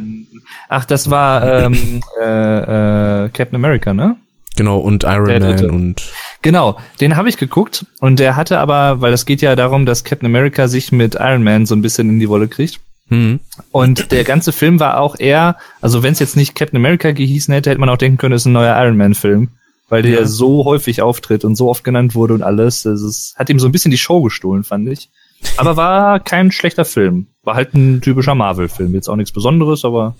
Ach, 0.68 0.84
das 0.84 1.11
war 1.11 1.64
ähm, 1.64 2.03
äh, 2.20 3.24
äh, 3.24 3.28
Captain 3.30 3.57
America, 3.57 3.92
ne? 3.94 4.16
Genau, 4.57 4.78
und 4.78 5.05
Iron 5.05 5.26
der 5.26 5.40
Man 5.40 5.51
dritte. 5.51 5.72
und. 5.72 6.03
Genau, 6.42 6.78
den 7.01 7.16
habe 7.16 7.28
ich 7.28 7.36
geguckt 7.36 7.86
und 8.01 8.18
der 8.18 8.36
hatte 8.36 8.59
aber, 8.59 9.01
weil 9.01 9.12
es 9.12 9.24
geht 9.24 9.40
ja 9.40 9.57
darum, 9.57 9.86
dass 9.86 10.05
Captain 10.05 10.26
America 10.26 10.68
sich 10.68 10.92
mit 10.92 11.14
Iron 11.14 11.42
Man 11.42 11.66
so 11.66 11.74
ein 11.74 11.82
bisschen 11.82 12.09
in 12.11 12.20
die 12.20 12.28
Wolle 12.28 12.49
kriegt. 12.49 12.80
Mhm. 13.09 13.40
Und 13.72 14.12
der 14.12 14.24
ganze 14.24 14.53
Film 14.53 14.80
war 14.80 15.01
auch 15.01 15.18
eher, 15.18 15.57
also 15.80 16.03
wenn 16.03 16.12
es 16.12 16.18
jetzt 16.18 16.36
nicht 16.36 16.55
Captain 16.55 16.76
America 16.76 17.12
gehießen 17.12 17.55
hätte, 17.55 17.70
hätte 17.70 17.80
man 17.80 17.88
auch 17.88 17.96
denken 17.96 18.18
können, 18.18 18.34
es 18.34 18.42
ist 18.42 18.46
ein 18.46 18.53
neuer 18.53 18.80
Iron 18.82 18.96
Man-Film. 18.96 19.51
Weil 19.88 20.03
der 20.03 20.20
ja. 20.20 20.26
so 20.26 20.66
häufig 20.66 21.01
auftritt 21.01 21.46
und 21.46 21.57
so 21.57 21.70
oft 21.70 21.82
genannt 21.82 22.14
wurde 22.14 22.34
und 22.34 22.42
alles. 22.42 22.82
Das 22.82 23.01
ist, 23.01 23.34
hat 23.38 23.49
ihm 23.49 23.59
so 23.59 23.66
ein 23.66 23.72
bisschen 23.72 23.90
die 23.90 23.96
Show 23.96 24.20
gestohlen, 24.20 24.62
fand 24.62 24.86
ich. 24.86 25.09
Aber 25.57 25.76
war 25.76 26.20
kein 26.20 26.53
schlechter 26.53 26.84
Film. 26.84 27.28
War 27.49 27.55
halt 27.55 27.72
ein 27.72 28.03
typischer 28.03 28.34
Marvel-Film. 28.34 28.92
Jetzt 28.92 29.09
auch 29.09 29.16
nichts 29.16 29.32
Besonderes, 29.32 29.82
aber. 29.86 30.14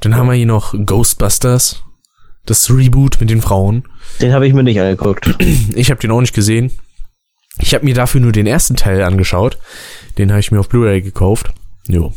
Dann 0.00 0.14
haben 0.14 0.28
wir 0.28 0.34
hier 0.34 0.46
noch 0.46 0.72
Ghostbusters. 0.72 1.82
Das 2.46 2.70
Reboot 2.70 3.18
mit 3.18 3.30
den 3.30 3.42
Frauen. 3.42 3.82
Den 4.20 4.32
habe 4.32 4.46
ich 4.46 4.54
mir 4.54 4.62
nicht 4.62 4.78
angeguckt. 4.78 5.34
Ich 5.74 5.90
habe 5.90 6.00
den 6.00 6.12
auch 6.12 6.20
nicht 6.20 6.36
gesehen. 6.36 6.70
Ich 7.58 7.74
habe 7.74 7.84
mir 7.84 7.94
dafür 7.94 8.20
nur 8.20 8.30
den 8.30 8.46
ersten 8.46 8.76
Teil 8.76 9.02
angeschaut. 9.02 9.58
Den 10.18 10.30
habe 10.30 10.38
ich 10.38 10.52
mir 10.52 10.60
auf 10.60 10.68
Blu-ray 10.68 11.02
gekauft. 11.02 11.52
Jo. 11.88 12.12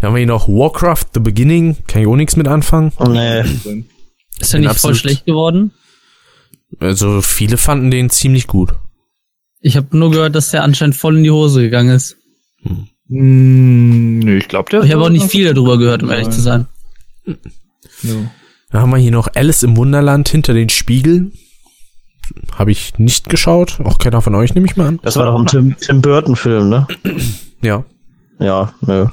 Dann 0.00 0.08
haben 0.08 0.14
wir 0.14 0.20
hier 0.20 0.26
noch 0.26 0.48
Warcraft 0.48 1.08
The 1.12 1.20
Beginning. 1.20 1.76
Kann 1.86 2.00
ich 2.00 2.08
auch 2.08 2.16
nichts 2.16 2.34
mit 2.34 2.48
anfangen. 2.48 2.92
Oh, 2.96 3.08
nee. 3.08 3.42
Ist 4.40 4.54
er 4.54 4.60
nicht 4.60 4.74
voll 4.78 4.94
schlecht 4.94 5.26
geworden? 5.26 5.72
Also 6.80 7.20
viele 7.20 7.58
fanden 7.58 7.90
den 7.90 8.08
ziemlich 8.08 8.46
gut. 8.46 8.74
Ich 9.60 9.76
habe 9.76 9.94
nur 9.98 10.12
gehört, 10.12 10.34
dass 10.34 10.50
der 10.50 10.62
anscheinend 10.62 10.96
voll 10.96 11.18
in 11.18 11.24
die 11.24 11.30
Hose 11.30 11.60
gegangen 11.60 11.94
ist. 11.94 12.16
Hm. 12.62 12.88
Hm, 13.08 14.18
nö, 14.18 14.36
ich 14.36 14.48
glaube, 14.48 14.70
der. 14.70 14.82
Ich 14.82 14.92
habe 14.92 15.02
auch 15.02 15.08
nicht 15.08 15.30
viel 15.30 15.52
darüber 15.52 15.78
gehört, 15.78 16.02
um 16.02 16.10
ehrlich 16.10 16.30
zu 16.30 16.40
sein. 16.40 16.66
Ja. 17.24 18.14
Dann 18.70 18.82
haben 18.82 18.90
wir 18.90 18.98
hier 18.98 19.12
noch 19.12 19.28
Alice 19.34 19.62
im 19.62 19.76
Wunderland 19.76 20.28
hinter 20.28 20.52
den 20.52 20.68
Spiegeln. 20.68 21.32
Habe 22.54 22.70
ich 22.70 22.98
nicht 22.98 23.30
geschaut. 23.30 23.80
Auch 23.84 23.98
keiner 23.98 24.20
von 24.20 24.34
euch, 24.34 24.54
nehme 24.54 24.66
ich 24.66 24.76
mal 24.76 24.88
an. 24.88 25.00
Das 25.02 25.16
war 25.16 25.24
doch 25.24 25.38
ein 25.38 25.46
Tim, 25.46 25.76
Tim 25.80 26.02
Burton-Film, 26.02 26.68
ne? 26.68 26.86
Ja. 27.62 27.84
Ja, 28.38 28.74
nö. 28.82 29.06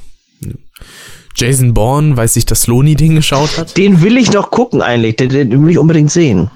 Jason 1.38 1.74
Bourne, 1.74 2.16
weiß 2.16 2.36
ich, 2.36 2.46
dass 2.46 2.68
Loni 2.68 2.96
den 2.96 3.16
geschaut 3.16 3.58
hat. 3.58 3.78
Den 3.78 4.02
will 4.02 4.18
ich 4.18 4.32
noch 4.32 4.52
gucken 4.52 4.82
eigentlich. 4.82 5.16
Den, 5.16 5.30
den 5.30 5.64
will 5.64 5.72
ich 5.72 5.78
unbedingt 5.78 6.12
sehen. 6.12 6.50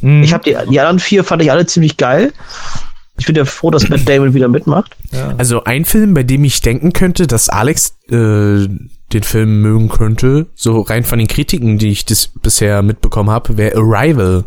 Mhm. 0.00 0.22
Ich 0.22 0.32
habe 0.32 0.44
die, 0.44 0.56
die 0.70 0.80
anderen 0.80 0.98
vier 0.98 1.24
fand 1.24 1.42
ich 1.42 1.50
alle 1.50 1.66
ziemlich 1.66 1.96
geil. 1.96 2.32
Ich 3.16 3.26
bin 3.26 3.36
ja 3.36 3.44
froh, 3.44 3.70
dass 3.70 3.88
Matt 3.88 4.08
Damon 4.08 4.34
wieder 4.34 4.48
mitmacht. 4.48 4.96
Ja. 5.12 5.34
Also 5.38 5.64
ein 5.64 5.84
Film, 5.84 6.14
bei 6.14 6.24
dem 6.24 6.42
ich 6.44 6.60
denken 6.60 6.92
könnte, 6.92 7.26
dass 7.26 7.48
Alex 7.48 7.96
äh, 8.08 8.66
den 9.12 9.22
Film 9.22 9.62
mögen 9.62 9.88
könnte, 9.88 10.46
so 10.54 10.80
rein 10.80 11.04
von 11.04 11.18
den 11.18 11.28
Kritiken, 11.28 11.78
die 11.78 11.90
ich 11.90 12.04
das 12.04 12.26
bisher 12.26 12.82
mitbekommen 12.82 13.30
habe, 13.30 13.56
wäre 13.56 13.76
Arrival. 13.76 14.44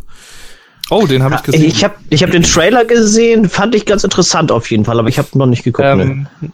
Oh, 0.90 1.06
den 1.06 1.24
habe 1.24 1.36
ich 1.36 1.44
gesehen. 1.44 1.64
Ich 1.64 1.84
habe 1.84 1.96
ich 2.10 2.24
hab 2.24 2.32
den 2.32 2.44
Trailer 2.44 2.86
gesehen, 2.86 3.50
fand 3.50 3.76
ich 3.76 3.86
ganz 3.86 4.04
interessant 4.04 4.52
auf 4.52 4.70
jeden 4.70 4.86
Fall, 4.86 5.00
aber 5.00 5.10
ich 5.10 5.18
habe 5.18 5.30
noch 5.38 5.46
nicht 5.46 5.64
geguckt. 5.64 5.88
Ähm, 5.88 6.28
ne. 6.42 6.52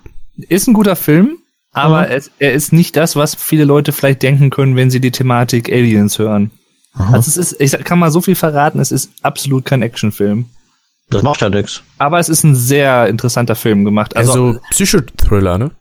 Ist 0.49 0.67
ein 0.67 0.73
guter 0.73 0.95
Film, 0.95 1.37
aber 1.71 2.01
mhm. 2.01 2.11
es, 2.11 2.31
er 2.39 2.53
ist 2.53 2.73
nicht 2.73 2.95
das, 2.95 3.15
was 3.15 3.35
viele 3.35 3.65
Leute 3.65 3.91
vielleicht 3.91 4.23
denken 4.23 4.49
können, 4.49 4.75
wenn 4.75 4.89
sie 4.89 4.99
die 4.99 5.11
Thematik 5.11 5.71
Aliens 5.71 6.17
hören. 6.19 6.51
Mhm. 6.95 7.13
Also 7.13 7.29
es 7.29 7.51
ist, 7.51 7.61
ich 7.61 7.83
kann 7.83 7.99
mal 7.99 8.11
so 8.11 8.21
viel 8.21 8.35
verraten, 8.35 8.79
es 8.79 8.91
ist 8.91 9.11
absolut 9.21 9.65
kein 9.65 9.81
Actionfilm. 9.81 10.45
Das 11.13 11.23
macht 11.23 11.41
ja 11.41 11.49
nichts. 11.49 11.81
Aber 11.97 12.19
es 12.19 12.29
ist 12.29 12.43
ein 12.43 12.55
sehr 12.55 13.07
interessanter 13.07 13.55
Film 13.55 13.85
gemacht. 13.85 14.15
Also, 14.15 14.31
also 14.47 14.59
Psychothriller, 14.69 15.57
ne? 15.57 15.71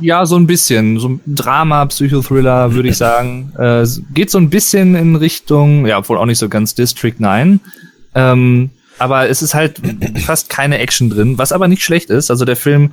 Ja, 0.00 0.24
so 0.24 0.36
ein 0.36 0.46
bisschen. 0.46 0.98
So 0.98 1.10
ein 1.10 1.20
Drama, 1.26 1.84
Psychothriller, 1.86 2.74
würde 2.74 2.88
ich 2.88 2.96
sagen. 2.96 3.52
Äh, 3.60 3.86
geht 4.14 4.30
so 4.30 4.38
ein 4.38 4.48
bisschen 4.48 4.94
in 4.94 5.16
Richtung, 5.16 5.86
ja, 5.86 5.98
obwohl 5.98 6.16
auch 6.16 6.24
nicht 6.24 6.38
so 6.38 6.48
ganz 6.48 6.74
District 6.74 7.16
9. 7.18 7.60
Ähm, 8.14 8.70
aber 8.98 9.28
es 9.28 9.42
ist 9.42 9.54
halt 9.54 9.80
fast 10.24 10.48
keine 10.48 10.78
Action 10.78 11.10
drin, 11.10 11.36
was 11.36 11.52
aber 11.52 11.68
nicht 11.68 11.82
schlecht 11.82 12.10
ist. 12.10 12.30
Also 12.30 12.44
der 12.44 12.56
Film 12.56 12.92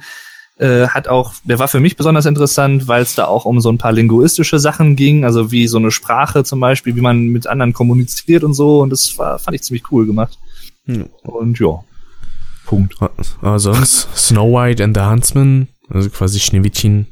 äh, 0.57 0.87
hat 0.87 1.07
auch, 1.07 1.33
der 1.43 1.59
war 1.59 1.67
für 1.67 1.79
mich 1.79 1.95
besonders 1.95 2.25
interessant, 2.25 2.87
weil 2.87 3.01
es 3.03 3.15
da 3.15 3.25
auch 3.25 3.45
um 3.45 3.61
so 3.61 3.69
ein 3.69 3.77
paar 3.77 3.91
linguistische 3.91 4.59
Sachen 4.59 4.95
ging, 4.95 5.23
also 5.23 5.51
wie 5.51 5.67
so 5.67 5.77
eine 5.77 5.91
Sprache 5.91 6.43
zum 6.43 6.59
Beispiel, 6.59 6.95
wie 6.95 7.01
man 7.01 7.27
mit 7.27 7.47
anderen 7.47 7.73
kommuniziert 7.73 8.43
und 8.43 8.53
so. 8.53 8.81
Und 8.81 8.89
das 8.89 9.17
war, 9.17 9.39
fand 9.39 9.55
ich 9.55 9.63
ziemlich 9.63 9.91
cool 9.91 10.05
gemacht. 10.05 10.37
Und 11.23 11.59
ja. 11.59 11.83
Punkt. 12.65 12.95
Aber 13.41 13.59
sonst 13.59 14.09
Snow 14.15 14.51
White 14.53 14.83
and 14.83 14.95
the 14.95 15.03
Huntsman 15.03 15.67
also 15.89 16.09
quasi 16.09 16.39
Schneewittchen. 16.39 17.07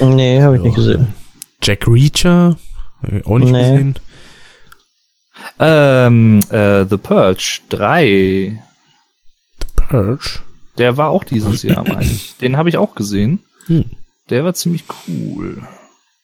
Nee, 0.00 0.42
habe 0.42 0.56
ich 0.56 0.62
nicht 0.62 0.76
gesehen. 0.76 1.14
Jack 1.62 1.86
Reacher? 1.86 2.56
Auch 3.24 3.38
nicht 3.38 3.52
nee. 3.52 3.70
gesehen. 3.70 3.94
Ähm, 5.58 6.40
äh, 6.50 6.84
The 6.86 6.96
Purge 6.96 7.60
3. 7.68 8.62
The 9.60 9.66
Purge? 9.76 10.40
Der 10.78 10.96
war 10.96 11.10
auch 11.10 11.24
dieses 11.24 11.62
Jahr, 11.62 11.84
meine 11.88 12.04
ich. 12.04 12.36
Den 12.36 12.56
habe 12.56 12.68
ich 12.68 12.76
auch 12.76 12.94
gesehen. 12.94 13.40
Hm. 13.66 13.84
Der 14.30 14.44
war 14.44 14.54
ziemlich 14.54 14.84
cool. 15.08 15.62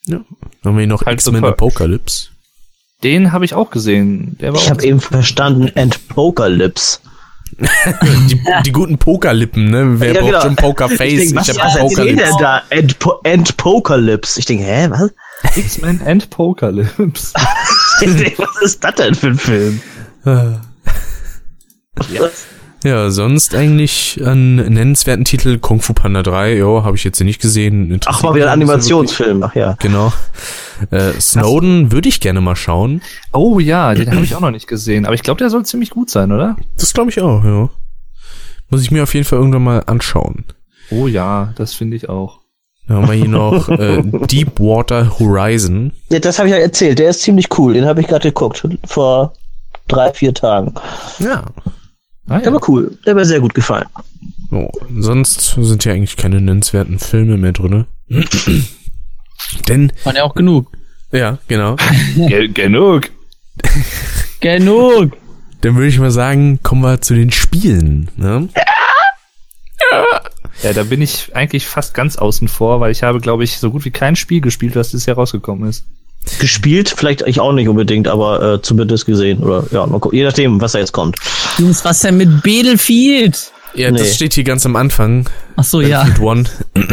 Ja. 0.07 0.25
Dann 0.63 0.73
haben 0.73 0.79
wir 0.79 0.87
noch 0.87 1.05
halt 1.05 1.15
X-Men 1.15 1.45
Apocalypse. 1.45 2.29
Den 3.03 3.33
habe 3.33 3.45
ich 3.45 3.55
auch 3.55 3.71
gesehen. 3.71 4.37
Der 4.41 4.53
war 4.53 4.61
ich 4.61 4.71
habe 4.71 4.85
eben 4.85 5.01
verstanden, 5.01 5.71
Apocalypse 5.77 7.01
die, 8.31 8.41
die, 8.65 8.73
guten 8.73 8.99
Pokerlippen, 8.99 9.71
ne? 9.71 10.01
Wer 10.01 10.15
ja, 10.15 10.21
braucht 10.21 10.31
genau. 10.31 10.43
schon 10.43 10.57
Pokerface? 10.57 11.13
Ich, 11.13 11.35
denk, 11.35 11.49
ich 11.49 11.61
hab 11.61 11.79
Pokerlips. 11.79 12.23
denn 12.23 12.39
da? 12.39 12.63
End, 12.71 12.97
End 13.25 13.57
Pokerlips. 13.57 14.39
Ich 14.39 14.47
denke, 14.47 14.65
hä, 14.65 14.89
was? 14.91 15.11
X-Men 15.57 16.01
End 16.01 16.31
Pokerlips. 16.31 17.35
was 18.01 18.63
ist 18.63 18.83
das 18.83 18.95
denn 18.95 19.15
für 19.15 19.27
ein 19.29 19.39
Film? 19.39 19.83
ja. 20.25 20.61
Ja, 22.85 23.11
sonst 23.11 23.55
eigentlich 23.55 24.21
an 24.25 24.57
nennenswerten 24.57 25.25
Titel 25.25 25.59
Kung 25.59 25.81
Fu 25.81 25.93
Panda 25.93 26.23
3, 26.23 26.57
ja, 26.57 26.83
habe 26.83 26.97
ich 26.97 27.05
jetzt 27.05 27.21
nicht 27.21 27.41
gesehen. 27.41 28.01
Ach, 28.07 28.23
mal 28.23 28.35
wieder 28.35 28.47
ein 28.47 28.55
Animationsfilm, 28.55 29.43
ach 29.45 29.55
ja. 29.55 29.77
Genau. 29.79 30.13
Äh, 30.91 31.13
Snowden 31.21 31.93
würde 31.93 32.09
ich 32.09 32.21
gerne 32.21 32.41
mal 32.41 32.57
schauen. 32.57 33.01
Oh 33.33 33.61
ja, 33.61 33.95
den 33.95 34.11
habe 34.11 34.25
ich 34.25 34.35
auch 34.35 34.41
noch 34.41 34.51
nicht 34.51 34.67
gesehen, 34.67 35.07
aber 35.07 35.15
ich 35.15 35.23
glaube, 35.23 35.39
der 35.39 35.51
soll 35.51 35.65
ziemlich 35.65 35.91
gut 35.91 36.11
sein, 36.11 36.33
oder? 36.33 36.57
Das 36.77 36.93
glaube 36.93 37.11
ich 37.11 37.21
auch, 37.21 37.45
ja. 37.45 37.71
Muss 38.69 38.83
ich 38.83 38.91
mir 38.91 39.05
auf 39.05 39.15
jeden 39.15 39.27
Fall 39.27 39.39
irgendwann 39.39 39.63
mal 39.63 39.83
anschauen. 39.87 40.45
Oh 40.91 41.07
ja, 41.07 41.53
das 41.57 41.75
finde 41.75 41.97
ich 41.97 42.09
auch. 42.09 42.41
Dann 42.89 42.97
haben 42.97 43.09
wir 43.09 43.15
hier 43.15 43.29
noch 43.29 43.69
äh, 43.69 44.03
Deepwater 44.03 45.19
Horizon. 45.21 45.93
Ja, 46.11 46.19
das 46.19 46.39
habe 46.39 46.49
ich 46.49 46.55
ja 46.55 46.61
erzählt, 46.61 46.99
der 46.99 47.11
ist 47.11 47.23
ziemlich 47.23 47.57
cool, 47.59 47.75
den 47.75 47.85
habe 47.85 48.01
ich 48.01 48.09
gerade 48.09 48.29
geguckt, 48.29 48.67
vor 48.85 49.35
drei, 49.87 50.13
vier 50.13 50.35
Tagen. 50.35 50.75
Ja, 51.21 51.45
Ah, 52.29 52.35
ja. 52.35 52.41
Der 52.41 52.53
war 52.53 52.69
cool. 52.69 52.97
Der 53.05 53.17
war 53.17 53.25
sehr 53.25 53.41
gut 53.41 53.55
gefallen. 53.55 53.87
Oh, 54.51 54.71
sonst 54.99 55.57
sind 55.59 55.85
ja 55.85 55.93
eigentlich 55.93 56.17
keine 56.17 56.41
nennenswerten 56.41 56.99
Filme 56.99 57.37
mehr 57.37 57.53
drin. 57.53 57.87
Denn. 59.69 59.93
Waren 60.05 60.17
ja 60.17 60.25
auch 60.25 60.35
genug. 60.35 60.71
Ja, 61.11 61.39
genau. 61.49 61.77
genug. 62.55 63.11
genug. 64.41 65.13
Dann 65.61 65.75
würde 65.75 65.89
ich 65.89 65.99
mal 65.99 66.11
sagen, 66.11 66.61
kommen 66.63 66.83
wir 66.83 67.01
zu 67.01 67.15
den 67.15 67.31
Spielen. 67.31 68.11
Ne? 68.17 68.49
Ja, 70.63 70.73
da 70.73 70.85
bin 70.85 71.03
ich 71.03 71.35
eigentlich 71.35 71.67
fast 71.67 71.95
ganz 71.95 72.17
außen 72.17 72.49
vor, 72.49 72.81
weil 72.81 72.93
ich 72.93 73.03
habe, 73.03 73.21
glaube 73.21 73.45
ich, 73.45 73.59
so 73.59 73.71
gut 73.71 73.85
wie 73.85 73.91
kein 73.91 74.17
Spiel 74.17 74.41
gespielt, 74.41 74.77
was 74.77 74.91
dieses 74.91 75.07
Jahr 75.07 75.17
rausgekommen 75.17 75.69
ist 75.69 75.87
gespielt, 76.39 76.93
vielleicht 76.97 77.23
ich 77.23 77.41
auch 77.41 77.53
nicht 77.53 77.69
unbedingt, 77.69 78.09
aber 78.09 78.55
äh, 78.55 78.63
zumindest 78.63 79.07
gesehen 79.07 79.41
oder 79.43 79.65
ja, 79.71 79.87
mal 79.87 79.99
gucken, 79.99 80.19
je 80.19 80.25
nachdem, 80.25 80.61
was 80.61 80.73
da 80.73 80.79
jetzt 80.79 80.93
kommt. 80.93 81.17
Jungs, 81.59 81.85
was 81.85 82.01
denn 82.01 82.17
mit 82.17 82.43
Battlefield? 82.43 83.53
Ja, 83.75 83.91
nee. 83.91 83.99
das 83.99 84.15
steht 84.15 84.35
hier 84.35 84.45
ganz 84.45 84.67
am 84.67 84.77
Anfang. 84.77 85.29
Ach 85.57 85.65
so, 85.65 85.81
ja. 85.81 86.07
One. 86.21 86.45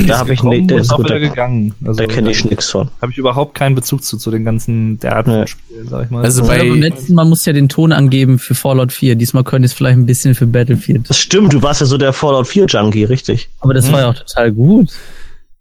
Da 0.07 0.19
habe 0.19 0.33
ich 0.33 0.43
nicht, 0.43 0.69
der 0.69 0.79
ist 0.79 0.91
auch 0.91 0.99
wieder 0.99 1.19
gegangen. 1.19 1.73
Also, 1.85 1.99
da 1.99 2.07
kenne 2.07 2.31
ich 2.31 2.45
nichts 2.45 2.69
von. 2.69 2.89
Habe 3.01 3.11
ich 3.11 3.17
überhaupt 3.17 3.53
keinen 3.53 3.75
Bezug 3.75 4.03
zu, 4.03 4.17
zu 4.17 4.31
den 4.31 4.45
ganzen 4.45 4.99
der 4.99 5.17
Art 5.17 5.25
von 5.25 5.47
Spielen, 5.47 5.87
sag 5.89 6.05
ich 6.05 6.11
mal. 6.11 6.23
Also 6.23 6.45
bei 6.45 6.59
beim 6.59 6.81
letzten 6.81 7.15
Mal 7.15 7.25
muss 7.25 7.45
ja 7.45 7.53
den 7.53 7.67
Ton 7.67 7.91
angeben 7.91 8.39
für 8.39 8.55
Fallout 8.55 8.93
4. 8.93 9.15
Diesmal 9.15 9.43
könnte 9.43 9.65
es 9.65 9.73
vielleicht 9.73 9.97
ein 9.97 10.05
bisschen 10.05 10.35
für 10.35 10.47
Battlefield. 10.47 11.09
Das 11.09 11.17
stimmt, 11.17 11.53
du 11.53 11.61
warst 11.61 11.81
ja 11.81 11.87
so 11.87 11.97
der 11.97 12.13
Fallout 12.13 12.47
4 12.47 12.65
Junkie, 12.67 13.03
richtig? 13.03 13.49
Aber 13.59 13.73
das 13.73 13.87
hm. 13.87 13.93
war 13.93 13.99
ja 14.01 14.09
auch 14.09 14.15
total 14.15 14.51
gut. 14.51 14.89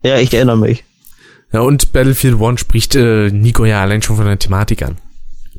Ja, 0.02 0.18
ich 0.18 0.32
erinnere 0.32 0.56
mich. 0.56 0.84
Ja, 1.52 1.60
und 1.60 1.92
Battlefield 1.92 2.40
One 2.40 2.58
spricht 2.58 2.94
äh, 2.94 3.30
Nico 3.30 3.64
ja 3.64 3.80
allein 3.80 4.02
schon 4.02 4.16
von 4.16 4.26
der 4.26 4.38
Thematik 4.38 4.82
an. 4.82 4.96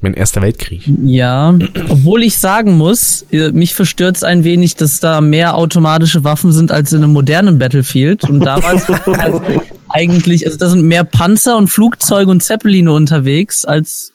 Mein 0.01 0.13
erster 0.13 0.41
Weltkrieg. 0.41 0.83
Ja, 1.03 1.53
obwohl 1.89 2.23
ich 2.23 2.37
sagen 2.37 2.77
muss, 2.77 3.25
äh, 3.31 3.51
mich 3.51 3.73
verstört 3.73 4.15
es 4.15 4.23
ein 4.23 4.45
wenig, 4.45 4.75
dass 4.75 4.99
da 4.99 5.19
mehr 5.19 5.55
automatische 5.55 6.23
Waffen 6.23 6.53
sind 6.53 6.71
als 6.71 6.93
in 6.93 7.03
einem 7.03 7.11
modernen 7.11 7.59
Battlefield. 7.59 8.23
Und 8.23 8.39
damals 8.41 8.85
eigentlich, 9.89 10.45
also 10.45 10.57
da 10.57 10.69
sind 10.69 10.83
mehr 10.83 11.03
Panzer 11.03 11.57
und 11.57 11.67
Flugzeuge 11.67 12.31
und 12.31 12.41
Zeppeline 12.41 12.91
unterwegs 12.93 13.65
als, 13.65 14.13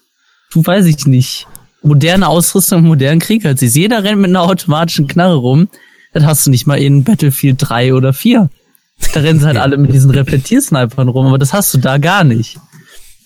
du 0.52 0.64
weiß 0.64 0.86
ich 0.86 1.06
nicht, 1.06 1.46
moderne 1.82 2.28
Ausrüstung 2.28 2.78
im 2.78 2.86
modernen 2.86 3.20
Krieg. 3.20 3.44
Als 3.44 3.60
jeder 3.60 4.04
rennt 4.04 4.22
mit 4.22 4.30
einer 4.30 4.42
automatischen 4.42 5.06
Knarre 5.06 5.34
rum, 5.34 5.68
das 6.14 6.24
hast 6.24 6.46
du 6.46 6.50
nicht 6.50 6.66
mal 6.66 6.78
in 6.78 7.04
Battlefield 7.04 7.56
3 7.58 7.92
oder 7.92 8.14
4. 8.14 8.48
Da 9.12 9.20
rennen 9.20 9.40
sie 9.40 9.46
halt 9.46 9.58
alle 9.58 9.76
mit 9.76 9.92
diesen 9.92 10.10
Repetiersnipern 10.10 11.08
rum, 11.08 11.26
aber 11.26 11.38
das 11.38 11.52
hast 11.52 11.72
du 11.74 11.78
da 11.78 11.98
gar 11.98 12.24
nicht. 12.24 12.58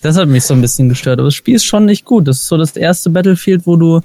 Das 0.01 0.17
hat 0.17 0.29
mich 0.29 0.45
so 0.45 0.53
ein 0.53 0.61
bisschen 0.61 0.89
gestört. 0.89 1.19
Aber 1.19 1.27
das 1.27 1.35
Spiel 1.35 1.55
ist 1.55 1.65
schon 1.65 1.85
nicht 1.85 2.05
gut. 2.05 2.27
Das 2.27 2.37
ist 2.37 2.47
so 2.47 2.57
das 2.57 2.75
erste 2.75 3.09
Battlefield, 3.09 3.65
wo 3.65 3.75
du, 3.75 4.01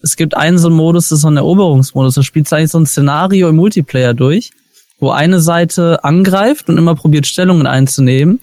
es 0.00 0.16
gibt 0.16 0.36
einen 0.36 0.58
so 0.58 0.68
einen 0.68 0.76
Modus, 0.76 1.08
das 1.08 1.18
ist 1.18 1.22
so 1.22 1.28
ein 1.28 1.36
Eroberungsmodus. 1.36 2.14
Da 2.14 2.22
spielst 2.22 2.52
du 2.52 2.56
eigentlich 2.56 2.70
so 2.70 2.78
ein 2.78 2.86
Szenario 2.86 3.48
im 3.48 3.56
Multiplayer 3.56 4.14
durch, 4.14 4.52
wo 4.98 5.10
eine 5.10 5.40
Seite 5.40 6.02
angreift 6.02 6.68
und 6.68 6.78
immer 6.78 6.94
probiert 6.94 7.26
Stellungen 7.26 7.66
einzunehmen. 7.66 8.40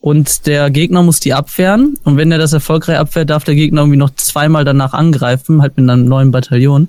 Und 0.00 0.46
der 0.46 0.70
Gegner 0.70 1.02
muss 1.02 1.20
die 1.20 1.34
abwehren. 1.34 1.98
Und 2.04 2.16
wenn 2.16 2.32
er 2.32 2.38
das 2.38 2.52
erfolgreich 2.52 2.98
abwehrt, 2.98 3.30
darf 3.30 3.44
der 3.44 3.54
Gegner 3.54 3.82
irgendwie 3.82 3.98
noch 3.98 4.14
zweimal 4.14 4.64
danach 4.64 4.94
angreifen, 4.94 5.62
halt 5.62 5.76
mit 5.76 5.88
einem 5.88 6.06
neuen 6.06 6.30
Bataillon. 6.30 6.88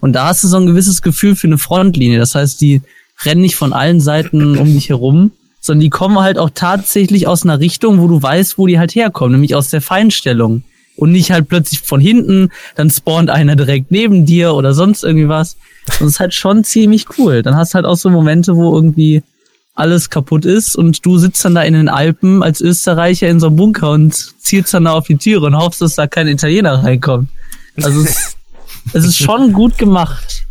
Und 0.00 0.12
da 0.14 0.26
hast 0.26 0.42
du 0.42 0.48
so 0.48 0.56
ein 0.56 0.66
gewisses 0.66 1.00
Gefühl 1.02 1.36
für 1.36 1.46
eine 1.46 1.56
Frontlinie. 1.56 2.18
Das 2.18 2.34
heißt, 2.34 2.60
die 2.60 2.82
rennen 3.24 3.40
nicht 3.40 3.56
von 3.56 3.72
allen 3.72 4.00
Seiten 4.00 4.58
um 4.58 4.66
dich 4.66 4.88
herum, 4.88 5.32
sondern 5.60 5.80
die 5.80 5.90
kommen 5.90 6.18
halt 6.18 6.38
auch 6.38 6.50
tatsächlich 6.54 7.26
aus 7.26 7.42
einer 7.42 7.60
Richtung, 7.60 8.00
wo 8.00 8.08
du 8.08 8.22
weißt, 8.22 8.58
wo 8.58 8.66
die 8.66 8.78
halt 8.78 8.94
herkommen, 8.94 9.32
nämlich 9.32 9.54
aus 9.54 9.70
der 9.70 9.80
Feinstellung. 9.80 10.64
Und 10.96 11.12
nicht 11.12 11.30
halt 11.30 11.48
plötzlich 11.48 11.80
von 11.80 12.00
hinten, 12.00 12.50
dann 12.74 12.90
spawnt 12.90 13.30
einer 13.30 13.54
direkt 13.54 13.92
neben 13.92 14.26
dir 14.26 14.54
oder 14.54 14.74
sonst 14.74 15.04
irgendwie 15.04 15.28
was. 15.28 15.54
Und 15.86 16.00
das 16.00 16.08
ist 16.08 16.20
halt 16.20 16.34
schon 16.34 16.64
ziemlich 16.64 17.06
cool. 17.18 17.42
Dann 17.42 17.54
hast 17.54 17.72
du 17.72 17.76
halt 17.76 17.86
auch 17.86 17.96
so 17.96 18.10
Momente, 18.10 18.56
wo 18.56 18.74
irgendwie 18.74 19.22
alles 19.76 20.10
kaputt 20.10 20.44
ist 20.44 20.74
und 20.74 21.06
du 21.06 21.18
sitzt 21.18 21.44
dann 21.44 21.54
da 21.54 21.62
in 21.62 21.74
den 21.74 21.88
Alpen 21.88 22.42
als 22.42 22.60
Österreicher 22.60 23.28
in 23.28 23.38
so 23.38 23.46
einem 23.46 23.54
Bunker 23.54 23.92
und 23.92 24.12
zielst 24.40 24.74
dann 24.74 24.86
da 24.86 24.92
auf 24.92 25.06
die 25.06 25.16
Türe 25.16 25.46
und 25.46 25.56
hoffst, 25.56 25.80
dass 25.80 25.94
da 25.94 26.08
kein 26.08 26.26
Italiener 26.26 26.82
reinkommt. 26.82 27.28
Also 27.76 28.00
es, 28.00 28.36
es 28.92 29.04
ist 29.04 29.18
schon 29.18 29.52
gut 29.52 29.78
gemacht. 29.78 30.47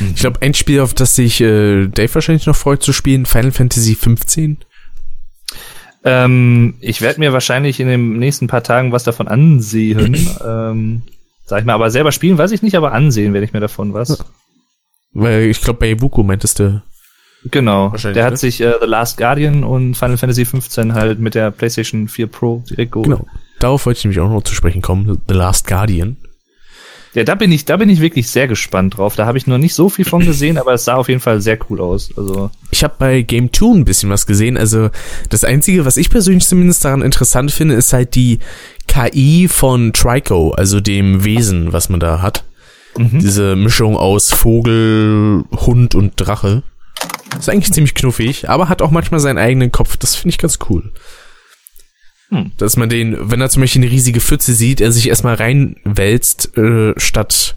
Ich 0.00 0.20
glaube, 0.20 0.42
ein 0.42 0.54
Spiel, 0.54 0.80
auf 0.80 0.94
das 0.94 1.14
sich 1.14 1.40
äh, 1.40 1.86
Dave 1.88 2.14
wahrscheinlich 2.14 2.46
noch 2.46 2.56
freut 2.56 2.82
zu 2.82 2.92
spielen, 2.92 3.26
Final 3.26 3.52
Fantasy 3.52 3.94
15. 3.94 4.58
Ähm, 6.04 6.74
ich 6.80 7.00
werde 7.00 7.18
mir 7.18 7.32
wahrscheinlich 7.32 7.80
in 7.80 7.88
den 7.88 8.18
nächsten 8.18 8.46
paar 8.46 8.62
Tagen 8.62 8.92
was 8.92 9.04
davon 9.04 9.26
ansehen. 9.28 10.16
ähm, 10.46 11.02
sag 11.44 11.60
ich 11.60 11.66
mal, 11.66 11.74
aber 11.74 11.90
selber 11.90 12.12
spielen 12.12 12.38
weiß 12.38 12.52
ich 12.52 12.62
nicht, 12.62 12.76
aber 12.76 12.92
ansehen 12.92 13.32
werde 13.32 13.44
ich 13.44 13.52
mir 13.52 13.60
davon 13.60 13.92
was. 13.92 14.24
Weil 15.12 15.44
ich 15.44 15.60
glaube, 15.60 15.80
bei 15.80 15.90
Ibuku 15.90 16.22
meintest 16.22 16.60
du. 16.60 16.82
Genau, 17.50 17.90
der 17.90 18.24
hat 18.24 18.32
ne? 18.32 18.36
sich 18.36 18.60
äh, 18.60 18.74
The 18.80 18.86
Last 18.86 19.18
Guardian 19.18 19.62
und 19.62 19.94
Final 19.94 20.16
Fantasy 20.16 20.44
15 20.44 20.94
halt 20.94 21.20
mit 21.20 21.34
der 21.34 21.50
PlayStation 21.50 22.08
4 22.08 22.26
Pro 22.26 22.64
direkt 22.68 22.92
geholt. 22.92 23.08
Genau, 23.08 23.26
darauf 23.60 23.86
wollte 23.86 23.98
ich 23.98 24.04
nämlich 24.04 24.20
auch 24.20 24.28
noch 24.28 24.42
zu 24.42 24.54
sprechen 24.54 24.82
kommen. 24.82 25.22
The 25.28 25.34
Last 25.34 25.66
Guardian. 25.66 26.16
Ja, 27.16 27.24
da 27.24 27.34
bin 27.34 27.50
ich, 27.50 27.64
da 27.64 27.78
bin 27.78 27.88
ich 27.88 28.02
wirklich 28.02 28.28
sehr 28.28 28.46
gespannt 28.46 28.98
drauf. 28.98 29.16
Da 29.16 29.24
habe 29.24 29.38
ich 29.38 29.46
noch 29.46 29.56
nicht 29.56 29.74
so 29.74 29.88
viel 29.88 30.04
von 30.04 30.22
gesehen, 30.26 30.58
aber 30.58 30.74
es 30.74 30.84
sah 30.84 30.96
auf 30.96 31.08
jeden 31.08 31.22
Fall 31.22 31.40
sehr 31.40 31.58
cool 31.70 31.80
aus. 31.80 32.10
Also 32.14 32.50
ich 32.70 32.84
habe 32.84 32.94
bei 32.98 33.22
Game 33.22 33.50
2 33.50 33.78
ein 33.78 33.84
bisschen 33.86 34.10
was 34.10 34.26
gesehen. 34.26 34.58
Also 34.58 34.90
das 35.30 35.42
einzige, 35.42 35.86
was 35.86 35.96
ich 35.96 36.10
persönlich 36.10 36.46
zumindest 36.46 36.84
daran 36.84 37.00
interessant 37.00 37.52
finde, 37.52 37.74
ist 37.74 37.94
halt 37.94 38.16
die 38.16 38.40
KI 38.86 39.48
von 39.48 39.94
Trico, 39.94 40.50
also 40.50 40.80
dem 40.80 41.24
Wesen, 41.24 41.72
was 41.72 41.88
man 41.88 42.00
da 42.00 42.20
hat. 42.20 42.44
Mhm. 42.98 43.18
Diese 43.20 43.56
Mischung 43.56 43.96
aus 43.96 44.30
Vogel, 44.34 45.44
Hund 45.52 45.94
und 45.94 46.12
Drache. 46.16 46.64
Ist 47.38 47.48
eigentlich 47.48 47.72
ziemlich 47.72 47.94
knuffig, 47.94 48.50
aber 48.50 48.68
hat 48.68 48.82
auch 48.82 48.90
manchmal 48.90 49.20
seinen 49.20 49.38
eigenen 49.38 49.72
Kopf. 49.72 49.96
Das 49.96 50.16
finde 50.16 50.34
ich 50.34 50.38
ganz 50.38 50.58
cool. 50.68 50.92
Hm. 52.30 52.52
Dass 52.58 52.76
man 52.76 52.88
den, 52.88 53.16
wenn 53.30 53.40
er 53.40 53.48
zum 53.48 53.62
Beispiel 53.62 53.82
eine 53.82 53.90
riesige 53.90 54.20
Pfütze 54.20 54.52
sieht, 54.52 54.80
er 54.80 54.92
sich 54.92 55.08
erstmal 55.08 55.34
reinwälzt, 55.34 56.56
äh, 56.56 56.92
statt 56.96 57.56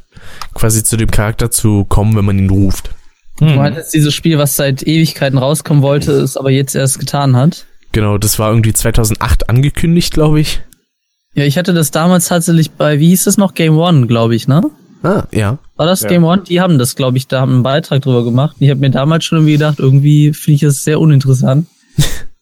quasi 0.54 0.84
zu 0.84 0.98
dem 0.98 1.10
Charakter 1.10 1.50
zu 1.50 1.86
kommen, 1.86 2.16
wenn 2.16 2.26
man 2.26 2.38
ihn 2.38 2.50
ruft. 2.50 2.91
Hm. 3.40 3.48
Du 3.48 3.56
meintest 3.56 3.94
dieses 3.94 4.14
Spiel, 4.14 4.38
was 4.38 4.56
seit 4.56 4.84
Ewigkeiten 4.84 5.38
rauskommen 5.38 5.82
wollte, 5.82 6.12
es 6.12 6.38
aber 6.38 6.52
jetzt 6.52 6.76
erst 6.76 7.00
getan 7.00 7.36
hat. 7.36 7.66
Genau, 7.91 8.18
das 8.18 8.38
war 8.38 8.50
irgendwie 8.50 8.74
2008 8.74 9.50
angekündigt, 9.50 10.14
glaube 10.14 10.40
ich. 10.40 10.62
Ja, 11.34 11.46
ich 11.46 11.58
hatte 11.58 11.74
das 11.74 11.91
damals 11.91 12.28
tatsächlich 12.28 12.72
bei, 12.72 13.00
wie 13.00 13.10
hieß 13.10 13.24
das 13.24 13.38
noch, 13.38 13.54
Game 13.54 13.78
One, 13.78 14.08
glaube 14.08 14.36
ich, 14.36 14.48
ne? 14.48 14.62
Ah, 15.04 15.24
ja. 15.32 15.58
War 15.78 15.86
das 15.86 16.02
ja. 16.02 16.10
Game 16.10 16.24
One? 16.24 16.44
Die 16.44 16.60
haben 16.60 16.78
das, 16.78 16.96
glaube 16.96 17.18
ich, 17.18 17.28
da 17.28 17.41
haben 17.41 17.54
einen 17.54 17.64
Beitrag 17.64 18.02
drüber 18.02 18.24
gemacht. 18.24 18.58
Ich 18.60 18.70
habe 18.70 18.82
mir 18.82 18.90
damals 18.90 19.24
schon 19.24 19.40
irgendwie 19.40 19.54
gedacht, 19.54 19.80
irgendwie 19.80 20.34
finde 20.34 20.56
ich 20.56 20.62
das 20.62 20.84
sehr 20.84 21.00
uninteressant. 21.00 21.68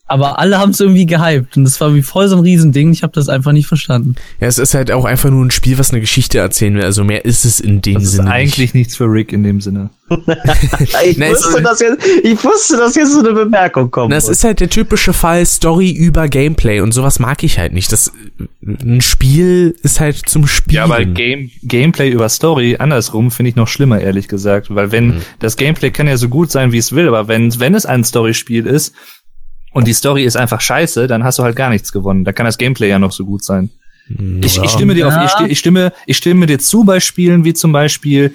Aber 0.10 0.40
alle 0.40 0.58
haben 0.58 0.70
es 0.70 0.80
irgendwie 0.80 1.06
gehypt 1.06 1.58
und 1.58 1.66
das 1.66 1.82
war 1.82 1.94
wie 1.94 2.02
voll 2.02 2.30
so 2.30 2.38
ein 2.38 2.42
Riesending. 2.42 2.94
Ich 2.94 3.04
habe 3.04 3.12
das 3.14 3.28
einfach 3.28 3.52
nicht 3.52 3.68
verstanden. 3.68 4.16
Ja, 4.40 4.48
es 4.48 4.58
ist 4.58 4.74
halt 4.74 4.90
auch 4.90 5.04
einfach 5.04 5.30
nur 5.30 5.44
ein 5.44 5.52
Spiel, 5.52 5.78
was 5.78 5.92
eine 5.92 6.00
Geschichte 6.00 6.40
erzählen 6.40 6.76
will. 6.76 6.84
Also 6.84 7.04
mehr 7.04 7.26
ist 7.26 7.44
es 7.44 7.60
in 7.60 7.82
dem 7.82 7.96
das 7.96 8.12
Sinne. 8.12 8.30
Ist 8.30 8.34
eigentlich 8.34 8.58
nicht. 8.58 8.76
nichts 8.76 8.96
für 8.96 9.06
Rick 9.06 9.34
in 9.34 9.44
dem 9.44 9.60
Sinne. 9.60 9.90
ich, 10.10 11.20
wusste, 11.20 11.62
dass 11.62 11.82
jetzt, 11.82 12.08
ich 12.24 12.42
wusste, 12.42 12.78
dass 12.78 12.96
jetzt 12.96 13.12
so 13.12 13.20
eine 13.20 13.34
Bemerkung 13.34 13.92
kommt. 13.92 14.14
Das 14.14 14.30
ist 14.30 14.46
halt 14.46 14.62
der 14.62 14.70
typische 14.70 15.12
Fall 15.12 15.46
Story 15.46 15.92
über 15.92 16.30
Gameplay 16.30 16.80
und 16.80 16.94
sowas 16.94 17.20
mag 17.20 17.44
ich 17.44 17.60
halt 17.60 17.74
nicht. 17.74 17.92
Das 17.92 18.14
ein 18.62 19.02
Spiel 19.02 19.76
ist 19.84 20.00
halt 20.00 20.30
zum 20.30 20.48
Spielen. 20.48 20.76
Ja, 20.76 20.84
aber 20.86 21.04
Game, 21.04 21.52
Gameplay 21.64 22.10
über 22.10 22.30
Story 22.30 22.78
andersrum 22.80 23.32
finde 23.32 23.50
ich 23.50 23.56
noch 23.58 23.68
schlimmer, 23.68 24.00
ehrlich 24.00 24.30
gesagt, 24.30 24.74
weil 24.74 24.94
wenn 24.94 25.08
mhm. 25.08 25.22
das 25.40 25.58
Gameplay 25.58 25.92
kann 25.92 26.08
ja 26.08 26.16
so 26.16 26.30
gut 26.30 26.52
sein, 26.52 26.72
wie 26.72 26.78
es 26.78 26.94
will, 26.94 27.10
aber 27.10 27.28
wenn 27.28 27.60
wenn 27.60 27.76
es 27.76 27.86
ein 27.86 28.06
Storyspiel 28.06 28.66
ist, 28.66 28.94
und 29.78 29.86
die 29.86 29.94
Story 29.94 30.24
ist 30.24 30.36
einfach 30.36 30.60
scheiße, 30.60 31.06
dann 31.06 31.24
hast 31.24 31.38
du 31.38 31.44
halt 31.44 31.56
gar 31.56 31.70
nichts 31.70 31.92
gewonnen. 31.92 32.26
Da 32.26 32.32
kann 32.32 32.48
das 32.48 32.58
Gameplay 32.58 32.90
ja 32.90 32.98
noch 32.98 33.12
so 33.12 33.26
gut 33.26 33.44
sein. 33.44 33.70
Ja. 34.10 34.16
Ich, 34.44 34.58
ich 34.58 34.72
stimme 34.72 34.96
dir 34.96 35.08
auf, 35.08 35.14
ich, 35.24 35.52
ich, 35.52 35.60
stimme, 35.60 35.94
ich 36.08 36.18
stimme 36.18 36.48
dir 36.48 36.58
zu 36.58 36.84
bei 36.84 37.00
Spielen 37.00 37.46
wie 37.46 37.54
zum 37.54 37.74
Beispiel, 37.74 38.34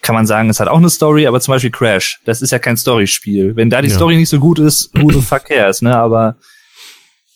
kann 0.00 0.14
man 0.14 0.24
sagen, 0.24 0.48
es 0.48 0.58
hat 0.58 0.68
auch 0.68 0.78
eine 0.78 0.88
Story, 0.88 1.26
aber 1.26 1.38
zum 1.42 1.52
Beispiel 1.52 1.70
Crash. 1.70 2.20
Das 2.24 2.40
ist 2.40 2.50
ja 2.50 2.58
kein 2.58 2.78
Storyspiel. 2.78 3.56
Wenn 3.56 3.68
da 3.68 3.82
die 3.82 3.90
ja. 3.90 3.94
Story 3.94 4.16
nicht 4.16 4.30
so 4.30 4.40
gut 4.40 4.58
ist, 4.58 4.90
who 4.94 5.10
the 5.10 5.20
fuck 5.20 5.44
cares, 5.44 5.82
ne? 5.82 5.94
Aber 5.94 6.36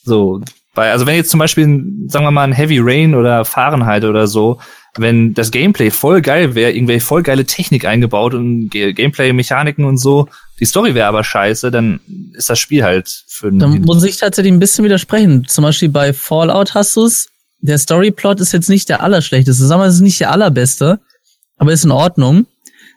so, 0.03 0.41
bei, 0.73 0.89
also 0.89 1.05
wenn 1.05 1.15
jetzt 1.15 1.29
zum 1.29 1.39
Beispiel, 1.39 1.65
sagen 2.07 2.25
wir 2.25 2.31
mal, 2.31 2.45
ein 2.45 2.51
Heavy 2.51 2.79
Rain 2.81 3.13
oder 3.13 3.45
Fahrenheit 3.45 4.05
oder 4.05 4.25
so, 4.25 4.59
wenn 4.97 5.33
das 5.33 5.51
Gameplay 5.51 5.91
voll 5.91 6.21
geil 6.21 6.55
wäre, 6.55 6.71
irgendwelche 6.71 7.05
voll 7.05 7.23
geile 7.23 7.45
Technik 7.45 7.85
eingebaut 7.85 8.33
und 8.33 8.69
Gameplay-Mechaniken 8.69 9.85
und 9.85 9.97
so, 9.97 10.27
die 10.59 10.65
Story 10.65 10.95
wäre 10.95 11.07
aber 11.07 11.23
scheiße, 11.23 11.69
dann 11.69 11.99
ist 12.33 12.49
das 12.49 12.59
Spiel 12.59 12.83
halt 12.83 13.23
für 13.27 13.47
einen. 13.47 13.59
Dann 13.59 13.81
muss 13.81 14.03
ich 14.03 14.17
tatsächlich 14.17 14.53
ein 14.53 14.59
bisschen 14.59 14.85
widersprechen. 14.85 15.45
Zum 15.47 15.63
Beispiel 15.63 15.89
bei 15.89 16.13
Fallout 16.13 16.73
hast 16.73 16.95
du 16.95 17.05
es. 17.05 17.27
Der 17.59 17.77
Storyplot 17.77 18.39
ist 18.39 18.53
jetzt 18.53 18.69
nicht 18.69 18.87
der 18.89 19.01
allerschlechteste. 19.01 19.65
Sagen 19.65 19.81
wir, 19.81 19.87
es 19.87 19.95
ist 19.95 20.01
nicht 20.01 20.19
der 20.19 20.31
allerbeste, 20.31 20.99
aber 21.57 21.73
ist 21.73 21.83
in 21.83 21.91
Ordnung. 21.91 22.45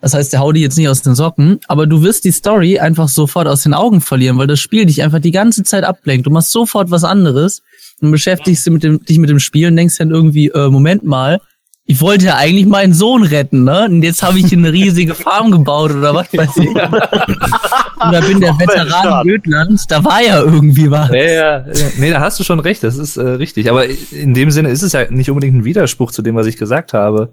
Das 0.01 0.15
heißt, 0.15 0.33
der 0.33 0.41
haut 0.41 0.55
dich 0.55 0.62
jetzt 0.62 0.79
nicht 0.79 0.89
aus 0.89 1.03
den 1.03 1.16
Socken, 1.16 1.59
aber 1.66 1.87
du 1.87 2.03
wirst 2.03 2.25
die 2.25 2.31
Story 2.31 2.79
einfach 2.79 3.09
sofort 3.09 3.49
aus 3.49 3.65
den 3.65 3.75
Augen 3.75 4.01
verlieren, 4.01 4.39
weil 4.39 4.47
das 4.47 4.61
Spiel 4.61 4.87
dich 4.87 5.03
einfach 5.03 5.19
die 5.19 5.33
ganze 5.33 5.65
Zeit 5.65 5.83
ablenkt. 5.83 6.27
Du 6.27 6.31
machst 6.31 6.53
sofort 6.53 6.93
was 6.93 7.03
anderes 7.03 7.62
und 8.01 8.12
beschäftigst 8.12 8.65
dich 8.65 8.73
mit 8.73 8.85
dem, 8.85 9.05
dich 9.05 9.19
mit 9.19 9.31
dem 9.31 9.41
Spiel 9.41 9.66
und 9.66 9.77
denkst 9.77 9.97
dann 9.99 10.11
irgendwie, 10.11 10.49
äh, 10.49 10.69
Moment 10.69 11.03
mal, 11.03 11.41
ich 11.90 12.02
wollte 12.02 12.27
ja 12.27 12.36
eigentlich 12.36 12.66
meinen 12.66 12.93
Sohn 12.93 13.23
retten, 13.23 13.65
ne? 13.65 13.86
Und 13.86 14.02
jetzt 14.02 14.23
habe 14.23 14.39
ich 14.39 14.52
eine 14.52 14.70
riesige 14.74 15.15
Farm 15.15 15.51
gebaut 15.51 15.90
oder 15.90 16.15
was 16.15 16.31
weiß 16.35 16.59
ich. 16.59 16.69
Und 16.69 16.77
da 16.77 18.20
bin 18.20 18.40
der 18.40 18.52
Veteran 18.59 19.27
Götlands, 19.27 19.86
da 19.86 20.05
war 20.05 20.23
ja 20.23 20.43
irgendwie 20.43 20.90
was. 20.90 21.09
Ja, 21.09 21.16
ja, 21.16 21.66
ja. 21.66 21.86
Nee, 21.97 22.10
da 22.10 22.20
hast 22.20 22.39
du 22.39 22.44
schon 22.44 22.60
recht, 22.60 22.85
das 22.85 22.98
ist 22.98 23.16
äh, 23.16 23.23
richtig. 23.23 23.70
Aber 23.70 23.86
in 24.12 24.35
dem 24.35 24.51
Sinne 24.51 24.69
ist 24.69 24.82
es 24.82 24.93
ja 24.93 25.10
nicht 25.10 25.31
unbedingt 25.31 25.56
ein 25.56 25.65
Widerspruch 25.65 26.12
zu 26.12 26.20
dem, 26.20 26.36
was 26.36 26.47
ich 26.47 26.59
gesagt 26.59 26.93
habe. 26.93 27.32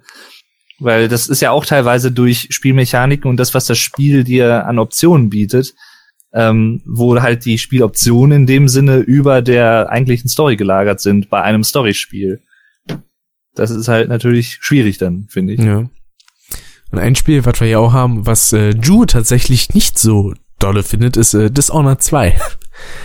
Weil 0.80 1.10
das 1.10 1.28
ist 1.28 1.42
ja 1.42 1.52
auch 1.52 1.66
teilweise 1.66 2.14
durch 2.14 2.48
Spielmechaniken 2.52 3.30
und 3.30 3.38
das, 3.38 3.54
was 3.54 3.66
das 3.66 3.78
Spiel 3.78 4.24
dir 4.24 4.66
an 4.66 4.80
Optionen 4.80 5.30
bietet, 5.30 5.74
ähm, 6.34 6.82
wo 6.86 7.22
halt 7.22 7.44
die 7.44 7.58
Spieloptionen 7.58 8.44
in 8.44 8.48
dem 8.48 8.70
Sinne 8.70 9.00
über 9.00 9.42
der 9.42 9.90
eigentlichen 9.90 10.30
Story 10.30 10.56
gelagert 10.56 11.02
sind 11.02 11.30
bei 11.30 11.42
einem 11.42 11.66
Storyspiel 11.66 12.40
das 13.56 13.72
ist 13.72 13.88
halt 13.88 14.10
natürlich 14.10 14.60
schwierig 14.62 14.98
dann, 14.98 15.28
finde 15.30 15.54
ich. 15.54 15.60
Ja. 15.60 15.90
Und 16.92 17.00
ein 17.00 17.16
Spiel, 17.16 17.46
was 17.46 17.60
wir 17.60 17.68
ja 17.68 17.80
auch 17.80 17.94
haben, 17.94 18.26
was 18.26 18.54
äh, 18.54 18.70
Ju 18.70 19.06
tatsächlich 19.06 19.74
nicht 19.74 19.98
so 19.98 20.34
dolle 20.60 20.84
findet, 20.84 21.18
ist 21.18 21.34
äh, 21.34 21.50
Dishonored 21.52 22.02
2. 22.02 22.36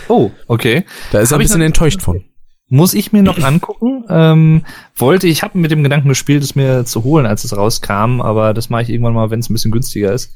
Oh, 0.09 0.31
okay. 0.47 0.83
Da 1.11 1.19
ist 1.19 1.31
er 1.31 1.37
ein 1.37 1.41
bisschen 1.41 1.61
enttäuscht 1.61 2.01
von. 2.01 2.23
Muss 2.67 2.93
ich 2.93 3.11
mir 3.11 3.23
noch 3.23 3.41
angucken. 3.41 4.05
Ähm, 4.09 4.65
wollte, 4.95 5.27
ich 5.27 5.43
habe 5.43 5.57
mit 5.57 5.71
dem 5.71 5.83
Gedanken 5.83 6.09
gespielt, 6.09 6.43
es 6.43 6.55
mir 6.55 6.85
zu 6.85 7.03
holen, 7.03 7.25
als 7.25 7.43
es 7.43 7.55
rauskam, 7.55 8.21
aber 8.21 8.53
das 8.53 8.69
mache 8.69 8.83
ich 8.83 8.89
irgendwann 8.89 9.13
mal, 9.13 9.29
wenn 9.29 9.39
es 9.39 9.49
ein 9.49 9.53
bisschen 9.53 9.71
günstiger 9.71 10.13
ist. 10.13 10.33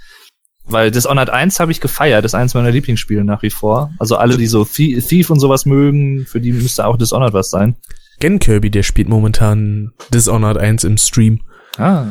Weil 0.65 0.91
Dishonored 0.91 1.29
1 1.29 1.59
habe 1.59 1.71
ich 1.71 1.79
gefeiert, 1.79 2.25
das 2.25 2.31
ist 2.31 2.35
eins 2.35 2.53
meiner 2.53 2.71
Lieblingsspiele 2.71 3.23
nach 3.23 3.43
wie 3.43 3.51
vor. 3.51 3.91
Also 3.99 4.15
alle, 4.17 4.37
die 4.37 4.47
so 4.47 4.65
Thief 4.65 5.29
und 5.29 5.39
sowas 5.39 5.65
mögen, 5.65 6.25
für 6.25 6.41
die 6.41 6.51
müsste 6.51 6.85
auch 6.87 6.97
Dishonored 6.97 7.33
was 7.33 7.51
sein. 7.51 7.75
Gen 8.19 8.39
Kirby, 8.39 8.69
der 8.69 8.83
spielt 8.83 9.09
momentan 9.09 9.91
Dishonored 10.13 10.57
1 10.57 10.83
im 10.83 10.97
Stream. 10.97 11.41
Ah. 11.77 12.05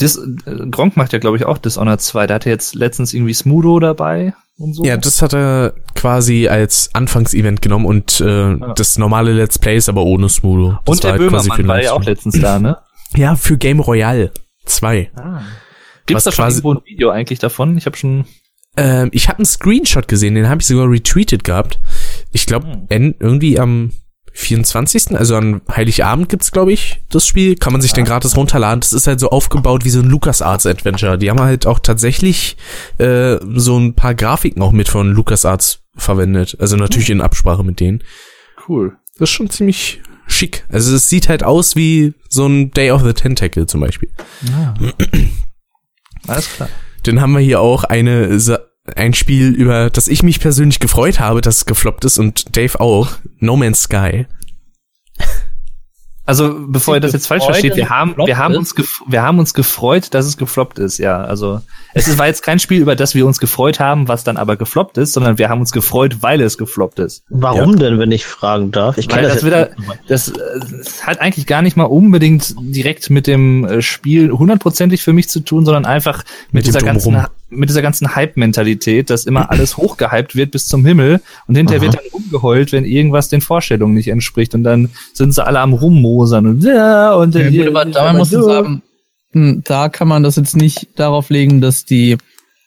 Dis, 0.00 0.18
äh, 0.18 0.66
Gronk 0.70 0.96
macht 0.96 1.12
ja, 1.12 1.18
glaube 1.18 1.36
ich, 1.36 1.44
auch 1.46 1.58
Dishonored 1.58 2.00
2. 2.00 2.26
Da 2.26 2.34
hatte 2.34 2.50
jetzt 2.50 2.74
letztens 2.74 3.14
irgendwie 3.14 3.32
Smudo 3.32 3.80
dabei 3.80 4.34
und 4.58 4.74
so. 4.74 4.84
Ja, 4.84 4.96
das 4.96 5.22
hat 5.22 5.32
er 5.32 5.74
quasi 5.94 6.48
als 6.48 6.90
Anfangsevent 6.92 7.62
genommen 7.62 7.86
und 7.86 8.20
äh, 8.20 8.50
ja. 8.50 8.74
das 8.74 8.98
normale 8.98 9.32
Let's 9.32 9.58
Play 9.58 9.76
ist 9.76 9.88
aber 9.88 10.04
ohne 10.04 10.28
Smudo. 10.28 10.78
Das 10.84 10.96
und 10.96 11.04
der 11.04 11.12
halt 11.12 11.20
Böhmermann 11.20 11.68
war 11.68 11.82
ja 11.82 11.92
auch 11.92 12.04
letztens 12.04 12.40
da, 12.40 12.58
ne? 12.58 12.78
Ja, 13.14 13.36
für 13.36 13.58
Game 13.58 13.80
Royale 13.80 14.32
2. 14.64 15.10
Ah. 15.16 15.42
Gibt's 16.06 16.24
da 16.24 16.32
schon 16.32 16.48
irgendwo 16.48 16.72
ein 16.72 16.80
Video 16.86 17.10
eigentlich 17.10 17.38
davon? 17.38 17.76
Ich 17.76 17.84
habe 17.84 17.96
schon 17.96 18.24
ähm, 18.76 19.10
ich 19.12 19.28
habe 19.28 19.38
einen 19.38 19.44
Screenshot 19.44 20.08
gesehen, 20.08 20.34
den 20.34 20.48
habe 20.48 20.62
ich 20.62 20.66
sogar 20.66 20.88
retweetet 20.88 21.44
gehabt. 21.44 21.78
Ich 22.32 22.46
glaube, 22.46 22.86
hm. 22.88 23.14
irgendwie 23.18 23.60
am 23.60 23.92
24. 24.32 25.16
Also 25.16 25.36
an 25.36 25.60
Heiligabend 25.70 26.28
gibt's, 26.28 26.52
glaube 26.52 26.72
ich, 26.72 27.02
das 27.10 27.26
Spiel. 27.26 27.56
Kann 27.56 27.72
man 27.72 27.82
sich 27.82 27.92
dann 27.92 28.04
gratis 28.04 28.36
runterladen. 28.36 28.80
Das 28.80 28.92
ist 28.92 29.06
halt 29.06 29.20
so 29.20 29.30
aufgebaut 29.30 29.84
wie 29.84 29.90
so 29.90 30.00
ein 30.00 30.08
LucasArts 30.08 30.66
Adventure. 30.66 31.18
Die 31.18 31.30
haben 31.30 31.40
halt 31.40 31.66
auch 31.66 31.78
tatsächlich 31.78 32.56
äh, 32.98 33.36
so 33.54 33.78
ein 33.78 33.94
paar 33.94 34.14
Grafiken 34.14 34.62
auch 34.62 34.72
mit 34.72 34.88
von 34.88 35.12
LucasArts 35.12 35.80
verwendet. 35.96 36.56
Also 36.58 36.76
natürlich 36.76 37.10
in 37.10 37.20
Absprache 37.20 37.62
mit 37.64 37.80
denen. 37.80 38.02
Cool. 38.68 38.96
Das 39.18 39.28
ist 39.28 39.34
schon 39.34 39.50
ziemlich 39.50 40.00
schick. 40.26 40.64
Also 40.70 40.94
es 40.94 41.08
sieht 41.08 41.28
halt 41.28 41.44
aus 41.44 41.76
wie 41.76 42.14
so 42.28 42.46
ein 42.46 42.70
Day 42.70 42.90
of 42.90 43.02
the 43.02 43.12
Tentacle 43.12 43.66
zum 43.66 43.80
Beispiel. 43.80 44.08
Ja. 44.48 44.74
Alles 46.26 46.48
klar. 46.54 46.68
Dann 47.04 47.20
haben 47.20 47.32
wir 47.32 47.40
hier 47.40 47.60
auch 47.60 47.84
eine 47.84 48.38
ein 48.96 49.14
Spiel, 49.14 49.50
über 49.50 49.90
das 49.90 50.08
ich 50.08 50.22
mich 50.22 50.40
persönlich 50.40 50.80
gefreut 50.80 51.20
habe, 51.20 51.40
dass 51.40 51.58
es 51.58 51.66
gefloppt 51.66 52.04
ist 52.04 52.18
und 52.18 52.56
Dave 52.56 52.80
auch. 52.80 53.10
No 53.38 53.56
Man's 53.56 53.82
Sky. 53.82 54.26
Also, 56.24 56.54
bevor 56.68 56.94
ihr 56.94 57.00
das 57.00 57.12
jetzt 57.12 57.26
falsch 57.26 57.44
versteht, 57.44 57.74
wir 57.74 57.90
haben, 57.90 58.14
wir 58.16 58.38
haben 58.38 58.54
uns, 58.54 58.76
wir 59.08 59.22
haben 59.22 59.40
uns 59.40 59.54
gefreut, 59.54 60.14
dass 60.14 60.24
es 60.24 60.36
gefloppt 60.36 60.78
ist, 60.78 60.98
ja. 60.98 61.20
Also, 61.20 61.60
es 61.94 62.16
war 62.16 62.28
jetzt 62.28 62.42
kein 62.42 62.60
Spiel, 62.60 62.80
über 62.80 62.94
das 62.94 63.16
wir 63.16 63.26
uns 63.26 63.40
gefreut 63.40 63.80
haben, 63.80 64.06
was 64.06 64.22
dann 64.22 64.36
aber 64.36 64.54
gefloppt 64.54 64.98
ist, 64.98 65.14
sondern 65.14 65.38
wir 65.38 65.48
haben 65.48 65.58
uns 65.58 65.72
gefreut, 65.72 66.18
weil 66.20 66.40
es 66.40 66.58
gefloppt 66.58 67.00
ist. 67.00 67.24
Warum 67.28 67.72
ja. 67.72 67.76
denn, 67.76 67.98
wenn 67.98 68.12
ich 68.12 68.24
fragen 68.24 68.70
darf? 68.70 68.98
Ich 68.98 69.10
weil 69.10 69.22
das, 69.22 69.34
das 69.34 69.44
wieder, 69.44 69.70
das, 70.06 70.32
das 70.32 71.04
hat 71.04 71.20
eigentlich 71.20 71.46
gar 71.46 71.60
nicht 71.60 71.76
mal 71.76 71.84
unbedingt 71.84 72.54
direkt 72.60 73.10
mit 73.10 73.26
dem 73.26 73.64
äh, 73.64 73.82
Spiel 73.82 74.30
hundertprozentig 74.30 75.02
für 75.02 75.12
mich 75.12 75.28
zu 75.28 75.40
tun, 75.40 75.64
sondern 75.64 75.86
einfach 75.86 76.22
mit, 76.46 76.54
mit 76.54 76.66
dieser 76.68 76.82
ganzen, 76.82 77.26
mit 77.52 77.68
dieser 77.68 77.82
ganzen 77.82 78.14
Hype-Mentalität, 78.14 79.10
dass 79.10 79.26
immer 79.26 79.50
alles 79.50 79.76
hochgehypt 79.76 80.34
wird 80.34 80.50
bis 80.50 80.66
zum 80.66 80.84
Himmel 80.84 81.20
und 81.46 81.54
hinterher 81.54 81.80
Aha. 81.80 81.92
wird 81.92 81.94
dann 81.94 82.10
rumgeheult, 82.12 82.72
wenn 82.72 82.84
irgendwas 82.84 83.28
den 83.28 83.40
Vorstellungen 83.40 83.94
nicht 83.94 84.08
entspricht 84.08 84.54
und 84.54 84.64
dann 84.64 84.90
sind 85.12 85.34
sie 85.34 85.44
alle 85.44 85.60
am 85.60 85.72
rummosern 85.72 86.46
und 86.46 86.64
ja 86.64 87.14
und 87.14 87.34
ja, 87.34 87.50
gut, 87.50 87.68
aber 87.68 87.84
da 87.84 88.12
muss 88.12 88.32
man 88.32 88.42
sagen, 88.42 88.82
hm, 89.32 89.62
da 89.64 89.88
kann 89.88 90.08
man 90.08 90.22
das 90.22 90.36
jetzt 90.36 90.56
nicht 90.56 90.88
darauf 90.96 91.30
legen, 91.30 91.60
dass 91.60 91.84
die 91.84 92.18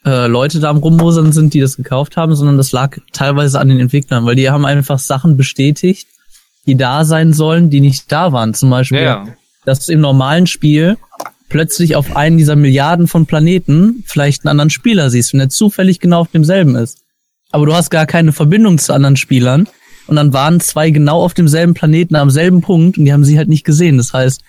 äh, 0.06 0.28
Leute 0.28 0.60
da 0.60 0.70
am 0.70 0.78
rummosern 0.78 1.32
sind, 1.32 1.54
die 1.54 1.60
das 1.60 1.78
gekauft 1.78 2.18
haben, 2.18 2.36
sondern 2.36 2.58
das 2.58 2.72
lag 2.72 2.98
teilweise 3.12 3.60
an 3.60 3.70
den 3.70 3.80
Entwicklern, 3.80 4.26
weil 4.26 4.36
die 4.36 4.50
haben 4.50 4.66
einfach 4.66 5.00
Sachen 5.00 5.38
bestätigt, 5.38 6.08
die 6.66 6.76
da 6.76 7.06
sein 7.06 7.34
sollen, 7.34 7.70
die 7.70 7.82
nicht 7.82 8.12
da 8.12 8.32
waren. 8.32 8.54
Zum 8.54 8.70
Beispiel, 8.70 9.02
ja. 9.02 9.28
dass 9.66 9.90
im 9.90 10.02
normalen 10.02 10.48
Spiel 10.48 10.98
plötzlich 11.50 11.96
auf 11.96 12.16
einen 12.16 12.38
dieser 12.38 12.56
Milliarden 12.56 13.08
von 13.08 13.26
Planeten 13.26 14.04
vielleicht 14.06 14.44
einen 14.44 14.52
anderen 14.52 14.70
Spieler 14.70 15.10
siehst, 15.10 15.34
wenn 15.34 15.40
er 15.40 15.50
zufällig 15.50 16.00
genau 16.00 16.22
auf 16.22 16.32
demselben 16.32 16.76
ist. 16.76 17.04
Aber 17.52 17.66
du 17.66 17.74
hast 17.74 17.90
gar 17.90 18.06
keine 18.06 18.34
Verbindung 18.34 18.78
zu 18.78 18.94
anderen 18.94 19.18
Spielern. 19.18 19.68
Und 20.08 20.18
dann 20.18 20.34
waren 20.34 20.60
zwei 20.60 20.92
genau 20.92 21.24
auf 21.24 21.34
demselben 21.34 21.74
Planeten 21.74 22.16
am 22.16 22.30
selben 22.30 22.62
Punkt 22.62 22.98
und 22.98 23.06
die 23.06 23.14
haben 23.14 23.24
sie 23.24 23.38
halt 23.38 23.50
nicht 23.50 23.64
gesehen. 23.64 23.98
Das 23.98 24.14
heißt, 24.14 24.42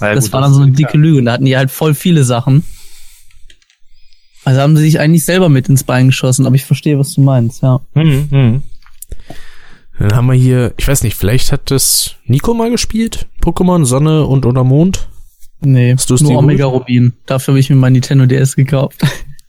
ja, 0.00 0.14
das 0.14 0.24
gut, 0.24 0.32
war 0.34 0.40
dann 0.42 0.52
so 0.52 0.60
eine 0.60 0.72
dicke 0.72 0.92
klar. 0.92 1.02
Lüge. 1.02 1.18
Und 1.18 1.24
da 1.24 1.32
hatten 1.32 1.46
die 1.46 1.56
halt 1.56 1.70
voll 1.70 1.94
viele 1.94 2.24
Sachen. 2.24 2.64
Also 4.44 4.60
haben 4.60 4.76
sie 4.76 4.82
sich 4.82 5.00
eigentlich 5.00 5.24
selber 5.24 5.48
mit 5.48 5.68
ins 5.68 5.84
Bein 5.84 6.08
geschossen, 6.08 6.46
aber 6.46 6.56
ich 6.56 6.64
verstehe, 6.64 6.98
was 6.98 7.14
du 7.14 7.22
meinst, 7.22 7.62
ja. 7.62 7.80
Mhm, 7.94 8.28
mh. 8.30 8.62
Dann 9.98 10.14
haben 10.14 10.26
wir 10.26 10.34
hier, 10.34 10.74
ich 10.76 10.86
weiß 10.86 11.02
nicht, 11.02 11.16
vielleicht 11.16 11.52
hat 11.52 11.70
das 11.70 12.14
Nico 12.24 12.54
mal 12.54 12.70
gespielt? 12.70 13.26
Pokémon 13.42 13.84
Sonne 13.84 14.26
und 14.26 14.46
oder 14.46 14.62
Mond? 14.62 15.08
Nee, 15.60 15.94
Hast 15.94 16.08
du's 16.10 16.20
nur 16.20 16.38
Omega 16.38 16.66
Rubin. 16.66 17.12
Dafür 17.26 17.52
habe 17.52 17.60
ich 17.60 17.70
mir 17.70 17.76
mein 17.76 17.92
Nintendo 17.92 18.26
DS 18.26 18.56
gekauft. 18.56 19.00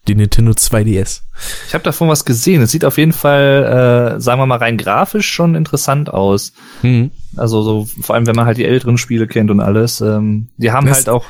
Die 0.08 0.16
Nintendo 0.16 0.54
2DS. 0.54 1.22
Ich 1.68 1.74
habe 1.74 1.84
davon 1.84 2.08
was 2.08 2.26
gesehen. 2.26 2.64
Es 2.64 2.72
sieht 2.72 2.84
auf 2.84 2.98
jeden 2.98 3.12
Fall, 3.14 4.16
äh, 4.18 4.20
sagen 4.20 4.42
wir 4.42 4.48
mal, 4.48 4.58
rein 4.58 4.78
grafisch 4.78 5.30
schon 5.30 5.54
interessant 5.54 6.12
aus. 6.12 6.54
Mhm. 6.82 7.12
Also 7.36 7.62
so, 7.62 7.88
vor 8.02 8.16
allem, 8.16 8.26
wenn 8.26 8.36
man 8.36 8.48
halt 8.48 8.58
die 8.58 8.66
älteren 8.66 8.98
Spiele 8.98 9.28
kennt 9.28 9.52
und 9.52 9.60
alles. 9.60 10.02
Ähm, 10.02 10.48
die 10.58 10.72
haben 10.72 10.88
das 10.88 10.98
halt 10.98 11.10
auch 11.10 11.26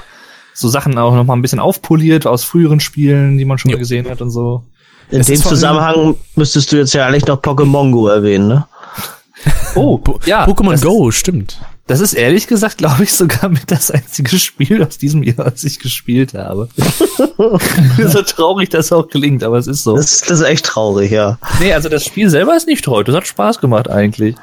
so 0.53 0.69
Sachen 0.69 0.97
auch 0.97 1.13
noch 1.13 1.25
mal 1.25 1.35
ein 1.35 1.41
bisschen 1.41 1.59
aufpoliert 1.59 2.25
aus 2.25 2.45
früheren 2.45 2.79
Spielen, 2.79 3.37
die 3.37 3.45
man 3.45 3.57
schon 3.57 3.71
jo. 3.71 3.75
mal 3.75 3.79
gesehen 3.79 4.09
hat 4.09 4.21
und 4.21 4.29
so. 4.29 4.63
In 5.11 5.21
es 5.21 5.27
dem 5.27 5.41
Zusammenhang 5.41 6.15
müsstest 6.35 6.71
du 6.71 6.77
jetzt 6.77 6.93
ja 6.93 7.05
eigentlich 7.05 7.25
noch 7.25 7.41
Pokémon 7.41 7.91
Go 7.91 8.07
erwähnen, 8.07 8.47
ne? 8.47 8.67
Oh, 9.75 9.99
ja. 10.25 10.45
Pokémon 10.45 10.79
Go, 10.81 11.11
stimmt. 11.11 11.59
Das 11.89 12.01
ist 12.01 12.13
ehrlich 12.13 12.45
gesagt, 12.45 12.77
glaube 12.77 13.01
ich, 13.03 13.11
sogar 13.13 13.49
mit 13.49 13.71
das 13.71 13.89
einzige 13.89 14.37
Spiel 14.37 14.83
aus 14.83 14.99
diesem 14.99 15.23
Jahr, 15.23 15.47
was 15.47 15.63
ich 15.63 15.79
gespielt 15.79 16.35
habe. 16.35 16.69
so 18.07 18.21
traurig 18.21 18.69
das 18.69 18.91
auch 18.91 19.07
klingt, 19.07 19.43
aber 19.43 19.57
es 19.57 19.65
ist 19.65 19.85
so. 19.85 19.95
Das, 19.95 20.21
das 20.21 20.39
ist 20.39 20.45
echt 20.45 20.65
traurig, 20.65 21.09
ja. 21.09 21.39
Nee, 21.59 21.73
also 21.73 21.89
das 21.89 22.05
Spiel 22.05 22.29
selber 22.29 22.55
ist 22.55 22.67
nicht 22.67 22.85
traurig. 22.85 23.07
Das 23.07 23.15
hat 23.15 23.25
Spaß 23.25 23.59
gemacht 23.59 23.89
eigentlich. 23.89 24.35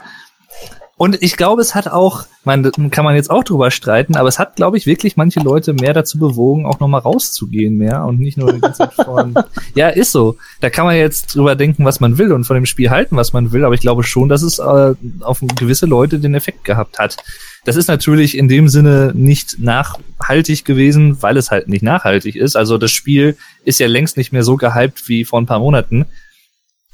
Und 0.98 1.22
ich 1.22 1.36
glaube, 1.36 1.60
es 1.60 1.74
hat 1.74 1.88
auch, 1.88 2.24
man 2.44 2.72
kann 2.90 3.04
man 3.04 3.14
jetzt 3.14 3.30
auch 3.30 3.44
drüber 3.44 3.70
streiten, 3.70 4.16
aber 4.16 4.28
es 4.28 4.38
hat, 4.38 4.56
glaube 4.56 4.78
ich, 4.78 4.86
wirklich 4.86 5.18
manche 5.18 5.40
Leute 5.40 5.74
mehr 5.74 5.92
dazu 5.92 6.18
bewogen, 6.18 6.64
auch 6.64 6.80
nochmal 6.80 7.02
rauszugehen 7.02 7.76
mehr 7.76 8.06
und 8.06 8.18
nicht 8.18 8.38
nur 8.38 8.50
die 8.50 8.60
ganze 8.60 8.88
Zeit 8.96 9.44
ja, 9.74 9.88
ist 9.88 10.12
so. 10.12 10.36
Da 10.62 10.70
kann 10.70 10.86
man 10.86 10.96
jetzt 10.96 11.36
drüber 11.36 11.54
denken, 11.54 11.84
was 11.84 12.00
man 12.00 12.16
will 12.16 12.32
und 12.32 12.44
von 12.44 12.54
dem 12.54 12.64
Spiel 12.64 12.88
halten, 12.88 13.16
was 13.16 13.34
man 13.34 13.52
will, 13.52 13.66
aber 13.66 13.74
ich 13.74 13.82
glaube 13.82 14.04
schon, 14.04 14.30
dass 14.30 14.40
es 14.40 14.58
äh, 14.58 14.94
auf 15.20 15.40
gewisse 15.58 15.84
Leute 15.84 16.18
den 16.18 16.34
Effekt 16.34 16.64
gehabt 16.64 16.98
hat. 16.98 17.18
Das 17.66 17.76
ist 17.76 17.88
natürlich 17.88 18.38
in 18.38 18.48
dem 18.48 18.68
Sinne 18.68 19.12
nicht 19.14 19.58
nachhaltig 19.58 20.64
gewesen, 20.64 21.20
weil 21.20 21.36
es 21.36 21.50
halt 21.50 21.68
nicht 21.68 21.82
nachhaltig 21.82 22.36
ist. 22.36 22.56
Also 22.56 22.78
das 22.78 22.92
Spiel 22.92 23.36
ist 23.64 23.80
ja 23.80 23.86
längst 23.86 24.16
nicht 24.16 24.32
mehr 24.32 24.44
so 24.44 24.56
gehypt 24.56 25.08
wie 25.08 25.26
vor 25.26 25.40
ein 25.40 25.46
paar 25.46 25.58
Monaten 25.58 26.06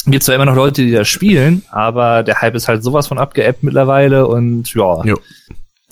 gibt 0.07 0.25
zwar 0.25 0.35
immer 0.35 0.47
noch 0.47 0.57
Leute, 0.57 0.83
die 0.83 0.91
das 0.91 1.09
spielen, 1.09 1.63
aber 1.71 2.23
der 2.23 2.41
Hype 2.41 2.55
ist 2.55 2.69
halt 2.69 2.83
sowas 2.83 3.07
von 3.07 3.19
abgeappt 3.19 3.63
mittlerweile 3.63 4.27
und 4.27 4.73
ja. 4.75 5.05
Jo. 5.05 5.19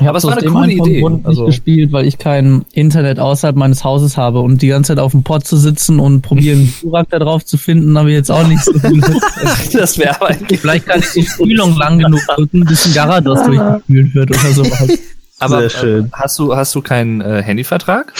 Ich 0.00 0.06
habe 0.06 0.16
es 0.16 0.24
war 0.24 0.36
eine 0.36 0.50
coole 0.50 0.72
Idee. 0.72 1.00
Grund 1.00 1.26
also. 1.26 1.44
nicht 1.44 1.56
gespielt, 1.56 1.92
weil 1.92 2.06
ich 2.06 2.16
kein 2.16 2.64
Internet 2.72 3.18
außerhalb 3.18 3.54
meines 3.54 3.84
Hauses 3.84 4.16
habe 4.16 4.40
und 4.40 4.62
die 4.62 4.68
ganze 4.68 4.88
Zeit 4.94 4.98
auf 4.98 5.12
dem 5.12 5.22
Pod 5.22 5.46
zu 5.46 5.58
sitzen 5.58 6.00
und 6.00 6.22
probieren, 6.22 6.72
Durak 6.82 7.08
da 7.10 7.18
drauf 7.18 7.44
zu 7.44 7.58
finden, 7.58 7.96
habe 7.98 8.10
ich 8.10 8.16
jetzt 8.16 8.30
auch 8.30 8.46
nicht 8.46 8.64
so 8.64 8.72
das 9.78 9.98
wäre 9.98 10.16
aber 10.16 10.28
eigentlich. 10.28 10.60
Vielleicht 10.60 10.86
kann 10.86 11.00
ich 11.00 11.10
die 11.12 11.26
Spülung 11.26 11.76
lang 11.76 11.98
genug 11.98 12.20
drücken, 12.34 12.64
bis 12.64 12.86
ein 12.86 12.94
Garados 12.94 13.44
durchgespült 13.44 14.14
wird 14.14 14.30
oder 14.30 14.52
sowas. 14.52 14.98
Aber 15.42 15.64
äh, 15.64 16.04
hast 16.12 16.38
du 16.38 16.54
hast 16.54 16.74
du 16.74 16.82
keinen 16.82 17.22
äh, 17.22 17.42
Handyvertrag? 17.42 18.12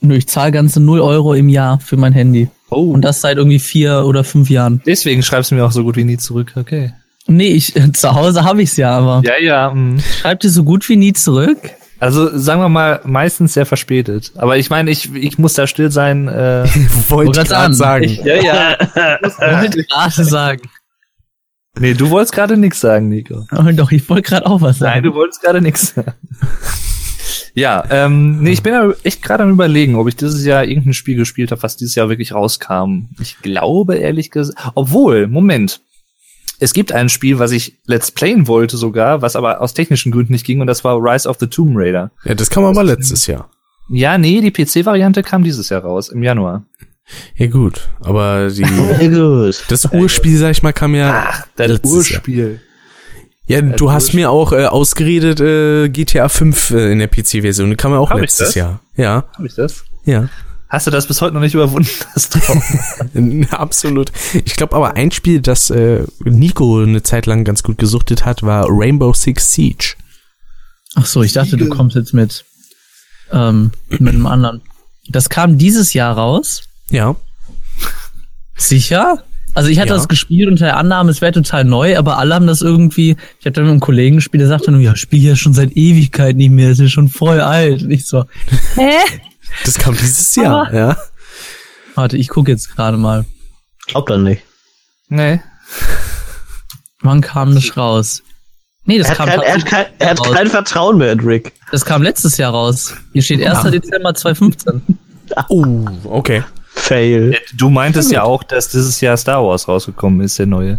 Nö, 0.00 0.14
ich 0.14 0.26
zahle 0.26 0.52
ganze 0.52 0.80
0 0.80 1.00
Euro 1.00 1.34
im 1.34 1.50
Jahr 1.50 1.78
für 1.80 1.98
mein 1.98 2.14
Handy. 2.14 2.48
Oh. 2.70 2.90
Und 2.92 3.02
das 3.02 3.20
seit 3.20 3.36
irgendwie 3.36 3.58
vier 3.58 4.04
oder 4.06 4.24
fünf 4.24 4.48
Jahren. 4.48 4.80
Deswegen 4.86 5.22
schreibst 5.22 5.50
du 5.50 5.56
mir 5.56 5.64
auch 5.64 5.72
so 5.72 5.82
gut 5.82 5.96
wie 5.96 6.04
nie 6.04 6.16
zurück, 6.16 6.52
okay. 6.56 6.92
Nee, 7.26 7.48
ich, 7.48 7.74
zu 7.92 8.14
Hause 8.14 8.44
habe 8.44 8.62
ich's 8.62 8.76
ja, 8.76 8.96
aber. 8.96 9.22
Ja, 9.24 9.38
ja. 9.38 9.70
Mh. 9.74 10.00
Schreibt 10.20 10.44
ihr 10.44 10.50
so 10.50 10.64
gut 10.64 10.88
wie 10.88 10.96
nie 10.96 11.12
zurück? 11.12 11.58
Also 11.98 12.36
sagen 12.38 12.62
wir 12.62 12.70
mal, 12.70 13.00
meistens 13.04 13.52
sehr 13.52 13.66
verspätet. 13.66 14.32
Aber 14.36 14.56
ich 14.56 14.70
meine, 14.70 14.90
ich, 14.90 15.14
ich 15.14 15.38
muss 15.38 15.52
da 15.52 15.66
still 15.66 15.90
sein. 15.90 16.28
Äh, 16.28 16.64
wollte 17.08 17.44
gerade 17.44 17.74
sagen. 17.74 18.04
Ich, 18.04 18.18
ja, 18.24 18.36
ja. 18.36 18.78
wollte 19.38 19.84
gerade 19.84 20.24
sagen. 20.24 20.62
Nee, 21.78 21.94
du 21.94 22.10
wolltest 22.10 22.32
gerade 22.32 22.56
nichts 22.56 22.80
sagen, 22.80 23.08
Nico. 23.08 23.46
Oh, 23.52 23.62
doch, 23.72 23.92
ich 23.92 24.08
wollte 24.08 24.22
gerade 24.22 24.46
auch 24.46 24.60
was 24.60 24.78
sagen. 24.78 24.94
Nein, 24.94 25.02
du 25.04 25.14
wolltest 25.14 25.42
gerade 25.42 25.60
nichts 25.60 25.94
sagen. 25.94 26.14
Ja, 27.54 27.84
ähm, 27.90 28.42
nee, 28.42 28.50
ich 28.52 28.62
bin 28.62 28.72
ja 28.72 28.90
echt 29.02 29.22
gerade 29.22 29.42
am 29.44 29.50
überlegen, 29.50 29.96
ob 29.96 30.08
ich 30.08 30.16
dieses 30.16 30.44
Jahr 30.44 30.64
irgendein 30.64 30.94
Spiel 30.94 31.16
gespielt 31.16 31.50
habe, 31.50 31.62
was 31.62 31.76
dieses 31.76 31.94
Jahr 31.94 32.08
wirklich 32.08 32.32
rauskam. 32.32 33.08
Ich 33.20 33.38
glaube 33.42 33.96
ehrlich 33.96 34.30
gesagt, 34.30 34.72
obwohl, 34.74 35.26
Moment. 35.26 35.80
Es 36.62 36.74
gibt 36.74 36.92
ein 36.92 37.08
Spiel, 37.08 37.38
was 37.38 37.52
ich 37.52 37.78
Let's 37.86 38.10
Playen 38.10 38.46
wollte 38.46 38.76
sogar, 38.76 39.22
was 39.22 39.34
aber 39.34 39.62
aus 39.62 39.72
technischen 39.72 40.12
Gründen 40.12 40.34
nicht 40.34 40.44
ging, 40.44 40.60
und 40.60 40.66
das 40.66 40.84
war 40.84 40.96
Rise 40.98 41.26
of 41.26 41.38
the 41.40 41.46
Tomb 41.46 41.72
Raider. 41.74 42.10
Ja, 42.24 42.34
das 42.34 42.50
kam 42.50 42.64
aber 42.64 42.84
letztes 42.84 43.26
Jahr. 43.26 43.50
Ja, 43.88 44.18
nee, 44.18 44.40
die 44.42 44.50
PC-Variante 44.50 45.22
kam 45.22 45.42
dieses 45.42 45.70
Jahr 45.70 45.82
raus, 45.82 46.10
im 46.10 46.22
Januar. 46.22 46.64
Ja 47.34 47.46
gut, 47.46 47.88
aber 48.00 48.50
die, 48.50 48.60
Ja, 49.00 49.08
gut. 49.08 49.64
das 49.68 49.86
Urspiel, 49.86 50.36
sag 50.36 50.50
ich 50.50 50.62
mal, 50.62 50.72
kam 50.72 50.94
ja 50.94 51.28
Ach, 51.28 51.46
das 51.56 51.68
letztes 51.68 51.90
Urspiel. 51.92 52.60
Ja, 53.46 53.60
du 53.62 53.90
hast 53.90 54.14
mir 54.14 54.30
auch 54.30 54.52
äh, 54.52 54.66
ausgeredet, 54.66 55.40
äh, 55.40 55.88
GTA 55.88 56.28
5 56.28 56.70
äh, 56.70 56.92
in 56.92 56.98
der 57.00 57.08
PC-Version. 57.08 57.68
Die 57.70 57.76
kam 57.76 57.92
ja 57.92 57.98
auch 57.98 58.10
Hab 58.10 58.20
letztes? 58.20 58.54
Jahr. 58.54 58.80
Ja, 58.96 59.24
Hab 59.36 59.44
ich 59.44 59.54
das? 59.54 59.84
ja. 60.04 60.28
Hast 60.68 60.86
du 60.86 60.92
das 60.92 61.08
bis 61.08 61.20
heute 61.20 61.34
noch 61.34 61.40
nicht 61.40 61.54
überwunden? 61.54 61.90
Das 62.14 62.28
Traum? 62.28 62.62
Absolut. 63.50 64.12
Ich 64.44 64.54
glaube 64.54 64.76
aber 64.76 64.94
ein 64.94 65.10
Spiel, 65.10 65.40
das 65.40 65.68
äh, 65.70 66.04
Nico 66.22 66.80
eine 66.80 67.02
Zeit 67.02 67.26
lang 67.26 67.42
ganz 67.42 67.64
gut 67.64 67.76
gesuchtet 67.78 68.24
hat, 68.24 68.44
war 68.44 68.66
Rainbow 68.68 69.12
Six 69.12 69.52
Siege. 69.52 69.94
Ach 70.94 71.06
so, 71.06 71.24
ich 71.24 71.32
dachte, 71.32 71.56
du 71.56 71.68
kommst 71.68 71.96
jetzt 71.96 72.14
mit, 72.14 72.44
ähm, 73.32 73.72
mit 73.88 74.14
einem 74.14 74.26
anderen. 74.26 74.62
Das 75.08 75.28
kam 75.28 75.58
dieses 75.58 75.92
Jahr 75.92 76.16
raus. 76.16 76.62
Ja. 76.88 77.16
Sicher? 78.56 79.24
Also 79.54 79.68
ich 79.68 79.78
hatte 79.78 79.88
Ja. 79.90 79.96
das 79.96 80.06
gespielt 80.08 80.48
unter 80.48 80.64
der 80.66 80.76
Annahme, 80.76 81.10
es 81.10 81.20
wäre 81.20 81.32
total 81.32 81.64
neu, 81.64 81.96
aber 81.98 82.18
alle 82.18 82.34
haben 82.34 82.46
das 82.46 82.62
irgendwie, 82.62 83.16
ich 83.40 83.46
hatte 83.46 83.62
mit 83.62 83.70
einem 83.70 83.80
Kollegen 83.80 84.16
gespielt, 84.16 84.40
der 84.40 84.48
sagte 84.48 84.70
nur, 84.70 84.80
ja, 84.80 84.92
ich 84.92 85.00
spiele 85.00 85.30
ja 85.30 85.36
schon 85.36 85.54
seit 85.54 85.76
Ewigkeit 85.76 86.36
nicht 86.36 86.50
mehr, 86.50 86.68
das 86.70 86.78
ist 86.78 86.92
schon 86.92 87.08
voll 87.08 87.40
alt. 87.40 87.82
Und 87.82 87.90
ich 87.90 88.06
so, 88.06 88.24
hä? 88.76 88.90
Das 89.64 89.78
kam 89.78 89.96
dieses 89.96 90.34
Jahr, 90.36 90.66
Aber- 90.68 90.76
ja. 90.76 90.96
Warte, 91.96 92.16
ich 92.16 92.28
gucke 92.28 92.50
jetzt 92.52 92.74
gerade 92.74 92.96
mal. 92.96 93.24
Glaub 93.86 94.06
dann 94.06 94.22
nicht. 94.24 94.42
nee. 95.08 95.40
Wann 97.02 97.20
kam 97.22 97.54
das 97.54 97.76
raus? 97.76 98.22
Nee, 98.84 98.98
das 98.98 99.08
Er 99.08 99.10
hat, 99.10 99.16
kam, 99.18 99.28
kein, 99.28 99.40
er, 99.40 99.54
hat 99.54 99.66
kein, 99.66 99.86
er 99.98 100.10
hat 100.10 100.22
kein 100.32 100.46
Vertrauen 100.48 100.98
mehr 100.98 101.12
in 101.12 101.20
Rick. 101.20 101.52
das 101.70 101.84
kam 101.84 102.02
letztes 102.02 102.36
Jahr 102.36 102.52
raus. 102.52 102.94
Hier 103.12 103.22
steht 103.22 103.42
1. 103.46 103.62
Dezember 103.70 104.14
2015. 104.14 104.82
Oh, 105.48 105.86
okay. 106.04 106.42
Fail. 106.80 107.36
Du 107.54 107.70
meintest 107.70 108.10
ja 108.10 108.22
auch, 108.22 108.42
dass 108.42 108.68
dieses 108.68 109.00
Jahr 109.00 109.16
Star 109.16 109.44
Wars 109.44 109.68
rausgekommen 109.68 110.20
ist, 110.20 110.38
der 110.38 110.46
neue. 110.46 110.78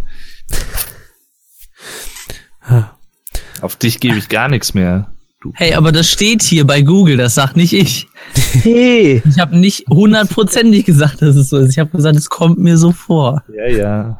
Auf 3.60 3.76
dich 3.76 4.00
gebe 4.00 4.18
ich 4.18 4.28
gar 4.28 4.48
nichts 4.48 4.74
mehr. 4.74 5.12
Du. 5.40 5.52
Hey, 5.54 5.74
aber 5.74 5.90
das 5.90 6.08
steht 6.08 6.42
hier 6.42 6.66
bei 6.66 6.82
Google, 6.82 7.16
das 7.16 7.34
sagt 7.34 7.56
nicht 7.56 7.72
ich. 7.72 8.06
Hey. 8.52 9.22
Ich 9.28 9.38
habe 9.40 9.56
nicht 9.56 9.86
hundertprozentig 9.88 10.84
gesagt, 10.84 11.20
dass 11.20 11.34
es 11.34 11.48
so 11.48 11.58
ist. 11.58 11.70
Ich 11.70 11.78
habe 11.78 11.90
gesagt, 11.90 12.16
es 12.16 12.28
kommt 12.28 12.58
mir 12.58 12.78
so 12.78 12.92
vor. 12.92 13.42
Ja, 13.52 13.66
ja. 13.66 14.18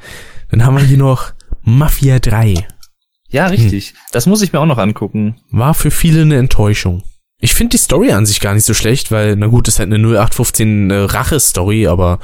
Dann 0.50 0.64
haben 0.64 0.76
wir 0.76 0.84
hier 0.84 0.98
noch 0.98 1.32
Mafia 1.62 2.18
3. 2.18 2.66
Ja, 3.28 3.46
richtig. 3.46 3.94
Das 4.10 4.26
muss 4.26 4.42
ich 4.42 4.52
mir 4.52 4.58
auch 4.58 4.66
noch 4.66 4.78
angucken. 4.78 5.36
War 5.50 5.74
für 5.74 5.90
viele 5.90 6.22
eine 6.22 6.36
Enttäuschung. 6.36 7.04
Ich 7.44 7.54
finde 7.54 7.70
die 7.72 7.78
Story 7.78 8.12
an 8.12 8.24
sich 8.24 8.38
gar 8.40 8.54
nicht 8.54 8.64
so 8.64 8.72
schlecht, 8.72 9.10
weil, 9.10 9.34
na 9.36 9.48
gut, 9.48 9.66
ist 9.68 9.78
halt 9.80 9.92
eine 9.92 9.98
0815 9.98 10.90
äh, 10.90 10.94
Rache-Story, 10.94 11.88
aber 11.88 12.20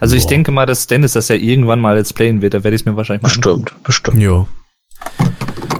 Also 0.00 0.14
ich 0.16 0.22
Boah. 0.22 0.28
denke 0.30 0.52
mal, 0.52 0.66
dass 0.66 0.86
Dennis 0.86 1.12
das 1.14 1.26
ja 1.28 1.34
irgendwann 1.34 1.80
mal 1.80 1.96
jetzt 1.96 2.14
playen 2.14 2.40
wird. 2.42 2.54
Da 2.54 2.62
werde 2.62 2.74
ich 2.76 2.82
es 2.82 2.86
mir 2.86 2.96
wahrscheinlich 2.96 3.22
mal 3.24 3.30
angucken. 3.32 3.64
Bestimmt, 3.82 3.82
bestimmt. 3.84 4.22
jo. 4.22 4.46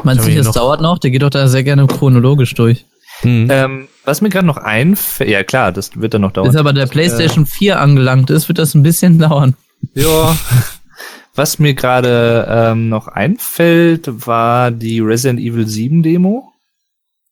Meinst 0.02 0.22
Haben 0.22 0.26
du, 0.26 0.26
wir 0.26 0.36
das 0.36 0.46
noch- 0.48 0.54
dauert 0.54 0.80
noch? 0.80 0.98
Der 0.98 1.12
geht 1.12 1.22
doch 1.22 1.30
da 1.30 1.46
sehr 1.46 1.62
gerne 1.62 1.86
chronologisch 1.86 2.54
durch. 2.54 2.84
Hm. 3.20 3.46
Ähm, 3.50 3.88
was 4.04 4.20
mir 4.20 4.30
gerade 4.30 4.46
noch 4.48 4.56
einfällt, 4.56 5.30
ja 5.30 5.44
klar, 5.44 5.70
das 5.70 6.00
wird 6.00 6.14
dann 6.14 6.22
noch 6.22 6.32
Bis 6.32 6.42
dauern. 6.42 6.56
aber 6.56 6.72
der 6.72 6.86
PlayStation 6.86 7.46
4 7.46 7.80
angelangt 7.80 8.30
ist, 8.30 8.48
wird 8.48 8.58
das 8.58 8.74
ein 8.74 8.82
bisschen 8.82 9.18
dauern. 9.20 9.54
Ja. 9.94 10.36
Was 11.36 11.60
mir 11.60 11.74
gerade 11.74 12.46
ähm, 12.50 12.88
noch 12.88 13.06
einfällt, 13.06 14.08
war 14.26 14.72
die 14.72 14.98
Resident 14.98 15.38
Evil 15.40 15.68
7 15.68 16.02
Demo. 16.02 16.52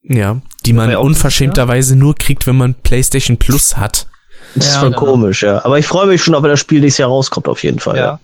Ja, 0.03 0.41
die 0.67 0.73
man 0.73 0.95
unverschämterweise 0.97 1.97
nur 1.97 2.15
kriegt, 2.15 2.47
wenn 2.47 2.57
man 2.57 2.75
PlayStation 2.75 3.37
Plus 3.37 3.77
hat. 3.77 4.07
Das 4.55 4.67
ist 4.67 4.75
Ja, 4.75 4.81
voll 4.81 4.91
genau. 4.91 5.01
komisch, 5.05 5.43
ja. 5.43 5.65
Aber 5.65 5.79
ich 5.79 5.87
freue 5.87 6.07
mich 6.07 6.23
schon, 6.23 6.35
ob 6.35 6.45
das 6.45 6.59
Spiel 6.61 6.81
nächstes 6.81 6.99
Jahr 6.99 7.09
rauskommt, 7.11 7.49
auf 7.49 7.63
jeden 7.63 7.79
Fall. 7.79 7.97
Ja. 7.97 8.21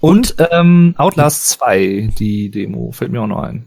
Und 0.00 0.34
ähm, 0.50 0.94
Outlast 0.98 1.48
2, 1.50 2.10
die 2.18 2.50
Demo, 2.50 2.92
fällt 2.92 3.10
mir 3.12 3.22
auch 3.22 3.26
noch 3.26 3.42
ein. 3.42 3.64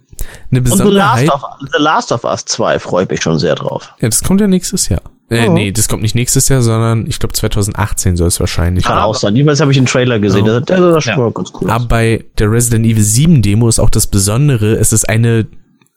Eine 0.51 0.59
Und 0.59 0.65
The 0.67 0.71
Besonderheit. 0.71 1.27
Last, 1.27 1.33
of, 1.33 1.41
The 1.75 1.81
Last 1.81 2.11
of 2.11 2.23
Us 2.23 2.45
2 2.45 2.79
freue 2.79 3.03
ich 3.05 3.09
mich 3.09 3.21
schon 3.23 3.39
sehr 3.39 3.55
drauf. 3.55 3.93
Ja, 3.99 4.07
das 4.09 4.23
kommt 4.23 4.41
ja 4.41 4.47
nächstes 4.47 4.89
Jahr. 4.89 5.01
Äh, 5.29 5.47
Oh. 5.49 5.53
nee, 5.53 5.71
das 5.71 5.89
kommt 5.89 6.03
nicht 6.03 6.15
nächstes 6.15 6.47
Jahr, 6.47 6.61
sondern 6.61 7.05
ich 7.07 7.19
glaube 7.19 7.33
2018 7.33 8.15
soll 8.15 8.27
es 8.27 8.39
wahrscheinlich. 8.39 8.85
Kann 8.85 8.97
auch 8.99 9.15
sein. 9.15 9.35
Jedenfalls 9.35 9.59
habe 9.59 9.71
ich 9.71 9.77
einen 9.77 9.87
Trailer 9.87 10.19
gesehen. 10.19 10.45
Ja. 10.45 10.59
Der, 10.61 10.77
der 10.77 10.91
sah 10.93 11.01
schon 11.01 11.13
Ja. 11.13 11.19
mal 11.19 11.31
ganz 11.31 11.51
cool 11.59 11.69
aus. 11.69 11.75
Aber 11.75 11.85
bei 11.87 12.25
der 12.37 12.49
Resident 12.51 12.85
Evil 12.85 13.03
7 13.03 13.41
Demo 13.41 13.67
ist 13.67 13.79
auch 13.79 13.89
das 13.89 14.07
Besondere, 14.07 14.75
es 14.75 14.93
ist 14.93 15.09
eine, 15.09 15.47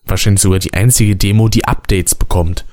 wahrscheinlich 0.04 0.42
sogar 0.42 0.58
die 0.58 0.74
einzige 0.74 1.16
Demo, 1.16 1.48
die 1.48 1.64
Updates 1.64 2.14
bekommt. 2.14 2.64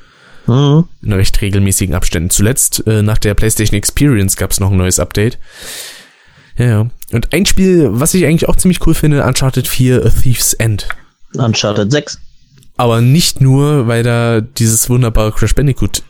Mhm. 0.48 0.86
In 1.02 1.14
recht 1.14 1.42
regelmäßigen 1.42 1.96
Abständen. 1.96 2.30
Zuletzt, 2.30 2.86
äh, 2.88 3.02
nach 3.02 3.18
der 3.18 3.34
PlayStation 3.34 3.78
Experience 3.78 4.38
gab 4.38 4.52
es 4.52 4.60
noch 4.60 4.72
ein 4.72 4.78
neues 4.78 5.00
Update. 5.00 5.38
Ja, 6.58 6.66
ja. 6.66 6.90
Und 7.12 7.34
ein 7.34 7.46
Spiel, 7.46 7.90
was 7.92 8.14
ich 8.14 8.26
eigentlich 8.26 8.50
auch 8.50 8.56
ziemlich 8.56 8.86
cool 8.88 8.94
finde, 8.94 9.24
Uncharted 9.24 9.68
4 9.68 10.06
A 10.06 10.10
Thief's 10.10 10.54
End. 10.54 10.88
Uncharted 11.36 11.92
6. 11.92 12.20
Aber 12.78 13.02
nicht 13.02 13.42
nur, 13.42 13.88
weil 13.88 14.04
da 14.04 14.42
dieses 14.42 14.90
wunderbare 14.90 15.32
Crash 15.32 15.56
Bandicoot 15.56 16.04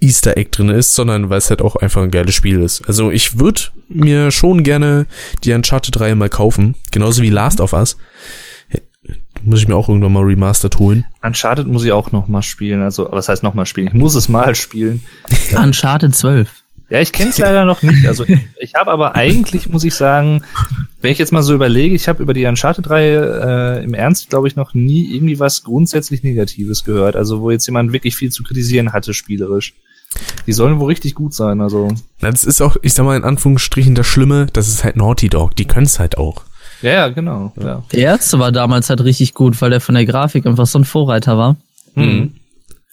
Easter 0.00 0.36
Egg 0.36 0.50
drin 0.50 0.68
ist, 0.68 0.94
sondern 0.94 1.30
weil 1.30 1.38
es 1.38 1.50
halt 1.50 1.62
auch 1.62 1.76
einfach 1.76 2.02
ein 2.02 2.10
geiles 2.10 2.34
Spiel 2.34 2.60
ist. 2.60 2.86
Also 2.86 3.10
ich 3.10 3.38
würde 3.38 3.62
mir 3.88 4.30
schon 4.30 4.62
gerne 4.62 5.06
die 5.42 5.52
Uncharted 5.52 5.98
3 5.98 6.14
mal 6.14 6.28
kaufen, 6.28 6.74
genauso 6.90 7.22
wie 7.22 7.30
Last 7.30 7.60
of 7.60 7.72
Us. 7.72 7.96
Muss 9.44 9.60
ich 9.60 9.68
mir 9.68 9.76
auch 9.76 9.88
irgendwann 9.88 10.12
mal 10.12 10.22
remastered 10.22 10.78
holen. 10.78 11.04
Uncharted 11.22 11.66
muss 11.66 11.84
ich 11.84 11.92
auch 11.92 12.12
noch 12.12 12.28
mal 12.28 12.42
spielen. 12.42 12.82
Also, 12.82 13.08
was 13.10 13.28
heißt 13.28 13.42
noch 13.42 13.54
mal 13.54 13.66
spielen? 13.66 13.88
Ich 13.88 13.94
muss 13.94 14.14
es 14.14 14.28
mal 14.28 14.54
spielen. 14.54 15.02
Uncharted 15.56 16.14
12. 16.14 16.64
Ja, 16.90 17.00
ich 17.00 17.12
kenne 17.12 17.30
es 17.30 17.38
leider 17.38 17.64
noch 17.64 17.82
nicht. 17.82 18.06
Also 18.06 18.24
ich, 18.58 18.74
habe 18.74 18.90
aber 18.90 19.14
eigentlich, 19.14 19.68
muss 19.68 19.84
ich 19.84 19.94
sagen, 19.94 20.42
wenn 21.00 21.12
ich 21.12 21.18
jetzt 21.18 21.32
mal 21.32 21.42
so 21.42 21.54
überlege, 21.54 21.94
ich 21.94 22.08
habe 22.08 22.22
über 22.22 22.34
die 22.34 22.44
Uncharted-Reihe 22.44 23.80
äh, 23.80 23.84
im 23.84 23.94
Ernst, 23.94 24.28
glaube 24.28 24.48
ich, 24.48 24.56
noch 24.56 24.74
nie 24.74 25.14
irgendwie 25.14 25.40
was 25.40 25.64
grundsätzlich 25.64 26.22
Negatives 26.22 26.84
gehört. 26.84 27.16
Also 27.16 27.40
wo 27.40 27.50
jetzt 27.50 27.66
jemand 27.66 27.92
wirklich 27.92 28.16
viel 28.16 28.30
zu 28.30 28.42
kritisieren 28.42 28.92
hatte, 28.92 29.14
spielerisch. 29.14 29.74
Die 30.46 30.52
sollen 30.52 30.78
wohl 30.78 30.88
richtig 30.88 31.14
gut 31.14 31.34
sein. 31.34 31.60
Also 31.60 31.88
Na, 32.20 32.30
Das 32.30 32.44
ist 32.44 32.60
auch, 32.60 32.76
ich 32.82 32.94
sag 32.94 33.04
mal 33.04 33.16
in 33.16 33.24
Anführungsstrichen, 33.24 33.94
das 33.94 34.06
Schlimme, 34.06 34.46
das 34.52 34.68
ist 34.68 34.84
halt 34.84 34.96
Naughty 34.96 35.30
Dog. 35.30 35.56
Die 35.56 35.64
können 35.64 35.86
es 35.86 35.98
halt 35.98 36.18
auch. 36.18 36.44
Ja, 36.82 36.92
ja, 36.92 37.08
genau. 37.08 37.52
Ja. 37.60 37.82
Der 37.92 38.00
erste 38.00 38.38
war 38.38 38.52
damals 38.52 38.90
halt 38.90 39.02
richtig 39.02 39.34
gut, 39.34 39.60
weil 39.60 39.70
der 39.70 39.80
von 39.80 39.94
der 39.94 40.06
Grafik 40.06 40.46
einfach 40.46 40.66
so 40.66 40.78
ein 40.78 40.84
Vorreiter 40.84 41.38
war. 41.38 41.56
Mhm. 41.94 42.34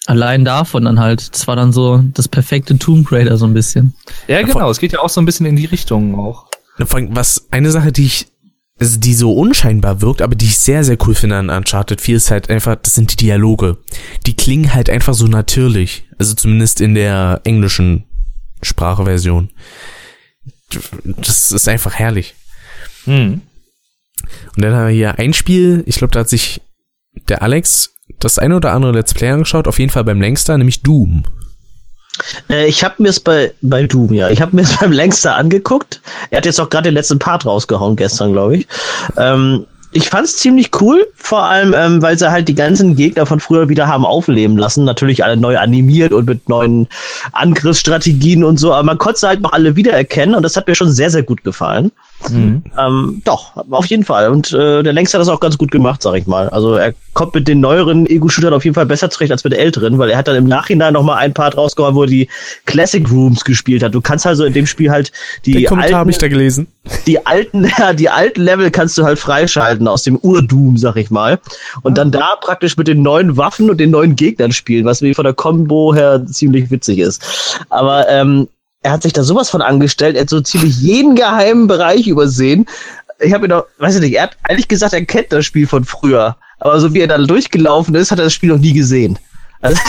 Allein 0.08 0.46
davon 0.46 0.86
dann 0.86 1.00
halt. 1.00 1.34
Das 1.34 1.48
war 1.48 1.56
dann 1.56 1.72
so 1.72 2.04
das 2.14 2.28
perfekte 2.28 2.78
Tomb 2.80 3.12
Raider 3.12 3.38
so 3.38 3.46
ein 3.46 3.54
bisschen. 3.54 3.94
ja, 4.28 4.42
genau. 4.42 4.70
Es 4.70 4.80
geht 4.80 4.94
ja 4.94 5.00
auch 5.00 5.10
so 5.10 5.22
ein 5.22 5.26
bisschen 5.26 5.46
in 5.46 5.56
die 5.56 5.66
Richtung 5.66 6.18
auch. 6.18 6.48
Na, 6.78 6.86
vor 6.86 7.00
allem, 7.00 7.16
Was 7.16 7.48
eine 7.52 7.70
Sache, 7.72 7.92
die 7.92 8.06
ich, 8.06 8.28
also 8.80 9.00
die 9.00 9.14
so 9.14 9.34
unscheinbar 9.34 10.02
wirkt, 10.02 10.24
aber 10.24 10.34
die 10.36 10.46
ich 10.46 10.58
sehr, 10.58 10.84
sehr 10.84 10.98
cool 11.06 11.14
finde 11.14 11.36
an 11.38 11.50
Uncharted 11.52 12.02
4, 12.02 12.18
ist 12.18 12.32
halt 12.32 12.50
einfach, 12.50 12.78
das 12.78 12.96
sind 12.96 13.12
die 13.12 13.18
Dialoge. 13.18 13.78
Die 14.26 14.36
klingen 14.36 14.74
halt 14.74 14.90
einfach 14.90 15.14
so 15.14 15.28
natürlich. 15.28 16.06
Also 16.18 16.34
zumindest 16.34 16.82
in 16.82 16.96
der 16.96 17.42
englischen 17.44 18.06
Spracheversion. 18.64 19.50
Das 21.04 21.52
ist 21.52 21.68
einfach 21.68 21.94
herrlich. 21.94 22.34
Mhm. 23.06 23.42
Und 24.56 24.64
dann 24.64 24.74
haben 24.74 24.88
wir 24.88 24.94
hier 24.94 25.20
ein 25.20 25.34
Spiel, 25.34 25.84
ich 25.86 25.98
glaube, 25.98 26.14
da 26.14 26.22
hat 26.22 26.30
sich 26.30 26.62
der 27.30 27.42
Alex 27.42 27.94
das 28.20 28.40
eine 28.40 28.56
oder 28.56 28.72
andere 28.74 28.92
Let's 28.92 29.14
Play 29.14 29.30
angeschaut, 29.30 29.68
auf 29.68 29.80
jeden 29.80 29.92
Fall 29.92 30.04
beim 30.04 30.22
längster, 30.22 30.58
nämlich 30.58 30.82
Doom. 30.82 31.24
Äh, 32.50 32.68
ich 32.68 32.84
habe 32.84 32.96
mir 33.00 33.10
es 33.10 33.20
bei, 33.20 33.54
bei 33.62 33.84
Doom, 33.84 34.14
ja. 34.14 34.30
Ich 34.30 34.42
habe 34.42 34.56
mir 34.56 34.64
es 34.64 34.78
beim 34.80 34.92
längster 34.92 35.36
angeguckt. 35.36 36.02
Er 36.30 36.38
hat 36.38 36.46
jetzt 36.46 36.60
auch 36.60 36.70
gerade 36.70 36.90
den 36.90 36.96
letzten 36.96 37.20
Part 37.20 37.46
rausgehauen 37.46 37.96
gestern, 37.96 38.34
glaube 38.34 38.58
ich. 38.58 38.68
Ähm, 39.18 39.66
ich 39.94 40.10
fand 40.10 40.26
es 40.26 40.38
ziemlich 40.38 40.70
cool, 40.80 41.06
vor 41.16 41.44
allem, 41.44 41.74
ähm, 41.76 42.02
weil 42.02 42.18
sie 42.18 42.32
halt 42.32 42.48
die 42.48 42.56
ganzen 42.56 42.96
Gegner 42.96 43.26
von 43.26 43.42
früher 43.42 43.68
wieder 43.68 43.88
haben 43.88 44.06
aufleben 44.06 44.58
lassen. 44.58 44.86
Natürlich 44.86 45.24
alle 45.24 45.36
neu 45.36 45.58
animiert 45.58 46.14
und 46.14 46.28
mit 46.28 46.48
neuen 46.48 46.88
Angriffsstrategien 47.34 48.44
und 48.46 48.58
so, 48.58 48.74
aber 48.74 48.84
man 48.84 48.98
konnte 48.98 49.20
sie 49.20 49.28
halt 49.28 49.42
noch 49.42 49.52
alle 49.52 49.76
wiedererkennen 49.76 50.36
und 50.36 50.44
das 50.44 50.56
hat 50.56 50.68
mir 50.68 50.76
schon 50.76 50.92
sehr, 50.92 51.10
sehr 51.10 51.24
gut 51.24 51.44
gefallen. 51.44 51.92
Mhm. 52.30 52.64
Ähm, 52.78 53.22
doch, 53.26 53.54
auf 53.70 53.86
jeden 53.86 54.04
Fall. 54.04 54.30
Und 54.30 54.52
äh, 54.54 54.84
der 54.84 54.94
Längste 54.94 55.18
hat 55.18 55.22
das 55.22 55.30
auch 55.30 55.40
ganz 55.40 55.58
gut 55.58 55.72
gemacht, 55.72 56.02
sag 56.02 56.16
ich 56.16 56.28
mal. 56.28 56.50
Also 56.50 56.76
er 56.76 56.94
kommt 57.14 57.34
mit 57.34 57.48
den 57.48 57.60
neueren 57.60 58.06
Ego-Shootern 58.06 58.54
auf 58.54 58.64
jeden 58.64 58.76
Fall 58.76 58.86
besser 58.86 59.10
zurecht 59.10 59.32
als 59.32 59.44
mit 59.44 59.54
den 59.54 59.60
älteren, 59.60 59.98
weil 59.98 60.10
er 60.10 60.18
hat 60.18 60.28
dann 60.28 60.36
im 60.36 60.48
Nachhinein 60.48 60.94
noch 60.94 61.04
mal 61.04 61.16
ein 61.18 61.34
Part 61.34 61.58
rausgehauen, 61.58 61.96
wo 61.96 62.04
er 62.04 62.08
die 62.08 62.30
Classic 62.66 63.10
Rooms 63.10 63.44
gespielt 63.44 63.84
hat. 63.84 63.94
Du 63.94 64.02
kannst 64.02 64.26
also 64.28 64.46
in 64.46 64.54
dem 64.54 64.68
Spiel 64.68 64.92
halt 64.92 65.12
die 65.46 65.54
Den 65.54 65.66
Kommentar 65.66 65.92
habe 65.92 66.00
alten, 66.00 66.10
ich 66.12 66.18
da 66.20 66.28
gelesen. 66.28 66.68
die 67.08 67.26
alten, 67.26 67.70
ja, 67.78 67.94
die 67.94 68.10
alten 68.10 68.42
Level 68.42 68.72
kannst 68.72 68.98
du 68.98 69.04
halt 69.04 69.20
freischalten 69.20 69.88
aus 69.88 70.04
dem 70.04 70.18
Ur-Doom, 70.18 70.78
sag 70.78 70.96
ich 70.98 71.10
mal. 71.12 71.40
Und 71.82 71.98
dann 71.98 72.12
da 72.12 72.36
praktisch 72.40 72.78
mit 72.78 72.88
den 72.88 73.02
neuen 73.02 73.38
Waffen 73.38 73.70
und 73.70 73.78
den 73.80 73.92
neuen 73.92 74.16
Gegnern 74.16 74.52
spielen, 74.52 74.86
was 74.86 75.02
wie 75.02 75.14
von 75.14 75.26
der 75.26 75.34
Combo 75.34 75.94
her 75.94 76.26
ziemlich 76.28 76.72
witzig 76.72 77.00
ist. 77.00 77.58
Aber 77.70 78.08
ähm, 78.10 78.48
er 78.82 78.92
hat 78.92 79.04
sich 79.04 79.14
da 79.14 79.24
sowas 79.24 79.50
von 79.50 79.62
angestellt, 79.62 80.16
er 80.16 80.24
hat 80.24 80.30
so 80.30 80.42
ziemlich 80.42 80.80
jeden 80.82 81.16
geheimen 81.16 81.68
Bereich 81.68 82.08
übersehen. 82.08 82.66
Ich 83.20 83.34
habe 83.34 83.46
ihn 83.46 83.50
doch, 83.50 83.66
weiß 83.78 83.96
ich 83.96 84.02
nicht, 84.02 84.16
er 84.16 84.24
hat 84.24 84.38
eigentlich 84.44 84.68
gesagt, 84.68 84.94
er 84.94 85.06
kennt 85.06 85.32
das 85.32 85.46
Spiel 85.46 85.68
von 85.68 85.84
früher. 85.84 86.36
Aber 86.60 86.80
so 86.80 86.94
wie 86.94 87.00
er 87.00 87.08
da 87.08 87.18
durchgelaufen 87.18 87.94
ist, 87.96 88.12
hat 88.12 88.20
er 88.20 88.26
das 88.26 88.34
Spiel 88.34 88.50
noch 88.50 88.58
nie 88.58 88.74
gesehen. 88.74 89.18
Also, 89.62 89.80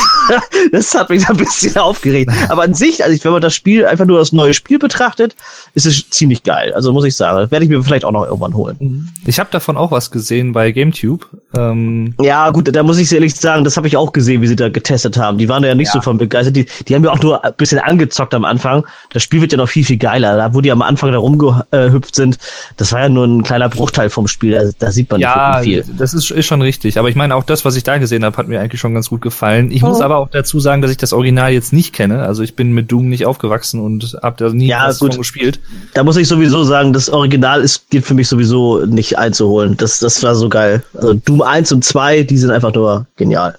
das 0.73 0.95
hat 0.95 1.11
mich 1.11 1.29
ein 1.29 1.37
bisschen 1.37 1.77
aufgeregt. 1.77 2.31
Aber 2.49 2.63
an 2.63 2.75
sich, 2.75 3.03
also 3.05 3.25
wenn 3.25 3.33
man 3.33 3.43
das 3.43 3.55
Spiel 3.55 3.87
einfach 3.87 4.05
nur 4.05 4.19
das 4.19 4.33
neue 4.33 4.55
Spiel 4.55 4.79
betrachtet, 4.79 5.35
ist 5.75 5.87
es 5.87 6.11
ziemlich 6.11 6.43
geil. 6.43 6.73
Also 6.75 6.93
muss 6.93 7.05
ich 7.05 7.17
sagen, 7.17 7.51
werde 7.51 7.65
ich 7.65 7.71
mir 7.71 7.83
vielleicht 7.83 8.05
auch 8.05 8.13
noch 8.13 8.25
irgendwann 8.25 8.55
holen. 8.55 9.11
Ich 9.27 9.41
habe 9.41 9.51
davon 9.51 9.77
auch 9.77 9.91
was 9.91 10.11
gesehen 10.11 10.53
bei 10.53 10.73
GameTube. 10.73 11.27
Ähm 11.57 12.15
ja, 12.21 12.51
gut, 12.51 12.75
da 12.75 12.83
muss 12.83 12.99
ich 12.99 13.13
ehrlich 13.13 13.35
sagen, 13.35 13.65
das 13.65 13.77
habe 13.77 13.87
ich 13.87 13.97
auch 13.97 14.13
gesehen, 14.13 14.43
wie 14.43 14.47
sie 14.47 14.57
da 14.57 14.69
getestet 14.69 15.17
haben. 15.17 15.39
Die 15.39 15.49
waren 15.49 15.65
ja 15.65 15.75
nicht 15.75 15.89
ja. 15.89 15.95
so 15.95 16.01
von 16.01 16.19
begeistert. 16.19 16.57
Die, 16.57 16.67
die 16.87 16.95
haben 16.95 17.05
ja 17.05 17.11
auch 17.11 17.23
nur 17.23 17.45
ein 17.45 17.55
bisschen 17.55 17.79
angezockt 17.79 18.35
am 18.35 18.45
Anfang. 18.45 18.87
Das 19.11 19.23
Spiel 19.23 19.41
wird 19.41 19.53
ja 19.53 19.59
noch 19.59 19.69
viel, 19.69 19.85
viel 19.85 19.99
geiler. 19.99 20.37
Da, 20.37 20.55
wo 20.55 20.61
die 20.61 20.71
am 20.71 20.83
Anfang 20.83 21.13
da 21.13 21.19
rumgehüpft 21.19 22.15
sind, 22.15 22.39
das 22.77 22.93
war 22.93 23.01
ja 23.01 23.09
nur 23.09 23.27
ein 23.27 23.43
kleiner 23.43 23.69
Bruchteil 23.69 24.11
vom 24.11 24.29
Spiel. 24.29 24.53
Da, 24.53 24.71
da 24.79 24.93
sieht 24.93 25.11
man 25.11 25.21
ja, 25.21 25.61
nicht 25.61 25.65
viel. 25.65 25.85
Das 25.97 26.15
ist, 26.15 26.31
ist 26.31 26.47
schon 26.47 26.63
richtig. 26.63 26.99
Aber 26.99 27.09
ich 27.09 27.17
meine, 27.17 27.35
auch 27.35 27.45
das, 27.45 27.65
was 27.65 27.77
ich 27.77 27.85
da 27.85 27.99
gesehen 27.99 28.25
habe, 28.25 28.37
hat 28.37 28.49
mir 28.49 28.61
eigentlich 28.61 28.81
schon 28.81 28.95
ganz 28.95 29.09
gut 29.09 29.23
gefallen. 29.23 29.62
Ich 29.71 29.83
oh. 29.83 29.89
muss 29.89 30.01
aber 30.01 30.17
auch 30.17 30.29
dazu 30.29 30.61
sagen, 30.61 30.83
dass 30.83 30.91
ich 30.91 30.97
das 30.97 31.13
Original 31.13 31.53
jetzt 31.53 31.73
nicht 31.73 31.93
kenne. 31.93 32.23
Also 32.23 32.43
ich 32.43 32.57
bin 32.57 32.73
mit 32.73 32.91
Doom 32.91 33.09
nicht 33.09 33.27
aufgewachsen 33.27 33.81
und 33.81 34.19
habe 34.23 34.37
da 34.37 34.53
nie 34.53 34.67
ja, 34.67 34.89
was 34.89 34.99
gut. 34.99 35.17
gespielt. 35.17 35.61
Da 35.95 36.05
muss 36.05 36.17
ich 36.17 36.29
sowieso 36.29 36.65
sagen, 36.65 36.93
das 36.93 37.11
Original 37.11 37.63
ist, 37.63 37.91
geht 37.91 38.05
für 38.05 38.15
mich 38.15 38.29
sowieso 38.29 38.85
nicht 38.87 39.19
einzuholen. 39.19 39.77
Das, 39.77 39.99
das 39.99 40.23
war 40.23 40.35
so 40.35 40.49
geil. 40.49 40.83
Also 40.95 41.15
Doom 41.15 41.43
1 41.43 41.73
und 41.73 41.85
2, 41.85 42.25
die 42.25 42.39
sind 42.39 42.51
einfach 42.51 42.75
nur 42.75 43.07
genial. 43.17 43.57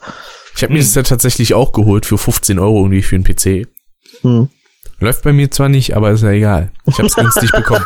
Ich 0.56 0.64
habe 0.64 0.74
mir 0.74 0.80
das 0.80 0.94
ja 0.96 1.04
tatsächlich 1.04 1.54
auch 1.54 1.72
geholt 1.72 2.06
für 2.06 2.18
15 2.18 2.60
Euro 2.60 2.82
irgendwie 2.82 3.02
für 3.02 3.16
einen 3.16 3.24
PC. 3.24 3.68
Hm. 4.22 4.50
Läuft 5.00 5.24
bei 5.24 5.34
mir 5.34 5.52
zwar 5.52 5.70
nicht, 5.70 5.96
aber 5.96 6.12
ist 6.12 6.24
ja 6.24 6.30
egal. 6.30 6.72
Ich 6.86 6.98
hab's 6.98 7.16
günstig 7.16 7.52
bekommen. 7.54 7.86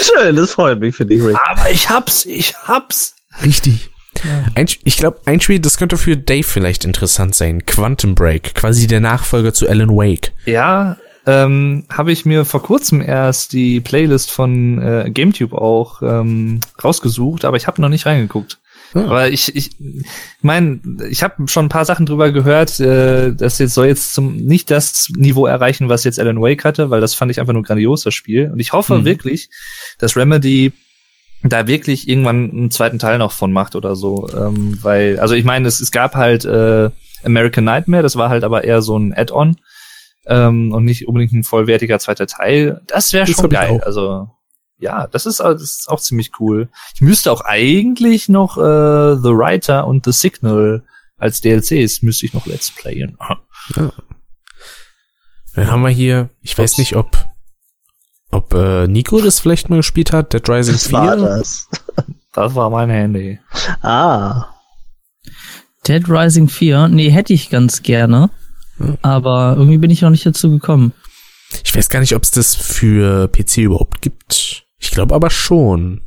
Schön, 0.00 0.36
das 0.36 0.52
freut 0.52 0.80
mich 0.80 0.96
für 0.96 1.04
dich, 1.04 1.22
Rick. 1.22 1.36
Aber 1.50 1.70
ich 1.70 1.90
hab's, 1.90 2.24
ich 2.24 2.54
hab's. 2.66 3.14
Richtig. 3.44 3.90
Ja. 4.24 4.44
Ein, 4.54 4.66
ich 4.84 4.96
glaube, 4.96 5.20
ein 5.24 5.40
Spiel, 5.40 5.60
das 5.60 5.78
könnte 5.78 5.96
für 5.96 6.16
Dave 6.16 6.44
vielleicht 6.44 6.84
interessant 6.84 7.34
sein. 7.34 7.66
Quantum 7.66 8.14
Break, 8.14 8.54
quasi 8.54 8.86
der 8.86 9.00
Nachfolger 9.00 9.52
zu 9.52 9.68
Alan 9.68 9.90
Wake. 9.90 10.32
Ja, 10.46 10.96
ähm, 11.26 11.84
habe 11.90 12.12
ich 12.12 12.26
mir 12.26 12.44
vor 12.44 12.62
kurzem 12.62 13.00
erst 13.00 13.52
die 13.52 13.80
Playlist 13.80 14.30
von 14.30 14.80
äh, 14.80 15.10
GameTube 15.10 15.54
auch 15.54 16.02
ähm, 16.02 16.60
rausgesucht, 16.82 17.44
aber 17.44 17.56
ich 17.56 17.66
habe 17.66 17.80
noch 17.80 17.88
nicht 17.88 18.04
reingeguckt. 18.04 18.58
Ja. 18.94 19.06
Aber 19.06 19.28
ich, 19.28 19.56
ich 19.56 19.70
meine, 20.42 20.80
ich 21.08 21.22
habe 21.22 21.48
schon 21.48 21.66
ein 21.66 21.70
paar 21.70 21.84
Sachen 21.84 22.06
drüber 22.06 22.30
gehört, 22.30 22.78
äh, 22.78 23.34
das 23.34 23.58
jetzt 23.58 23.74
soll 23.74 23.86
jetzt 23.86 24.14
zum 24.14 24.36
nicht 24.36 24.70
das 24.70 25.08
Niveau 25.16 25.46
erreichen, 25.46 25.88
was 25.88 26.04
jetzt 26.04 26.20
Alan 26.20 26.40
Wake 26.40 26.64
hatte, 26.64 26.90
weil 26.90 27.00
das 27.00 27.14
fand 27.14 27.30
ich 27.30 27.40
einfach 27.40 27.54
nur 27.54 27.62
grandios, 27.62 28.02
das 28.04 28.14
Spiel. 28.14 28.50
Und 28.52 28.60
ich 28.60 28.72
hoffe 28.72 28.98
mhm. 28.98 29.04
wirklich, 29.04 29.48
dass 29.98 30.16
Remedy 30.16 30.72
da 31.50 31.66
wirklich 31.66 32.08
irgendwann 32.08 32.50
einen 32.50 32.70
zweiten 32.70 32.98
Teil 32.98 33.18
noch 33.18 33.32
von 33.32 33.52
macht 33.52 33.76
oder 33.76 33.96
so. 33.96 34.28
Ähm, 34.34 34.78
weil, 34.82 35.18
also 35.18 35.34
ich 35.34 35.44
meine, 35.44 35.68
es, 35.68 35.80
es 35.80 35.90
gab 35.90 36.14
halt 36.14 36.44
äh, 36.44 36.90
American 37.22 37.64
Nightmare, 37.64 38.02
das 38.02 38.16
war 38.16 38.30
halt 38.30 38.44
aber 38.44 38.64
eher 38.64 38.82
so 38.82 38.98
ein 38.98 39.12
Add-on 39.14 39.56
ähm, 40.26 40.72
und 40.72 40.84
nicht 40.84 41.06
unbedingt 41.06 41.32
ein 41.32 41.44
vollwertiger 41.44 41.98
zweiter 41.98 42.26
Teil. 42.26 42.80
Das 42.86 43.12
wäre 43.12 43.26
schon 43.26 43.50
geil. 43.50 43.80
Also 43.84 44.28
ja, 44.78 45.06
das 45.06 45.26
ist, 45.26 45.40
das 45.40 45.62
ist 45.62 45.88
auch 45.88 46.00
ziemlich 46.00 46.32
cool. 46.40 46.68
Ich 46.94 47.00
müsste 47.00 47.30
auch 47.30 47.42
eigentlich 47.42 48.28
noch 48.28 48.58
äh, 48.58 49.16
The 49.16 49.30
Writer 49.30 49.86
und 49.86 50.04
The 50.04 50.12
Signal 50.12 50.84
als 51.16 51.40
DLCs 51.40 52.02
müsste 52.02 52.26
ich 52.26 52.34
noch 52.34 52.46
Let's 52.46 52.70
Playen. 52.70 53.16
Ja. 53.76 53.92
Dann 55.54 55.70
haben 55.70 55.82
wir 55.82 55.90
hier, 55.90 56.30
ich 56.40 56.58
weiß 56.58 56.78
nicht, 56.78 56.96
ob 56.96 57.33
ob 58.34 58.54
äh, 58.54 58.86
Nico 58.86 59.20
das 59.20 59.40
vielleicht 59.40 59.70
mal 59.70 59.76
gespielt 59.76 60.12
hat, 60.12 60.32
Dead 60.32 60.48
Rising 60.48 60.74
das 60.74 60.86
4. 60.88 60.98
War 60.98 61.16
das. 61.16 61.68
das 62.32 62.54
war 62.54 62.70
mein 62.70 62.90
Handy. 62.90 63.38
Ah. 63.82 64.46
Dead 65.86 66.08
Rising 66.08 66.48
4, 66.48 66.88
nee, 66.88 67.10
hätte 67.10 67.32
ich 67.32 67.50
ganz 67.50 67.82
gerne. 67.82 68.30
Ja. 68.78 68.96
Aber 69.02 69.54
irgendwie 69.56 69.78
bin 69.78 69.90
ich 69.90 70.02
noch 70.02 70.10
nicht 70.10 70.26
dazu 70.26 70.50
gekommen. 70.50 70.92
Ich 71.62 71.74
weiß 71.76 71.88
gar 71.88 72.00
nicht, 72.00 72.14
ob 72.14 72.22
es 72.22 72.32
das 72.32 72.54
für 72.54 73.28
PC 73.28 73.58
überhaupt 73.58 74.02
gibt. 74.02 74.66
Ich 74.78 74.90
glaube 74.90 75.14
aber 75.14 75.30
schon. 75.30 76.00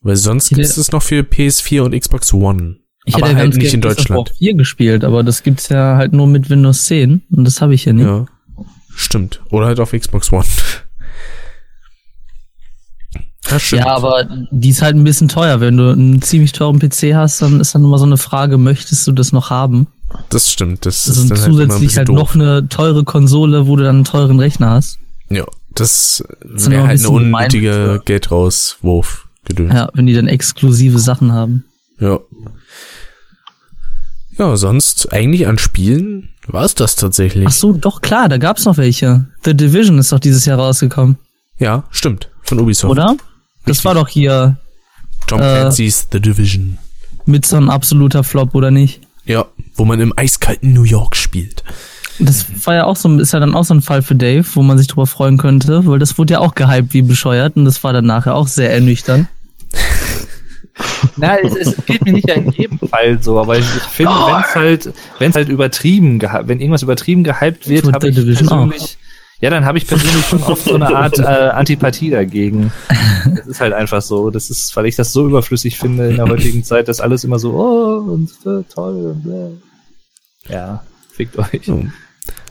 Weil 0.00 0.16
sonst 0.16 0.48
gibt 0.48 0.60
es 0.60 0.76
das 0.76 0.92
noch 0.92 1.02
für 1.02 1.20
PS4 1.20 1.82
und 1.82 1.98
Xbox 1.98 2.32
One. 2.32 2.76
Ich 3.04 3.16
aber 3.16 3.28
hätte 3.28 3.38
halt 3.38 3.52
ganz 3.52 3.56
nicht 3.62 3.74
in 3.74 3.80
Deutschland. 3.80 4.30
Ich 4.34 4.38
4 4.38 4.54
gespielt, 4.54 5.04
aber 5.04 5.22
das 5.22 5.42
gibt's 5.42 5.68
ja 5.68 5.96
halt 5.96 6.12
nur 6.12 6.26
mit 6.26 6.50
Windows 6.50 6.84
10 6.84 7.22
und 7.30 7.44
das 7.44 7.60
habe 7.60 7.74
ich 7.74 7.84
ja 7.84 7.92
nicht. 7.92 8.06
Ja. 8.06 8.26
Stimmt. 8.94 9.42
Oder 9.50 9.66
halt 9.66 9.80
auf 9.80 9.92
Xbox 9.92 10.32
One. 10.32 10.44
Ja, 13.70 13.86
aber 13.86 14.28
die 14.50 14.70
ist 14.70 14.82
halt 14.82 14.94
ein 14.96 15.04
bisschen 15.04 15.28
teuer. 15.28 15.60
Wenn 15.60 15.76
du 15.76 15.90
einen 15.90 16.22
ziemlich 16.22 16.52
teuren 16.52 16.78
PC 16.78 17.14
hast, 17.14 17.42
dann 17.42 17.60
ist 17.60 17.74
dann 17.74 17.84
immer 17.84 17.98
so 17.98 18.04
eine 18.04 18.16
Frage, 18.16 18.56
möchtest 18.56 19.06
du 19.06 19.12
das 19.12 19.32
noch 19.32 19.50
haben? 19.50 19.88
Das 20.28 20.50
stimmt. 20.50 20.86
Das, 20.86 21.04
das 21.04 21.16
ist 21.16 21.30
dann 21.30 21.38
halt 21.38 21.50
zusätzlich 21.50 21.96
halt, 21.96 22.08
halt 22.08 22.18
noch 22.18 22.34
eine 22.34 22.68
teure 22.68 23.04
Konsole, 23.04 23.66
wo 23.66 23.76
du 23.76 23.84
dann 23.84 23.96
einen 23.96 24.04
teuren 24.04 24.38
Rechner 24.38 24.70
hast. 24.70 24.98
Ja, 25.28 25.44
das, 25.74 26.22
das 26.44 26.70
wäre 26.70 26.86
halt 26.86 27.00
eine 27.00 27.10
unnötige 27.10 28.00
Geld 28.04 28.30
rauswurf 28.30 29.28
gedöns. 29.44 29.74
Ja, 29.74 29.88
wenn 29.94 30.06
die 30.06 30.14
dann 30.14 30.28
exklusive 30.28 30.98
Sachen 30.98 31.32
haben. 31.32 31.64
Ja. 31.98 32.20
Ja, 34.38 34.56
sonst 34.56 35.12
eigentlich 35.12 35.46
an 35.46 35.58
Spielen 35.58 36.30
war 36.46 36.64
es 36.64 36.74
das 36.74 36.96
tatsächlich. 36.96 37.46
Ach 37.46 37.52
so, 37.52 37.72
doch 37.72 38.00
klar, 38.00 38.28
da 38.28 38.38
gab's 38.38 38.64
noch 38.64 38.76
welche. 38.76 39.26
The 39.44 39.54
Division 39.54 39.98
ist 39.98 40.12
doch 40.12 40.20
dieses 40.20 40.44
Jahr 40.46 40.58
rausgekommen. 40.58 41.18
Ja, 41.58 41.84
stimmt. 41.90 42.30
Von 42.42 42.58
Ubisoft. 42.58 42.90
Oder? 42.90 43.16
Das 43.66 43.84
war 43.84 43.94
doch 43.94 44.08
hier. 44.08 44.56
Tom 45.26 45.40
äh, 45.40 45.44
Clancy's 45.44 46.08
The 46.10 46.20
Division. 46.20 46.78
Mit 47.26 47.46
so 47.46 47.56
einem 47.56 47.70
absoluter 47.70 48.24
Flop, 48.24 48.54
oder 48.54 48.70
nicht? 48.70 49.00
Ja, 49.24 49.46
wo 49.76 49.84
man 49.84 50.00
im 50.00 50.12
eiskalten 50.16 50.72
New 50.72 50.82
York 50.82 51.14
spielt. 51.14 51.62
Das 52.18 52.46
war 52.66 52.74
ja 52.74 52.84
auch 52.84 52.96
so, 52.96 53.18
ist 53.18 53.32
ja 53.32 53.40
dann 53.40 53.54
auch 53.54 53.64
so 53.64 53.74
ein 53.74 53.82
Fall 53.82 54.02
für 54.02 54.14
Dave, 54.14 54.44
wo 54.54 54.62
man 54.62 54.78
sich 54.78 54.86
drüber 54.86 55.06
freuen 55.06 55.38
könnte, 55.38 55.86
weil 55.86 55.98
das 55.98 56.18
wurde 56.18 56.34
ja 56.34 56.40
auch 56.40 56.54
gehypt 56.54 56.92
wie 56.92 57.02
bescheuert 57.02 57.56
und 57.56 57.64
das 57.64 57.82
war 57.84 57.92
dann 57.92 58.06
nachher 58.06 58.34
auch 58.34 58.48
sehr 58.48 58.72
ernüchternd. 58.72 59.28
Na, 61.16 61.38
es, 61.38 61.54
es 61.54 61.86
geht 61.86 62.04
mir 62.04 62.12
nicht 62.12 62.28
in 62.28 62.50
jedem 62.52 62.78
Fall 62.78 63.22
so, 63.22 63.38
aber 63.40 63.58
ich, 63.58 63.66
ich 63.76 63.82
finde, 63.82 64.12
oh. 64.12 64.26
wenn 64.26 64.40
es 64.40 64.54
halt, 64.54 64.94
wenn 65.18 65.30
es 65.30 65.36
halt 65.36 65.48
übertrieben, 65.48 66.20
wenn 66.20 66.60
irgendwas 66.60 66.82
übertrieben 66.82 67.24
gehypt 67.24 67.68
wird, 67.68 67.92
habe 67.92 68.08
ich 68.08 68.14
persönlich, 68.14 68.50
auch. 68.50 68.88
Ja, 69.42 69.50
dann 69.50 69.64
habe 69.64 69.76
ich 69.76 69.88
persönlich 69.88 70.24
schon 70.24 70.40
oft 70.44 70.64
so 70.64 70.76
eine 70.76 70.86
Art 70.96 71.18
äh, 71.18 71.22
Antipathie 71.24 72.10
dagegen. 72.10 72.72
Das 73.24 73.46
ist 73.48 73.60
halt 73.60 73.72
einfach 73.72 74.00
so. 74.00 74.30
Das 74.30 74.50
ist, 74.50 74.74
weil 74.76 74.86
ich 74.86 74.94
das 74.94 75.12
so 75.12 75.26
überflüssig 75.26 75.78
finde 75.78 76.10
in 76.10 76.16
der 76.16 76.28
heutigen 76.28 76.62
Zeit, 76.62 76.86
dass 76.86 77.00
alles 77.00 77.24
immer 77.24 77.40
so, 77.40 77.52
oh, 77.54 78.12
und 78.12 78.30
äh, 78.46 78.62
toll 78.72 79.16
und 79.24 79.26
äh. 79.32 80.52
Ja, 80.52 80.84
fickt 81.10 81.36
euch. 81.38 81.62
So. 81.64 81.84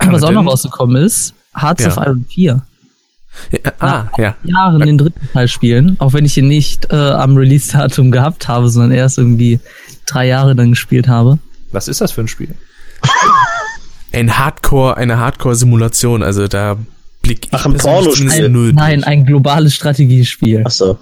Was 0.06 0.24
auch 0.24 0.32
noch 0.32 0.46
rausgekommen 0.46 1.02
ist, 1.02 1.34
Hearts 1.56 1.84
ja. 1.84 1.90
of 1.92 1.98
Iron 1.98 2.26
4. 2.26 2.62
Ja, 3.52 3.72
ah, 3.80 4.06
ja. 4.18 4.36
Jahren 4.44 4.82
den 4.82 4.98
dritten 4.98 5.30
Teil 5.32 5.48
spielen, 5.48 5.96
auch 6.00 6.12
wenn 6.12 6.26
ich 6.26 6.38
ihn 6.38 6.50
nicht 6.50 6.92
äh, 6.92 6.96
am 6.98 7.38
Release-Datum 7.38 8.12
gehabt 8.12 8.50
habe, 8.50 8.70
sondern 8.70 8.92
erst 8.92 9.18
irgendwie 9.18 9.62
drei 10.06 10.28
Jahre 10.28 10.58
dann 10.58 10.72
gespielt 10.72 11.08
habe. 11.08 11.40
Was 11.72 11.88
ist 11.88 12.02
das 12.02 12.12
für 12.12 12.20
ein 12.20 12.28
Spiel? 12.28 12.54
Ein 14.14 14.38
Hardcore, 14.38 14.98
eine 14.98 15.18
Hardcore-Simulation. 15.18 16.24
Also 16.24 16.48
da 16.48 16.78
blick 17.22 17.46
ich 17.46 17.54
Ach, 17.54 17.66
ein 17.66 17.78
Pornospiel. 17.78 18.50
Null 18.50 18.74
Nein, 18.74 19.04
ein 19.04 19.26
globales 19.26 19.76
Strategiespiel. 19.76 20.64
Ach 20.66 20.72
so. 20.72 20.98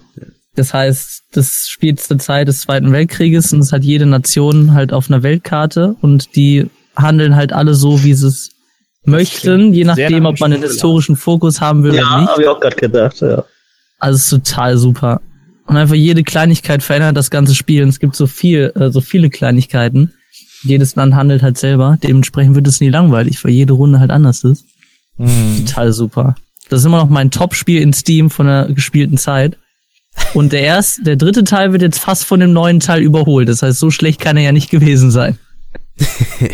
Das 0.55 0.73
heißt, 0.73 1.23
das 1.31 1.67
spielt 1.69 1.99
zur 2.01 2.19
Zeit 2.19 2.47
des 2.47 2.61
Zweiten 2.61 2.91
Weltkrieges 2.91 3.53
und 3.53 3.59
es 3.59 3.71
hat 3.71 3.83
jede 3.83 4.05
Nation 4.05 4.73
halt 4.73 4.91
auf 4.91 5.09
einer 5.09 5.23
Weltkarte 5.23 5.95
und 6.01 6.35
die 6.35 6.69
handeln 6.95 7.35
halt 7.35 7.53
alle 7.53 7.75
so, 7.75 8.03
wie 8.03 8.13
sie 8.13 8.27
es 8.27 8.51
möchten, 9.05 9.73
je 9.73 9.85
nachdem, 9.85 10.25
ob 10.25 10.39
man 10.39 10.51
einen 10.51 10.63
historischen 10.63 11.15
Fokus 11.15 11.61
haben 11.61 11.83
will 11.83 11.95
ja, 11.95 12.01
oder 12.01 12.17
nicht. 12.17 12.25
Ja, 12.27 12.31
habe 12.33 12.41
ich 12.41 12.47
auch 12.47 12.59
gerade 12.59 12.75
gedacht, 12.75 13.21
ja. 13.21 13.45
Also 13.99 14.17
es 14.17 14.23
ist 14.23 14.29
total 14.29 14.77
super. 14.77 15.21
Und 15.65 15.77
einfach 15.77 15.95
jede 15.95 16.23
Kleinigkeit 16.23 16.81
verändert 16.81 17.15
das 17.15 17.29
ganze 17.29 17.53
Spiel. 17.53 17.83
Und 17.83 17.89
es 17.89 17.99
gibt 17.99 18.15
so 18.15 18.25
viel, 18.25 18.73
äh, 18.75 18.89
so 18.89 19.01
viele 19.01 19.29
Kleinigkeiten 19.29 20.13
jedes 20.63 20.95
Land 20.95 21.15
handelt 21.15 21.41
halt 21.41 21.57
selber. 21.57 21.97
Dementsprechend 22.01 22.55
wird 22.55 22.67
es 22.67 22.79
nie 22.79 22.89
langweilig, 22.89 23.43
weil 23.43 23.51
jede 23.51 23.73
Runde 23.73 23.99
halt 23.99 24.11
anders 24.11 24.43
ist. 24.43 24.65
Mhm. 25.17 25.65
Total 25.65 25.93
super. 25.93 26.35
Das 26.69 26.81
ist 26.81 26.85
immer 26.85 26.97
noch 26.97 27.09
mein 27.09 27.31
Top-Spiel 27.31 27.81
in 27.81 27.93
Steam 27.93 28.29
von 28.29 28.45
der 28.45 28.69
gespielten 28.73 29.17
Zeit. 29.17 29.57
Und 30.33 30.53
der 30.53 30.61
erste, 30.61 31.03
der 31.03 31.15
dritte 31.15 31.43
Teil 31.43 31.71
wird 31.71 31.81
jetzt 31.81 31.99
fast 31.99 32.25
von 32.25 32.39
dem 32.39 32.53
neuen 32.53 32.79
Teil 32.79 33.01
überholt. 33.01 33.49
Das 33.49 33.61
heißt, 33.61 33.79
so 33.79 33.91
schlecht 33.91 34.19
kann 34.19 34.37
er 34.37 34.43
ja 34.43 34.51
nicht 34.51 34.69
gewesen 34.69 35.11
sein. 35.11 35.37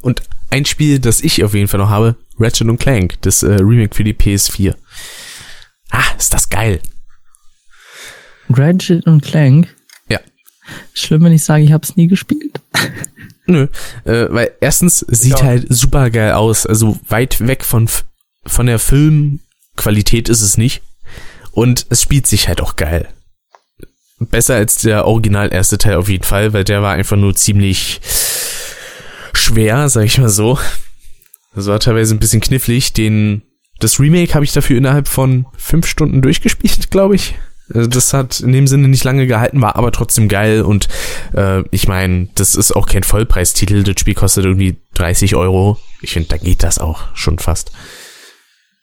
und 0.00 0.22
ein 0.50 0.64
Spiel, 0.64 0.98
das 0.98 1.20
ich 1.20 1.44
auf 1.44 1.54
jeden 1.54 1.68
Fall 1.68 1.78
noch 1.78 1.90
habe, 1.90 2.16
Ratchet 2.38 2.68
und 2.68 2.78
Clank, 2.78 3.20
das 3.22 3.42
äh, 3.42 3.54
Remake 3.54 3.94
für 3.94 4.04
die 4.04 4.14
PS4. 4.14 4.74
Ah, 5.90 6.02
ist 6.16 6.32
das 6.32 6.48
geil. 6.48 6.80
Ratchet 8.48 9.06
und 9.06 9.22
Clank? 9.22 9.74
Schlimm, 10.92 11.24
wenn 11.24 11.32
ich 11.32 11.44
sage, 11.44 11.64
ich 11.64 11.72
habe 11.72 11.84
es 11.84 11.96
nie 11.96 12.06
gespielt. 12.06 12.60
Nö, 13.46 13.66
äh, 14.04 14.26
weil 14.28 14.52
erstens 14.60 15.00
sieht 15.08 15.40
ja. 15.40 15.42
halt 15.42 15.66
super 15.70 16.10
geil 16.10 16.32
aus. 16.32 16.66
Also 16.66 16.98
weit 17.08 17.46
weg 17.46 17.64
von, 17.64 17.88
von 18.44 18.66
der 18.66 18.78
Filmqualität 18.78 20.28
ist 20.28 20.42
es 20.42 20.58
nicht. 20.58 20.82
Und 21.52 21.86
es 21.88 22.02
spielt 22.02 22.26
sich 22.26 22.48
halt 22.48 22.60
auch 22.60 22.76
geil. 22.76 23.08
Besser 24.20 24.56
als 24.56 24.82
der 24.82 25.06
original 25.06 25.52
erste 25.52 25.78
Teil 25.78 25.94
auf 25.94 26.08
jeden 26.08 26.24
Fall, 26.24 26.52
weil 26.52 26.64
der 26.64 26.82
war 26.82 26.92
einfach 26.92 27.16
nur 27.16 27.34
ziemlich 27.34 28.00
schwer, 29.32 29.88
sag 29.88 30.04
ich 30.04 30.18
mal 30.18 30.28
so. 30.28 30.58
Das 31.54 31.66
war 31.66 31.80
teilweise 31.80 32.14
ein 32.14 32.18
bisschen 32.18 32.40
knifflig. 32.40 32.92
Den, 32.92 33.42
das 33.80 33.98
Remake 33.98 34.34
habe 34.34 34.44
ich 34.44 34.52
dafür 34.52 34.76
innerhalb 34.76 35.08
von 35.08 35.46
fünf 35.56 35.86
Stunden 35.86 36.20
durchgespielt, 36.20 36.90
glaube 36.90 37.14
ich. 37.14 37.34
Also 37.72 37.88
das 37.88 38.14
hat 38.14 38.40
in 38.40 38.52
dem 38.52 38.66
Sinne 38.66 38.88
nicht 38.88 39.04
lange 39.04 39.26
gehalten, 39.26 39.60
war 39.60 39.76
aber 39.76 39.92
trotzdem 39.92 40.28
geil 40.28 40.62
und 40.62 40.88
äh, 41.34 41.62
ich 41.70 41.88
meine, 41.88 42.28
das 42.34 42.54
ist 42.54 42.72
auch 42.72 42.86
kein 42.86 43.02
Vollpreistitel. 43.02 43.82
Das 43.82 44.00
Spiel 44.00 44.14
kostet 44.14 44.44
irgendwie 44.44 44.76
30 44.94 45.34
Euro. 45.34 45.78
Ich 46.00 46.12
finde, 46.12 46.28
da 46.28 46.36
geht 46.36 46.62
das 46.62 46.78
auch 46.78 47.14
schon 47.14 47.38
fast. 47.38 47.72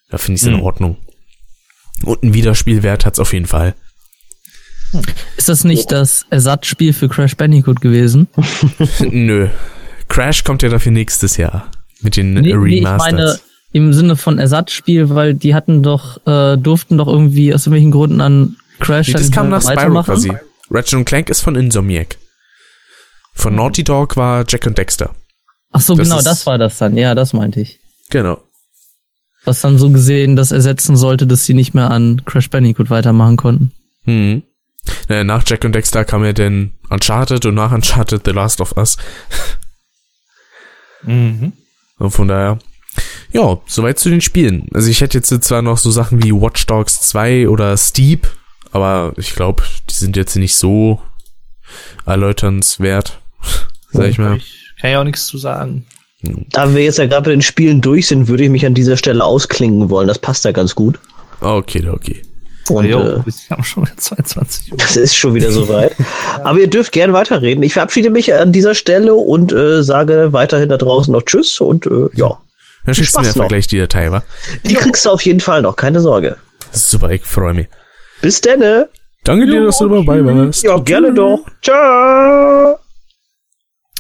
Da 0.10 0.18
finde 0.18 0.36
ich 0.36 0.42
es 0.42 0.48
in 0.48 0.56
mhm. 0.56 0.64
Ordnung. 0.64 0.98
Und 2.04 2.24
ein 2.24 2.34
Wiederspielwert 2.34 3.06
hat's 3.06 3.20
auf 3.20 3.34
jeden 3.34 3.48
Fall. 3.48 3.74
Ist 5.36 5.50
das 5.50 5.64
nicht 5.64 5.92
das 5.92 6.26
Ersatzspiel 6.30 6.94
für 6.94 7.10
Crash 7.10 7.36
Bandicoot 7.36 7.82
gewesen? 7.82 8.28
Nö. 9.00 9.50
Crash 10.08 10.44
kommt 10.44 10.62
ja 10.62 10.70
dafür 10.70 10.92
nächstes 10.92 11.38
Jahr. 11.38 11.72
Mit 12.02 12.18
den 12.18 12.34
nee, 12.34 12.54
Remasters. 12.54 12.62
Nee, 12.62 12.82
ich 12.82 13.14
meine 13.14 13.40
im 13.76 13.92
Sinne 13.92 14.16
von 14.16 14.40
Ersatzspiel, 14.40 15.10
weil 15.10 15.34
die 15.34 15.54
hatten 15.54 15.84
doch, 15.84 16.26
äh, 16.26 16.56
durften 16.58 16.98
doch 16.98 17.08
irgendwie 17.08 17.54
aus 17.54 17.68
irgendwelchen 17.68 17.92
Gründen 17.92 18.22
an 18.22 18.56
Crash. 18.80 19.08
Nee, 19.08 19.14
das 19.14 19.32
kam 19.32 19.50
nach 19.50 19.62
Spyro 19.62 20.04
quasi. 20.04 20.32
Ratchet 20.70 21.06
Clank 21.06 21.30
ist 21.30 21.42
von 21.42 21.56
Insomniac. 21.56 22.18
Von 23.34 23.54
mhm. 23.54 23.58
Naughty 23.58 23.84
Dog 23.84 24.18
war 24.18 24.46
Jack 24.48 24.66
und 24.66 24.78
Dexter. 24.78 25.16
Ach 25.72 25.82
so, 25.82 25.96
das 25.96 26.08
genau, 26.08 26.22
das 26.22 26.46
war 26.46 26.58
das 26.58 26.78
dann. 26.78 26.98
Ja, 26.98 27.16
das 27.16 27.34
meinte 27.34 27.62
ich. 27.62 27.80
Genau. 28.10 28.42
Was 29.44 29.62
dann 29.62 29.78
so 29.78 29.90
gesehen 29.90 30.36
das 30.36 30.52
ersetzen 30.52 30.96
sollte, 30.96 31.28
dass 31.28 31.46
sie 31.46 31.54
nicht 31.54 31.74
mehr 31.74 31.92
an 31.92 32.24
Crash 32.26 32.50
Bandicoot 32.50 32.90
weitermachen 32.90 33.38
konnten. 33.38 33.72
Hm. 34.06 34.44
Naja, 35.08 35.24
nach 35.24 35.44
Jack 35.46 35.64
und 35.66 35.74
Dexter 35.74 36.06
kam 36.06 36.24
ja 36.24 36.34
dann 36.34 36.74
Uncharted 36.90 37.46
und 37.46 37.56
nach 37.56 37.72
Uncharted 37.72 38.22
The 38.26 38.32
Last 38.32 38.62
of 38.62 38.76
Us. 38.78 38.98
mhm. 41.04 41.54
Und 41.98 42.12
von 42.12 42.28
daher, 42.28 42.60
ja, 43.32 43.60
soweit 43.66 44.00
zu 44.00 44.10
den 44.10 44.22
Spielen. 44.22 44.68
Also 44.74 44.90
ich 44.90 45.02
hätte 45.02 45.18
jetzt 45.18 45.44
zwar 45.44 45.62
noch 45.62 45.78
so 45.78 45.92
Sachen 45.92 46.24
wie 46.24 46.32
Watch 46.32 46.66
Dogs 46.66 47.02
2 47.02 47.50
oder 47.50 47.76
Steep, 47.78 48.28
aber 48.76 49.14
ich 49.16 49.34
glaube, 49.34 49.64
die 49.90 49.96
sind 49.96 50.18
jetzt 50.18 50.36
nicht 50.36 50.56
so 50.56 51.00
erläuternswert, 52.06 53.22
sag 53.94 54.10
ich 54.10 54.18
mal. 54.18 54.36
Ich 54.36 54.74
kann 54.82 54.92
ja 54.92 55.00
auch 55.00 55.06
nichts 55.06 55.28
zu 55.28 55.38
sagen. 55.38 55.86
Da 56.52 56.74
wir 56.74 56.84
jetzt 56.84 56.98
ja 56.98 57.06
gerade 57.06 57.24
bei 57.24 57.32
den 57.32 57.42
Spielen 57.42 57.80
durch 57.80 58.08
sind, 58.08 58.28
würde 58.28 58.44
ich 58.44 58.50
mich 58.50 58.66
an 58.66 58.74
dieser 58.74 58.98
Stelle 58.98 59.24
ausklingen 59.24 59.90
wollen. 59.90 60.10
Das 60.10 60.20
passt 60.20 60.44
ja 60.44 60.52
ganz 60.52 60.76
gut. 60.76 61.00
Okay, 61.40 61.88
okay. 61.88 62.22
Und, 62.68 62.86
jo, 62.86 63.00
äh, 63.00 63.26
wir 63.26 63.34
haben 63.52 63.64
schon 63.64 63.84
wieder 63.84 63.96
22 63.96 64.74
Uhr. 64.74 64.78
Das 64.82 64.98
ist 64.98 65.16
schon 65.16 65.36
wieder 65.36 65.52
soweit. 65.52 65.96
Aber 66.44 66.60
ihr 66.60 66.70
dürft 66.70 66.92
gerne 66.92 67.14
weiterreden. 67.14 67.64
Ich 67.64 67.74
verabschiede 67.74 68.10
mich 68.10 68.34
an 68.34 68.52
dieser 68.52 68.76
Stelle 68.76 69.14
und 69.14 69.54
äh, 69.54 69.84
sage 69.84 70.34
weiterhin 70.34 70.68
da 70.68 70.76
draußen 70.76 71.14
noch 71.14 71.22
Tschüss 71.22 71.62
und 71.62 71.86
äh, 71.86 72.10
ja. 72.14 72.38
Dann 72.86 72.94
schickst 72.94 73.16
du 73.16 73.22
mir 73.22 73.28
einfach 73.28 73.48
gleich 73.48 73.68
die 73.68 73.78
Datei, 73.78 74.12
wa? 74.12 74.22
Die 74.66 74.74
kriegst 74.74 75.06
du 75.06 75.12
auf 75.12 75.22
jeden 75.22 75.40
Fall 75.40 75.62
noch, 75.62 75.78
keine 75.78 76.02
Sorge. 76.02 76.36
Super, 76.74 77.12
ich 77.12 77.24
freue 77.24 77.54
mich. 77.54 77.68
Bis 78.26 78.42
denne. 78.42 78.90
Danke 79.24 79.46
dir, 79.46 79.66
dass 79.66 79.78
du 79.78 79.88
dabei 79.88 80.26
warst. 80.26 80.64
Ja, 80.64 80.80
gerne 80.80 81.14
doch. 81.14 81.46
Ciao. 81.62 82.80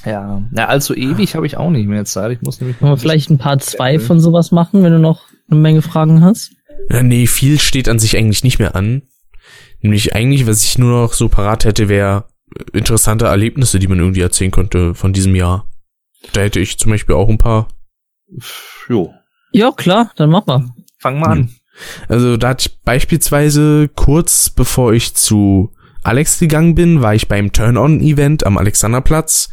Ja, 0.03 0.41
na, 0.51 0.65
allzu 0.65 0.95
ewig 0.95 1.35
habe 1.35 1.45
ich 1.45 1.57
auch 1.57 1.69
nicht 1.69 1.85
mehr 1.87 2.05
Zeit. 2.05 2.31
Ich 2.31 2.41
muss 2.41 2.59
nämlich 2.59 2.81
noch 2.81 2.97
vielleicht 2.97 3.29
ein 3.29 3.37
paar 3.37 3.59
zwei 3.59 3.99
von 3.99 4.19
sowas 4.19 4.51
machen, 4.51 4.81
wenn 4.81 4.93
du 4.93 4.97
noch 4.97 5.27
eine 5.47 5.59
Menge 5.59 5.83
Fragen 5.83 6.23
hast. 6.23 6.53
Ja, 6.89 7.03
nee, 7.03 7.27
viel 7.27 7.59
steht 7.59 7.87
an 7.87 7.99
sich 7.99 8.17
eigentlich 8.17 8.43
nicht 8.43 8.57
mehr 8.57 8.75
an. 8.75 9.03
Nämlich 9.81 10.15
eigentlich, 10.15 10.47
was 10.47 10.63
ich 10.63 10.79
nur 10.79 11.03
noch 11.03 11.13
so 11.13 11.29
parat 11.29 11.63
hätte, 11.63 11.87
wäre 11.87 12.25
interessante 12.73 13.25
Erlebnisse, 13.25 13.77
die 13.77 13.87
man 13.87 13.99
irgendwie 13.99 14.21
erzählen 14.21 14.49
könnte 14.49 14.95
von 14.95 15.13
diesem 15.13 15.35
Jahr. 15.35 15.69
Da 16.33 16.41
hätte 16.41 16.59
ich 16.59 16.79
zum 16.79 16.91
Beispiel 16.91 17.13
auch 17.13 17.29
ein 17.29 17.37
paar. 17.37 17.67
Jo. 18.89 19.13
Ja, 19.51 19.71
klar, 19.71 20.09
dann 20.15 20.31
mach 20.31 20.47
mal. 20.47 20.65
Fang 20.97 21.19
mal 21.19 21.29
an. 21.29 21.55
Also 22.07 22.37
da 22.37 22.49
hatte 22.49 22.69
ich 22.69 22.77
beispielsweise 22.83 23.89
kurz 23.95 24.49
bevor 24.49 24.93
ich 24.93 25.13
zu 25.13 25.71
Alex 26.03 26.39
gegangen 26.39 26.75
bin, 26.75 27.01
war 27.01 27.15
ich 27.15 27.27
beim 27.27 27.51
Turn-On-Event 27.51 28.45
am 28.45 28.57
Alexanderplatz, 28.57 29.49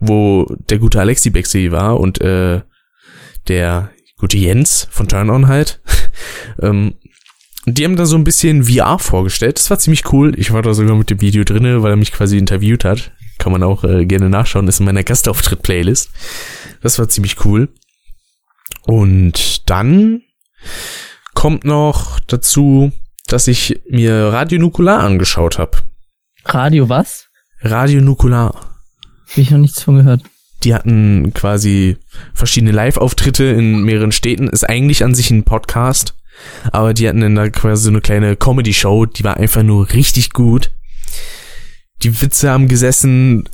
wo 0.00 0.46
der 0.68 0.78
gute 0.78 1.00
Alexi 1.00 1.30
Bexley 1.30 1.70
war 1.70 2.00
und 2.00 2.20
äh, 2.20 2.62
der 3.48 3.90
gute 4.18 4.36
Jens 4.36 4.88
von 4.90 5.06
Turn-On 5.08 5.46
halt. 5.46 5.80
ähm, 6.60 6.94
die 7.66 7.84
haben 7.84 7.96
da 7.96 8.06
so 8.06 8.16
ein 8.16 8.24
bisschen 8.24 8.64
VR 8.64 8.98
vorgestellt. 8.98 9.58
Das 9.58 9.70
war 9.70 9.78
ziemlich 9.78 10.12
cool. 10.12 10.36
Ich 10.36 10.52
war 10.52 10.62
da 10.62 10.74
sogar 10.74 10.96
mit 10.96 11.10
dem 11.10 11.20
Video 11.20 11.44
drinne, 11.44 11.82
weil 11.82 11.92
er 11.92 11.96
mich 11.96 12.12
quasi 12.12 12.36
interviewt 12.36 12.84
hat. 12.84 13.12
Kann 13.38 13.52
man 13.52 13.62
auch 13.62 13.84
äh, 13.84 14.04
gerne 14.04 14.28
nachschauen. 14.28 14.66
Ist 14.66 14.80
in 14.80 14.86
meiner 14.86 15.04
Gastauftritt-Playlist. 15.04 16.10
Das 16.82 16.98
war 16.98 17.08
ziemlich 17.08 17.44
cool. 17.44 17.68
Und 18.84 19.70
dann 19.70 20.22
kommt 21.42 21.64
noch 21.64 22.20
dazu, 22.20 22.92
dass 23.26 23.48
ich 23.48 23.80
mir 23.90 24.28
Radio 24.32 24.60
Nukular 24.60 25.00
angeschaut 25.00 25.58
habe. 25.58 25.78
Radio 26.44 26.88
was? 26.88 27.30
Radio 27.62 28.00
Nukular. 28.00 28.54
Hab 29.28 29.38
ich 29.38 29.50
noch 29.50 29.58
nichts 29.58 29.82
von 29.82 29.96
gehört. 29.96 30.22
Die 30.62 30.72
hatten 30.72 31.32
quasi 31.34 31.96
verschiedene 32.32 32.70
Live-Auftritte 32.70 33.42
in 33.42 33.82
mehreren 33.82 34.12
Städten. 34.12 34.46
Ist 34.46 34.68
eigentlich 34.68 35.02
an 35.02 35.16
sich 35.16 35.32
ein 35.32 35.42
Podcast. 35.42 36.14
Aber 36.70 36.94
die 36.94 37.08
hatten 37.08 37.22
dann 37.22 37.34
da 37.34 37.50
quasi 37.50 37.82
so 37.82 37.90
eine 37.90 38.02
kleine 38.02 38.36
Comedy-Show. 38.36 39.06
Die 39.06 39.24
war 39.24 39.36
einfach 39.36 39.64
nur 39.64 39.92
richtig 39.94 40.32
gut. 40.32 40.70
Die 42.04 42.22
Witze 42.22 42.50
haben 42.50 42.68
gesessen. 42.68 43.48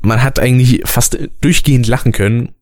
Man 0.00 0.22
hat 0.22 0.38
eigentlich 0.38 0.80
fast 0.86 1.18
durchgehend 1.42 1.88
lachen 1.88 2.12
können. 2.12 2.54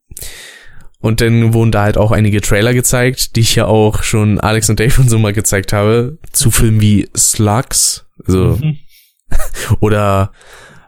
Und 1.03 1.21
dann 1.21 1.53
wurden 1.53 1.73
da 1.73 1.83
halt 1.83 1.99
auch 1.99 2.13
einige 2.13 2.41
Trailer 2.41 2.73
gezeigt, 2.73 3.35
die 3.37 3.41
ich 3.41 3.57
ja 3.57 3.67
auch 3.67 4.05
schon 4.05 4.39
Alex 4.39 4.71
und 4.71 4.79
Dave 4.79 5.01
und 5.01 5.11
so 5.11 5.19
mal 5.19 5.33
gezeigt 5.33 5.73
habe, 5.73 6.17
zu 6.31 6.51
Filmen 6.51 6.81
wie 6.81 7.09
Slugs, 7.17 8.07
also 8.25 8.59
mhm. 8.63 8.79
oder 9.81 10.31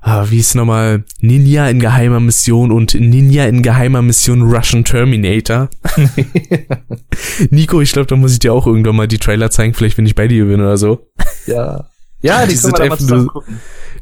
ah, 0.00 0.26
wie 0.30 0.38
ist 0.38 0.54
nochmal 0.54 1.02
Ninja 1.20 1.68
in 1.68 1.80
geheimer 1.80 2.20
Mission 2.20 2.70
und 2.70 2.94
Ninja 2.94 3.46
in 3.46 3.62
geheimer 3.62 4.02
Mission 4.02 4.42
Russian 4.42 4.84
Terminator. 4.84 5.68
Nico, 7.50 7.80
ich 7.80 7.92
glaube, 7.92 8.06
da 8.06 8.14
muss 8.14 8.32
ich 8.32 8.38
dir 8.38 8.52
auch 8.52 8.68
irgendwann 8.68 8.96
mal 8.96 9.08
die 9.08 9.18
Trailer 9.18 9.50
zeigen, 9.50 9.74
vielleicht 9.74 9.98
wenn 9.98 10.06
ich 10.06 10.14
bei 10.14 10.28
dir 10.28 10.44
bin 10.44 10.60
oder 10.60 10.76
so. 10.76 11.10
Ja. 11.46 11.88
Ja, 12.20 12.46
die, 12.46 12.52
die 12.52 12.56
sind 12.56 12.80
einfach 12.80 13.00
nur, 13.00 13.44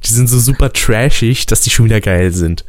die 0.05 0.13
sind 0.13 0.29
so 0.29 0.39
super 0.39 0.73
trashig, 0.73 1.47
dass 1.47 1.63
die 1.63 1.71
schon 1.71 1.87
wieder 1.87 2.01
geil 2.01 2.33
sind. 2.33 2.65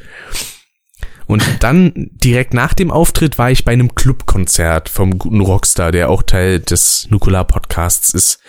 Und 1.26 1.44
dann 1.62 1.92
direkt 2.12 2.54
nach 2.54 2.74
dem 2.74 2.92
Auftritt 2.92 3.38
war 3.38 3.52
ich 3.52 3.66
bei 3.66 3.72
einem 3.72 3.96
Clubkonzert 3.96 4.90
vom 4.90 5.18
guten 5.18 5.42
Rockstar, 5.42 5.92
der 5.92 6.10
auch 6.10 6.24
Teil 6.24 6.60
des 6.60 7.08
Nukular 7.10 7.46
Podcasts 7.46 8.14
ist. 8.14 8.40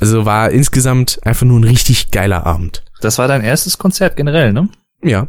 Also 0.00 0.24
war 0.24 0.50
insgesamt 0.50 1.20
einfach 1.24 1.46
nur 1.46 1.60
ein 1.60 1.64
richtig 1.64 2.10
geiler 2.10 2.46
Abend. 2.46 2.84
Das 3.00 3.18
war 3.18 3.28
dein 3.28 3.42
erstes 3.42 3.78
Konzert 3.78 4.16
generell, 4.16 4.52
ne? 4.52 4.68
Ja. 5.02 5.26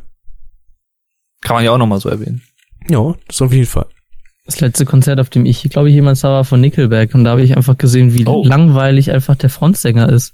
Kann 1.41 1.55
man 1.55 1.65
ja 1.65 1.71
auch 1.71 1.77
nochmal 1.77 1.99
so 1.99 2.09
erwähnen. 2.09 2.41
Ja, 2.89 3.15
das 3.27 3.41
auf 3.41 3.51
jeden 3.51 3.65
Fall. 3.65 3.87
Das 4.45 4.59
letzte 4.59 4.85
Konzert, 4.85 5.19
auf 5.19 5.29
dem 5.29 5.45
ich, 5.45 5.63
glaube 5.69 5.89
ich, 5.89 5.95
jemals 5.95 6.21
da 6.21 6.29
war, 6.29 6.45
von 6.45 6.61
Nickelback. 6.61 7.13
Und 7.13 7.25
da 7.25 7.31
habe 7.31 7.43
ich 7.43 7.55
einfach 7.55 7.77
gesehen, 7.77 8.13
wie 8.13 8.25
oh. 8.25 8.43
langweilig 8.45 9.11
einfach 9.11 9.35
der 9.35 9.49
Frontsänger 9.49 10.09
ist. 10.09 10.33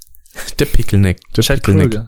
Der 0.59 0.65
Pickelneck. 0.65 1.19
Der 1.35 1.43
Chad 1.43 1.63
Pickelneck. 1.63 1.99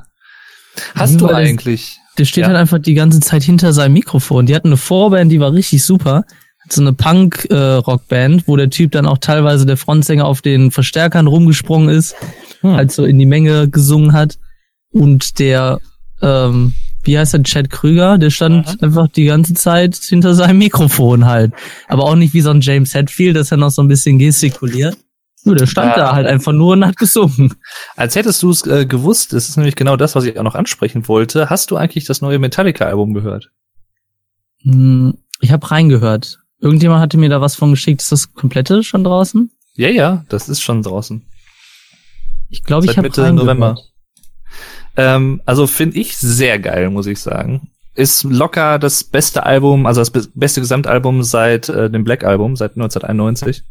Hast 0.95 1.19
du 1.19 1.29
eigentlich 1.29 1.99
der 2.17 2.25
steht 2.25 2.41
ja. 2.41 2.47
halt 2.47 2.57
einfach 2.57 2.79
die 2.79 2.93
ganze 2.93 3.19
Zeit 3.19 3.43
hinter 3.43 3.73
seinem 3.73 3.93
Mikrofon. 3.93 4.45
Die 4.45 4.55
hatten 4.55 4.67
eine 4.69 4.77
Vorband, 4.77 5.31
die 5.31 5.39
war 5.39 5.53
richtig 5.53 5.83
super. 5.83 6.25
So 6.69 6.81
eine 6.81 6.93
Punk-Rockband, 6.93 8.41
äh, 8.41 8.43
wo 8.47 8.55
der 8.55 8.69
Typ 8.69 8.91
dann 8.91 9.07
auch 9.07 9.17
teilweise 9.17 9.65
der 9.65 9.77
Frontsänger 9.77 10.25
auf 10.25 10.41
den 10.41 10.69
Verstärkern 10.71 11.25
rumgesprungen 11.27 11.89
ist, 11.89 12.15
hm. 12.61 12.73
halt 12.73 12.91
so 12.91 13.05
in 13.05 13.17
die 13.17 13.25
Menge 13.25 13.69
gesungen 13.69 14.13
hat. 14.13 14.37
Und 14.91 15.39
der, 15.39 15.79
ähm, 16.21 16.73
wie 17.03 17.17
heißt 17.17 17.33
der, 17.33 17.43
Chad 17.43 17.69
Krüger, 17.69 18.17
der 18.17 18.29
stand 18.29 18.67
mhm. 18.67 18.83
einfach 18.83 19.07
die 19.07 19.25
ganze 19.25 19.53
Zeit 19.53 19.95
hinter 19.95 20.35
seinem 20.35 20.57
Mikrofon 20.57 21.25
halt. 21.25 21.53
Aber 21.87 22.03
auch 22.03 22.15
nicht 22.15 22.33
wie 22.33 22.41
so 22.41 22.49
ein 22.49 22.61
James 22.61 22.93
Hetfield, 22.93 23.35
dass 23.35 23.51
er 23.51 23.57
noch 23.57 23.71
so 23.71 23.81
ein 23.81 23.87
bisschen 23.87 24.19
gestikuliert. 24.19 24.97
Nur 25.45 25.55
der 25.55 25.67
stand 25.67 25.93
äh, 25.93 25.95
da 25.95 26.13
halt 26.13 26.27
einfach 26.27 26.51
nur 26.51 26.73
und 26.73 26.85
hat 26.85 26.97
gesungen. 26.97 27.55
Als 27.95 28.15
hättest 28.15 28.43
du 28.43 28.49
es 28.49 28.65
äh, 28.65 28.85
gewusst, 28.85 29.33
das 29.33 29.47
ist 29.47 29.57
nämlich 29.57 29.75
genau 29.75 29.95
das, 29.95 30.15
was 30.15 30.25
ich 30.25 30.37
auch 30.37 30.43
noch 30.43 30.55
ansprechen 30.55 31.07
wollte. 31.07 31.49
Hast 31.49 31.71
du 31.71 31.77
eigentlich 31.77 32.05
das 32.05 32.21
neue 32.21 32.39
Metallica-Album 32.39 33.13
gehört? 33.13 33.49
Hm, 34.63 35.17
ich 35.39 35.51
habe 35.51 35.69
reingehört. 35.71 36.39
Irgendjemand 36.59 37.01
hatte 37.01 37.17
mir 37.17 37.29
da 37.29 37.39
was 37.39 37.55
von 37.55 37.71
geschickt. 37.71 38.01
Ist 38.01 38.11
das 38.11 38.33
komplette 38.33 38.83
schon 38.83 39.05
draußen? 39.05 39.49
Ja, 39.75 39.87
ja, 39.89 40.25
das 40.27 40.49
ist 40.49 40.61
schon 40.61 40.81
draußen. 40.81 41.25
Ich 42.49 42.63
glaube, 42.63 42.85
ich 42.85 42.97
habe 42.97 43.07
Mitte 43.07 43.31
November. 43.31 43.77
Ähm, 44.97 45.41
also 45.45 45.67
finde 45.67 45.97
ich 45.97 46.17
sehr 46.17 46.59
geil, 46.59 46.89
muss 46.89 47.07
ich 47.07 47.19
sagen. 47.19 47.69
Ist 47.95 48.23
locker 48.23 48.77
das 48.79 49.05
beste 49.05 49.45
Album, 49.45 49.85
also 49.85 50.01
das 50.01 50.11
beste 50.11 50.59
Gesamtalbum 50.59 51.23
seit 51.23 51.69
äh, 51.69 51.89
dem 51.89 52.03
Black 52.03 52.25
Album, 52.25 52.57
seit 52.57 52.71
1991 52.71 53.63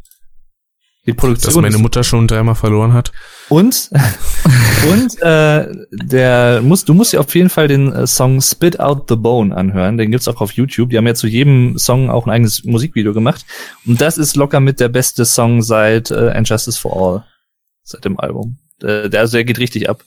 Die 1.09 1.15
Produktion. 1.15 1.53
Dass 1.55 1.61
meine 1.61 1.79
Mutter 1.79 2.03
schon 2.03 2.27
dreimal 2.27 2.53
verloren 2.53 2.93
hat. 2.93 3.11
Und, 3.49 3.89
und 4.91 5.21
äh, 5.23 5.67
der 5.91 6.61
muss, 6.61 6.85
du 6.85 6.93
musst 6.93 7.13
dir 7.13 7.19
auf 7.19 7.33
jeden 7.33 7.49
Fall 7.49 7.67
den 7.67 7.91
äh, 7.91 8.05
Song 8.05 8.41
Spit 8.41 8.79
Out 8.79 9.05
the 9.09 9.15
Bone 9.15 9.55
anhören. 9.55 9.97
Den 9.97 10.11
gibt's 10.11 10.27
auch 10.27 10.39
auf 10.39 10.51
YouTube. 10.51 10.91
Die 10.91 10.97
haben 10.97 11.07
ja 11.07 11.15
zu 11.15 11.25
jedem 11.25 11.79
Song 11.79 12.11
auch 12.11 12.27
ein 12.27 12.29
eigenes 12.29 12.63
Musikvideo 12.63 13.13
gemacht. 13.13 13.43
Und 13.87 13.99
das 14.01 14.19
ist 14.19 14.35
locker 14.35 14.59
mit 14.59 14.79
der 14.79 14.89
beste 14.89 15.25
Song 15.25 15.63
seit 15.63 16.11
äh, 16.11 16.29
And 16.29 16.47
Justice 16.47 16.79
for 16.79 16.95
All. 16.95 17.25
Seit 17.83 18.05
dem 18.05 18.19
Album. 18.19 18.59
Äh, 18.83 19.09
der, 19.09 19.21
also 19.21 19.37
der 19.37 19.45
geht 19.45 19.57
richtig 19.57 19.89
ab. 19.89 20.03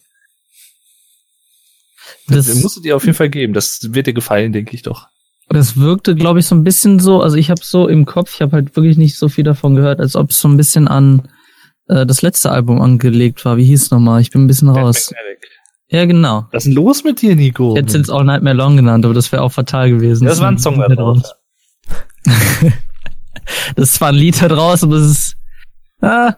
Das, 2.29 2.47
das 2.47 2.63
musst 2.63 2.77
du 2.77 2.81
dir 2.81 2.95
auf 2.95 3.05
jeden 3.05 3.17
Fall 3.17 3.29
geben. 3.29 3.55
Das 3.55 3.93
wird 3.93 4.07
dir 4.07 4.13
gefallen, 4.13 4.53
denke 4.53 4.77
ich 4.77 4.83
doch. 4.83 5.09
Das 5.53 5.77
wirkte, 5.77 6.15
glaube 6.15 6.41
ich, 6.41 6.47
so 6.47 6.55
ein 6.55 6.65
bisschen 6.65 6.99
so, 6.99 7.23
also 7.23 7.37
ich 7.37 7.51
habe 7.51 7.61
so 7.63 7.89
im 7.89 8.07
Kopf, 8.07 8.35
ich 8.35 8.43
habe 8.43 8.53
halt 8.53 8.77
wirklich 8.77 8.97
nicht 8.97 9.17
so 9.17 9.29
viel 9.29 9.45
davon 9.45 9.75
gehört, 9.75 10.01
als 10.01 10.17
ob 10.17 10.31
es 10.31 10.41
so 10.41 10.49
ein 10.49 10.57
bisschen 10.57 10.89
an 10.89 11.29
äh, 11.89 12.07
das 12.07 12.23
letzte 12.23 12.51
Album 12.51 12.81
angelegt 12.81 13.45
war. 13.45 13.57
Wie 13.57 13.65
hieß 13.65 13.83
es 13.83 13.91
nochmal? 13.91 14.21
Ich 14.21 14.31
bin 14.31 14.45
ein 14.45 14.47
bisschen 14.47 14.69
raus. 14.69 15.13
Ja, 15.89 16.07
genau. 16.07 16.47
Was 16.53 16.65
ist 16.65 16.69
denn 16.69 16.75
los 16.75 17.05
mit 17.05 17.21
dir, 17.21 17.37
Nico? 17.37 17.77
Jetzt 17.77 17.93
sind 17.93 18.03
es 18.03 18.11
auch 18.11 18.23
Nightmare 18.23 18.57
Long 18.57 18.77
genannt, 18.77 19.05
aber 19.05 19.13
das 19.13 19.31
wäre 19.31 19.43
auch 19.43 19.53
fatal 19.53 19.91
gewesen. 19.91 20.25
Das, 20.25 20.35
das 20.39 20.43
war 20.43 20.49
ein 20.51 20.59
Song 20.59 20.79
da 20.79 20.89
drauf. 20.89 21.23
das 22.25 23.89
ist 23.91 23.95
zwar 23.95 24.09
ein 24.09 24.15
Lied 24.15 24.41
da 24.41 24.49
draus, 24.49 24.83
aber 24.83 24.97
es 24.97 25.11
ist, 25.11 25.37
ah, 26.01 26.35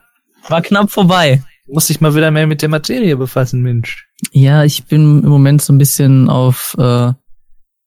war 0.48 0.62
knapp 0.62 0.90
vorbei. 0.90 1.42
Muss 1.66 1.86
dich 1.86 2.00
mal 2.00 2.14
wieder 2.14 2.30
mehr 2.30 2.46
mit 2.46 2.62
der 2.62 2.68
Materie 2.68 3.16
befassen, 3.16 3.62
Mensch. 3.62 4.06
Ja, 4.32 4.64
ich 4.64 4.84
bin 4.84 5.22
im 5.22 5.28
Moment 5.28 5.62
so 5.62 5.72
ein 5.72 5.78
bisschen 5.78 6.28
auf 6.28 6.76
äh, 6.78 7.12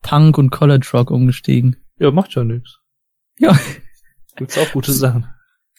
Punk 0.01 0.37
und 0.37 0.49
College 0.51 0.87
Rock 0.93 1.11
umgestiegen. 1.11 1.77
Ja, 1.99 2.11
macht 2.11 2.35
ja 2.35 2.43
nichts. 2.43 2.79
Ja. 3.39 3.57
Gibt's 4.35 4.57
auch 4.57 4.71
gute 4.71 4.93
Sachen. 4.93 5.27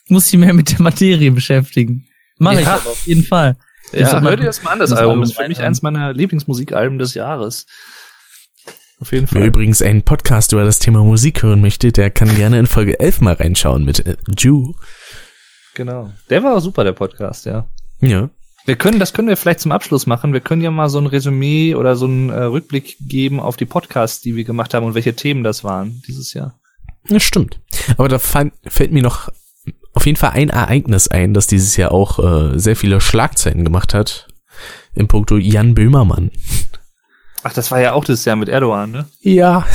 Muss 0.08 0.32
ich 0.32 0.38
mehr 0.38 0.54
mit 0.54 0.70
der 0.70 0.82
Materie 0.82 1.30
beschäftigen. 1.30 2.06
Mach 2.38 2.52
ja. 2.52 2.60
ich 2.60 2.66
aber 2.66 2.90
auf 2.90 3.06
jeden 3.06 3.24
Fall. 3.24 3.56
Ja, 3.92 4.20
hör 4.20 4.36
dir 4.36 4.44
das 4.44 4.62
mal 4.62 4.72
an, 4.72 4.78
das, 4.78 4.90
das 4.90 4.98
Album. 4.98 5.20
Das 5.20 5.30
ist 5.30 5.36
für 5.36 5.48
mich 5.48 5.60
eins 5.60 5.82
meiner 5.82 6.12
Lieblingsmusikalben 6.12 6.98
des 6.98 7.14
Jahres. 7.14 7.66
Auf 9.00 9.12
jeden 9.12 9.26
Fall. 9.26 9.40
Wer 9.40 9.48
übrigens 9.48 9.80
einen 9.80 10.02
Podcast 10.02 10.52
über 10.52 10.64
das 10.64 10.78
Thema 10.78 11.04
Musik 11.04 11.42
hören 11.42 11.60
möchte, 11.60 11.92
der 11.92 12.10
kann 12.10 12.34
gerne 12.34 12.58
in 12.58 12.66
Folge 12.66 12.98
11 12.98 13.20
mal 13.20 13.34
reinschauen 13.34 13.84
mit 13.84 14.04
äh, 14.06 14.16
Ju. 14.36 14.74
Genau. 15.74 16.12
Der 16.30 16.42
war 16.42 16.56
auch 16.56 16.60
super, 16.60 16.82
der 16.84 16.92
Podcast, 16.92 17.46
ja. 17.46 17.68
Ja. 18.00 18.30
Wir 18.68 18.76
können, 18.76 18.98
das 18.98 19.14
können 19.14 19.28
wir 19.28 19.38
vielleicht 19.38 19.60
zum 19.60 19.72
Abschluss 19.72 20.04
machen. 20.04 20.34
Wir 20.34 20.42
können 20.42 20.60
ja 20.60 20.70
mal 20.70 20.90
so 20.90 20.98
ein 20.98 21.06
Resümee 21.06 21.74
oder 21.74 21.96
so 21.96 22.04
einen 22.04 22.28
äh, 22.28 22.42
Rückblick 22.42 22.98
geben 23.00 23.40
auf 23.40 23.56
die 23.56 23.64
Podcasts, 23.64 24.20
die 24.20 24.36
wir 24.36 24.44
gemacht 24.44 24.74
haben 24.74 24.84
und 24.84 24.94
welche 24.94 25.16
Themen 25.16 25.42
das 25.42 25.64
waren 25.64 26.02
dieses 26.06 26.34
Jahr. 26.34 26.60
Ja, 27.08 27.18
stimmt. 27.18 27.62
Aber 27.96 28.08
da 28.08 28.18
fällt 28.18 28.92
mir 28.92 29.02
noch 29.02 29.30
auf 29.94 30.04
jeden 30.04 30.18
Fall 30.18 30.32
ein 30.32 30.50
Ereignis 30.50 31.08
ein, 31.08 31.32
das 31.32 31.46
dieses 31.46 31.78
Jahr 31.78 31.92
auch 31.92 32.18
äh, 32.18 32.58
sehr 32.58 32.76
viele 32.76 33.00
Schlagzeilen 33.00 33.64
gemacht 33.64 33.94
hat. 33.94 34.28
Im 34.94 35.08
Punkto 35.08 35.38
Jan 35.38 35.74
Böhmermann. 35.74 36.30
Ach, 37.44 37.54
das 37.54 37.70
war 37.70 37.80
ja 37.80 37.94
auch 37.94 38.04
das 38.04 38.26
Jahr 38.26 38.36
mit 38.36 38.50
Erdogan, 38.50 38.90
ne? 38.90 39.06
Ja. 39.22 39.66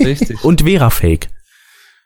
Richtig. 0.00 0.42
und 0.44 0.62
Vera 0.62 0.90
Fake. 0.90 1.28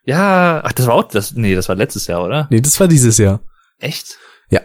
Ja, 0.04 0.60
ach, 0.62 0.72
das 0.72 0.86
war 0.86 0.96
auch 0.96 1.08
das, 1.08 1.32
nee, 1.32 1.54
das 1.54 1.70
war 1.70 1.76
letztes 1.76 2.08
Jahr, 2.08 2.22
oder? 2.22 2.46
Nee, 2.50 2.60
das 2.60 2.78
war 2.78 2.88
dieses 2.88 3.16
Jahr. 3.16 3.40
Echt? 3.78 4.18
Ja. 4.50 4.60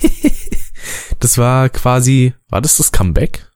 das 1.20 1.38
war 1.38 1.68
quasi, 1.68 2.34
war 2.48 2.60
das 2.60 2.76
das 2.76 2.92
Comeback? 2.92 3.50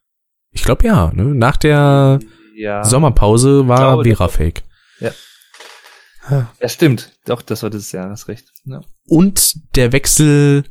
Ich 0.50 0.62
glaube 0.62 0.86
ja, 0.86 1.12
ne? 1.12 1.24
Nach 1.24 1.56
der 1.56 2.20
ja. 2.56 2.84
Sommerpause 2.84 3.68
war 3.68 4.02
Vera 4.02 4.28
Fake. 4.28 4.62
Ja. 5.00 5.12
Ja, 6.60 6.68
stimmt. 6.68 7.12
Doch, 7.24 7.42
das 7.42 7.62
war 7.62 7.70
das 7.70 7.92
Jahr, 7.92 8.10
hast 8.10 8.28
recht. 8.28 8.46
Ja. 8.64 8.80
Und 9.06 9.76
der 9.76 9.92
Wechsel 9.92 10.64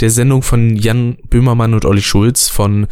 der 0.00 0.10
Sendung 0.10 0.42
von 0.42 0.76
Jan 0.76 1.18
Böhmermann 1.28 1.74
und 1.74 1.84
Olli 1.84 2.02
Schulz 2.02 2.48
von 2.48 2.86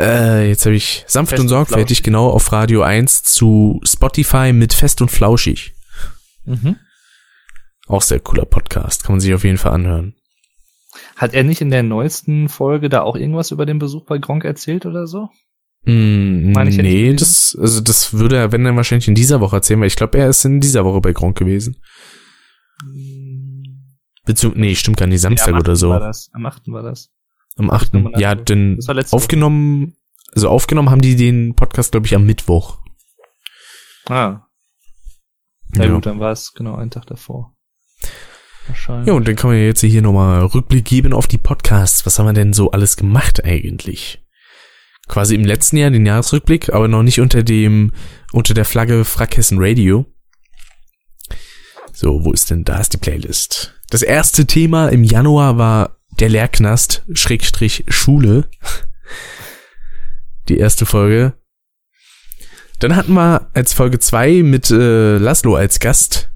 äh, 0.00 0.48
jetzt 0.48 0.64
habe 0.64 0.76
ich 0.76 1.04
sanft 1.06 1.30
Fest 1.30 1.42
und 1.42 1.48
sorgfältig, 1.48 2.02
genau, 2.02 2.28
auf 2.30 2.52
Radio 2.52 2.82
1 2.82 3.24
zu 3.24 3.80
Spotify 3.84 4.52
mit 4.52 4.72
Fest 4.72 5.00
und 5.00 5.10
Flauschig. 5.10 5.74
Mhm. 6.44 6.76
Auch 7.86 8.02
sehr 8.02 8.20
cooler 8.20 8.44
Podcast, 8.44 9.04
kann 9.04 9.14
man 9.14 9.20
sich 9.20 9.34
auf 9.34 9.44
jeden 9.44 9.58
Fall 9.58 9.72
anhören. 9.72 10.14
Hat 11.18 11.34
er 11.34 11.42
nicht 11.42 11.60
in 11.60 11.70
der 11.70 11.82
neuesten 11.82 12.48
Folge 12.48 12.88
da 12.88 13.02
auch 13.02 13.16
irgendwas 13.16 13.50
über 13.50 13.66
den 13.66 13.80
Besuch 13.80 14.06
bei 14.06 14.18
Gronk 14.18 14.44
erzählt 14.44 14.86
oder 14.86 15.08
so? 15.08 15.28
Mm, 15.84 16.52
nee, 16.52 17.12
das, 17.12 17.58
also 17.60 17.80
das 17.80 18.12
würde 18.12 18.36
er, 18.36 18.52
wenn 18.52 18.62
dann 18.62 18.76
wahrscheinlich 18.76 19.08
in 19.08 19.16
dieser 19.16 19.40
Woche 19.40 19.56
erzählen, 19.56 19.80
weil 19.80 19.88
ich 19.88 19.96
glaube, 19.96 20.16
er 20.16 20.28
ist 20.28 20.44
in 20.44 20.60
dieser 20.60 20.84
Woche 20.84 21.00
bei 21.00 21.12
Gronk 21.12 21.36
gewesen. 21.36 21.82
Beziehung, 24.24 24.52
nee, 24.56 24.76
stimmt 24.76 24.98
gar 24.98 25.08
nicht, 25.08 25.20
Samstag 25.20 25.54
nee, 25.54 25.60
oder 25.60 25.74
so. 25.74 25.88
War 25.88 25.98
das. 25.98 26.30
Am 26.34 26.46
8. 26.46 26.68
war 26.68 26.84
das. 26.84 27.10
Am 27.56 27.70
8. 27.70 27.94
Ja, 28.18 28.36
denn 28.36 28.78
aufgenommen, 29.10 29.96
also 30.34 30.48
aufgenommen 30.48 30.90
haben 30.90 31.00
die 31.00 31.16
den 31.16 31.56
Podcast, 31.56 31.90
glaube 31.90 32.06
ich, 32.06 32.14
am 32.14 32.26
Mittwoch. 32.26 32.78
Ah. 34.08 34.42
Na 35.70 35.84
ja. 35.84 35.92
gut, 35.92 36.06
dann 36.06 36.20
war 36.20 36.30
es 36.30 36.54
genau 36.54 36.76
einen 36.76 36.92
Tag 36.92 37.06
davor. 37.06 37.56
Ja, 39.06 39.12
und 39.12 39.26
dann 39.26 39.36
kann 39.36 39.50
man 39.50 39.58
ja 39.58 39.64
jetzt 39.64 39.80
hier 39.80 40.02
nochmal 40.02 40.44
Rückblick 40.44 40.84
geben 40.84 41.12
auf 41.12 41.26
die 41.26 41.38
Podcasts. 41.38 42.04
Was 42.06 42.18
haben 42.18 42.26
wir 42.26 42.32
denn 42.32 42.52
so 42.52 42.70
alles 42.70 42.96
gemacht 42.96 43.44
eigentlich? 43.44 44.22
quasi 45.08 45.34
im 45.34 45.44
letzten 45.44 45.78
Jahr 45.78 45.90
den 45.90 46.06
Jahresrückblick, 46.06 46.72
aber 46.72 46.86
noch 46.86 47.02
nicht 47.02 47.20
unter 47.20 47.42
dem, 47.42 47.92
unter 48.32 48.54
der 48.54 48.64
Flagge 48.64 49.04
Frackhessen 49.04 49.58
Radio. 49.60 50.06
So, 51.92 52.24
wo 52.24 52.32
ist 52.32 52.50
denn, 52.50 52.64
da 52.64 52.78
ist 52.78 52.92
die 52.92 52.98
Playlist. 52.98 53.74
Das 53.90 54.02
erste 54.02 54.46
Thema 54.46 54.88
im 54.88 55.02
Januar 55.02 55.58
war 55.58 55.98
der 56.20 56.28
Lehrknast, 56.28 57.04
Schrägstrich 57.12 57.84
Schule. 57.88 58.48
Die 60.48 60.58
erste 60.58 60.86
Folge. 60.86 61.34
Dann 62.78 62.94
hatten 62.94 63.14
wir 63.14 63.50
als 63.54 63.72
Folge 63.72 63.98
zwei 63.98 64.42
mit 64.42 64.70
äh, 64.70 65.18
Laszlo 65.18 65.56
als 65.56 65.80
Gast 65.80 66.30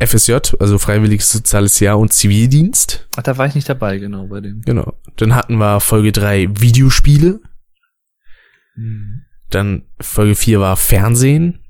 FSJ, 0.00 0.54
also 0.58 0.78
Freiwilliges 0.78 1.30
Soziales 1.30 1.78
Jahr 1.80 1.98
und 1.98 2.12
Zivildienst. 2.12 3.08
Ach, 3.16 3.22
da 3.22 3.36
war 3.36 3.46
ich 3.46 3.54
nicht 3.54 3.68
dabei, 3.68 3.98
genau, 3.98 4.26
bei 4.26 4.40
dem. 4.40 4.62
Genau. 4.62 4.94
Dann 5.16 5.34
hatten 5.34 5.56
wir 5.56 5.80
Folge 5.80 6.12
drei 6.12 6.48
Videospiele. 6.50 7.40
Mhm. 8.76 9.22
Dann 9.50 9.82
Folge 10.00 10.34
4 10.34 10.60
war 10.60 10.76
Fernsehen. 10.76 11.60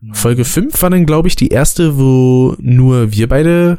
Mhm. 0.00 0.14
Folge 0.14 0.44
5 0.44 0.80
war 0.80 0.90
dann, 0.90 1.06
glaube 1.06 1.28
ich, 1.28 1.36
die 1.36 1.48
erste, 1.48 1.98
wo 1.98 2.56
nur 2.58 3.12
wir 3.12 3.28
beide 3.28 3.78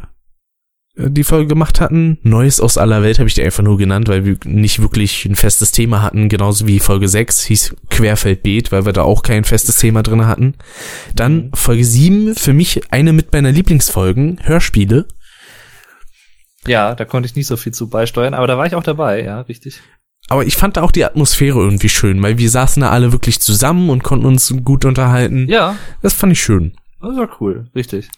die 0.97 1.23
Folge 1.23 1.47
gemacht 1.47 1.79
hatten. 1.79 2.17
Neues 2.23 2.59
aus 2.59 2.77
aller 2.77 3.03
Welt 3.03 3.19
habe 3.19 3.27
ich 3.27 3.35
die 3.35 3.43
einfach 3.43 3.63
nur 3.63 3.77
genannt, 3.77 4.07
weil 4.07 4.25
wir 4.25 4.37
nicht 4.45 4.81
wirklich 4.81 5.25
ein 5.25 5.35
festes 5.35 5.71
Thema 5.71 6.01
hatten, 6.01 6.27
genauso 6.27 6.65
wie 6.67 6.79
Folge 6.79 7.07
6 7.07 7.43
hieß 7.45 7.75
Querfeldbeet, 7.89 8.71
weil 8.71 8.85
wir 8.85 8.93
da 8.93 9.03
auch 9.03 9.21
kein 9.21 9.43
festes 9.43 9.77
Thema 9.77 10.01
drin 10.01 10.25
hatten. 10.25 10.55
Dann 11.15 11.35
mhm. 11.35 11.51
Folge 11.53 11.85
7, 11.85 12.35
für 12.35 12.53
mich 12.53 12.91
eine 12.91 13.13
mit 13.13 13.31
meiner 13.31 13.51
Lieblingsfolgen, 13.51 14.39
Hörspiele. 14.43 15.07
Ja, 16.65 16.95
da 16.95 17.05
konnte 17.05 17.27
ich 17.27 17.35
nicht 17.35 17.47
so 17.47 17.57
viel 17.57 17.73
zu 17.73 17.89
beisteuern, 17.89 18.33
aber 18.33 18.47
da 18.47 18.57
war 18.57 18.65
ich 18.65 18.75
auch 18.75 18.83
dabei, 18.83 19.23
ja, 19.23 19.41
richtig. 19.41 19.81
Aber 20.29 20.45
ich 20.45 20.57
fand 20.57 20.75
da 20.75 20.81
auch 20.81 20.91
die 20.91 21.05
Atmosphäre 21.05 21.59
irgendwie 21.59 21.89
schön, 21.89 22.21
weil 22.21 22.37
wir 22.37 22.49
saßen 22.49 22.81
da 22.81 22.89
alle 22.89 23.11
wirklich 23.13 23.39
zusammen 23.39 23.89
und 23.89 24.03
konnten 24.03 24.25
uns 24.25 24.53
gut 24.63 24.83
unterhalten. 24.83 25.47
Ja. 25.47 25.77
Das 26.01 26.13
fand 26.13 26.33
ich 26.33 26.41
schön. 26.41 26.75
Das 26.99 27.15
war 27.15 27.29
cool, 27.39 27.67
richtig. 27.75 28.09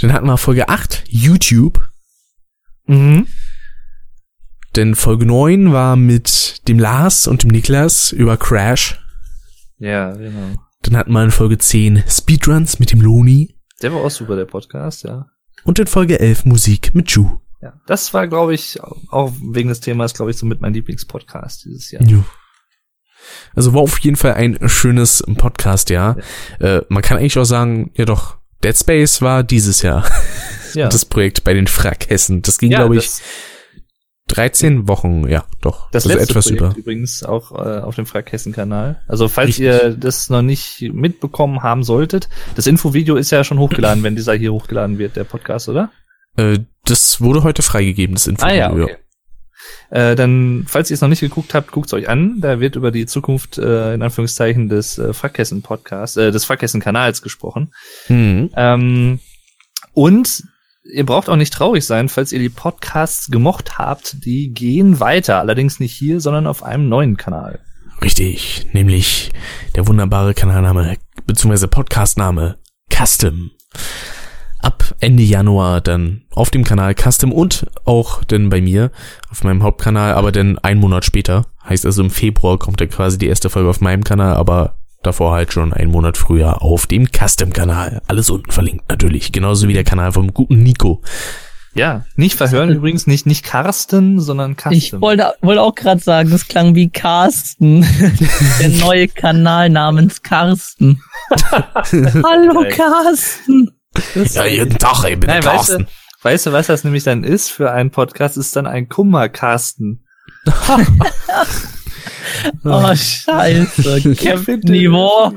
Dann 0.00 0.12
hatten 0.12 0.26
wir 0.26 0.36
Folge 0.36 0.68
8, 0.68 1.04
YouTube. 1.08 1.91
Mhm. 2.86 3.26
Denn 4.76 4.94
Folge 4.94 5.26
9 5.26 5.72
war 5.72 5.96
mit 5.96 6.66
dem 6.68 6.78
Lars 6.78 7.26
und 7.26 7.42
dem 7.42 7.50
Niklas 7.50 8.12
über 8.12 8.36
Crash. 8.36 8.98
Ja, 9.78 10.12
genau. 10.12 10.56
Dann 10.82 10.96
hatten 10.96 11.12
wir 11.12 11.22
in 11.22 11.30
Folge 11.30 11.58
10 11.58 12.04
Speedruns 12.08 12.78
mit 12.78 12.92
dem 12.92 13.00
Loni. 13.00 13.54
Der 13.82 13.92
war 13.92 14.00
auch 14.00 14.10
super, 14.10 14.36
der 14.36 14.46
Podcast, 14.46 15.04
ja. 15.04 15.26
Und 15.64 15.78
in 15.78 15.86
Folge 15.86 16.18
11 16.18 16.44
Musik 16.44 16.94
mit 16.94 17.10
Ju. 17.10 17.38
Ja, 17.60 17.74
das 17.86 18.12
war, 18.12 18.26
glaube 18.26 18.54
ich, 18.54 18.80
auch 18.82 19.32
wegen 19.52 19.68
des 19.68 19.80
Themas, 19.80 20.14
glaube 20.14 20.30
ich, 20.30 20.36
so 20.36 20.46
mit 20.46 20.60
mein 20.60 20.72
Lieblingspodcast 20.72 21.64
dieses 21.64 21.90
Jahr. 21.90 22.02
Jo. 22.02 22.24
Also 23.54 23.72
war 23.72 23.82
auf 23.82 23.98
jeden 24.00 24.16
Fall 24.16 24.34
ein 24.34 24.58
schönes 24.68 25.22
Podcast, 25.36 25.90
ja. 25.90 26.16
ja. 26.58 26.78
Äh, 26.78 26.82
man 26.88 27.02
kann 27.02 27.18
eigentlich 27.18 27.38
auch 27.38 27.44
sagen, 27.44 27.92
ja 27.94 28.04
doch, 28.04 28.38
Dead 28.64 28.76
Space 28.76 29.22
war 29.22 29.44
dieses 29.44 29.82
Jahr 29.82 30.04
ja. 30.74 30.88
das 30.88 31.04
Projekt 31.04 31.44
bei 31.44 31.54
den 31.54 31.66
Frackhessen. 31.66 32.42
Das 32.42 32.58
ging, 32.58 32.70
ja, 32.70 32.78
glaube 32.78 32.96
ich, 32.96 33.10
13 34.28 34.88
Wochen, 34.88 35.28
ja, 35.28 35.44
doch. 35.60 35.90
Das 35.90 36.06
also 36.06 36.16
letzte 36.16 36.30
etwas 36.30 36.46
Projekt 36.46 36.60
über. 36.60 36.76
übrigens 36.76 37.22
auch 37.22 37.52
äh, 37.52 37.80
auf 37.80 37.96
dem 37.96 38.06
Frackhessen-Kanal. 38.06 39.02
Also 39.06 39.28
falls 39.28 39.48
Richtig. 39.48 39.66
ihr 39.66 39.90
das 39.90 40.30
noch 40.30 40.42
nicht 40.42 40.80
mitbekommen 40.92 41.62
haben 41.62 41.82
solltet, 41.82 42.28
das 42.54 42.66
Infovideo 42.66 43.16
ist 43.16 43.30
ja 43.30 43.44
schon 43.44 43.58
hochgeladen, 43.58 44.02
wenn 44.02 44.16
dieser 44.16 44.34
hier 44.34 44.52
hochgeladen 44.52 44.98
wird, 44.98 45.16
der 45.16 45.24
Podcast, 45.24 45.68
oder? 45.68 45.90
Äh, 46.36 46.60
das 46.84 47.20
wurde 47.20 47.42
heute 47.42 47.62
freigegeben, 47.62 48.14
das 48.14 48.26
Info. 48.26 48.46
Ah 48.46 48.52
ja, 48.52 48.72
okay. 48.72 48.96
Äh, 49.90 50.16
dann, 50.16 50.64
falls 50.66 50.90
ihr 50.90 50.94
es 50.94 51.02
noch 51.02 51.08
nicht 51.08 51.20
geguckt 51.20 51.54
habt, 51.54 51.70
guckt 51.70 51.86
es 51.86 51.92
euch 51.92 52.08
an. 52.08 52.40
Da 52.40 52.60
wird 52.60 52.76
über 52.76 52.90
die 52.90 53.06
Zukunft, 53.06 53.58
äh, 53.58 53.94
in 53.94 54.02
Anführungszeichen, 54.02 54.68
des 54.68 54.98
äh, 54.98 55.12
Fahrkässen-Podcasts, 55.12 56.16
äh, 56.16 56.32
des 56.32 56.46
Fahrkässen-Kanals 56.46 57.20
gesprochen. 57.20 57.72
Mhm. 58.08 58.50
Ähm, 58.56 59.20
und 59.92 60.44
ihr 60.84 61.06
braucht 61.06 61.28
auch 61.28 61.36
nicht 61.36 61.52
traurig 61.52 61.84
sein, 61.84 62.08
falls 62.08 62.32
ihr 62.32 62.38
die 62.38 62.48
Podcasts 62.48 63.30
gemocht 63.30 63.78
habt. 63.78 64.24
Die 64.24 64.52
gehen 64.52 65.00
weiter, 65.00 65.38
allerdings 65.38 65.80
nicht 65.80 65.92
hier, 65.92 66.20
sondern 66.20 66.46
auf 66.46 66.62
einem 66.62 66.88
neuen 66.88 67.16
Kanal. 67.16 67.60
Richtig, 68.02 68.66
nämlich 68.72 69.30
der 69.76 69.86
wunderbare 69.86 70.34
Kanalname 70.34 70.96
bzw. 71.26 71.68
Podcastname 71.68 72.58
Custom. 72.92 73.52
Ab 74.58 74.94
Ende 75.00 75.22
Januar 75.22 75.80
dann 75.80 76.22
auf 76.30 76.50
dem 76.50 76.64
Kanal 76.64 76.94
Custom 76.94 77.32
und 77.32 77.66
auch 77.84 78.22
dann 78.24 78.48
bei 78.48 78.60
mir 78.60 78.90
auf 79.30 79.42
meinem 79.44 79.62
Hauptkanal, 79.62 80.14
aber 80.14 80.30
dann 80.30 80.58
ein 80.58 80.78
Monat 80.78 81.04
später. 81.04 81.46
Heißt 81.68 81.86
also 81.86 82.02
im 82.02 82.10
Februar 82.10 82.58
kommt 82.58 82.80
dann 82.80 82.88
quasi 82.88 83.18
die 83.18 83.26
erste 83.26 83.50
Folge 83.50 83.70
auf 83.70 83.80
meinem 83.80 84.04
Kanal, 84.04 84.34
aber 84.34 84.76
davor 85.02 85.32
halt 85.32 85.52
schon 85.52 85.72
einen 85.72 85.90
Monat 85.90 86.16
früher 86.16 86.62
auf 86.62 86.86
dem 86.86 87.06
Custom-Kanal. 87.06 88.02
Alles 88.06 88.30
unten 88.30 88.50
verlinkt 88.50 88.88
natürlich, 88.88 89.32
genauso 89.32 89.68
wie 89.68 89.72
der 89.72 89.84
Kanal 89.84 90.12
vom 90.12 90.32
guten 90.32 90.62
Nico. 90.62 91.02
Ja, 91.74 92.04
nicht 92.16 92.36
verhören 92.36 92.70
übrigens, 92.70 93.06
nicht, 93.06 93.24
nicht 93.24 93.44
Carsten, 93.44 94.20
sondern 94.20 94.56
Custom. 94.56 94.72
Ich 94.72 95.00
wollte, 95.00 95.34
wollte 95.40 95.62
auch 95.62 95.74
gerade 95.74 96.02
sagen, 96.02 96.30
das 96.30 96.46
klang 96.46 96.74
wie 96.74 96.90
Carsten. 96.90 97.80
der 98.60 98.68
neue 98.68 99.08
Kanal 99.08 99.70
namens 99.70 100.22
Carsten. 100.22 101.02
Hallo 101.90 102.64
Carsten. 102.70 103.70
ja, 104.14 104.44
jeden 104.44 104.78
Tag, 104.78 105.04
ich 105.04 105.18
bin 105.18 105.30
Nein, 105.30 105.42
Carsten. 105.42 105.86
Weißt 105.86 105.86
du, 105.86 106.22
weißt 106.22 106.46
du, 106.46 106.52
was 106.52 106.66
das 106.66 106.84
nämlich 106.84 107.04
dann 107.04 107.24
ist 107.24 107.50
für 107.50 107.72
einen 107.72 107.90
Podcast? 107.90 108.36
Ist 108.36 108.54
dann 108.54 108.66
ein 108.66 108.88
Kummer-Carsten. 108.88 110.04
oh, 112.64 112.94
scheiße. 112.94 114.14
Captain 114.22 114.60
Niveau. 114.60 115.32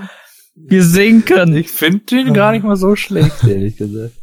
Wir 0.56 0.84
sinken. 0.84 1.56
Ich 1.56 1.70
finde 1.70 2.06
den 2.06 2.34
gar 2.34 2.52
nicht 2.52 2.64
mal 2.64 2.78
so 2.78 2.96
schlecht, 2.96 3.44
ehrlich 3.44 3.78
gesagt. 3.78 4.14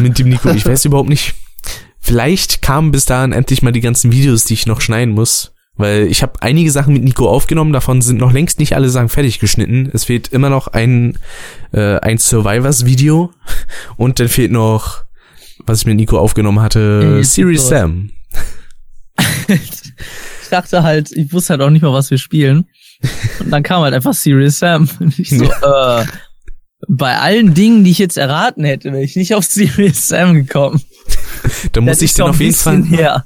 Mit 0.00 0.18
dem 0.18 0.28
Nico, 0.28 0.50
ich 0.50 0.66
weiß 0.66 0.84
überhaupt 0.86 1.08
nicht. 1.08 1.34
Vielleicht 2.00 2.62
kamen 2.62 2.92
bis 2.92 3.04
dahin 3.04 3.32
endlich 3.32 3.62
mal 3.62 3.72
die 3.72 3.80
ganzen 3.80 4.12
Videos, 4.12 4.44
die 4.44 4.54
ich 4.54 4.66
noch 4.66 4.80
schneiden 4.80 5.14
muss. 5.14 5.52
Weil 5.76 6.06
ich 6.06 6.22
habe 6.22 6.40
einige 6.40 6.70
Sachen 6.70 6.94
mit 6.94 7.04
Nico 7.04 7.28
aufgenommen, 7.28 7.72
davon 7.72 8.00
sind 8.00 8.18
noch 8.18 8.32
längst 8.32 8.58
nicht 8.58 8.74
alle 8.74 8.88
Sachen 8.88 9.10
fertig 9.10 9.40
geschnitten. 9.40 9.90
Es 9.92 10.04
fehlt 10.06 10.28
immer 10.28 10.48
noch 10.48 10.68
ein, 10.68 11.18
äh, 11.72 11.98
ein 11.98 12.16
Survivors-Video 12.16 13.30
und 13.96 14.18
dann 14.18 14.28
fehlt 14.28 14.52
noch, 14.52 15.04
was 15.66 15.80
ich 15.80 15.86
mit 15.86 15.96
Nico 15.96 16.18
aufgenommen 16.18 16.60
hatte, 16.60 17.22
Series 17.22 17.68
Sam. 17.68 18.10
ich 19.48 20.48
dachte 20.50 20.82
halt, 20.82 21.12
ich 21.12 21.32
wusste 21.32 21.54
halt 21.54 21.62
auch 21.62 21.70
nicht 21.70 21.82
mal, 21.82 21.92
was 21.92 22.10
wir 22.10 22.18
spielen. 22.18 22.66
Und 23.40 23.50
dann 23.50 23.62
kam 23.62 23.82
halt 23.82 23.94
einfach 23.94 24.14
Serious 24.14 24.58
Sam. 24.58 24.88
Und 25.00 25.18
ich 25.18 25.30
so, 25.30 25.44
äh, 25.44 26.04
bei 26.88 27.18
allen 27.18 27.54
Dingen, 27.54 27.84
die 27.84 27.90
ich 27.90 27.98
jetzt 27.98 28.16
erraten 28.16 28.64
hätte, 28.64 28.92
wäre 28.92 29.02
ich 29.02 29.16
nicht 29.16 29.34
auf 29.34 29.44
Serious 29.48 30.08
Sam 30.08 30.34
gekommen. 30.34 30.82
da 31.72 31.80
muss 31.80 32.02
ich 32.02 32.14
dann 32.14 32.30
auf 32.30 32.40
jeden 32.40 32.54
Fall. 32.54 32.84
Her. 32.84 33.24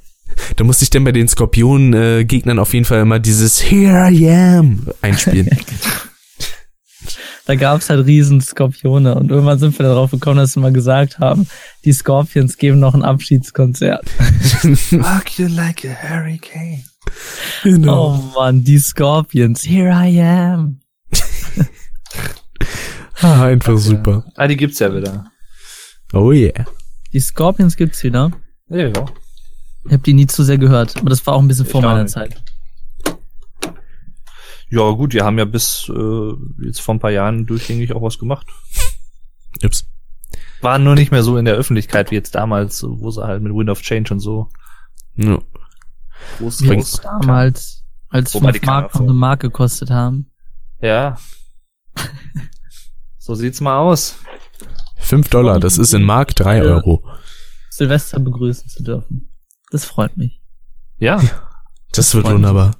Da 0.57 0.65
musste 0.65 0.85
ich 0.85 0.91
dann 0.91 1.05
bei 1.05 1.13
den 1.13 1.29
Skorpion-Gegnern 1.29 2.59
auf 2.59 2.73
jeden 2.73 2.85
Fall 2.85 3.01
immer 3.01 3.19
dieses 3.19 3.61
Here 3.61 4.11
I 4.11 4.31
am 4.31 4.87
einspielen. 5.03 5.51
Da 7.51 7.57
gab 7.57 7.81
es 7.81 7.91
halt 7.91 8.07
riesen 8.07 8.41
Skorpione 8.41 9.17
und 9.17 9.33
irgendwann 9.33 9.59
sind 9.59 9.77
wir 9.77 9.85
darauf 9.85 10.13
gekommen, 10.13 10.37
dass 10.37 10.55
wir 10.55 10.61
mal 10.61 10.73
gesagt 10.73 11.19
haben, 11.19 11.49
die 11.85 11.93
Scorpions 11.93 12.57
geben 12.57 12.79
noch 12.79 12.95
ein 12.95 13.03
Abschiedskonzert. 13.03 14.09
Rock 14.93 15.37
you 15.37 15.49
like 15.49 15.85
a 15.85 15.89
hurricane. 15.89 16.85
Genau. 17.65 18.15
Oh 18.15 18.39
man, 18.39 18.63
die 18.63 18.79
Scorpions. 18.79 19.65
Here 19.65 19.91
I 19.91 20.21
am. 20.21 20.79
ah, 23.21 23.47
einfach 23.47 23.79
super. 23.79 24.25
Ah, 24.37 24.47
die 24.47 24.57
gibt's 24.57 24.79
ja 24.79 24.95
wieder. 24.95 25.27
Oh 26.13 26.31
yeah. 26.31 26.67
Die 27.13 27.19
Scorpions 27.19 27.77
gibt's 27.77 28.05
wieder. 28.05 28.31
Ja, 28.69 28.87
ja. 28.87 29.07
Ich 29.87 29.93
habe 29.93 30.05
die 30.05 30.15
nie 30.15 30.29
zu 30.29 30.45
sehr 30.45 30.59
gehört, 30.59 30.97
aber 30.99 31.11
das 31.11 31.27
war 31.27 31.35
auch 31.35 31.43
ein 31.43 31.49
bisschen 31.49 31.67
vor 31.67 31.83
meiner 31.83 32.07
Zeit. 32.07 32.41
Ja, 34.71 34.89
gut, 34.93 35.13
die 35.13 35.23
haben 35.23 35.39
ja 35.39 35.45
bis 35.45 35.89
äh, 35.89 36.33
jetzt 36.65 36.81
vor 36.81 36.95
ein 36.95 37.01
paar 37.01 37.11
Jahren 37.11 37.47
durchgängig 37.47 37.93
auch 37.93 38.03
was 38.03 38.19
gemacht. 38.19 38.47
Ups. 39.65 39.87
Waren 40.61 40.85
nur 40.85 40.95
nicht 40.95 41.11
mehr 41.11 41.23
so 41.23 41.37
in 41.37 41.45
der 41.45 41.55
Öffentlichkeit 41.55 42.11
wie 42.11 42.15
jetzt 42.15 42.35
damals, 42.35 42.85
wo 42.87 43.11
sie 43.11 43.25
halt 43.25 43.43
mit 43.43 43.53
Wind 43.53 43.71
of 43.71 43.83
Change 43.83 44.15
und 44.15 44.21
so. 44.21 44.49
Ja. 45.17 45.39
Groß, 46.39 46.63
groß 46.63 47.01
damals, 47.01 47.85
als 48.09 48.35
Wobei 48.35 48.53
fünf 48.53 48.67
Mark 48.67 48.95
eine 48.95 49.13
Mark 49.13 49.41
gekostet 49.41 49.91
haben. 49.91 50.31
Ja. 50.81 51.17
so 53.19 53.35
sieht's 53.35 53.61
mal 53.61 53.79
aus. 53.79 54.19
Fünf 54.99 55.31
Dollar, 55.31 55.59
das 55.59 55.79
ist 55.79 55.95
in 55.95 56.05
Mark 56.05 56.37
drei 56.37 56.63
Euro. 56.63 57.05
Silvester 57.71 58.21
begrüßen 58.21 58.69
zu 58.69 58.83
dürfen. 58.83 59.33
Das 59.71 59.85
freut 59.85 60.17
mich. 60.17 60.43
Ja. 60.99 61.17
Das, 61.17 61.31
das 61.93 62.15
wird 62.15 62.27
wunderbar. 62.27 62.80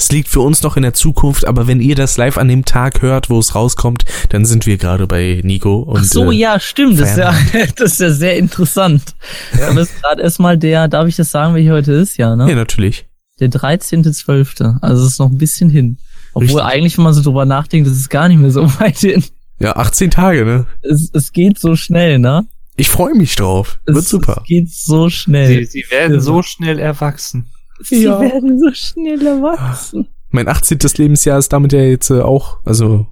Es 0.00 0.10
liegt 0.10 0.28
für 0.28 0.40
uns 0.40 0.62
noch 0.62 0.78
in 0.78 0.82
der 0.82 0.94
Zukunft, 0.94 1.46
aber 1.46 1.66
wenn 1.66 1.78
ihr 1.78 1.94
das 1.94 2.16
live 2.16 2.38
an 2.38 2.48
dem 2.48 2.64
Tag 2.64 3.02
hört, 3.02 3.28
wo 3.28 3.38
es 3.38 3.54
rauskommt, 3.54 4.06
dann 4.30 4.46
sind 4.46 4.64
wir 4.64 4.78
gerade 4.78 5.06
bei 5.06 5.42
Nico. 5.44 5.80
Und, 5.80 5.98
Ach 5.98 6.04
so, 6.04 6.32
äh, 6.32 6.36
ja, 6.36 6.58
stimmt. 6.58 6.98
Das 6.98 7.10
ist 7.10 7.18
ja, 7.18 7.34
das 7.76 7.92
ist 7.92 8.00
ja 8.00 8.10
sehr 8.10 8.38
interessant. 8.38 9.14
Ja. 9.58 9.68
Aber 9.68 9.82
es 9.82 9.90
ist 9.90 10.02
gerade 10.02 10.22
erstmal 10.22 10.56
der, 10.56 10.88
darf 10.88 11.06
ich 11.06 11.16
das 11.16 11.30
sagen, 11.30 11.54
welcher 11.54 11.72
heute 11.72 11.92
ist? 11.92 12.16
Ja, 12.16 12.34
ne? 12.34 12.48
Ja, 12.48 12.54
natürlich. 12.54 13.04
Der 13.40 13.50
13.12. 13.50 14.78
Also 14.80 15.04
es 15.04 15.12
ist 15.12 15.18
noch 15.18 15.28
ein 15.28 15.36
bisschen 15.36 15.68
hin. 15.68 15.98
Obwohl 16.32 16.60
Richtig. 16.60 16.62
eigentlich, 16.62 16.96
wenn 16.96 17.04
man 17.04 17.12
so 17.12 17.20
drüber 17.20 17.44
nachdenkt, 17.44 17.86
ist 17.86 17.98
es 17.98 18.08
gar 18.08 18.28
nicht 18.28 18.38
mehr 18.38 18.52
so 18.52 18.62
weit 18.80 18.96
hin. 18.96 19.22
Ja, 19.58 19.76
18 19.76 20.10
Tage, 20.10 20.46
ne? 20.46 20.66
Es, 20.80 21.10
es 21.12 21.30
geht 21.30 21.58
so 21.58 21.76
schnell, 21.76 22.18
ne? 22.18 22.46
Ich 22.76 22.88
freue 22.88 23.14
mich 23.14 23.36
drauf. 23.36 23.78
Wird 23.84 23.98
es, 23.98 24.08
super. 24.08 24.38
Es 24.40 24.48
geht 24.48 24.70
so 24.70 25.10
schnell. 25.10 25.58
Sie, 25.58 25.82
sie 25.82 25.84
werden 25.90 26.14
ja. 26.14 26.20
so 26.20 26.40
schnell 26.40 26.78
erwachsen. 26.78 27.50
Sie 27.82 28.04
ja. 28.04 28.20
werden 28.20 28.58
so 28.58 28.72
schnell 28.72 29.26
erwachsen. 29.26 30.08
Mein 30.30 30.48
18. 30.48 30.78
Lebensjahr 30.96 31.38
ist 31.38 31.52
damit 31.52 31.72
ja 31.72 31.80
jetzt 31.80 32.10
äh, 32.10 32.20
auch, 32.20 32.58
also 32.64 33.06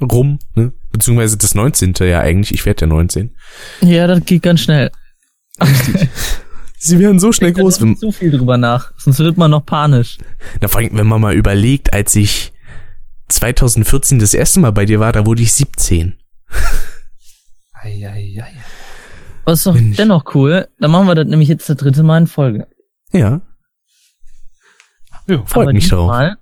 rum, 0.00 0.38
ne? 0.54 0.72
Beziehungsweise 0.90 1.38
das 1.38 1.54
19. 1.54 1.94
ja 2.00 2.20
eigentlich. 2.20 2.52
Ich 2.52 2.66
werde 2.66 2.82
ja 2.82 2.86
19. 2.86 3.34
Ja, 3.80 4.06
das 4.06 4.24
geht 4.24 4.42
ganz 4.42 4.60
schnell. 4.60 4.90
Richtig. 5.60 6.08
Sie 6.78 6.98
werden 6.98 7.20
so 7.20 7.30
schnell 7.30 7.50
ich 7.50 7.56
groß. 7.56 7.80
Wenn 7.80 7.96
zu 7.96 8.10
viel 8.10 8.32
drüber 8.32 8.58
nach, 8.58 8.92
sonst 8.96 9.20
wird 9.20 9.38
man 9.38 9.52
noch 9.52 9.64
panisch. 9.64 10.18
Na, 10.60 10.66
vor 10.66 10.80
allem, 10.80 10.96
wenn 10.98 11.06
man 11.06 11.20
mal 11.20 11.34
überlegt, 11.34 11.92
als 11.92 12.14
ich 12.16 12.52
2014 13.28 14.18
das 14.18 14.34
erste 14.34 14.58
Mal 14.60 14.72
bei 14.72 14.84
dir 14.84 14.98
war, 14.98 15.12
da 15.12 15.24
wurde 15.24 15.42
ich 15.42 15.52
17. 15.52 16.14
Eieiei. 17.72 18.52
Was 19.44 19.60
ist 19.60 19.66
doch 19.66 19.74
Mensch. 19.74 19.96
dennoch 19.96 20.34
cool. 20.34 20.68
Dann 20.78 20.90
machen 20.90 21.06
wir 21.06 21.14
das 21.14 21.26
nämlich 21.26 21.48
jetzt 21.48 21.68
das 21.68 21.76
dritte 21.76 22.02
Mal 22.02 22.18
in 22.18 22.26
Folge. 22.26 22.66
Ja. 23.12 23.40
Ja, 25.26 25.44
freut 25.46 25.64
Aber 25.64 25.72
mich 25.72 25.88
darauf. 25.88 26.08
Mal 26.08 26.36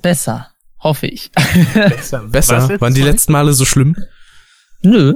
besser, 0.00 0.50
hoffe 0.80 1.06
ich. 1.06 1.30
Besser. 1.74 2.20
besser? 2.28 2.80
Waren 2.80 2.94
die 2.94 3.02
letzten 3.02 3.32
Male 3.32 3.52
so 3.52 3.64
schlimm? 3.64 3.96
Nö. 4.82 5.14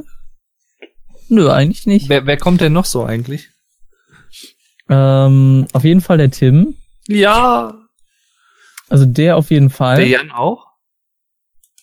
Nö, 1.28 1.50
eigentlich 1.50 1.86
nicht. 1.86 2.08
Wer, 2.08 2.26
wer 2.26 2.36
kommt 2.38 2.60
denn 2.60 2.72
noch 2.72 2.86
so 2.86 3.04
eigentlich? 3.04 3.50
Ähm, 4.88 5.66
auf 5.72 5.84
jeden 5.84 6.00
Fall 6.00 6.16
der 6.16 6.30
Tim. 6.30 6.76
Ja. 7.06 7.74
Also 8.88 9.04
der 9.04 9.36
auf 9.36 9.50
jeden 9.50 9.68
Fall. 9.68 9.96
Der 9.96 10.08
Jan 10.08 10.30
auch? 10.30 10.66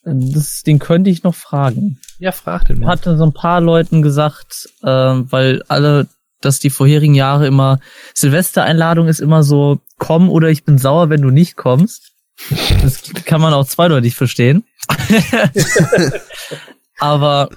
Das, 0.03 0.61
den 0.61 0.79
könnte 0.79 1.09
ich 1.09 1.23
noch 1.23 1.35
fragen. 1.35 1.99
Ja, 2.19 2.31
frag 2.31 2.65
den 2.65 2.79
mal. 2.79 2.87
Hatte 2.87 3.17
so 3.17 3.25
ein 3.25 3.33
paar 3.33 3.61
Leuten 3.61 4.01
gesagt, 4.01 4.69
äh, 4.81 4.87
weil 4.87 5.63
alle, 5.67 6.07
dass 6.45 6.59
die 6.59 6.69
vorherigen 6.69 7.15
Jahre 7.15 7.47
immer 7.47 7.79
Silvestereinladung 8.13 9.07
ist 9.07 9.19
immer 9.19 9.43
so, 9.43 9.79
komm 9.97 10.29
oder 10.29 10.49
ich 10.49 10.63
bin 10.63 10.77
sauer, 10.77 11.09
wenn 11.09 11.21
du 11.21 11.29
nicht 11.29 11.55
kommst. 11.55 12.11
Das 12.81 13.01
kann 13.25 13.41
man 13.41 13.53
auch 13.53 13.65
zweideutig 13.65 14.15
verstehen. 14.15 14.63
Aber 16.99 17.49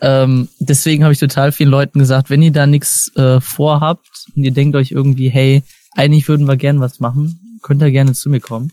ähm, 0.00 0.48
deswegen 0.58 1.04
habe 1.04 1.12
ich 1.12 1.18
total 1.18 1.52
vielen 1.52 1.70
Leuten 1.70 1.98
gesagt, 1.98 2.30
wenn 2.30 2.42
ihr 2.42 2.52
da 2.52 2.66
nichts 2.66 3.14
äh, 3.16 3.40
vorhabt 3.40 4.08
und 4.34 4.44
ihr 4.44 4.52
denkt 4.52 4.76
euch 4.76 4.92
irgendwie, 4.92 5.28
hey, 5.28 5.62
eigentlich 5.96 6.28
würden 6.28 6.48
wir 6.48 6.56
gern 6.56 6.80
was 6.80 7.00
machen, 7.00 7.58
könnt 7.62 7.82
ihr 7.82 7.90
gerne 7.90 8.14
zu 8.14 8.30
mir 8.30 8.40
kommen. 8.40 8.72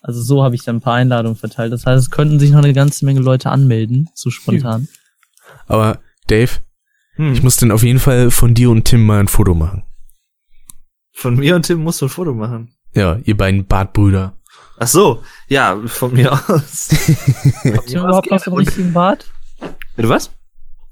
Also 0.00 0.22
so 0.22 0.44
habe 0.44 0.54
ich 0.54 0.62
dann 0.62 0.76
ein 0.76 0.80
paar 0.80 0.94
Einladungen 0.94 1.36
verteilt. 1.36 1.72
Das 1.72 1.84
heißt, 1.84 2.00
es 2.00 2.10
könnten 2.10 2.38
sich 2.38 2.50
noch 2.50 2.62
eine 2.62 2.72
ganze 2.72 3.04
Menge 3.04 3.20
Leute 3.20 3.50
anmelden, 3.50 4.08
so 4.14 4.30
spontan. 4.30 4.86
Aber 5.66 5.98
Dave, 6.28 6.52
hm. 7.18 7.32
ich 7.32 7.42
muss 7.42 7.56
dann 7.56 7.70
auf 7.70 7.82
jeden 7.82 7.98
Fall 7.98 8.30
von 8.30 8.54
dir 8.54 8.70
und 8.70 8.84
Tim 8.84 9.04
mal 9.04 9.20
ein 9.20 9.28
Foto 9.28 9.54
machen. 9.54 9.82
Von 11.12 11.36
mir 11.36 11.56
und 11.56 11.66
Tim 11.66 11.82
musst 11.82 12.00
du 12.00 12.06
ein 12.06 12.10
Foto 12.10 12.32
machen. 12.32 12.72
Ja, 12.94 13.18
ihr 13.24 13.36
beiden 13.36 13.66
Bartbrüder. 13.66 14.38
Ach 14.78 14.86
so, 14.86 15.22
ja, 15.48 15.76
von 15.86 16.14
mir 16.14 16.32
aus. 16.32 16.88
Hat 17.64 17.86
Tim 17.86 18.00
überhaupt 18.00 18.30
noch 18.30 18.40
so 18.40 18.50
einen 18.50 18.58
richtigen 18.58 18.92
Bart? 18.92 19.26
Bitte 19.96 20.08
was? 20.08 20.30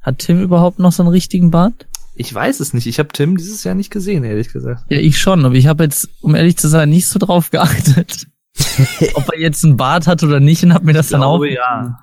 Hat 0.03 0.19
Tim 0.19 0.43
überhaupt 0.43 0.81
noch 0.81 0.93
so 0.93 1.05
einen 1.05 1.11
richtigen 1.11 1.51
Bart? 1.51 1.87
Ich 2.17 2.35
weiß 2.35 2.61
es 2.61 2.73
nicht. 2.73 2.87
Ich 2.87 2.99
habe 2.99 3.11
Tim 3.11 3.37
dieses 3.37 3.63
Jahr 3.63 3.75
nicht 3.75 3.91
gesehen, 3.91 4.25
ehrlich 4.25 4.53
gesagt. 4.53 4.85
Ja, 4.89 4.99
ich 4.99 5.19
schon, 5.19 5.45
aber 5.45 5.55
ich 5.55 5.67
habe 5.67 5.85
jetzt, 5.85 6.09
um 6.21 6.35
ehrlich 6.35 6.57
zu 6.57 6.67
sein, 6.69 6.89
nicht 6.89 7.07
so 7.07 7.19
drauf 7.19 7.51
geachtet. 7.51 8.27
Ob 9.15 9.31
er 9.33 9.39
jetzt 9.39 9.65
einen 9.65 9.77
Bart 9.77 10.07
hat 10.07 10.23
oder 10.23 10.41
nicht 10.41 10.65
und 10.65 10.73
hab 10.73 10.83
mir 10.83 10.95
das 10.95 11.07
ich 11.07 11.13
dann 11.13 11.21
glaube, 11.21 11.47
auch. 11.47 11.51
Ja. 11.51 11.99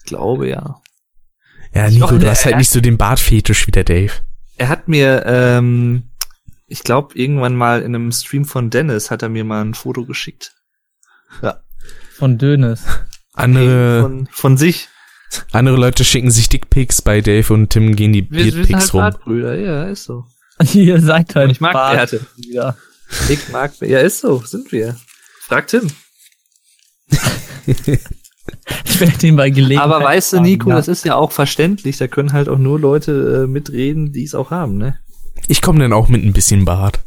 Ich 0.00 0.04
glaube 0.06 0.48
ja. 0.48 0.80
Ja, 1.74 1.88
Nico, 1.90 2.06
Doch, 2.06 2.18
du 2.18 2.28
hast 2.28 2.44
halt 2.44 2.56
nicht 2.56 2.70
so 2.70 2.80
den 2.80 2.98
Bartfetisch 2.98 3.66
wie 3.66 3.72
der 3.72 3.84
Dave. 3.84 4.12
Er 4.56 4.68
hat 4.68 4.88
mir, 4.88 5.24
ähm, 5.26 6.10
ich 6.66 6.82
glaube, 6.82 7.18
irgendwann 7.18 7.54
mal 7.54 7.82
in 7.82 7.94
einem 7.94 8.12
Stream 8.12 8.44
von 8.44 8.70
Dennis 8.70 9.10
hat 9.10 9.22
er 9.22 9.28
mir 9.28 9.44
mal 9.44 9.62
ein 9.62 9.74
Foto 9.74 10.04
geschickt. 10.04 10.54
Ja. 11.42 11.60
Von 12.16 12.38
Dönes. 12.38 12.84
Andere. 13.34 14.02
Von, 14.02 14.28
von 14.30 14.56
sich. 14.56 14.88
Andere 15.52 15.76
Leute 15.76 16.04
schicken 16.04 16.30
sich 16.30 16.48
Dickpics 16.48 17.02
bei 17.02 17.20
Dave 17.20 17.52
und 17.52 17.70
Tim 17.70 17.94
gehen 17.96 18.12
die 18.12 18.22
Beardpics 18.22 18.94
halt 18.94 19.14
rum. 19.16 19.22
Brüder, 19.24 19.54
ja, 19.56 19.84
ist 19.84 20.04
so. 20.04 20.24
Ihr 20.72 21.00
seid 21.00 21.34
halt. 21.34 21.50
Ich 21.50 21.60
mag 21.60 21.72
Bärte. 21.72 22.26
Ja. 22.38 22.76
Ich 23.28 23.48
mag, 23.50 23.72
ja, 23.80 24.00
ist 24.00 24.20
so, 24.20 24.38
sind 24.38 24.72
wir. 24.72 24.96
Frag 25.40 25.66
Tim. 25.68 25.90
ich 28.84 29.00
werde 29.00 29.26
ihn 29.26 29.36
bei 29.36 29.50
Gelegenheit. 29.50 29.84
Aber 29.84 30.04
weißt 30.04 30.34
du, 30.34 30.40
Nico, 30.40 30.70
das 30.70 30.88
ist 30.88 31.04
ja 31.04 31.16
auch 31.16 31.32
verständlich. 31.32 31.98
Da 31.98 32.06
können 32.06 32.32
halt 32.32 32.48
auch 32.48 32.58
nur 32.58 32.78
Leute 32.80 33.44
äh, 33.44 33.46
mitreden, 33.46 34.12
die 34.12 34.24
es 34.24 34.34
auch 34.34 34.50
haben, 34.50 34.76
ne? 34.76 34.98
Ich 35.48 35.62
komme 35.62 35.78
dann 35.78 35.92
auch 35.92 36.08
mit 36.08 36.24
ein 36.24 36.32
bisschen 36.32 36.64
Bart. 36.64 37.00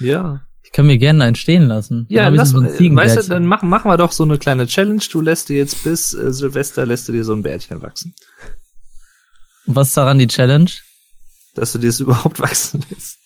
Ja. 0.00 0.42
Ich 0.62 0.72
kann 0.72 0.86
mir 0.86 0.98
gerne 0.98 1.22
einen 1.24 1.36
stehen 1.36 1.62
lassen. 1.62 2.06
Ja, 2.08 2.28
lass, 2.28 2.50
so 2.50 2.62
weißt 2.62 3.16
du, 3.16 3.22
dann 3.28 3.46
machen, 3.46 3.68
machen 3.68 3.88
wir 3.88 3.96
doch 3.96 4.10
so 4.10 4.24
eine 4.24 4.38
kleine 4.38 4.66
Challenge. 4.66 5.02
Du 5.10 5.20
lässt 5.20 5.48
dir 5.48 5.56
jetzt 5.56 5.84
bis 5.84 6.14
äh, 6.14 6.32
Silvester 6.32 6.84
lässt 6.84 7.08
du 7.08 7.12
dir 7.12 7.24
so 7.24 7.32
ein 7.32 7.42
Bärtchen 7.42 7.80
wachsen. 7.80 8.14
Und 9.66 9.76
was 9.76 9.88
ist 9.88 9.96
daran 9.96 10.18
die 10.18 10.26
Challenge? 10.26 10.70
Dass 11.54 11.72
du 11.72 11.78
dir 11.78 11.88
das 11.88 12.00
überhaupt 12.00 12.40
wachsen 12.40 12.84
lässt. 12.90 13.18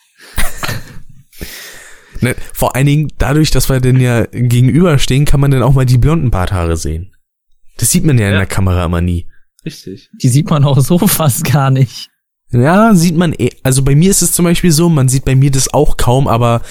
ne, 2.20 2.36
vor 2.52 2.76
allen 2.76 2.86
Dingen, 2.86 3.12
dadurch, 3.16 3.50
dass 3.50 3.70
wir 3.70 3.80
denn 3.80 4.00
ja 4.00 4.26
gegenüberstehen, 4.26 5.24
kann 5.24 5.40
man 5.40 5.50
dann 5.50 5.62
auch 5.62 5.72
mal 5.72 5.86
die 5.86 5.98
blonden 5.98 6.30
Barthaare 6.30 6.76
sehen. 6.76 7.14
Das 7.78 7.90
sieht 7.90 8.05
man 8.05 8.18
ja, 8.18 8.26
ja. 8.26 8.32
in 8.32 8.36
der 8.36 8.46
Kamera 8.46 8.84
immer 8.84 9.00
nie. 9.00 9.26
Richtig. 9.64 10.10
Die 10.22 10.28
sieht 10.28 10.50
man 10.50 10.64
auch 10.64 10.78
so 10.78 10.98
fast 11.09 11.44
gar 11.44 11.70
nicht. 11.70 12.10
Ja, 12.50 12.94
sieht 12.94 13.16
man 13.16 13.34
eh. 13.34 13.50
Also 13.62 13.82
bei 13.82 13.94
mir 13.94 14.10
ist 14.10 14.22
es 14.22 14.32
zum 14.32 14.46
Beispiel 14.46 14.72
so, 14.72 14.88
man 14.88 15.09
sieht 15.09 15.26
bei 15.26 15.34
mir 15.34 15.50
das 15.50 15.72
auch 15.74 15.98
kaum, 15.98 16.26
aber 16.26 16.62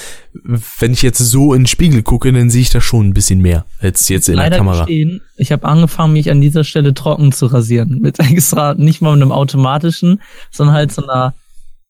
wenn 0.79 0.93
ich 0.93 1.03
jetzt 1.03 1.19
so 1.19 1.53
in 1.53 1.61
den 1.61 1.67
Spiegel 1.67 2.01
gucke, 2.01 2.33
dann 2.33 2.49
sehe 2.49 2.61
ich 2.61 2.71
da 2.71 2.81
schon 2.81 3.07
ein 3.07 3.13
bisschen 3.13 3.41
mehr 3.41 3.65
als 3.79 4.09
jetzt 4.09 4.27
in 4.27 4.35
Leider 4.35 4.51
der 4.51 4.57
Kamera. 4.59 4.85
Gestehen, 4.85 5.21
ich 5.35 5.51
habe 5.51 5.67
angefangen, 5.67 6.13
mich 6.13 6.31
an 6.31 6.41
dieser 6.41 6.63
Stelle 6.63 6.95
trocken 6.95 7.31
zu 7.31 7.45
rasieren. 7.45 7.99
Mit 7.99 8.19
extra, 8.31 8.73
nicht 8.73 9.01
mal 9.01 9.13
mit 9.13 9.21
einem 9.21 9.31
automatischen, 9.31 10.21
sondern 10.51 10.75
halt 10.75 10.91
so 10.91 11.03
einer 11.03 11.35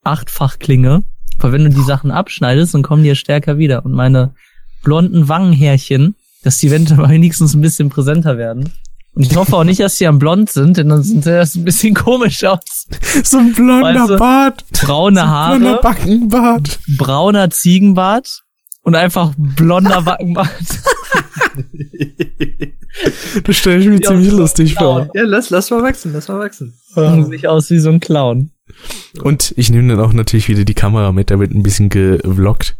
Achtfachklinge. 0.04 1.04
Weil 1.40 1.52
wenn 1.54 1.64
du 1.64 1.70
die 1.70 1.84
Sachen 1.84 2.12
abschneidest, 2.12 2.74
dann 2.74 2.84
kommen 2.84 3.04
die 3.04 3.10
ja 3.10 3.16
stärker 3.16 3.58
wieder. 3.58 3.86
Und 3.86 3.94
meine 3.94 4.34
blonden 4.84 5.30
Wangenhärchen, 5.30 6.16
dass 6.44 6.58
die 6.58 6.72
wenigstens 6.72 7.54
ein 7.54 7.62
bisschen 7.62 7.88
präsenter 7.88 8.38
werden. 8.38 8.74
Und 9.18 9.24
ich 9.24 9.36
hoffe 9.36 9.58
auch 9.58 9.64
nicht, 9.64 9.80
dass 9.80 9.98
die 9.98 10.06
am 10.06 10.20
blond 10.20 10.52
sind, 10.52 10.78
denn 10.78 10.90
dann 10.90 11.02
sieht 11.02 11.26
das 11.26 11.56
ein 11.56 11.66
bisschen 11.66 11.96
komisch 11.96 12.44
aus. 12.44 12.86
So 13.24 13.40
ein 13.40 13.52
blonder 13.52 14.02
weißt 14.02 14.10
du, 14.12 14.18
Bart. 14.18 14.64
Braune 14.74 15.22
so 15.22 15.26
Haare. 15.26 15.58
Blonder 15.58 15.82
Backenbart. 15.82 16.80
Brauner 17.00 17.50
Ziegenbart. 17.50 18.44
Und 18.84 18.94
einfach 18.94 19.34
blonder 19.36 20.02
Backenbart. 20.04 20.52
das 23.44 23.56
stelle 23.56 23.80
ich 23.80 23.88
mir 23.88 24.00
ja, 24.00 24.08
ziemlich 24.08 24.32
lustig 24.32 24.76
vor. 24.76 25.10
Ja, 25.16 25.24
lass, 25.24 25.50
lass 25.50 25.72
mal 25.72 25.82
wachsen, 25.82 26.14
lass 26.14 26.28
mal 26.28 26.38
wachsen. 26.38 26.76
Ja. 26.96 27.26
Sieht 27.26 27.48
aus 27.48 27.72
wie 27.72 27.80
so 27.80 27.90
ein 27.90 28.00
Clown. 28.00 28.52
Und 29.24 29.52
ich 29.58 29.72
nehme 29.72 29.96
dann 29.96 30.06
auch 30.06 30.14
natürlich 30.14 30.48
wieder 30.48 30.64
die 30.64 30.76
Kamera 30.76 31.12
mit, 31.12 31.32
da 31.32 31.40
wird 31.40 31.56
ein 31.56 31.64
bisschen 31.64 31.90
gevloggt. 31.90 32.76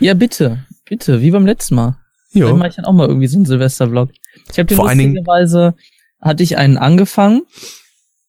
Ja, 0.00 0.14
bitte. 0.14 0.64
Bitte, 0.88 1.20
wie 1.20 1.30
beim 1.30 1.46
letzten 1.46 1.76
Mal. 1.76 1.98
Ja. 2.32 2.46
Dann 2.46 2.58
mache 2.58 2.68
ich 2.68 2.76
dann 2.76 2.84
auch 2.84 2.92
mal 2.92 3.08
irgendwie 3.08 3.26
so 3.26 3.36
einen 3.36 3.46
Silvester-Vlog. 3.46 4.10
Ich 4.50 4.58
habe 4.58 4.66
den 4.66 4.76
Vor 4.76 4.92
lustigerweise 4.92 5.74
hatte 6.20 6.42
ich 6.42 6.56
einen 6.56 6.76
angefangen, 6.76 7.42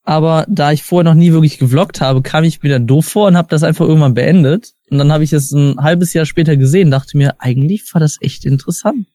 aber 0.03 0.45
da 0.47 0.71
ich 0.71 0.83
vorher 0.83 1.11
noch 1.11 1.17
nie 1.19 1.31
wirklich 1.31 1.57
gevloggt 1.57 2.01
habe, 2.01 2.21
kam 2.21 2.43
ich 2.43 2.61
mir 2.63 2.69
dann 2.69 2.87
doof 2.87 3.05
vor 3.05 3.27
und 3.27 3.37
habe 3.37 3.49
das 3.49 3.63
einfach 3.63 3.85
irgendwann 3.85 4.13
beendet. 4.13 4.73
Und 4.89 4.97
dann 4.97 5.11
habe 5.11 5.23
ich 5.23 5.33
es 5.33 5.51
ein 5.51 5.77
halbes 5.79 6.13
Jahr 6.13 6.25
später 6.25 6.57
gesehen, 6.57 6.91
dachte 6.91 7.17
mir, 7.17 7.35
eigentlich 7.39 7.93
war 7.93 7.99
das 7.99 8.17
echt 8.21 8.45
interessant. 8.45 9.07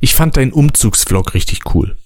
Ich 0.00 0.14
fand 0.14 0.36
deinen 0.36 0.52
Umzugsvlog 0.52 1.34
richtig 1.34 1.74
cool. 1.74 1.96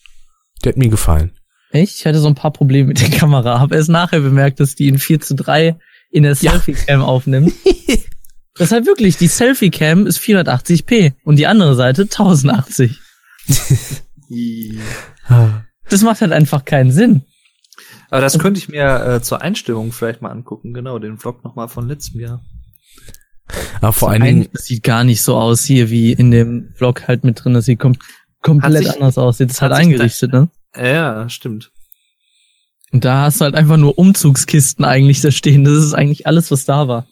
Der 0.64 0.72
hat 0.72 0.76
mir 0.76 0.88
gefallen. 0.88 1.32
Echt? 1.70 1.96
Ich 1.96 2.06
hatte 2.06 2.18
so 2.18 2.28
ein 2.28 2.34
paar 2.34 2.52
Probleme 2.52 2.88
mit 2.88 3.00
der 3.00 3.10
Kamera, 3.10 3.58
habe 3.58 3.74
erst 3.76 3.88
nachher 3.88 4.20
bemerkt, 4.20 4.60
dass 4.60 4.74
die 4.74 4.88
in 4.88 4.98
4 4.98 5.20
zu 5.20 5.34
3 5.34 5.76
in 6.10 6.22
der 6.22 6.34
Selfie-Cam 6.34 7.00
ja. 7.00 7.06
aufnimmt. 7.06 7.52
Das 8.54 8.68
ist 8.68 8.72
halt 8.72 8.86
wirklich, 8.86 9.16
die 9.16 9.28
Selfie-Cam 9.28 10.06
ist 10.06 10.18
480p 10.18 11.14
und 11.24 11.36
die 11.36 11.46
andere 11.46 11.74
Seite 11.74 12.02
1080. 12.02 12.98
das 15.88 16.02
macht 16.02 16.20
halt 16.20 16.32
einfach 16.32 16.64
keinen 16.64 16.92
Sinn. 16.92 17.22
Aber 18.10 18.20
das 18.20 18.38
könnte 18.38 18.58
ich 18.58 18.68
mir 18.68 19.04
äh, 19.04 19.22
zur 19.22 19.40
Einstimmung 19.40 19.90
vielleicht 19.90 20.20
mal 20.20 20.30
angucken, 20.30 20.74
genau, 20.74 20.98
den 20.98 21.16
Vlog 21.16 21.42
nochmal 21.44 21.68
von 21.68 21.88
letztem 21.88 22.20
Jahr. 22.20 22.42
Aber 23.80 23.92
vor 23.92 24.10
allen 24.10 24.22
Dingen. 24.22 24.48
Das 24.52 24.66
sieht 24.66 24.82
gar 24.82 25.04
nicht 25.04 25.22
so 25.22 25.36
aus 25.36 25.64
hier 25.64 25.90
wie 25.90 26.12
in 26.12 26.30
dem 26.30 26.72
Vlog 26.74 27.08
halt 27.08 27.24
mit 27.24 27.42
drin. 27.42 27.54
Das 27.54 27.64
sieht 27.64 27.78
kom 27.78 27.96
komplett 28.40 28.84
sich, 28.84 28.94
anders 28.94 29.18
aus. 29.18 29.38
Jetzt 29.38 29.52
ist 29.52 29.62
halt 29.62 29.72
eingerichtet, 29.72 30.32
ne? 30.32 30.50
Ja, 30.76 31.28
stimmt. 31.28 31.70
Und 32.92 33.04
da 33.04 33.22
hast 33.22 33.40
du 33.40 33.44
halt 33.44 33.54
einfach 33.54 33.78
nur 33.78 33.98
Umzugskisten 33.98 34.84
eigentlich 34.84 35.20
da 35.22 35.30
stehen. 35.30 35.64
Das 35.64 35.74
ist 35.74 35.94
eigentlich 35.94 36.26
alles, 36.26 36.50
was 36.50 36.64
da 36.64 36.88
war. 36.88 37.06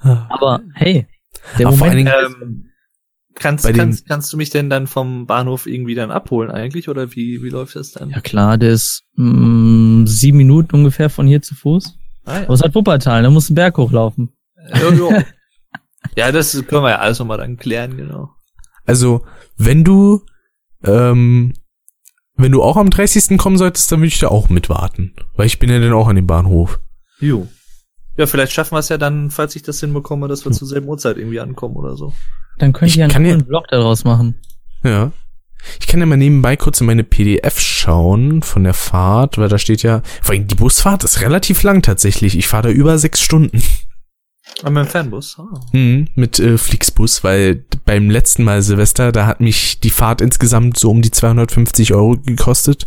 Aber 0.00 0.60
hey, 0.74 1.06
der 1.58 1.66
Aber 1.66 1.76
Moment, 1.76 1.98
Dingen, 1.98 2.12
ähm, 2.42 2.70
kannst, 3.34 3.72
kannst, 3.72 4.08
kannst 4.08 4.32
du 4.32 4.36
mich 4.36 4.50
denn 4.50 4.70
dann 4.70 4.86
vom 4.86 5.26
Bahnhof 5.26 5.66
irgendwie 5.66 5.94
dann 5.94 6.10
abholen 6.10 6.50
eigentlich 6.50 6.88
oder 6.88 7.12
wie, 7.12 7.42
wie 7.42 7.48
läuft 7.48 7.76
das 7.76 7.92
dann? 7.92 8.10
Ja 8.10 8.20
klar, 8.20 8.58
der 8.58 8.70
ist 8.70 9.04
mh, 9.14 9.24
mm, 9.24 10.06
sieben 10.06 10.38
Minuten 10.38 10.76
ungefähr 10.76 11.10
von 11.10 11.26
hier 11.26 11.42
zu 11.42 11.54
Fuß. 11.54 11.96
Ah, 12.24 12.38
ja. 12.38 12.44
Aber 12.44 12.54
es 12.54 12.62
hat 12.62 12.74
Wuppertal, 12.74 13.22
da 13.22 13.30
musst 13.30 13.50
du 13.50 13.54
Berg 13.54 13.76
hochlaufen. 13.78 14.30
Ja, 14.74 15.24
ja, 16.16 16.32
das 16.32 16.52
können 16.66 16.82
wir 16.82 16.90
ja 16.90 16.98
alles 16.98 17.18
nochmal 17.18 17.38
dann 17.38 17.56
klären, 17.56 17.96
genau. 17.96 18.30
Also, 18.84 19.24
wenn 19.56 19.84
du, 19.84 20.24
ähm, 20.84 21.54
wenn 22.36 22.52
du 22.52 22.62
auch 22.62 22.76
am 22.76 22.90
30. 22.90 23.38
kommen 23.38 23.58
solltest, 23.58 23.90
dann 23.92 24.00
würde 24.00 24.08
ich 24.08 24.18
da 24.18 24.28
auch 24.28 24.48
mitwarten. 24.48 25.14
Weil 25.34 25.46
ich 25.46 25.58
bin 25.58 25.70
ja 25.70 25.78
dann 25.78 25.92
auch 25.92 26.08
an 26.08 26.16
dem 26.16 26.26
Bahnhof. 26.26 26.80
Jo. 27.20 27.48
Ja, 28.20 28.26
vielleicht 28.26 28.52
schaffen 28.52 28.74
wir 28.74 28.80
es 28.80 28.90
ja 28.90 28.98
dann, 28.98 29.30
falls 29.30 29.56
ich 29.56 29.62
das 29.62 29.80
hinbekomme, 29.80 30.28
dass 30.28 30.44
wir 30.44 30.50
hm. 30.50 30.58
zur 30.58 30.68
selben 30.68 30.88
Uhrzeit 30.88 31.16
irgendwie 31.16 31.40
ankommen 31.40 31.74
oder 31.76 31.96
so. 31.96 32.12
Dann 32.58 32.74
könnte 32.74 32.90
ich, 32.90 32.96
ja 32.96 33.06
einen 33.06 33.40
ja, 33.40 33.46
Vlog 33.46 33.66
daraus 33.68 34.04
machen. 34.04 34.34
Ja. 34.84 35.12
Ich 35.80 35.86
kann 35.86 36.00
ja 36.00 36.06
mal 36.06 36.18
nebenbei 36.18 36.54
kurz 36.58 36.82
in 36.82 36.86
meine 36.86 37.02
PDF 37.02 37.58
schauen 37.58 38.42
von 38.42 38.64
der 38.64 38.74
Fahrt, 38.74 39.38
weil 39.38 39.48
da 39.48 39.56
steht 39.56 39.82
ja, 39.82 40.02
vor 40.20 40.34
allem 40.34 40.46
die 40.46 40.54
Busfahrt 40.54 41.02
ist 41.02 41.22
relativ 41.22 41.62
lang 41.62 41.80
tatsächlich. 41.80 42.36
Ich 42.36 42.46
fahre 42.46 42.64
da 42.64 42.68
über 42.68 42.98
sechs 42.98 43.22
Stunden. 43.22 43.62
Aber 44.60 44.70
mit 44.70 44.84
dem 44.84 44.90
Fernbus? 44.90 45.38
Oh. 45.38 45.58
Mhm, 45.72 46.08
mit 46.14 46.38
äh, 46.40 46.58
Flixbus, 46.58 47.24
weil 47.24 47.64
beim 47.86 48.10
letzten 48.10 48.44
Mal 48.44 48.60
Silvester, 48.60 49.12
da 49.12 49.24
hat 49.24 49.40
mich 49.40 49.80
die 49.80 49.88
Fahrt 49.88 50.20
insgesamt 50.20 50.78
so 50.78 50.90
um 50.90 51.00
die 51.00 51.10
250 51.10 51.94
Euro 51.94 52.18
gekostet. 52.18 52.86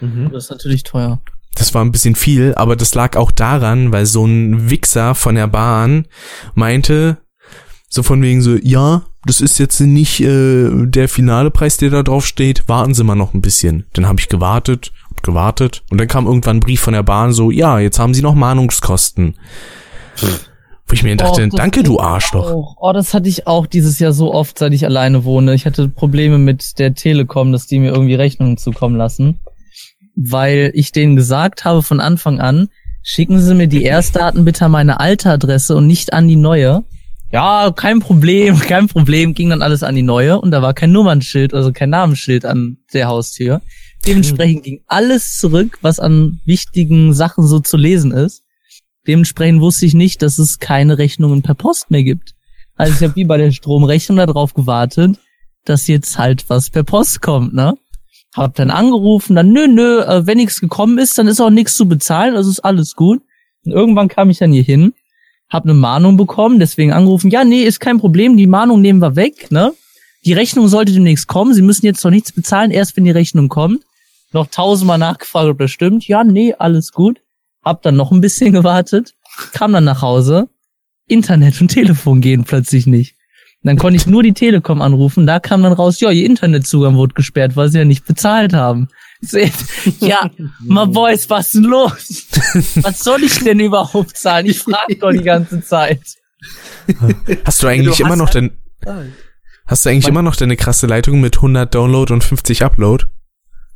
Mhm. 0.00 0.30
Das 0.32 0.44
ist 0.44 0.50
natürlich 0.50 0.82
teuer. 0.82 1.20
Das 1.54 1.74
war 1.74 1.84
ein 1.84 1.92
bisschen 1.92 2.14
viel, 2.14 2.54
aber 2.54 2.76
das 2.76 2.94
lag 2.94 3.16
auch 3.16 3.30
daran, 3.30 3.92
weil 3.92 4.06
so 4.06 4.24
ein 4.24 4.70
Wichser 4.70 5.14
von 5.14 5.34
der 5.34 5.46
Bahn 5.46 6.06
meinte, 6.54 7.18
so 7.88 8.02
von 8.02 8.22
wegen 8.22 8.40
so, 8.40 8.56
ja, 8.56 9.02
das 9.26 9.40
ist 9.40 9.58
jetzt 9.58 9.78
nicht 9.80 10.20
äh, 10.20 10.68
der 10.86 11.08
finale 11.08 11.50
Preis, 11.50 11.76
der 11.76 11.90
da 11.90 12.02
drauf 12.02 12.26
steht, 12.26 12.68
warten 12.68 12.94
Sie 12.94 13.04
mal 13.04 13.14
noch 13.14 13.34
ein 13.34 13.42
bisschen. 13.42 13.86
Dann 13.92 14.06
habe 14.06 14.18
ich 14.18 14.28
gewartet, 14.28 14.92
gewartet 15.22 15.82
und 15.90 16.00
dann 16.00 16.08
kam 16.08 16.26
irgendwann 16.26 16.56
ein 16.56 16.60
Brief 16.60 16.80
von 16.80 16.94
der 16.94 17.02
Bahn 17.02 17.32
so, 17.32 17.50
ja, 17.50 17.78
jetzt 17.78 17.98
haben 17.98 18.14
Sie 18.14 18.22
noch 18.22 18.34
Mahnungskosten. 18.34 19.36
Hm. 20.20 20.28
Wo 20.86 20.94
ich 20.94 21.04
mir 21.04 21.16
dachte, 21.16 21.48
oh, 21.50 21.56
danke 21.56 21.82
du 21.82 22.00
Arschloch. 22.00 22.50
Auch. 22.50 22.76
Oh, 22.80 22.92
das 22.92 23.14
hatte 23.14 23.28
ich 23.28 23.46
auch 23.46 23.66
dieses 23.66 23.98
Jahr 23.98 24.12
so 24.12 24.34
oft, 24.34 24.58
seit 24.58 24.72
ich 24.72 24.84
alleine 24.84 25.24
wohne. 25.24 25.54
Ich 25.54 25.64
hatte 25.64 25.88
Probleme 25.88 26.38
mit 26.38 26.78
der 26.78 26.94
Telekom, 26.94 27.52
dass 27.52 27.66
die 27.66 27.78
mir 27.78 27.92
irgendwie 27.92 28.14
Rechnungen 28.14 28.56
zukommen 28.56 28.96
lassen 28.96 29.38
weil 30.14 30.70
ich 30.74 30.92
denen 30.92 31.16
gesagt 31.16 31.64
habe 31.64 31.82
von 31.82 32.00
Anfang 32.00 32.40
an, 32.40 32.68
schicken 33.02 33.40
Sie 33.40 33.54
mir 33.54 33.68
die 33.68 33.82
Erstdaten 33.82 34.44
bitte 34.44 34.66
an 34.66 34.72
meine 34.72 35.00
alte 35.00 35.30
Adresse 35.30 35.76
und 35.76 35.86
nicht 35.86 36.12
an 36.12 36.28
die 36.28 36.36
neue. 36.36 36.84
Ja, 37.32 37.72
kein 37.74 38.00
Problem, 38.00 38.58
kein 38.60 38.88
Problem, 38.88 39.34
ging 39.34 39.50
dann 39.50 39.62
alles 39.62 39.82
an 39.82 39.94
die 39.94 40.02
neue 40.02 40.40
und 40.40 40.50
da 40.50 40.62
war 40.62 40.74
kein 40.74 40.92
Nummernschild, 40.92 41.54
also 41.54 41.72
kein 41.72 41.90
Namensschild 41.90 42.44
an 42.44 42.78
der 42.92 43.08
Haustür. 43.08 43.62
Dementsprechend 44.06 44.64
ging 44.64 44.80
alles 44.86 45.38
zurück, 45.38 45.78
was 45.80 46.00
an 46.00 46.40
wichtigen 46.44 47.14
Sachen 47.14 47.46
so 47.46 47.60
zu 47.60 47.76
lesen 47.76 48.10
ist. 48.10 48.42
Dementsprechend 49.06 49.60
wusste 49.60 49.86
ich 49.86 49.94
nicht, 49.94 50.22
dass 50.22 50.38
es 50.38 50.58
keine 50.58 50.98
Rechnungen 50.98 51.42
per 51.42 51.54
Post 51.54 51.90
mehr 51.90 52.02
gibt. 52.02 52.34
Also 52.76 52.94
ich 52.94 53.02
habe 53.02 53.16
wie 53.16 53.24
bei 53.24 53.36
der 53.36 53.52
Stromrechnung 53.52 54.18
darauf 54.18 54.54
gewartet, 54.54 55.18
dass 55.64 55.86
jetzt 55.86 56.18
halt 56.18 56.48
was 56.48 56.70
per 56.70 56.82
Post 56.82 57.20
kommt, 57.22 57.54
ne? 57.54 57.74
Hab 58.34 58.54
dann 58.54 58.70
angerufen, 58.70 59.36
dann 59.36 59.52
nö, 59.52 59.66
nö, 59.66 60.00
äh, 60.00 60.26
wenn 60.26 60.38
nichts 60.38 60.60
gekommen 60.60 60.98
ist, 60.98 61.18
dann 61.18 61.28
ist 61.28 61.40
auch 61.40 61.50
nichts 61.50 61.76
zu 61.76 61.86
bezahlen, 61.86 62.34
also 62.34 62.50
ist 62.50 62.60
alles 62.60 62.96
gut. 62.96 63.22
Und 63.64 63.72
irgendwann 63.72 64.08
kam 64.08 64.30
ich 64.30 64.38
dann 64.38 64.52
hier 64.52 64.62
hin, 64.62 64.94
hab 65.50 65.64
eine 65.64 65.74
Mahnung 65.74 66.16
bekommen, 66.16 66.58
deswegen 66.58 66.92
angerufen, 66.92 67.30
ja, 67.30 67.44
nee, 67.44 67.62
ist 67.62 67.78
kein 67.78 67.98
Problem, 67.98 68.36
die 68.36 68.46
Mahnung 68.46 68.80
nehmen 68.80 69.00
wir 69.00 69.16
weg, 69.16 69.50
ne? 69.50 69.72
Die 70.24 70.32
Rechnung 70.32 70.68
sollte 70.68 70.92
demnächst 70.92 71.26
kommen, 71.26 71.52
Sie 71.52 71.62
müssen 71.62 71.84
jetzt 71.84 72.02
noch 72.04 72.10
nichts 72.10 72.32
bezahlen, 72.32 72.70
erst 72.70 72.96
wenn 72.96 73.04
die 73.04 73.10
Rechnung 73.10 73.48
kommt. 73.48 73.84
noch 74.32 74.46
tausendmal 74.46 74.96
nachgefragt, 74.98 75.48
ob 75.48 75.58
das 75.58 75.70
stimmt. 75.70 76.08
Ja, 76.08 76.24
nee, 76.24 76.54
alles 76.54 76.92
gut. 76.92 77.20
Hab 77.62 77.82
dann 77.82 77.96
noch 77.96 78.12
ein 78.12 78.20
bisschen 78.22 78.52
gewartet, 78.58 79.14
kam 79.52 79.72
dann 79.72 79.84
nach 79.84 80.00
Hause. 80.00 80.48
Internet 81.06 81.60
und 81.60 81.68
Telefon 81.68 82.20
gehen 82.22 82.44
plötzlich 82.44 82.86
nicht. 82.86 83.16
Dann 83.62 83.78
konnte 83.78 83.96
ich 83.96 84.06
nur 84.06 84.22
die 84.22 84.32
Telekom 84.32 84.82
anrufen. 84.82 85.26
Da 85.26 85.40
kam 85.40 85.62
dann 85.62 85.72
raus, 85.72 86.00
ja, 86.00 86.10
ihr 86.10 86.26
Internetzugang 86.26 86.96
wurde 86.96 87.14
gesperrt, 87.14 87.56
weil 87.56 87.68
sie 87.68 87.78
ja 87.78 87.84
nicht 87.84 88.04
bezahlt 88.06 88.52
haben. 88.52 88.88
Ja, 90.00 90.30
my 90.60 90.86
boys, 90.86 91.30
was 91.30 91.46
ist 91.46 91.54
denn 91.54 91.64
los? 91.64 92.26
Was 92.82 93.04
soll 93.04 93.22
ich 93.22 93.38
denn 93.44 93.60
überhaupt 93.60 94.16
zahlen? 94.16 94.46
Ich 94.46 94.58
frage 94.58 94.96
doch 94.96 95.12
die 95.12 95.22
ganze 95.22 95.62
Zeit. 95.62 96.00
Hast 97.44 97.62
du 97.62 97.68
eigentlich 97.68 97.98
du 97.98 98.04
immer 98.04 98.16
noch 98.16 98.30
den, 98.30 98.50
hast 99.64 99.86
du 99.86 99.90
eigentlich 99.90 100.08
immer 100.08 100.22
noch 100.22 100.34
deine 100.34 100.56
krasse 100.56 100.88
Leitung 100.88 101.20
mit 101.20 101.36
100 101.36 101.72
Download 101.72 102.12
und 102.12 102.24
50 102.24 102.64
Upload? 102.64 103.04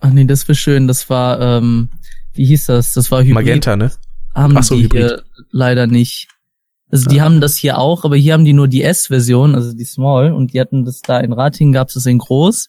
Ach 0.00 0.10
nee, 0.10 0.24
das 0.24 0.48
war 0.48 0.56
schön. 0.56 0.88
Das 0.88 1.08
war, 1.08 1.40
ähm, 1.40 1.90
wie 2.34 2.44
hieß 2.44 2.66
das? 2.66 2.92
Das 2.92 3.12
war 3.12 3.20
Hybrid. 3.20 3.34
Magenta, 3.34 3.76
ne? 3.76 3.92
Haben 4.34 4.56
Ach 4.56 4.64
so, 4.64 4.74
die 4.74 4.84
Hybrid. 4.84 5.22
leider 5.52 5.86
nicht. 5.86 6.26
Also 6.90 7.08
die 7.08 7.20
haben 7.20 7.40
das 7.40 7.56
hier 7.56 7.78
auch, 7.78 8.04
aber 8.04 8.16
hier 8.16 8.32
haben 8.32 8.44
die 8.44 8.52
nur 8.52 8.68
die 8.68 8.82
S-Version, 8.82 9.54
also 9.54 9.72
die 9.72 9.84
Small, 9.84 10.32
und 10.32 10.52
die 10.52 10.60
hatten 10.60 10.84
das 10.84 11.00
da 11.00 11.18
in 11.18 11.32
Ratingen, 11.32 11.72
gab's 11.72 11.94
das 11.94 12.06
in 12.06 12.18
groß. 12.18 12.68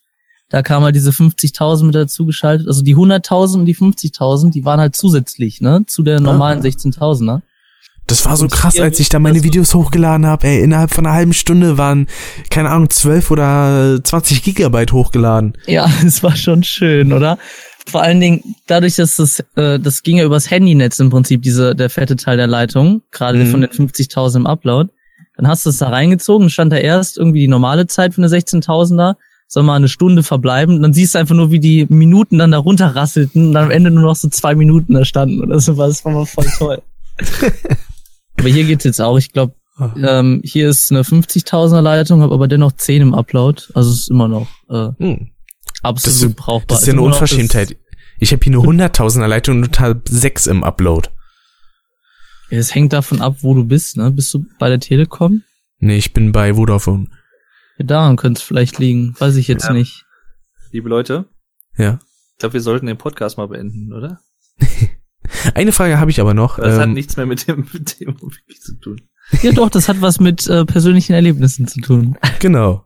Da 0.50 0.62
kam 0.62 0.84
halt 0.84 0.96
diese 0.96 1.12
50.000 1.12 1.84
mit 1.84 1.96
dazu 1.96 2.26
geschaltet. 2.26 2.68
Also 2.68 2.82
die 2.82 2.96
100.000 2.96 3.60
und 3.60 3.66
die 3.66 3.76
50.000, 3.76 4.52
die 4.52 4.64
waren 4.66 4.80
halt 4.80 4.96
zusätzlich, 4.96 5.62
ne, 5.62 5.84
zu 5.88 6.04
der 6.04 6.20
normalen 6.22 6.60
ah. 6.60 6.64
16.000er. 6.64 7.42
Das 8.08 8.26
war 8.26 8.38
so 8.38 8.44
und 8.44 8.52
krass, 8.52 8.80
als 8.80 9.02
ich 9.02 9.10
da 9.10 9.20
meine 9.20 9.44
Videos 9.44 9.74
hochgeladen 9.74 10.26
habe. 10.26 10.48
Ey, 10.48 10.64
innerhalb 10.64 10.92
von 10.92 11.06
einer 11.06 11.14
halben 11.14 11.34
Stunde 11.34 11.78
waren, 11.78 12.08
keine 12.50 12.70
Ahnung, 12.70 12.90
12 12.90 13.32
oder 13.32 14.00
20 14.02 14.44
Gigabyte 14.44 14.94
hochgeladen. 14.94 15.58
Ja, 15.66 15.90
es 16.06 16.24
war 16.24 16.38
schon 16.38 16.64
schön, 16.64 17.12
oder? 17.12 17.38
Vor 17.88 18.02
allen 18.02 18.20
Dingen 18.20 18.56
dadurch, 18.68 18.96
dass 18.96 19.16
das, 19.16 19.40
äh, 19.56 19.80
das 19.80 20.04
ging 20.04 20.18
ja 20.18 20.26
übers 20.26 20.52
Handynetz 20.52 21.00
im 21.00 21.10
Prinzip, 21.10 21.42
diese, 21.42 21.74
der 21.74 21.90
fette 21.90 22.18
Teil 22.18 22.36
der 22.36 22.48
Leitung, 22.48 23.02
gerade 23.12 23.40
mhm. 23.40 23.48
von 23.48 23.62
den 23.62 23.70
50.000 23.70 24.38
im 24.38 24.48
Upload. 24.48 24.92
Dann 25.38 25.48
hast 25.48 25.66
du 25.66 25.70
es 25.70 25.78
da 25.78 25.90
reingezogen, 25.90 26.50
stand 26.50 26.74
da 26.74 26.78
erst 26.78 27.18
irgendwie 27.18 27.42
die 27.42 27.48
normale 27.48 27.88
Zeit 27.88 28.14
für 28.14 28.22
eine 28.22 28.28
16.000er, 28.28 29.16
soll 29.48 29.64
mal 29.64 29.76
eine 29.76 29.88
Stunde 29.88 30.24
verbleiben. 30.24 30.76
Und 30.76 30.82
dann 30.82 30.94
siehst 30.94 31.16
du 31.16 31.20
einfach 31.20 31.36
nur, 31.36 31.52
wie 31.52 31.60
die 31.60 31.86
Minuten 31.90 32.38
dann 32.40 32.52
da 32.52 32.58
runterrasselten 32.58 33.48
und 33.48 33.54
dann 33.54 33.66
am 33.66 33.72
Ende 33.72 33.90
nur 33.90 34.04
noch 34.04 34.16
so 34.16 34.28
zwei 34.30 34.56
Minuten 34.56 34.94
da 34.94 35.06
standen 35.06 35.42
oder 35.42 35.60
sowas. 35.60 35.98
Das 35.98 36.06
war 36.06 36.12
mal 36.12 36.26
voll 36.26 36.48
toll. 36.58 36.82
Aber 38.38 38.50
hier 38.50 38.66
geht's 38.66 38.84
jetzt 38.84 39.00
auch. 39.00 39.18
Ich 39.18 39.32
glaube, 39.32 39.54
ah. 39.78 39.94
ähm, 39.98 40.42
hier 40.44 40.70
ist 40.70 40.92
eine 40.92 41.04
50.000er 41.04 41.82
Leitung, 41.82 42.22
habe 42.22 42.34
aber 42.34 42.48
dennoch 42.48 42.72
10 42.72 43.02
im 43.02 43.14
Upload. 43.16 43.64
Also 43.74 43.92
es 43.92 44.02
ist 44.02 44.12
immer 44.12 44.28
noch 44.28 44.48
äh, 44.70 44.90
hm. 45.00 45.32
Absolut 45.84 46.24
das, 46.24 46.36
brauchbar. 46.36 46.68
Das 46.68 46.82
ist 46.82 46.88
ja 46.88 46.94
eine 46.94 47.02
Unverschämtheit. 47.02 47.78
Ich 48.20 48.32
habe 48.32 48.44
hier 48.44 48.54
eine 48.54 48.88
100.000er 48.88 49.28
Leitung 49.28 49.58
und 49.58 49.66
total 49.66 50.02
6 50.08 50.48
im 50.48 50.64
Upload. 50.64 51.10
Ja, 52.50 52.58
es 52.58 52.74
hängt 52.74 52.94
davon 52.94 53.22
ab, 53.22 53.38
wo 53.42 53.54
du 53.54 53.66
bist. 53.66 53.98
Ne? 53.98 54.10
Bist 54.12 54.34
du 54.34 54.46
bei 54.60 54.70
der 54.70 54.80
Telekom? 54.80 55.44
Nee, 55.80 55.98
ich 55.98 56.14
bin 56.14 56.32
bei 56.32 56.56
Vodafone. 56.56 57.08
Ja, 57.78 57.86
daran 57.86 58.16
könnte 58.16 58.40
es 58.40 58.44
vielleicht 58.44 58.80
liegen. 58.80 59.16
Weiß 59.20 59.36
ich 59.36 59.48
jetzt 59.48 59.66
ja. 59.66 59.74
nicht. 59.74 60.06
Liebe 60.72 60.90
Leute. 60.90 61.26
Ja. 61.78 62.00
Ich 62.34 62.40
glaube, 62.40 62.54
wir 62.54 62.62
sollten 62.62 62.88
den 62.88 62.98
Podcast 62.98 63.38
mal 63.38 63.48
beenden, 63.48 63.94
oder? 63.94 64.20
Eine 65.54 65.72
Frage 65.72 66.00
habe 66.00 66.10
ich 66.10 66.22
aber 66.22 66.34
noch. 66.34 66.58
Das 66.58 66.76
ähm, 66.76 66.82
hat 66.82 66.90
nichts 66.90 67.18
mehr 67.18 67.26
mit 67.26 67.48
dem, 67.48 67.68
mit 67.74 68.00
dem 68.00 68.18
zu 68.60 68.80
tun. 68.80 69.02
Ja 69.42 69.52
doch, 69.52 69.70
das 69.70 69.90
hat 69.90 70.02
was 70.02 70.20
mit 70.20 70.48
äh, 70.48 70.66
persönlichen 70.66 71.14
Erlebnissen 71.14 71.68
zu 71.68 71.82
tun. 71.82 72.18
Genau. 72.40 72.86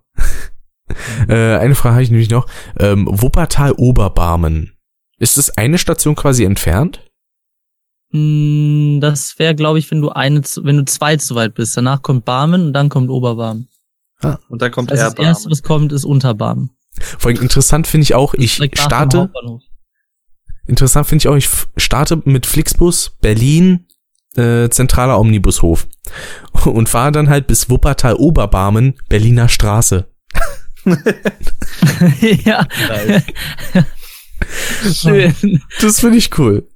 Äh, 1.28 1.58
eine 1.58 1.76
Frage 1.76 1.96
habe 1.96 2.04
ich 2.04 2.12
nämlich 2.12 2.30
noch. 2.30 2.48
Ähm, 2.80 3.08
Wuppertal 3.10 3.74
Oberbarmen. 3.74 4.74
Ist 5.18 5.38
das 5.38 5.56
eine 5.58 5.78
Station 5.78 6.16
quasi 6.16 6.44
entfernt? 6.44 7.06
Mm, 8.12 9.00
das 9.00 9.38
wäre, 9.40 9.56
glaube 9.56 9.80
ich, 9.80 9.90
wenn 9.92 10.02
du 10.02 10.10
eine, 10.10 10.42
wenn 10.62 10.78
du 10.78 10.86
zwei 10.86 11.18
zu 11.18 11.36
weit 11.36 11.54
bist. 11.54 11.78
Danach 11.78 12.02
kommt 12.02 12.26
Barmen 12.26 12.66
und 12.68 12.74
dann 12.74 12.90
kommt 12.90 13.10
Oberbarmen. 13.10 13.70
Ah. 14.22 14.38
Und 14.50 14.62
dann 14.62 14.72
kommt 14.72 14.92
also 14.92 15.04
Das 15.04 15.16
erste, 15.16 15.50
was 15.50 15.64
kommt, 15.64 15.92
ist 15.92 16.06
Unterbarmen. 16.06 16.72
Vor 17.18 17.32
allem 17.32 17.42
interessant 17.42 17.88
finde 17.88 18.04
ich 18.04 18.16
auch, 18.16 18.34
ich 18.34 18.54
starte. 18.74 19.32
Interessant 20.68 21.08
finde 21.08 21.24
ich 21.24 21.28
auch, 21.28 21.36
ich 21.36 21.50
starte 21.78 22.22
mit 22.26 22.46
Flixbus 22.46 23.18
Berlin, 23.22 23.88
äh, 24.36 24.70
zentraler 24.70 25.20
Omnibushof. 25.20 25.88
Und 26.66 26.90
fahre 26.90 27.12
dann 27.12 27.30
halt 27.30 27.48
bis 27.48 27.70
Wuppertal 27.70 28.16
Oberbarmen, 28.16 28.96
Berliner 29.10 29.50
Straße. 29.50 30.11
ja. 32.44 32.68
Schön. 34.92 35.62
Das 35.82 36.00
finde 36.00 36.18
ich 36.18 36.38
cool. 36.38 36.68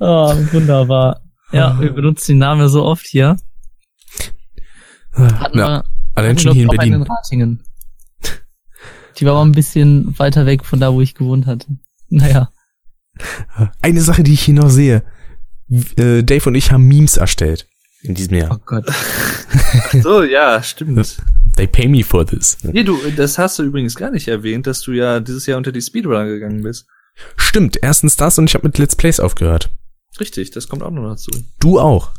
Oh, 0.00 0.34
wunderbar. 0.52 1.22
Ja, 1.52 1.80
wir 1.80 1.92
benutzen 1.92 2.32
den 2.32 2.38
Namen 2.38 2.60
ja 2.60 2.68
so 2.68 2.84
oft 2.84 3.06
hier. 3.06 3.36
Hatten 5.12 5.58
ja, 5.58 5.68
wir, 5.68 5.84
allein 6.14 6.38
schon 6.38 6.52
hier 6.52 6.64
in 6.64 6.68
Berlin. 6.68 6.92
In 6.94 7.02
Ratingen. 7.02 7.62
Die 9.18 9.26
war 9.26 9.32
aber 9.32 9.44
ein 9.44 9.52
bisschen 9.52 10.16
weiter 10.18 10.46
weg 10.46 10.64
von 10.64 10.78
da, 10.78 10.92
wo 10.92 11.00
ich 11.00 11.14
gewohnt 11.14 11.46
hatte. 11.46 11.66
Naja. 12.08 12.50
Eine 13.80 14.00
Sache, 14.00 14.22
die 14.22 14.34
ich 14.34 14.42
hier 14.42 14.54
noch 14.54 14.68
sehe. 14.68 15.02
Äh, 15.96 16.22
Dave 16.22 16.48
und 16.48 16.54
ich 16.54 16.70
haben 16.70 16.86
Memes 16.86 17.16
erstellt. 17.16 17.66
In 18.02 18.14
diesem 18.14 18.36
Jahr. 18.36 18.52
Oh 18.52 18.62
Gott. 18.64 18.86
so, 20.02 20.22
ja, 20.22 20.62
stimmt. 20.62 21.18
They 21.58 21.66
pay 21.66 21.88
me 21.88 22.04
for 22.04 22.24
this. 22.24 22.56
Nee, 22.62 22.84
du, 22.84 22.96
das 23.16 23.36
hast 23.36 23.58
du 23.58 23.64
übrigens 23.64 23.96
gar 23.96 24.12
nicht 24.12 24.28
erwähnt, 24.28 24.68
dass 24.68 24.80
du 24.82 24.92
ja 24.92 25.18
dieses 25.18 25.44
Jahr 25.46 25.58
unter 25.58 25.72
die 25.72 25.82
Speedrunner 25.82 26.26
gegangen 26.26 26.62
bist. 26.62 26.86
Stimmt, 27.36 27.78
erstens 27.82 28.16
das 28.16 28.38
und 28.38 28.48
ich 28.48 28.54
habe 28.54 28.68
mit 28.68 28.78
Let's 28.78 28.94
Plays 28.94 29.18
aufgehört. 29.18 29.68
Richtig, 30.20 30.52
das 30.52 30.68
kommt 30.68 30.84
auch 30.84 30.92
noch 30.92 31.02
dazu. 31.02 31.32
Du 31.58 31.80
auch? 31.80 32.12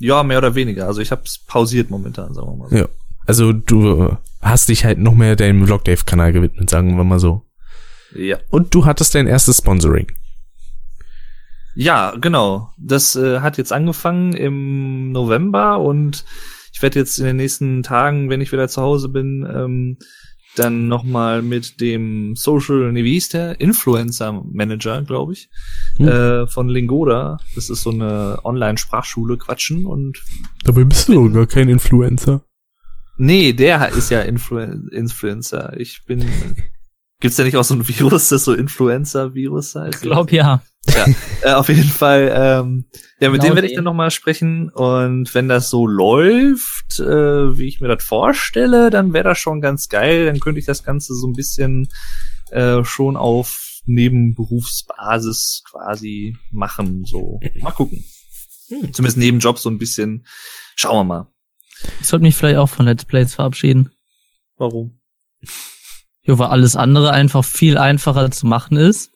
Ja, 0.00 0.24
mehr 0.24 0.38
oder 0.38 0.56
weniger. 0.56 0.88
Also 0.88 1.00
ich 1.00 1.12
habe 1.12 1.22
es 1.24 1.38
pausiert 1.38 1.90
momentan, 1.90 2.34
sagen 2.34 2.48
wir 2.48 2.56
mal 2.56 2.70
so. 2.70 2.76
Ja. 2.76 2.88
Also 3.24 3.52
du 3.52 4.16
hast 4.40 4.68
dich 4.68 4.84
halt 4.84 4.98
noch 4.98 5.14
mehr 5.14 5.36
deinem 5.36 5.64
Vlogdave-Kanal 5.64 6.32
gewidmet, 6.32 6.68
sagen 6.68 6.96
wir 6.96 7.04
mal 7.04 7.20
so. 7.20 7.46
Ja. 8.16 8.38
Und 8.50 8.74
du 8.74 8.84
hattest 8.84 9.14
dein 9.14 9.28
erstes 9.28 9.58
Sponsoring. 9.58 10.08
Ja, 11.76 12.16
genau. 12.20 12.72
Das 12.78 13.14
äh, 13.14 13.38
hat 13.38 13.58
jetzt 13.58 13.72
angefangen 13.72 14.32
im 14.32 15.12
November 15.12 15.78
und 15.78 16.24
werde 16.82 16.98
jetzt 16.98 17.18
in 17.18 17.24
den 17.24 17.36
nächsten 17.36 17.82
Tagen, 17.82 18.30
wenn 18.30 18.40
ich 18.40 18.52
wieder 18.52 18.68
zu 18.68 18.82
Hause 18.82 19.08
bin, 19.08 19.46
ähm, 19.48 19.98
dann 20.56 20.86
nochmal 20.86 21.40
mit 21.40 21.80
dem 21.80 22.36
Social, 22.36 22.92
nee, 22.92 23.04
wie 23.04 23.12
hieß 23.12 23.30
der? 23.30 23.60
Influencer 23.60 24.42
Manager, 24.44 25.02
glaube 25.02 25.32
ich, 25.32 25.48
hm. 25.96 26.08
äh, 26.08 26.46
von 26.46 26.68
Lingoda. 26.68 27.38
Das 27.54 27.70
ist 27.70 27.82
so 27.82 27.90
eine 27.90 28.38
Online-Sprachschule 28.44 29.38
quatschen 29.38 29.86
und. 29.86 30.22
Dabei 30.64 30.84
bist 30.84 31.08
du 31.08 31.14
doch 31.14 31.32
gar 31.32 31.46
kein 31.46 31.68
Influencer. 31.68 32.44
Nee, 33.16 33.52
der 33.52 33.88
ist 33.90 34.10
ja 34.10 34.20
Influ 34.20 34.58
Influencer. 34.58 35.78
Ich 35.78 36.04
bin 36.06 36.26
Gibt's 37.22 37.36
da 37.36 37.44
nicht 37.44 37.56
auch 37.56 37.62
so 37.62 37.74
ein 37.74 37.86
Virus, 37.86 38.30
das 38.30 38.42
so 38.42 38.52
Influenza-Virus 38.52 39.76
heißt? 39.76 39.94
Ich 39.94 40.00
glaube 40.00 40.34
ja. 40.34 40.60
Ja, 40.88 41.06
äh, 41.42 41.52
auf 41.54 41.68
jeden 41.68 41.84
Fall. 41.84 42.32
Ähm, 42.34 42.84
ja, 43.20 43.30
mit 43.30 43.40
genau 43.40 43.52
dem 43.52 43.56
werde 43.56 43.68
ich 43.68 43.74
dann 43.74 43.84
nochmal 43.84 44.10
sprechen. 44.10 44.68
Und 44.70 45.34
wenn 45.34 45.48
das 45.48 45.70
so 45.70 45.86
läuft, 45.86 46.98
äh, 46.98 47.56
wie 47.56 47.68
ich 47.68 47.80
mir 47.80 47.88
das 47.88 48.04
vorstelle, 48.04 48.90
dann 48.90 49.12
wäre 49.12 49.24
das 49.24 49.38
schon 49.38 49.60
ganz 49.60 49.88
geil. 49.88 50.26
Dann 50.26 50.40
könnte 50.40 50.60
ich 50.60 50.66
das 50.66 50.84
Ganze 50.84 51.14
so 51.14 51.26
ein 51.26 51.34
bisschen 51.34 51.88
äh, 52.50 52.84
schon 52.84 53.16
auf 53.16 53.80
Nebenberufsbasis 53.86 55.62
quasi 55.68 56.36
machen. 56.50 57.04
So, 57.04 57.40
mal 57.60 57.72
gucken. 57.72 58.04
Hm. 58.68 58.92
Zumindest 58.92 59.18
Nebenjob 59.18 59.58
so 59.58 59.70
ein 59.70 59.78
bisschen. 59.78 60.26
Schauen 60.76 60.96
wir 60.98 61.04
mal. 61.04 61.26
Ich 62.00 62.06
sollte 62.06 62.22
mich 62.22 62.36
vielleicht 62.36 62.58
auch 62.58 62.68
von 62.68 62.86
Let's 62.86 63.04
Plays 63.04 63.34
verabschieden. 63.34 63.90
Warum? 64.56 65.00
Ja, 66.22 66.38
weil 66.38 66.48
alles 66.48 66.76
andere 66.76 67.10
einfach 67.10 67.44
viel 67.44 67.78
einfacher 67.78 68.30
zu 68.30 68.46
machen 68.46 68.76
ist, 68.76 69.11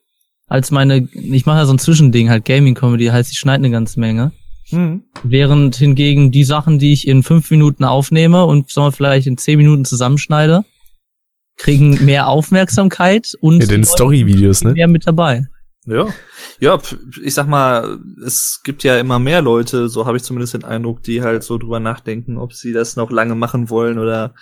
als 0.47 0.70
meine, 0.70 1.09
ich 1.12 1.47
mache 1.47 1.59
ja 1.59 1.66
so 1.66 1.73
ein 1.73 1.78
Zwischending, 1.78 2.31
halt 2.31 2.44
Gaming-Comedy, 2.44 3.06
heißt, 3.06 3.32
ich 3.32 3.39
schneide 3.39 3.64
eine 3.64 3.70
ganze 3.70 4.01
Menge. 4.01 4.32
Mhm. 4.70 5.05
Während 5.23 5.77
hingegen 5.77 6.31
die 6.31 6.44
Sachen, 6.44 6.78
die 6.78 6.93
ich 6.93 7.06
in 7.06 7.23
fünf 7.23 7.51
Minuten 7.51 7.85
aufnehme 7.85 8.44
und 8.44 8.70
sagen 8.70 8.89
wir, 8.89 8.93
vielleicht 8.93 9.27
in 9.27 9.39
zehn 9.39 9.59
Minuten 9.59 9.85
zusammenschneide, 9.85 10.64
kriegen 11.56 12.05
mehr 12.05 12.28
Aufmerksamkeit 12.28 13.35
und 13.40 13.60
ja, 13.60 13.66
den 13.66 13.85
Story-Videos, 13.85 14.64
ne? 14.64 14.73
Mehr 14.73 14.89
mit 14.89 15.06
dabei. 15.06 15.47
Ja, 15.86 16.09
ja, 16.59 16.81
ich 17.23 17.35
sag 17.35 17.47
mal, 17.47 18.01
es 18.24 18.60
gibt 18.64 18.82
ja 18.82 18.98
immer 18.98 19.20
mehr 19.20 19.40
Leute, 19.40 19.89
so 19.89 20.05
habe 20.05 20.16
ich 20.16 20.24
zumindest 20.24 20.55
den 20.55 20.64
Eindruck, 20.64 21.05
die 21.05 21.23
halt 21.23 21.44
so 21.44 21.59
drüber 21.59 21.78
nachdenken, 21.78 22.39
ob 22.39 22.55
sie 22.55 22.73
das 22.73 22.97
noch 22.97 23.10
lange 23.10 23.36
machen 23.36 23.70
wollen 23.70 23.98
oder 23.98 24.35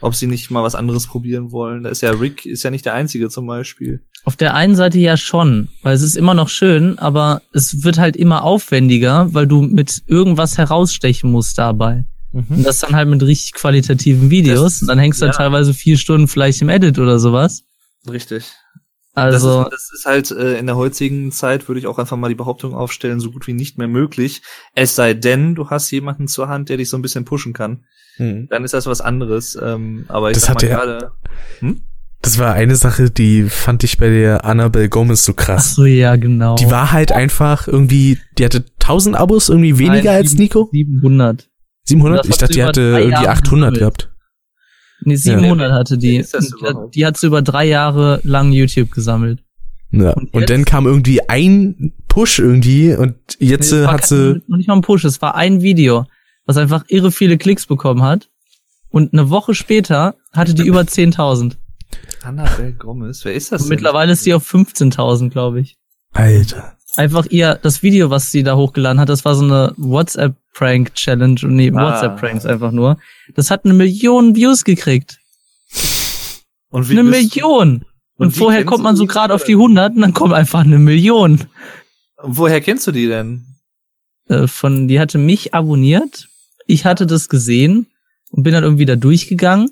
ob 0.00 0.14
sie 0.14 0.26
nicht 0.26 0.50
mal 0.50 0.62
was 0.62 0.74
anderes 0.74 1.06
probieren 1.06 1.52
wollen. 1.52 1.82
Da 1.82 1.90
ist 1.90 2.02
ja 2.02 2.10
Rick, 2.10 2.46
ist 2.46 2.62
ja 2.62 2.70
nicht 2.70 2.84
der 2.84 2.94
Einzige 2.94 3.28
zum 3.28 3.46
Beispiel. 3.46 4.02
Auf 4.24 4.36
der 4.36 4.54
einen 4.54 4.74
Seite 4.74 4.98
ja 4.98 5.16
schon, 5.16 5.68
weil 5.82 5.94
es 5.94 6.02
ist 6.02 6.16
immer 6.16 6.34
noch 6.34 6.48
schön, 6.48 6.98
aber 6.98 7.42
es 7.52 7.84
wird 7.84 7.98
halt 7.98 8.16
immer 8.16 8.42
aufwendiger, 8.42 9.32
weil 9.32 9.46
du 9.46 9.62
mit 9.62 10.02
irgendwas 10.06 10.58
herausstechen 10.58 11.30
musst 11.30 11.58
dabei. 11.58 12.04
Mhm. 12.32 12.46
Und 12.48 12.66
das 12.66 12.80
dann 12.80 12.96
halt 12.96 13.08
mit 13.08 13.22
richtig 13.22 13.54
qualitativen 13.54 14.30
Videos. 14.30 14.74
Das, 14.74 14.82
und 14.82 14.88
dann 14.88 14.98
hängst 14.98 15.20
du 15.20 15.26
ja. 15.26 15.30
halt 15.30 15.38
teilweise 15.38 15.72
vier 15.72 15.96
Stunden 15.96 16.28
vielleicht 16.28 16.60
im 16.60 16.68
Edit 16.68 16.98
oder 16.98 17.18
sowas. 17.18 17.62
Richtig. 18.08 18.52
Also 19.16 19.64
das 19.64 19.72
ist, 19.72 19.72
das 19.72 19.98
ist 19.98 20.06
halt 20.06 20.30
äh, 20.30 20.58
in 20.58 20.66
der 20.66 20.76
heutigen 20.76 21.32
Zeit 21.32 21.68
würde 21.68 21.78
ich 21.78 21.86
auch 21.86 21.98
einfach 21.98 22.18
mal 22.18 22.28
die 22.28 22.34
Behauptung 22.34 22.74
aufstellen, 22.74 23.18
so 23.18 23.30
gut 23.30 23.46
wie 23.46 23.54
nicht 23.54 23.78
mehr 23.78 23.88
möglich. 23.88 24.42
Es 24.74 24.94
sei 24.94 25.14
denn, 25.14 25.54
du 25.54 25.70
hast 25.70 25.90
jemanden 25.90 26.28
zur 26.28 26.48
Hand, 26.48 26.68
der 26.68 26.76
dich 26.76 26.90
so 26.90 26.98
ein 26.98 27.02
bisschen 27.02 27.24
pushen 27.24 27.54
kann. 27.54 27.84
Hm. 28.16 28.46
Dann 28.50 28.62
ist 28.62 28.74
das 28.74 28.86
was 28.86 29.00
anderes. 29.00 29.58
Ähm, 29.60 30.04
aber 30.08 30.30
ich 30.30 30.36
das 30.36 30.44
sag 30.44 30.60
mal 30.60 30.68
gerade. 30.68 31.12
Hm? 31.60 31.80
Das 32.20 32.38
war 32.38 32.52
eine 32.54 32.76
Sache, 32.76 33.10
die 33.10 33.44
fand 33.44 33.84
ich 33.84 33.98
bei 33.98 34.08
der 34.08 34.44
Annabelle 34.44 34.88
Gomez 34.88 35.24
so 35.24 35.32
krass. 35.32 35.68
Ach 35.70 35.76
so, 35.76 35.84
ja, 35.84 36.16
genau. 36.16 36.56
Die 36.56 36.70
war 36.70 36.92
halt 36.92 37.12
einfach 37.12 37.68
irgendwie, 37.68 38.18
die 38.36 38.44
hatte 38.44 38.64
1000 38.80 39.16
Abos, 39.16 39.48
irgendwie 39.48 39.78
weniger 39.78 40.12
Nein, 40.12 40.22
als 40.22 40.34
Nico? 40.34 40.68
700. 40.72 41.48
700? 41.84 42.26
Ich 42.26 42.36
dachte, 42.36 42.52
die 42.52 42.64
hatte 42.64 42.80
irgendwie 42.80 43.28
800 43.28 43.78
gehabt. 43.78 44.10
Nee, 45.02 45.16
700 45.16 45.70
ja. 45.70 45.74
hatte 45.74 45.98
die. 45.98 46.22
Die, 46.22 46.90
die 46.94 47.06
hat 47.06 47.16
sie 47.16 47.26
über 47.26 47.42
drei 47.42 47.66
Jahre 47.66 48.20
lang 48.24 48.52
YouTube 48.52 48.90
gesammelt. 48.90 49.42
Ja. 49.90 50.12
Und, 50.12 50.34
und 50.34 50.50
dann 50.50 50.64
kam 50.64 50.86
irgendwie 50.86 51.28
ein 51.28 51.92
Push 52.08 52.38
irgendwie 52.38 52.94
und 52.94 53.16
jetzt 53.38 53.72
nee, 53.72 53.86
hat 53.86 54.06
sie. 54.06 54.42
Noch 54.46 54.56
nicht 54.56 54.68
mal 54.68 54.74
ein 54.76 54.82
Push, 54.82 55.04
es 55.04 55.22
war 55.22 55.34
ein 55.34 55.62
Video, 55.62 56.06
was 56.44 56.56
einfach 56.56 56.84
irre 56.88 57.12
viele 57.12 57.38
Klicks 57.38 57.66
bekommen 57.66 58.02
hat. 58.02 58.28
Und 58.88 59.12
eine 59.12 59.30
Woche 59.30 59.54
später 59.54 60.14
hatte 60.32 60.54
die 60.54 60.62
über 60.62 60.80
10.000. 60.80 61.56
Annabelle 62.22 62.72
Gomez, 62.72 63.24
wer 63.24 63.34
ist 63.34 63.52
das? 63.52 63.62
Und 63.62 63.68
mittlerweile 63.68 64.12
ist 64.12 64.24
sie 64.24 64.34
auf 64.34 64.48
15.000, 64.50 65.30
glaube 65.30 65.60
ich. 65.60 65.76
Alter. 66.12 66.76
Einfach 66.96 67.26
ihr, 67.26 67.58
das 67.60 67.82
Video, 67.82 68.10
was 68.10 68.30
sie 68.32 68.42
da 68.42 68.56
hochgeladen 68.56 69.00
hat, 69.00 69.08
das 69.08 69.24
war 69.24 69.34
so 69.34 69.44
eine 69.44 69.74
WhatsApp-Prank-Challenge. 70.56 71.40
Nee, 71.48 71.72
ah. 71.74 71.82
WhatsApp-Pranks 71.82 72.46
einfach 72.46 72.72
nur. 72.72 72.98
Das 73.34 73.50
hat 73.50 73.64
eine 73.64 73.74
Million 73.74 74.34
Views 74.34 74.64
gekriegt. 74.64 75.18
Und 76.70 76.88
wie 76.88 76.98
eine 76.98 77.04
Million. 77.04 77.84
Und, 78.16 78.26
und 78.26 78.30
vorher 78.32 78.64
kommt 78.64 78.82
man 78.82 78.96
so 78.96 79.06
gerade 79.06 79.34
auf 79.34 79.44
die 79.44 79.52
100 79.52 79.94
und 79.94 80.00
dann 80.00 80.14
kommt 80.14 80.32
einfach 80.32 80.60
eine 80.60 80.78
Million. 80.78 81.40
Woher 82.22 82.60
kennst 82.60 82.86
du 82.86 82.92
die 82.92 83.06
denn? 83.06 83.44
Äh, 84.28 84.46
von, 84.46 84.88
die 84.88 84.98
hatte 84.98 85.18
mich 85.18 85.54
abonniert. 85.54 86.28
Ich 86.66 86.84
hatte 86.84 87.06
das 87.06 87.28
gesehen 87.28 87.86
und 88.30 88.42
bin 88.42 88.52
dann 88.52 88.64
irgendwie 88.64 88.86
da 88.86 88.96
durchgegangen 88.96 89.70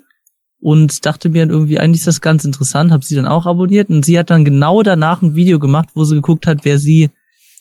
und 0.59 1.05
dachte 1.05 1.29
mir 1.29 1.41
dann 1.41 1.49
irgendwie, 1.49 1.79
eigentlich 1.79 2.01
ist 2.01 2.07
das 2.07 2.21
ganz 2.21 2.45
interessant, 2.45 2.91
habe 2.91 3.03
sie 3.03 3.15
dann 3.15 3.27
auch 3.27 3.45
abonniert 3.45 3.89
und 3.89 4.05
sie 4.05 4.17
hat 4.17 4.29
dann 4.29 4.45
genau 4.45 4.83
danach 4.83 5.21
ein 5.21 5.35
Video 5.35 5.59
gemacht, 5.59 5.89
wo 5.95 6.05
sie 6.05 6.15
geguckt 6.15 6.47
hat, 6.47 6.59
wer 6.63 6.77
sie, 6.77 7.09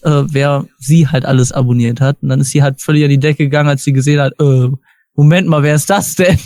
äh, 0.04 0.24
wer 0.26 0.66
sie 0.78 1.08
halt 1.08 1.24
alles 1.24 1.52
abonniert 1.52 2.00
hat. 2.00 2.18
Und 2.22 2.28
dann 2.28 2.40
ist 2.40 2.50
sie 2.50 2.62
halt 2.62 2.80
völlig 2.80 3.04
an 3.04 3.10
die 3.10 3.18
Decke 3.18 3.44
gegangen, 3.44 3.68
als 3.68 3.84
sie 3.84 3.92
gesehen 3.92 4.20
hat, 4.20 4.34
äh, 4.40 4.68
Moment 5.14 5.48
mal, 5.48 5.62
wer 5.62 5.74
ist 5.74 5.90
das 5.90 6.14
denn? 6.14 6.38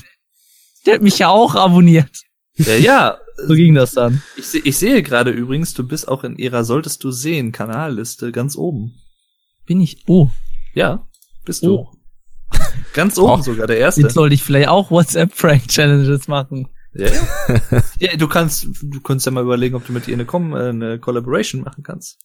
Der 0.86 0.94
hat 0.94 1.02
mich 1.02 1.18
ja 1.18 1.28
auch 1.28 1.54
abonniert. 1.54 2.10
Ja, 2.56 2.74
ja. 2.74 3.18
so 3.46 3.54
ging 3.54 3.74
das 3.74 3.92
dann. 3.92 4.22
Ich, 4.36 4.54
ich 4.54 4.76
sehe 4.76 5.02
gerade 5.02 5.30
übrigens, 5.30 5.74
du 5.74 5.86
bist 5.86 6.08
auch 6.08 6.24
in 6.24 6.36
ihrer 6.36 6.64
Solltest 6.64 7.04
du 7.04 7.10
sehen 7.10 7.52
Kanalliste 7.52 8.32
ganz 8.32 8.56
oben. 8.56 8.94
Bin 9.66 9.80
ich? 9.80 10.04
Oh. 10.06 10.30
Ja, 10.74 11.06
bist 11.44 11.62
du. 11.62 11.74
Oh. 11.74 11.92
Ganz 12.94 13.18
oben 13.18 13.40
oh, 13.40 13.42
sogar, 13.42 13.66
der 13.66 13.78
erste. 13.78 14.00
Jetzt 14.00 14.14
sollte 14.14 14.34
ich 14.34 14.42
vielleicht 14.42 14.68
auch 14.68 14.90
WhatsApp-Prank-Challenges 14.90 16.28
machen. 16.28 16.68
Ja, 16.94 17.08
ja. 17.08 17.82
ja, 17.98 18.16
du 18.16 18.26
kannst, 18.26 18.66
du 18.80 19.00
kannst 19.02 19.26
ja 19.26 19.32
mal 19.32 19.42
überlegen, 19.42 19.74
ob 19.74 19.86
du 19.86 19.92
mit 19.92 20.08
ihr 20.08 20.14
eine, 20.14 20.24
Com 20.24 20.54
äh, 20.54 20.68
eine 20.68 20.98
Collaboration 20.98 21.60
machen 21.60 21.82
kannst. 21.82 22.18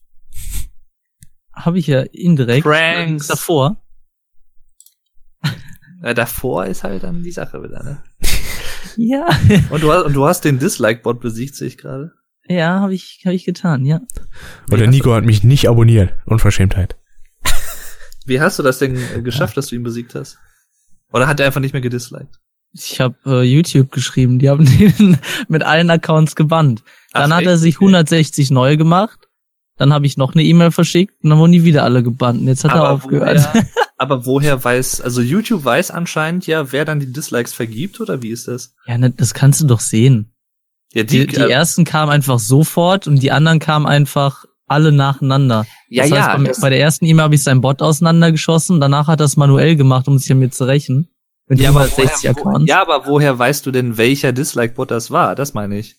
Habe 1.54 1.80
ich 1.80 1.88
ja 1.88 2.02
indirekt. 2.02 2.64
Pranks. 2.64 3.28
Davor. 3.28 3.78
Ja, 6.04 6.14
davor 6.14 6.66
ist 6.66 6.84
halt 6.84 7.04
dann 7.04 7.24
die 7.24 7.32
Sache 7.32 7.64
wieder, 7.64 7.82
ne? 7.84 8.04
ja. 8.98 9.28
Und 9.70 9.82
du 9.82 9.92
hast, 9.92 10.04
und 10.04 10.14
du 10.14 10.26
hast 10.26 10.44
den 10.44 10.60
Dislike-Bot 10.60 11.22
besiegt, 11.22 11.56
sehe 11.56 11.68
ich 11.68 11.78
gerade. 11.78 12.12
Ja, 12.48 12.82
habe 12.82 12.94
ich, 12.94 13.22
hab 13.26 13.34
ich 13.34 13.46
getan, 13.46 13.86
ja. 13.86 14.02
Und 14.70 14.80
der 14.80 14.90
Nico 14.90 15.14
hat 15.14 15.24
mich 15.24 15.44
nicht 15.44 15.70
abonniert. 15.70 16.14
Unverschämtheit. 16.26 16.98
Wie 18.26 18.42
hast 18.42 18.60
du 18.60 18.64
das 18.64 18.80
denn 18.80 18.98
äh, 18.98 19.22
geschafft, 19.22 19.56
dass 19.56 19.68
du 19.68 19.76
ihn 19.76 19.84
besiegt 19.84 20.14
hast? 20.14 20.40
Oder 21.14 21.28
hat 21.28 21.40
er 21.40 21.46
einfach 21.46 21.62
nicht 21.62 21.74
mehr 21.74 21.82
gedisliked? 21.82 22.40
Ich 22.74 23.00
habe 23.00 23.16
äh, 23.26 23.44
YouTube 23.44 23.92
geschrieben, 23.92 24.40
die 24.40 24.50
haben 24.50 24.66
den 24.78 25.18
mit 25.48 25.64
allen 25.64 25.90
Accounts 25.90 26.36
gebannt. 26.36 26.84
Dann 27.14 27.32
Ach, 27.32 27.38
hat 27.38 27.46
er 27.46 27.58
sich 27.58 27.76
160 27.76 28.52
neu 28.52 28.76
gemacht. 28.76 29.30
Dann 29.78 29.92
habe 29.92 30.06
ich 30.06 30.18
noch 30.18 30.34
eine 30.34 30.44
E-Mail 30.44 30.72
verschickt 30.72 31.16
und 31.24 31.30
dann 31.30 31.40
wurden 31.40 31.52
die 31.52 31.64
wieder 31.64 31.84
alle 31.84 32.04
gebannt. 32.04 32.42
Und 32.42 32.48
jetzt 32.48 32.64
hat 32.64 32.72
aber 32.72 32.86
er 32.86 32.92
aufgehört. 32.92 33.50
Woher, 33.54 33.66
aber 33.98 34.26
woher 34.26 34.64
weiß, 34.64 35.02
also 35.02 35.22
YouTube 35.22 35.66
weiß 35.66 35.92
anscheinend 35.92 36.46
ja, 36.46 36.72
wer 36.72 36.86
dann 36.86 37.00
die 37.00 37.12
Dislikes 37.12 37.54
vergibt 37.54 38.00
oder 38.00 38.22
wie 38.22 38.30
ist 38.30 38.48
das? 38.48 38.76
Ja, 38.86 38.98
ne, 38.98 39.10
das 39.10 39.34
kannst 39.34 39.62
du 39.62 39.68
doch 39.68 39.80
sehen. 39.80 40.34
Ja, 40.94 41.04
die, 41.04 41.26
die, 41.26 41.28
die 41.28 41.42
äh, 41.42 41.50
ersten 41.50 41.86
kamen 41.86 42.12
einfach 42.12 42.38
sofort 42.38 43.08
und 43.08 43.22
die 43.24 43.32
anderen 43.32 43.60
kamen 43.60 43.88
einfach 43.88 44.46
alle 44.68 44.92
nacheinander. 44.92 45.66
Ja, 45.90 46.04
das 46.04 46.12
heißt, 46.12 46.28
ja. 46.28 46.38
Bei, 46.38 46.52
bei 46.62 46.70
der 46.70 46.80
ersten 46.80 47.06
E-Mail 47.06 47.24
habe 47.24 47.36
ich 47.36 47.44
seinen 47.44 47.62
Bot 47.62 47.82
auseinandergeschossen, 47.82 48.80
danach 48.80 49.08
hat 49.08 49.20
er 49.20 49.26
es 49.26 49.38
manuell 49.38 49.76
gemacht, 49.76 50.08
um 50.08 50.18
sich 50.20 50.34
mir 50.36 50.52
zu 50.52 50.66
rächen. 50.66 51.10
Mit 51.48 51.60
ja, 51.60 51.70
aber 51.70 51.90
woher, 51.90 52.36
wo, 52.36 52.60
ja, 52.60 52.82
aber 52.82 53.06
woher 53.06 53.38
weißt 53.38 53.66
du 53.66 53.72
denn, 53.72 53.98
welcher 53.98 54.32
Dislike-Bot 54.32 54.92
das 54.92 55.12
war? 55.12 55.36
Das 55.36 55.54
meine 55.54 55.78
ich. 55.78 55.98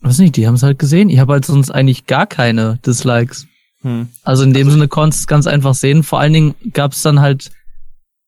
Weiß 0.00 0.18
nicht, 0.18 0.36
die 0.36 0.46
haben 0.46 0.54
es 0.54 0.62
halt 0.62 0.78
gesehen. 0.78 1.08
Ich 1.08 1.18
habe 1.18 1.32
halt 1.32 1.44
sonst 1.44 1.70
eigentlich 1.70 2.06
gar 2.06 2.26
keine 2.26 2.78
Dislikes. 2.84 3.46
Hm. 3.80 4.08
Also 4.22 4.44
in 4.44 4.52
dem 4.52 4.66
also, 4.66 4.72
Sinne 4.72 4.88
konntest 4.88 5.20
du 5.20 5.22
es 5.22 5.26
ganz 5.26 5.46
einfach 5.46 5.74
sehen. 5.74 6.02
Vor 6.02 6.20
allen 6.20 6.32
Dingen 6.32 6.54
gab 6.72 6.92
es 6.92 7.02
dann 7.02 7.20
halt 7.20 7.50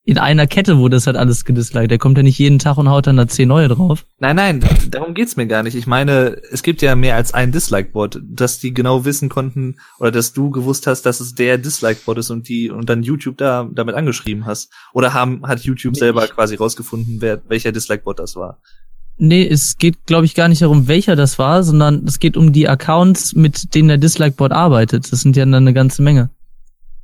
in 0.09 0.17
einer 0.17 0.47
Kette 0.47 0.79
wurde 0.79 0.97
das 0.97 1.07
halt 1.07 1.19
alles 1.19 1.45
gedisliked. 1.45 1.91
Der 1.91 1.99
kommt 1.99 2.17
ja 2.17 2.23
nicht 2.23 2.39
jeden 2.39 2.59
Tag 2.59 2.79
und 2.79 2.89
haut 2.89 3.07
dann 3.07 3.19
da 3.19 3.29
zehn 3.29 3.47
neue 3.47 3.69
drauf. 3.69 4.07
Nein, 4.19 4.37
nein, 4.37 4.65
darum 4.89 5.13
geht's 5.13 5.37
mir 5.37 5.47
gar 5.47 5.63
nicht. 5.63 5.75
Ich 5.75 5.87
meine, 5.87 6.41
es 6.51 6.63
gibt 6.63 6.81
ja 6.81 6.97
mehr 6.97 7.15
als 7.15 7.35
ein 7.35 7.53
Dislike-Bot, 7.53 8.23
dass 8.25 8.59
die 8.59 8.73
genau 8.73 9.05
wissen 9.05 9.29
konnten 9.29 9.77
oder 9.99 10.11
dass 10.11 10.33
du 10.33 10.49
gewusst 10.49 10.87
hast, 10.87 11.03
dass 11.03 11.21
es 11.21 11.35
der 11.35 11.59
Dislike-Bot 11.59 12.17
ist 12.17 12.31
und 12.31 12.49
die 12.49 12.71
und 12.71 12.89
dann 12.89 13.03
YouTube 13.03 13.37
da 13.37 13.69
damit 13.71 13.97
angeschrieben 13.97 14.47
hast. 14.47 14.73
Oder 14.95 15.13
haben 15.13 15.47
hat 15.47 15.61
YouTube 15.61 15.95
selber 15.95 16.27
quasi 16.27 16.55
rausgefunden, 16.55 17.21
wer 17.21 17.43
welcher 17.47 17.73
Dislike-Bot 17.73 18.19
das 18.19 18.35
war? 18.35 18.63
Nee, 19.19 19.47
es 19.47 19.79
geht, 19.79 20.07
glaube 20.07 20.27
ich, 20.27 20.35
gar 20.35 20.49
nicht 20.49 20.63
darum, 20.63 20.87
welcher 20.87 21.17
das 21.17 21.39
war, 21.39 21.65
sondern 21.65 22.05
es 22.07 22.21
geht 22.21 22.37
um 22.37 22.53
die 22.53 22.69
Accounts, 22.69 23.35
mit 23.35 23.75
denen 23.75 23.89
der 23.89 23.99
Dislike-Bot 23.99 24.53
arbeitet. 24.53 25.13
Das 25.13 25.21
sind 25.21 25.37
ja 25.37 25.45
dann 25.45 25.55
eine 25.55 25.75
ganze 25.75 26.03
Menge. 26.03 26.31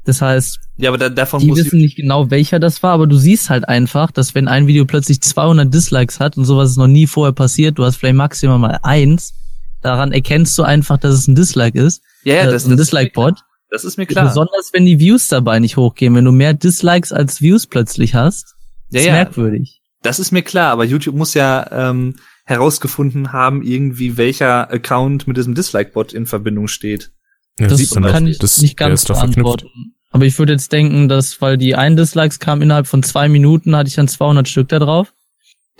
Das 0.04 0.20
heißt, 0.20 0.60
ja, 0.76 0.90
aber 0.90 0.98
da, 0.98 1.08
davon 1.08 1.40
die 1.40 1.54
wissen 1.54 1.78
nicht 1.78 1.96
genau, 1.96 2.30
welcher 2.30 2.60
das 2.60 2.82
war, 2.82 2.92
aber 2.92 3.06
du 3.06 3.16
siehst 3.16 3.48
halt 3.48 3.68
einfach, 3.68 4.10
dass 4.10 4.34
wenn 4.34 4.48
ein 4.48 4.66
Video 4.66 4.84
plötzlich 4.84 5.20
200 5.22 5.72
Dislikes 5.72 6.20
hat 6.20 6.36
und 6.36 6.44
sowas 6.44 6.70
ist 6.70 6.76
noch 6.76 6.88
nie 6.88 7.06
vorher 7.06 7.32
passiert, 7.32 7.78
du 7.78 7.84
hast 7.84 7.96
vielleicht 7.96 8.16
maximal 8.16 8.58
mal 8.58 8.78
eins, 8.82 9.34
daran 9.80 10.12
erkennst 10.12 10.58
du 10.58 10.62
einfach, 10.62 10.98
dass 10.98 11.14
es 11.14 11.26
ein 11.26 11.34
Dislike 11.34 11.80
ist. 11.80 12.02
Ja, 12.22 12.34
ja 12.34 12.42
äh, 12.42 12.46
das, 12.46 12.64
ist 12.64 12.70
ein 12.70 12.76
Dislike-Bot. 12.76 13.40
Das 13.70 13.84
ist 13.84 13.96
mir 13.96 14.06
klar. 14.06 14.26
Besonders 14.26 14.70
wenn 14.72 14.84
die 14.84 14.98
Views 14.98 15.28
dabei 15.28 15.58
nicht 15.58 15.76
hochgehen, 15.76 16.14
wenn 16.14 16.24
du 16.24 16.32
mehr 16.32 16.54
Dislikes 16.54 17.12
als 17.12 17.40
Views 17.40 17.66
plötzlich 17.66 18.14
hast, 18.14 18.56
ja, 18.90 19.00
ist 19.00 19.06
ja. 19.06 19.12
merkwürdig. 19.12 19.80
Das 20.04 20.18
ist 20.18 20.32
mir 20.32 20.42
klar, 20.42 20.70
aber 20.70 20.84
YouTube 20.84 21.16
muss 21.16 21.32
ja 21.32 21.66
ähm, 21.72 22.16
herausgefunden 22.44 23.32
haben, 23.32 23.62
irgendwie 23.62 24.18
welcher 24.18 24.70
Account 24.70 25.26
mit 25.26 25.38
diesem 25.38 25.54
Dislike-Bot 25.54 26.12
in 26.12 26.26
Verbindung 26.26 26.68
steht. 26.68 27.10
Ja, 27.58 27.68
das 27.68 27.90
kann 27.90 28.26
ich 28.26 28.38
das, 28.38 28.60
nicht 28.60 28.76
ganz 28.76 29.06
beantworten. 29.06 29.94
Aber 30.10 30.26
ich 30.26 30.38
würde 30.38 30.52
jetzt 30.52 30.70
denken, 30.72 31.08
dass, 31.08 31.40
weil 31.40 31.56
die 31.56 31.74
ein 31.74 31.96
Dislikes 31.96 32.38
kamen 32.38 32.60
innerhalb 32.60 32.86
von 32.86 33.02
zwei 33.02 33.30
Minuten, 33.30 33.74
hatte 33.74 33.88
ich 33.88 33.94
dann 33.94 34.06
200 34.06 34.46
Stück 34.46 34.68
da 34.68 34.78
drauf. 34.78 35.14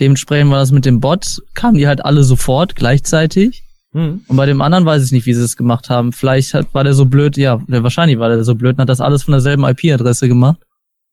Dementsprechend 0.01 0.51
war 0.51 0.59
das 0.59 0.73
mit 0.73 0.87
dem 0.87 1.01
Bot, 1.01 1.43
kamen 1.53 1.77
die 1.77 1.87
halt 1.87 2.03
alle 2.03 2.25
sofort 2.25 2.77
gleichzeitig. 2.77 3.65
Mhm. 3.93 4.23
Und 4.27 4.37
bei 4.37 4.47
dem 4.47 4.63
anderen 4.63 4.87
weiß 4.87 5.05
ich 5.05 5.13
nicht, 5.13 5.27
wie 5.27 5.35
sie 5.35 5.43
es 5.43 5.57
gemacht 5.59 5.91
haben. 5.91 6.15
Vielleicht 6.15 6.55
hat, 6.55 6.73
war 6.73 6.83
der 6.83 6.95
so 6.95 7.05
blöd, 7.05 7.37
ja, 7.37 7.61
wahrscheinlich 7.67 8.19
war 8.19 8.31
der 8.31 8.43
so 8.43 8.55
blöd 8.55 8.77
und 8.77 8.81
hat 8.81 8.89
das 8.89 9.03
alles 9.03 9.23
von 9.23 9.33
derselben 9.33 9.65
IP-Adresse 9.65 10.29
gemacht. 10.29 10.61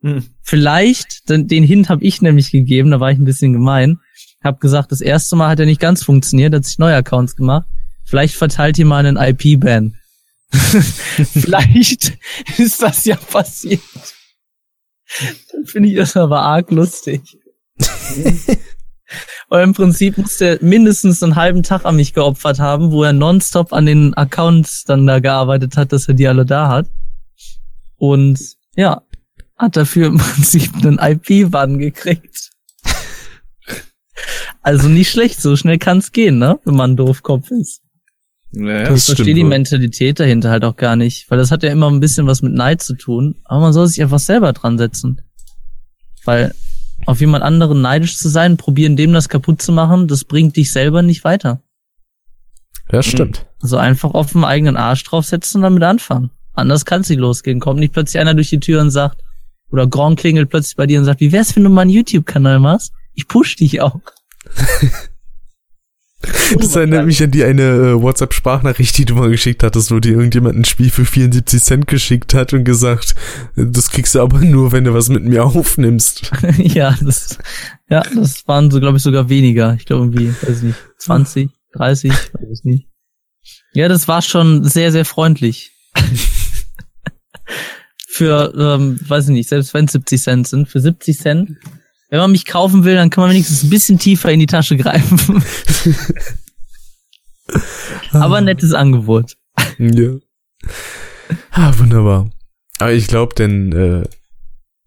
Mhm. 0.02 0.26
Vielleicht, 0.42 1.30
den, 1.30 1.48
den 1.48 1.64
Hint 1.64 1.90
habe 1.90 2.04
ich 2.04 2.22
nämlich 2.22 2.52
gegeben, 2.52 2.92
da 2.92 3.00
war 3.00 3.12
ich 3.12 3.18
ein 3.18 3.26
bisschen 3.26 3.54
gemein. 3.54 4.00
Hab 4.44 4.60
gesagt, 4.60 4.92
das 4.92 5.02
erste 5.02 5.36
Mal 5.36 5.50
hat 5.50 5.60
er 5.60 5.66
nicht 5.66 5.82
ganz 5.82 6.04
funktioniert, 6.04 6.54
hat 6.54 6.66
sich 6.66 6.80
neue 6.80 6.96
Accounts 6.96 7.36
gemacht. 7.36 7.68
Vielleicht 8.04 8.36
verteilt 8.36 8.78
ihr 8.80 8.86
mal 8.86 9.06
einen 9.06 9.18
IP-Ban. 9.18 9.96
Vielleicht 10.52 12.18
ist 12.58 12.82
das 12.82 13.06
ja 13.06 13.16
passiert. 13.16 13.82
Dann 15.52 15.66
finde 15.66 15.90
ich 15.90 15.96
das 15.96 16.18
aber 16.18 16.42
arg 16.42 16.72
lustig. 16.72 17.22
Weil 19.50 19.64
im 19.66 19.74
Prinzip 19.74 20.18
muss 20.18 20.38
der 20.38 20.60
mindestens 20.62 21.22
einen 21.22 21.36
halben 21.36 21.64
Tag 21.64 21.86
an 21.86 21.98
mich 21.98 22.14
geopfert 22.14 22.60
haben, 22.60 22.92
wo 22.92 23.04
er 23.04 23.12
nonstop 23.12 23.74
an 23.74 23.86
den 23.86 24.14
Accounts 24.14 24.86
dann 24.86 25.06
da 25.06 25.20
gearbeitet 25.20 25.76
hat, 25.76 25.92
dass 25.92 26.08
er 26.08 26.14
die 26.14 26.28
alle 26.28 26.46
da 26.46 26.70
hat. 26.70 26.88
Und 27.98 28.40
ja, 28.76 29.02
hat 29.62 29.78
dafür 29.78 30.08
im 30.08 30.18
Prinzip 30.18 30.76
einen 30.76 30.98
IP-Bann 31.00 31.78
gekriegt. 31.78 32.50
Also 34.62 34.90
nicht 34.90 35.10
schlecht, 35.10 35.42
so 35.42 35.56
schnell 35.56 35.78
kann's 35.78 36.12
gehen, 36.12 36.38
ne? 36.38 36.60
Wenn 36.66 36.76
man 36.76 36.92
ein 36.92 36.98
Doofkopf 36.98 37.50
ist. 37.52 37.82
Naja, 38.52 38.94
ich 38.94 39.04
verstehe 39.04 39.34
die 39.34 39.46
Mentalität 39.46 40.20
dahinter 40.20 40.50
halt 40.50 40.66
auch 40.66 40.76
gar 40.76 40.98
nicht, 40.98 41.32
weil 41.32 41.38
das 41.38 41.52
hat 41.52 41.64
ja 41.64 41.72
immer 41.72 41.90
ein 41.90 42.02
bisschen 42.02 42.28
was 42.28 42.42
mit 42.42 42.54
Neid 42.54 42.82
zu 42.82 42.96
tun, 42.96 43.36
aber 43.46 43.62
man 43.62 43.74
soll 43.74 43.88
sich 43.88 44.02
einfach 44.02 44.20
selber 44.20 44.52
dran 44.52 44.78
setzen. 44.78 45.22
Weil 46.26 46.54
auf 47.06 47.22
jemand 47.22 47.44
anderen 47.44 47.82
neidisch 47.82 48.18
zu 48.18 48.28
sein, 48.28 48.58
probieren 48.58 48.98
dem 48.98 49.14
das 49.14 49.30
kaputt 49.30 49.62
zu 49.62 49.72
machen, 49.72 50.08
das 50.08 50.26
bringt 50.26 50.58
dich 50.58 50.72
selber 50.72 51.02
nicht 51.02 51.24
weiter. 51.24 51.62
Das 52.90 53.06
stimmt. 53.06 53.48
Also 53.62 53.78
einfach 53.78 54.14
auf 54.14 54.34
dem 54.34 54.44
eigenen 54.44 54.76
Arsch 54.76 55.04
draufsetzen 55.06 55.60
und 55.60 55.64
damit 55.64 55.84
anfangen. 55.84 56.32
Anders 56.54 56.84
kann 56.86 57.02
es 57.02 57.10
nicht 57.10 57.20
losgehen. 57.20 57.62
Kommt 57.62 57.80
nicht 57.80 57.94
plötzlich 57.94 58.20
einer 58.20 58.34
durch 58.34 58.50
die 58.50 58.60
Tür 58.60 58.82
und 58.82 58.92
sagt, 58.92 59.22
oder 59.72 59.88
Gron 59.88 60.16
klingelt 60.16 60.50
plötzlich 60.50 60.76
bei 60.76 60.88
dir 60.88 61.00
und 61.00 61.06
sagt, 61.06 61.20
wie 61.20 61.32
wär's, 61.32 61.56
wenn 61.56 61.64
du 61.64 61.70
mal 61.70 61.82
einen 61.82 61.92
YouTube-Kanal 61.92 62.60
machst? 62.60 62.92
Ich 63.14 63.28
push 63.28 63.56
dich 63.56 63.82
auch. 63.82 64.00
Das 66.58 66.76
erinnert 66.76 67.06
mich 67.06 67.24
an 67.24 67.32
die 67.32 67.44
eine 67.44 67.64
äh, 67.64 68.02
WhatsApp-Sprachnachricht, 68.02 68.98
die 68.98 69.06
du 69.06 69.16
mal 69.16 69.30
geschickt 69.30 69.64
hattest, 69.64 69.92
wo 69.92 70.00
dir 70.00 70.12
irgendjemand 70.12 70.56
ein 70.56 70.66
Spiel 70.66 70.92
für 70.92 71.06
74 71.06 71.64
Cent 71.64 71.88
geschickt 71.88 72.34
hat 72.34 72.54
und 72.54 72.64
gesagt, 72.64 73.16
das 73.56 73.90
kriegst 73.90 74.14
du 74.14 74.22
aber 74.22 74.40
nur, 74.42 74.72
wenn 74.72 74.84
du 74.84 74.94
was 74.94 75.10
mit 75.10 75.24
mir 75.24 75.44
aufnimmst. 75.44 76.32
ja, 76.58 76.96
das, 77.02 77.40
ja, 77.90 78.04
das 78.16 78.48
waren 78.48 78.70
so, 78.70 78.80
glaube 78.80 78.98
ich, 78.98 79.04
sogar 79.04 79.30
weniger. 79.30 79.76
Ich 79.80 79.86
glaube 79.86 80.04
irgendwie, 80.04 80.30
weiß 80.48 80.58
ich 80.58 80.64
nicht, 80.64 80.80
20, 81.00 81.50
30, 81.74 82.12
weiß 82.12 82.60
ich 82.60 82.64
nicht. 82.64 82.88
Ja, 83.74 83.88
das 83.88 84.08
war 84.08 84.22
schon 84.22 84.64
sehr, 84.64 84.92
sehr 84.92 85.06
freundlich. 85.06 85.72
Für, 88.12 88.54
ähm, 88.58 89.00
weiß 89.08 89.30
ich 89.30 89.34
nicht, 89.34 89.50
selbst 89.50 89.74
wenn 89.74 89.86
es 89.86 89.94
70 89.94 90.22
Cent 90.22 90.48
sind, 90.48 90.68
für 90.68 90.80
70 90.80 91.18
Cent 91.18 91.58
wenn 92.12 92.20
man 92.20 92.32
mich 92.32 92.46
kaufen 92.46 92.84
will, 92.84 92.96
dann 92.96 93.10
kann 93.10 93.24
man 93.24 93.32
wenigstens 93.32 93.64
ein 93.64 93.70
bisschen 93.70 93.98
tiefer 93.98 94.30
in 94.32 94.42
die 94.42 94.46
Tasche 94.46 94.76
greifen. 94.76 95.42
Aber 98.12 98.38
ein 98.38 98.44
nettes 98.44 98.74
Angebot. 98.74 99.38
Ja. 99.80 100.18
Ah, 101.52 101.74
wunderbar. 101.78 102.30
Aber 102.80 102.92
ich 102.92 103.08
glaube, 103.08 103.34
dann 103.36 103.72
äh, 103.72 104.04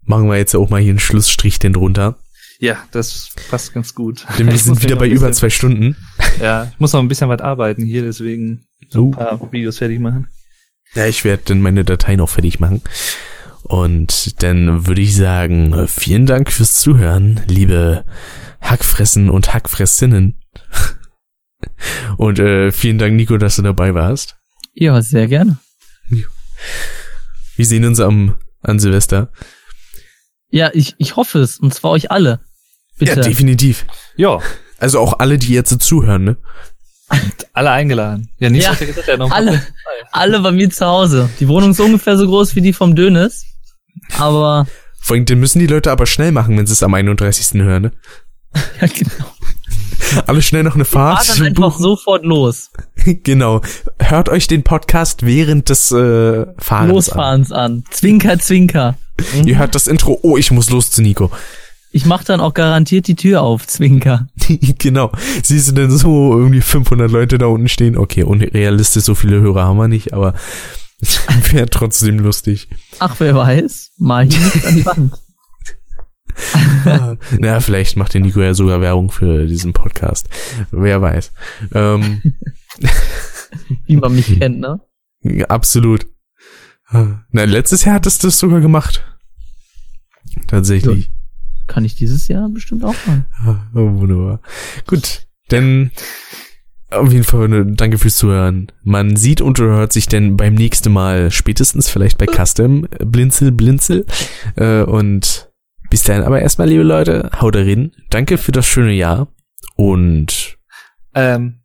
machen 0.03 0.29
wir 0.29 0.37
jetzt 0.37 0.55
auch 0.55 0.69
mal 0.69 0.79
hier 0.79 0.91
einen 0.91 0.99
Schlussstrich 0.99 1.57
denn 1.57 1.73
drunter. 1.73 2.19
Ja, 2.59 2.77
das 2.91 3.31
passt 3.49 3.73
ganz 3.73 3.95
gut. 3.95 4.25
Denn 4.37 4.45
wir 4.45 4.57
sind 4.59 4.83
wieder 4.83 4.95
bei 4.95 5.09
über 5.09 5.31
zwei 5.31 5.49
Stunden. 5.49 5.97
Ja, 6.39 6.65
ich 6.71 6.79
muss 6.79 6.93
noch 6.93 6.99
ein 6.99 7.07
bisschen 7.07 7.27
was 7.27 7.41
arbeiten 7.41 7.83
hier, 7.83 8.03
deswegen 8.03 8.67
so 8.89 9.07
ein 9.07 9.11
paar 9.11 9.51
Videos 9.51 9.79
fertig 9.79 9.99
machen. 9.99 10.27
Ja, 10.95 11.05
ich 11.05 11.23
werde 11.23 11.43
dann 11.45 11.61
meine 11.61 11.83
Dateien 11.83 12.21
auch 12.21 12.29
fertig 12.29 12.59
machen. 12.59 12.81
Und 13.63 14.41
dann 14.43 14.87
würde 14.87 15.01
ich 15.01 15.15
sagen, 15.15 15.87
vielen 15.87 16.25
Dank 16.25 16.51
fürs 16.51 16.79
Zuhören, 16.79 17.41
liebe 17.47 18.05
Hackfressen 18.61 19.29
und 19.29 19.53
Hackfressinnen. 19.53 20.39
Und 22.17 22.37
äh, 22.37 22.71
vielen 22.71 22.99
Dank, 22.99 23.15
Nico, 23.15 23.37
dass 23.37 23.55
du 23.55 23.63
dabei 23.63 23.95
warst. 23.95 24.35
Ja, 24.73 25.01
sehr 25.01 25.27
gerne. 25.27 25.57
Wir 27.55 27.65
sehen 27.65 27.85
uns 27.85 27.99
am 27.99 28.35
an 28.61 28.79
Silvester. 28.79 29.31
Ja, 30.49 30.69
ich, 30.73 30.95
ich 30.97 31.15
hoffe 31.15 31.39
es. 31.39 31.57
Und 31.57 31.73
zwar 31.73 31.91
euch 31.91 32.11
alle. 32.11 32.41
Bitte. 32.97 33.15
Ja, 33.15 33.21
definitiv. 33.21 33.85
Ja. 34.15 34.39
Also 34.77 34.99
auch 34.99 35.19
alle, 35.19 35.37
die 35.37 35.53
jetzt 35.53 35.81
zuhören, 35.81 36.23
ne? 36.23 36.37
Alle 37.53 37.71
eingeladen. 37.71 38.29
Ja, 38.39 38.49
nicht 38.49 38.63
ja, 38.63 38.73
gesagt, 38.73 39.07
ja 39.07 39.17
noch 39.17 39.31
alle, 39.31 39.61
alle 40.11 40.39
bei 40.41 40.51
mir 40.51 40.69
zu 40.69 40.85
Hause. 40.85 41.29
Die 41.39 41.47
Wohnung 41.47 41.71
ist 41.71 41.79
ungefähr 41.79 42.17
so 42.17 42.25
groß 42.25 42.55
wie 42.55 42.61
die 42.61 42.73
vom 42.73 42.95
Dönes. 42.95 43.45
Aber. 44.17 44.67
Vor 44.99 45.15
allem, 45.15 45.25
den 45.25 45.39
müssen 45.39 45.59
die 45.59 45.67
Leute 45.67 45.91
aber 45.91 46.05
schnell 46.05 46.31
machen, 46.31 46.57
wenn 46.57 46.65
sie 46.65 46.73
es 46.73 46.83
am 46.83 46.93
31. 46.93 47.61
hören, 47.61 47.83
ne? 47.83 47.91
ja, 48.81 48.87
genau. 48.87 49.31
Alle 50.27 50.41
schnell 50.41 50.63
noch 50.63 50.75
eine 50.75 50.85
Fahrt. 50.85 51.25
Fahr 51.25 51.35
dann 51.37 51.47
einfach 51.47 51.77
sofort 51.77 52.25
los. 52.25 52.71
genau. 53.05 53.61
Hört 53.99 54.29
euch 54.29 54.47
den 54.47 54.63
Podcast 54.63 55.25
während 55.25 55.69
des 55.69 55.91
äh, 55.91 56.45
Fahrens 56.57 56.91
Losfahrens 56.91 57.51
an. 57.51 57.59
an. 57.59 57.83
Zwinker, 57.89 58.39
zwinker. 58.39 58.97
Mhm. 59.33 59.47
Ihr 59.47 59.57
hört 59.57 59.75
das 59.75 59.87
Intro. 59.87 60.19
Oh, 60.21 60.37
ich 60.37 60.51
muss 60.51 60.69
los 60.69 60.91
zu 60.91 61.01
Nico. 61.01 61.31
Ich 61.95 62.05
mach 62.05 62.25
dann 62.25 62.41
auch 62.41 62.53
garantiert 62.53 63.07
die 63.07 63.15
Tür 63.15 63.41
auf, 63.41 63.67
Zwinker. 63.67 64.27
genau. 64.79 65.13
Siehst 65.41 65.69
du 65.69 65.71
denn 65.71 65.89
so 65.89 66.37
irgendwie 66.37 66.59
500 66.59 67.09
Leute 67.09 67.37
da 67.37 67.45
unten 67.45 67.69
stehen? 67.69 67.97
Okay, 67.97 68.23
unrealistisch, 68.23 69.05
so 69.05 69.15
viele 69.15 69.39
Hörer 69.39 69.63
haben 69.63 69.77
wir 69.77 69.87
nicht, 69.87 70.11
aber 70.11 70.33
Wäre 71.51 71.69
trotzdem 71.69 72.19
lustig. 72.19 72.67
Ach, 72.99 73.15
wer 73.19 73.33
weiß. 73.33 73.93
Mal 73.97 74.25
hier 74.25 74.67
an 74.67 74.75
die 74.75 74.85
Wand. 74.85 75.13
naja, 77.39 77.61
vielleicht 77.61 77.95
macht 77.95 78.13
der 78.13 78.19
Nico 78.19 78.41
ja 78.41 78.53
sogar 78.53 78.81
Werbung 78.81 79.09
für 79.09 79.47
diesen 79.47 79.71
Podcast. 79.71 80.27
Wer 80.71 81.01
weiß. 81.01 81.31
Ähm, 81.73 82.21
Wie 83.85 83.95
man 83.95 84.13
mich 84.13 84.37
kennt, 84.37 84.59
ne? 84.59 84.81
Absolut. 85.47 86.05
Na, 86.91 87.43
letztes 87.45 87.85
Jahr 87.85 87.95
hattest 87.95 88.21
du 88.21 88.27
das 88.27 88.37
sogar 88.37 88.59
gemacht. 88.59 89.05
Tatsächlich. 90.47 91.14
Kann 91.67 91.85
ich 91.85 91.95
dieses 91.95 92.27
Jahr 92.27 92.49
bestimmt 92.49 92.83
auch 92.83 92.95
machen. 93.05 93.25
Ah, 93.43 93.57
oh, 93.73 93.99
wunderbar. 93.99 94.41
Gut, 94.87 95.27
denn 95.51 95.91
auf 96.91 97.11
jeden 97.11 97.23
Fall 97.23 97.45
eine, 97.45 97.65
danke 97.65 97.97
fürs 97.97 98.17
Zuhören. 98.17 98.71
Man 98.83 99.15
sieht 99.15 99.41
und 99.41 99.59
hört 99.59 99.93
sich 99.93 100.07
denn 100.07 100.37
beim 100.37 100.53
nächsten 100.53 100.93
Mal 100.93 101.31
spätestens 101.31 101.89
vielleicht 101.89 102.17
bei 102.17 102.25
Custom 102.27 102.87
Blinzel 102.99 103.51
Blinzel. 103.51 104.05
Äh, 104.55 104.83
und 104.83 105.49
bis 105.89 106.03
dahin 106.03 106.23
aber 106.23 106.41
erstmal, 106.41 106.69
liebe 106.69 106.83
Leute, 106.83 107.29
haut 107.39 107.55
rein. 107.55 107.91
Danke 108.09 108.37
für 108.37 108.51
das 108.51 108.65
schöne 108.65 108.93
Jahr 108.93 109.27
und 109.75 110.57
ähm, 111.13 111.61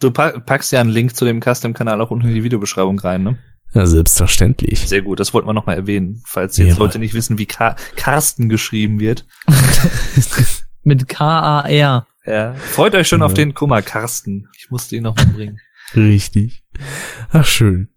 du 0.00 0.10
packst 0.10 0.72
ja 0.72 0.80
einen 0.80 0.90
Link 0.90 1.14
zu 1.16 1.24
dem 1.24 1.40
Custom-Kanal 1.40 2.00
auch 2.00 2.10
unten 2.10 2.28
in 2.28 2.34
die 2.34 2.44
Videobeschreibung 2.44 2.98
rein, 3.00 3.22
ne? 3.22 3.38
Ja, 3.74 3.86
selbstverständlich. 3.86 4.88
Sehr 4.88 5.02
gut, 5.02 5.20
das 5.20 5.34
wollten 5.34 5.46
wir 5.46 5.52
nochmal 5.52 5.76
erwähnen, 5.76 6.22
falls 6.24 6.56
jetzt 6.56 6.68
ja. 6.70 6.76
Leute 6.78 6.98
nicht 6.98 7.14
wissen, 7.14 7.38
wie 7.38 7.46
Car 7.46 7.76
Carsten 7.96 8.48
geschrieben 8.48 8.98
wird. 8.98 9.26
Mit 10.82 11.08
K-A-R. 11.08 12.06
Ja, 12.24 12.54
freut 12.54 12.94
euch 12.94 13.08
schon 13.08 13.20
ja. 13.20 13.26
auf 13.26 13.34
den 13.34 13.54
Kummer, 13.54 13.82
Carsten. 13.82 14.48
Ich 14.56 14.70
musste 14.70 14.96
ihn 14.96 15.02
noch 15.02 15.16
mal 15.16 15.26
bringen. 15.26 15.60
Richtig. 15.94 16.62
Ach, 17.30 17.44
schön. 17.44 17.88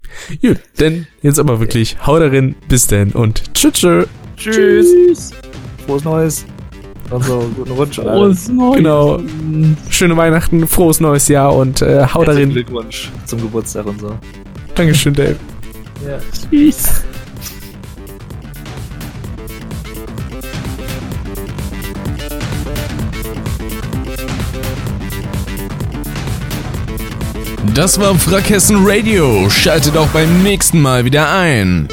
Gut, 0.41 0.59
denn 0.79 1.07
jetzt 1.21 1.39
aber 1.39 1.59
wirklich, 1.59 1.97
hau 2.05 2.19
darin, 2.19 2.55
bis 2.67 2.87
denn 2.87 3.11
und 3.11 3.53
tschüss. 3.53 3.73
Tschüss. 3.81 4.07
tschüss. 4.37 5.31
Frohes 5.85 6.03
Neues. 6.03 6.45
Und 7.09 7.23
so, 7.25 7.51
guten 7.55 7.71
Rutsch. 7.71 7.95
Frohes 7.95 8.47
Neues. 8.47 8.77
Genau. 8.77 9.21
Schöne 9.89 10.15
Weihnachten, 10.15 10.65
frohes 10.67 10.99
neues 10.99 11.27
Jahr 11.27 11.53
und 11.53 11.81
äh, 11.81 12.05
hau 12.13 12.23
darin. 12.23 12.51
Glückwunsch 12.51 13.09
zum 13.25 13.41
Geburtstag 13.41 13.85
und 13.85 13.99
so. 13.99 14.17
Dankeschön, 14.75 15.13
Dave. 15.13 15.37
Ja. 16.05 16.19
Tschüss. 16.49 17.03
Das 27.75 27.99
war 27.99 28.15
Frackhessen 28.15 28.77
Radio. 28.81 29.49
Schaltet 29.49 29.95
auch 29.95 30.07
beim 30.07 30.43
nächsten 30.43 30.81
Mal 30.81 31.05
wieder 31.05 31.31
ein. 31.31 31.87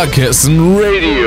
Frackhessen 0.00 0.78
Radio. 0.78 1.19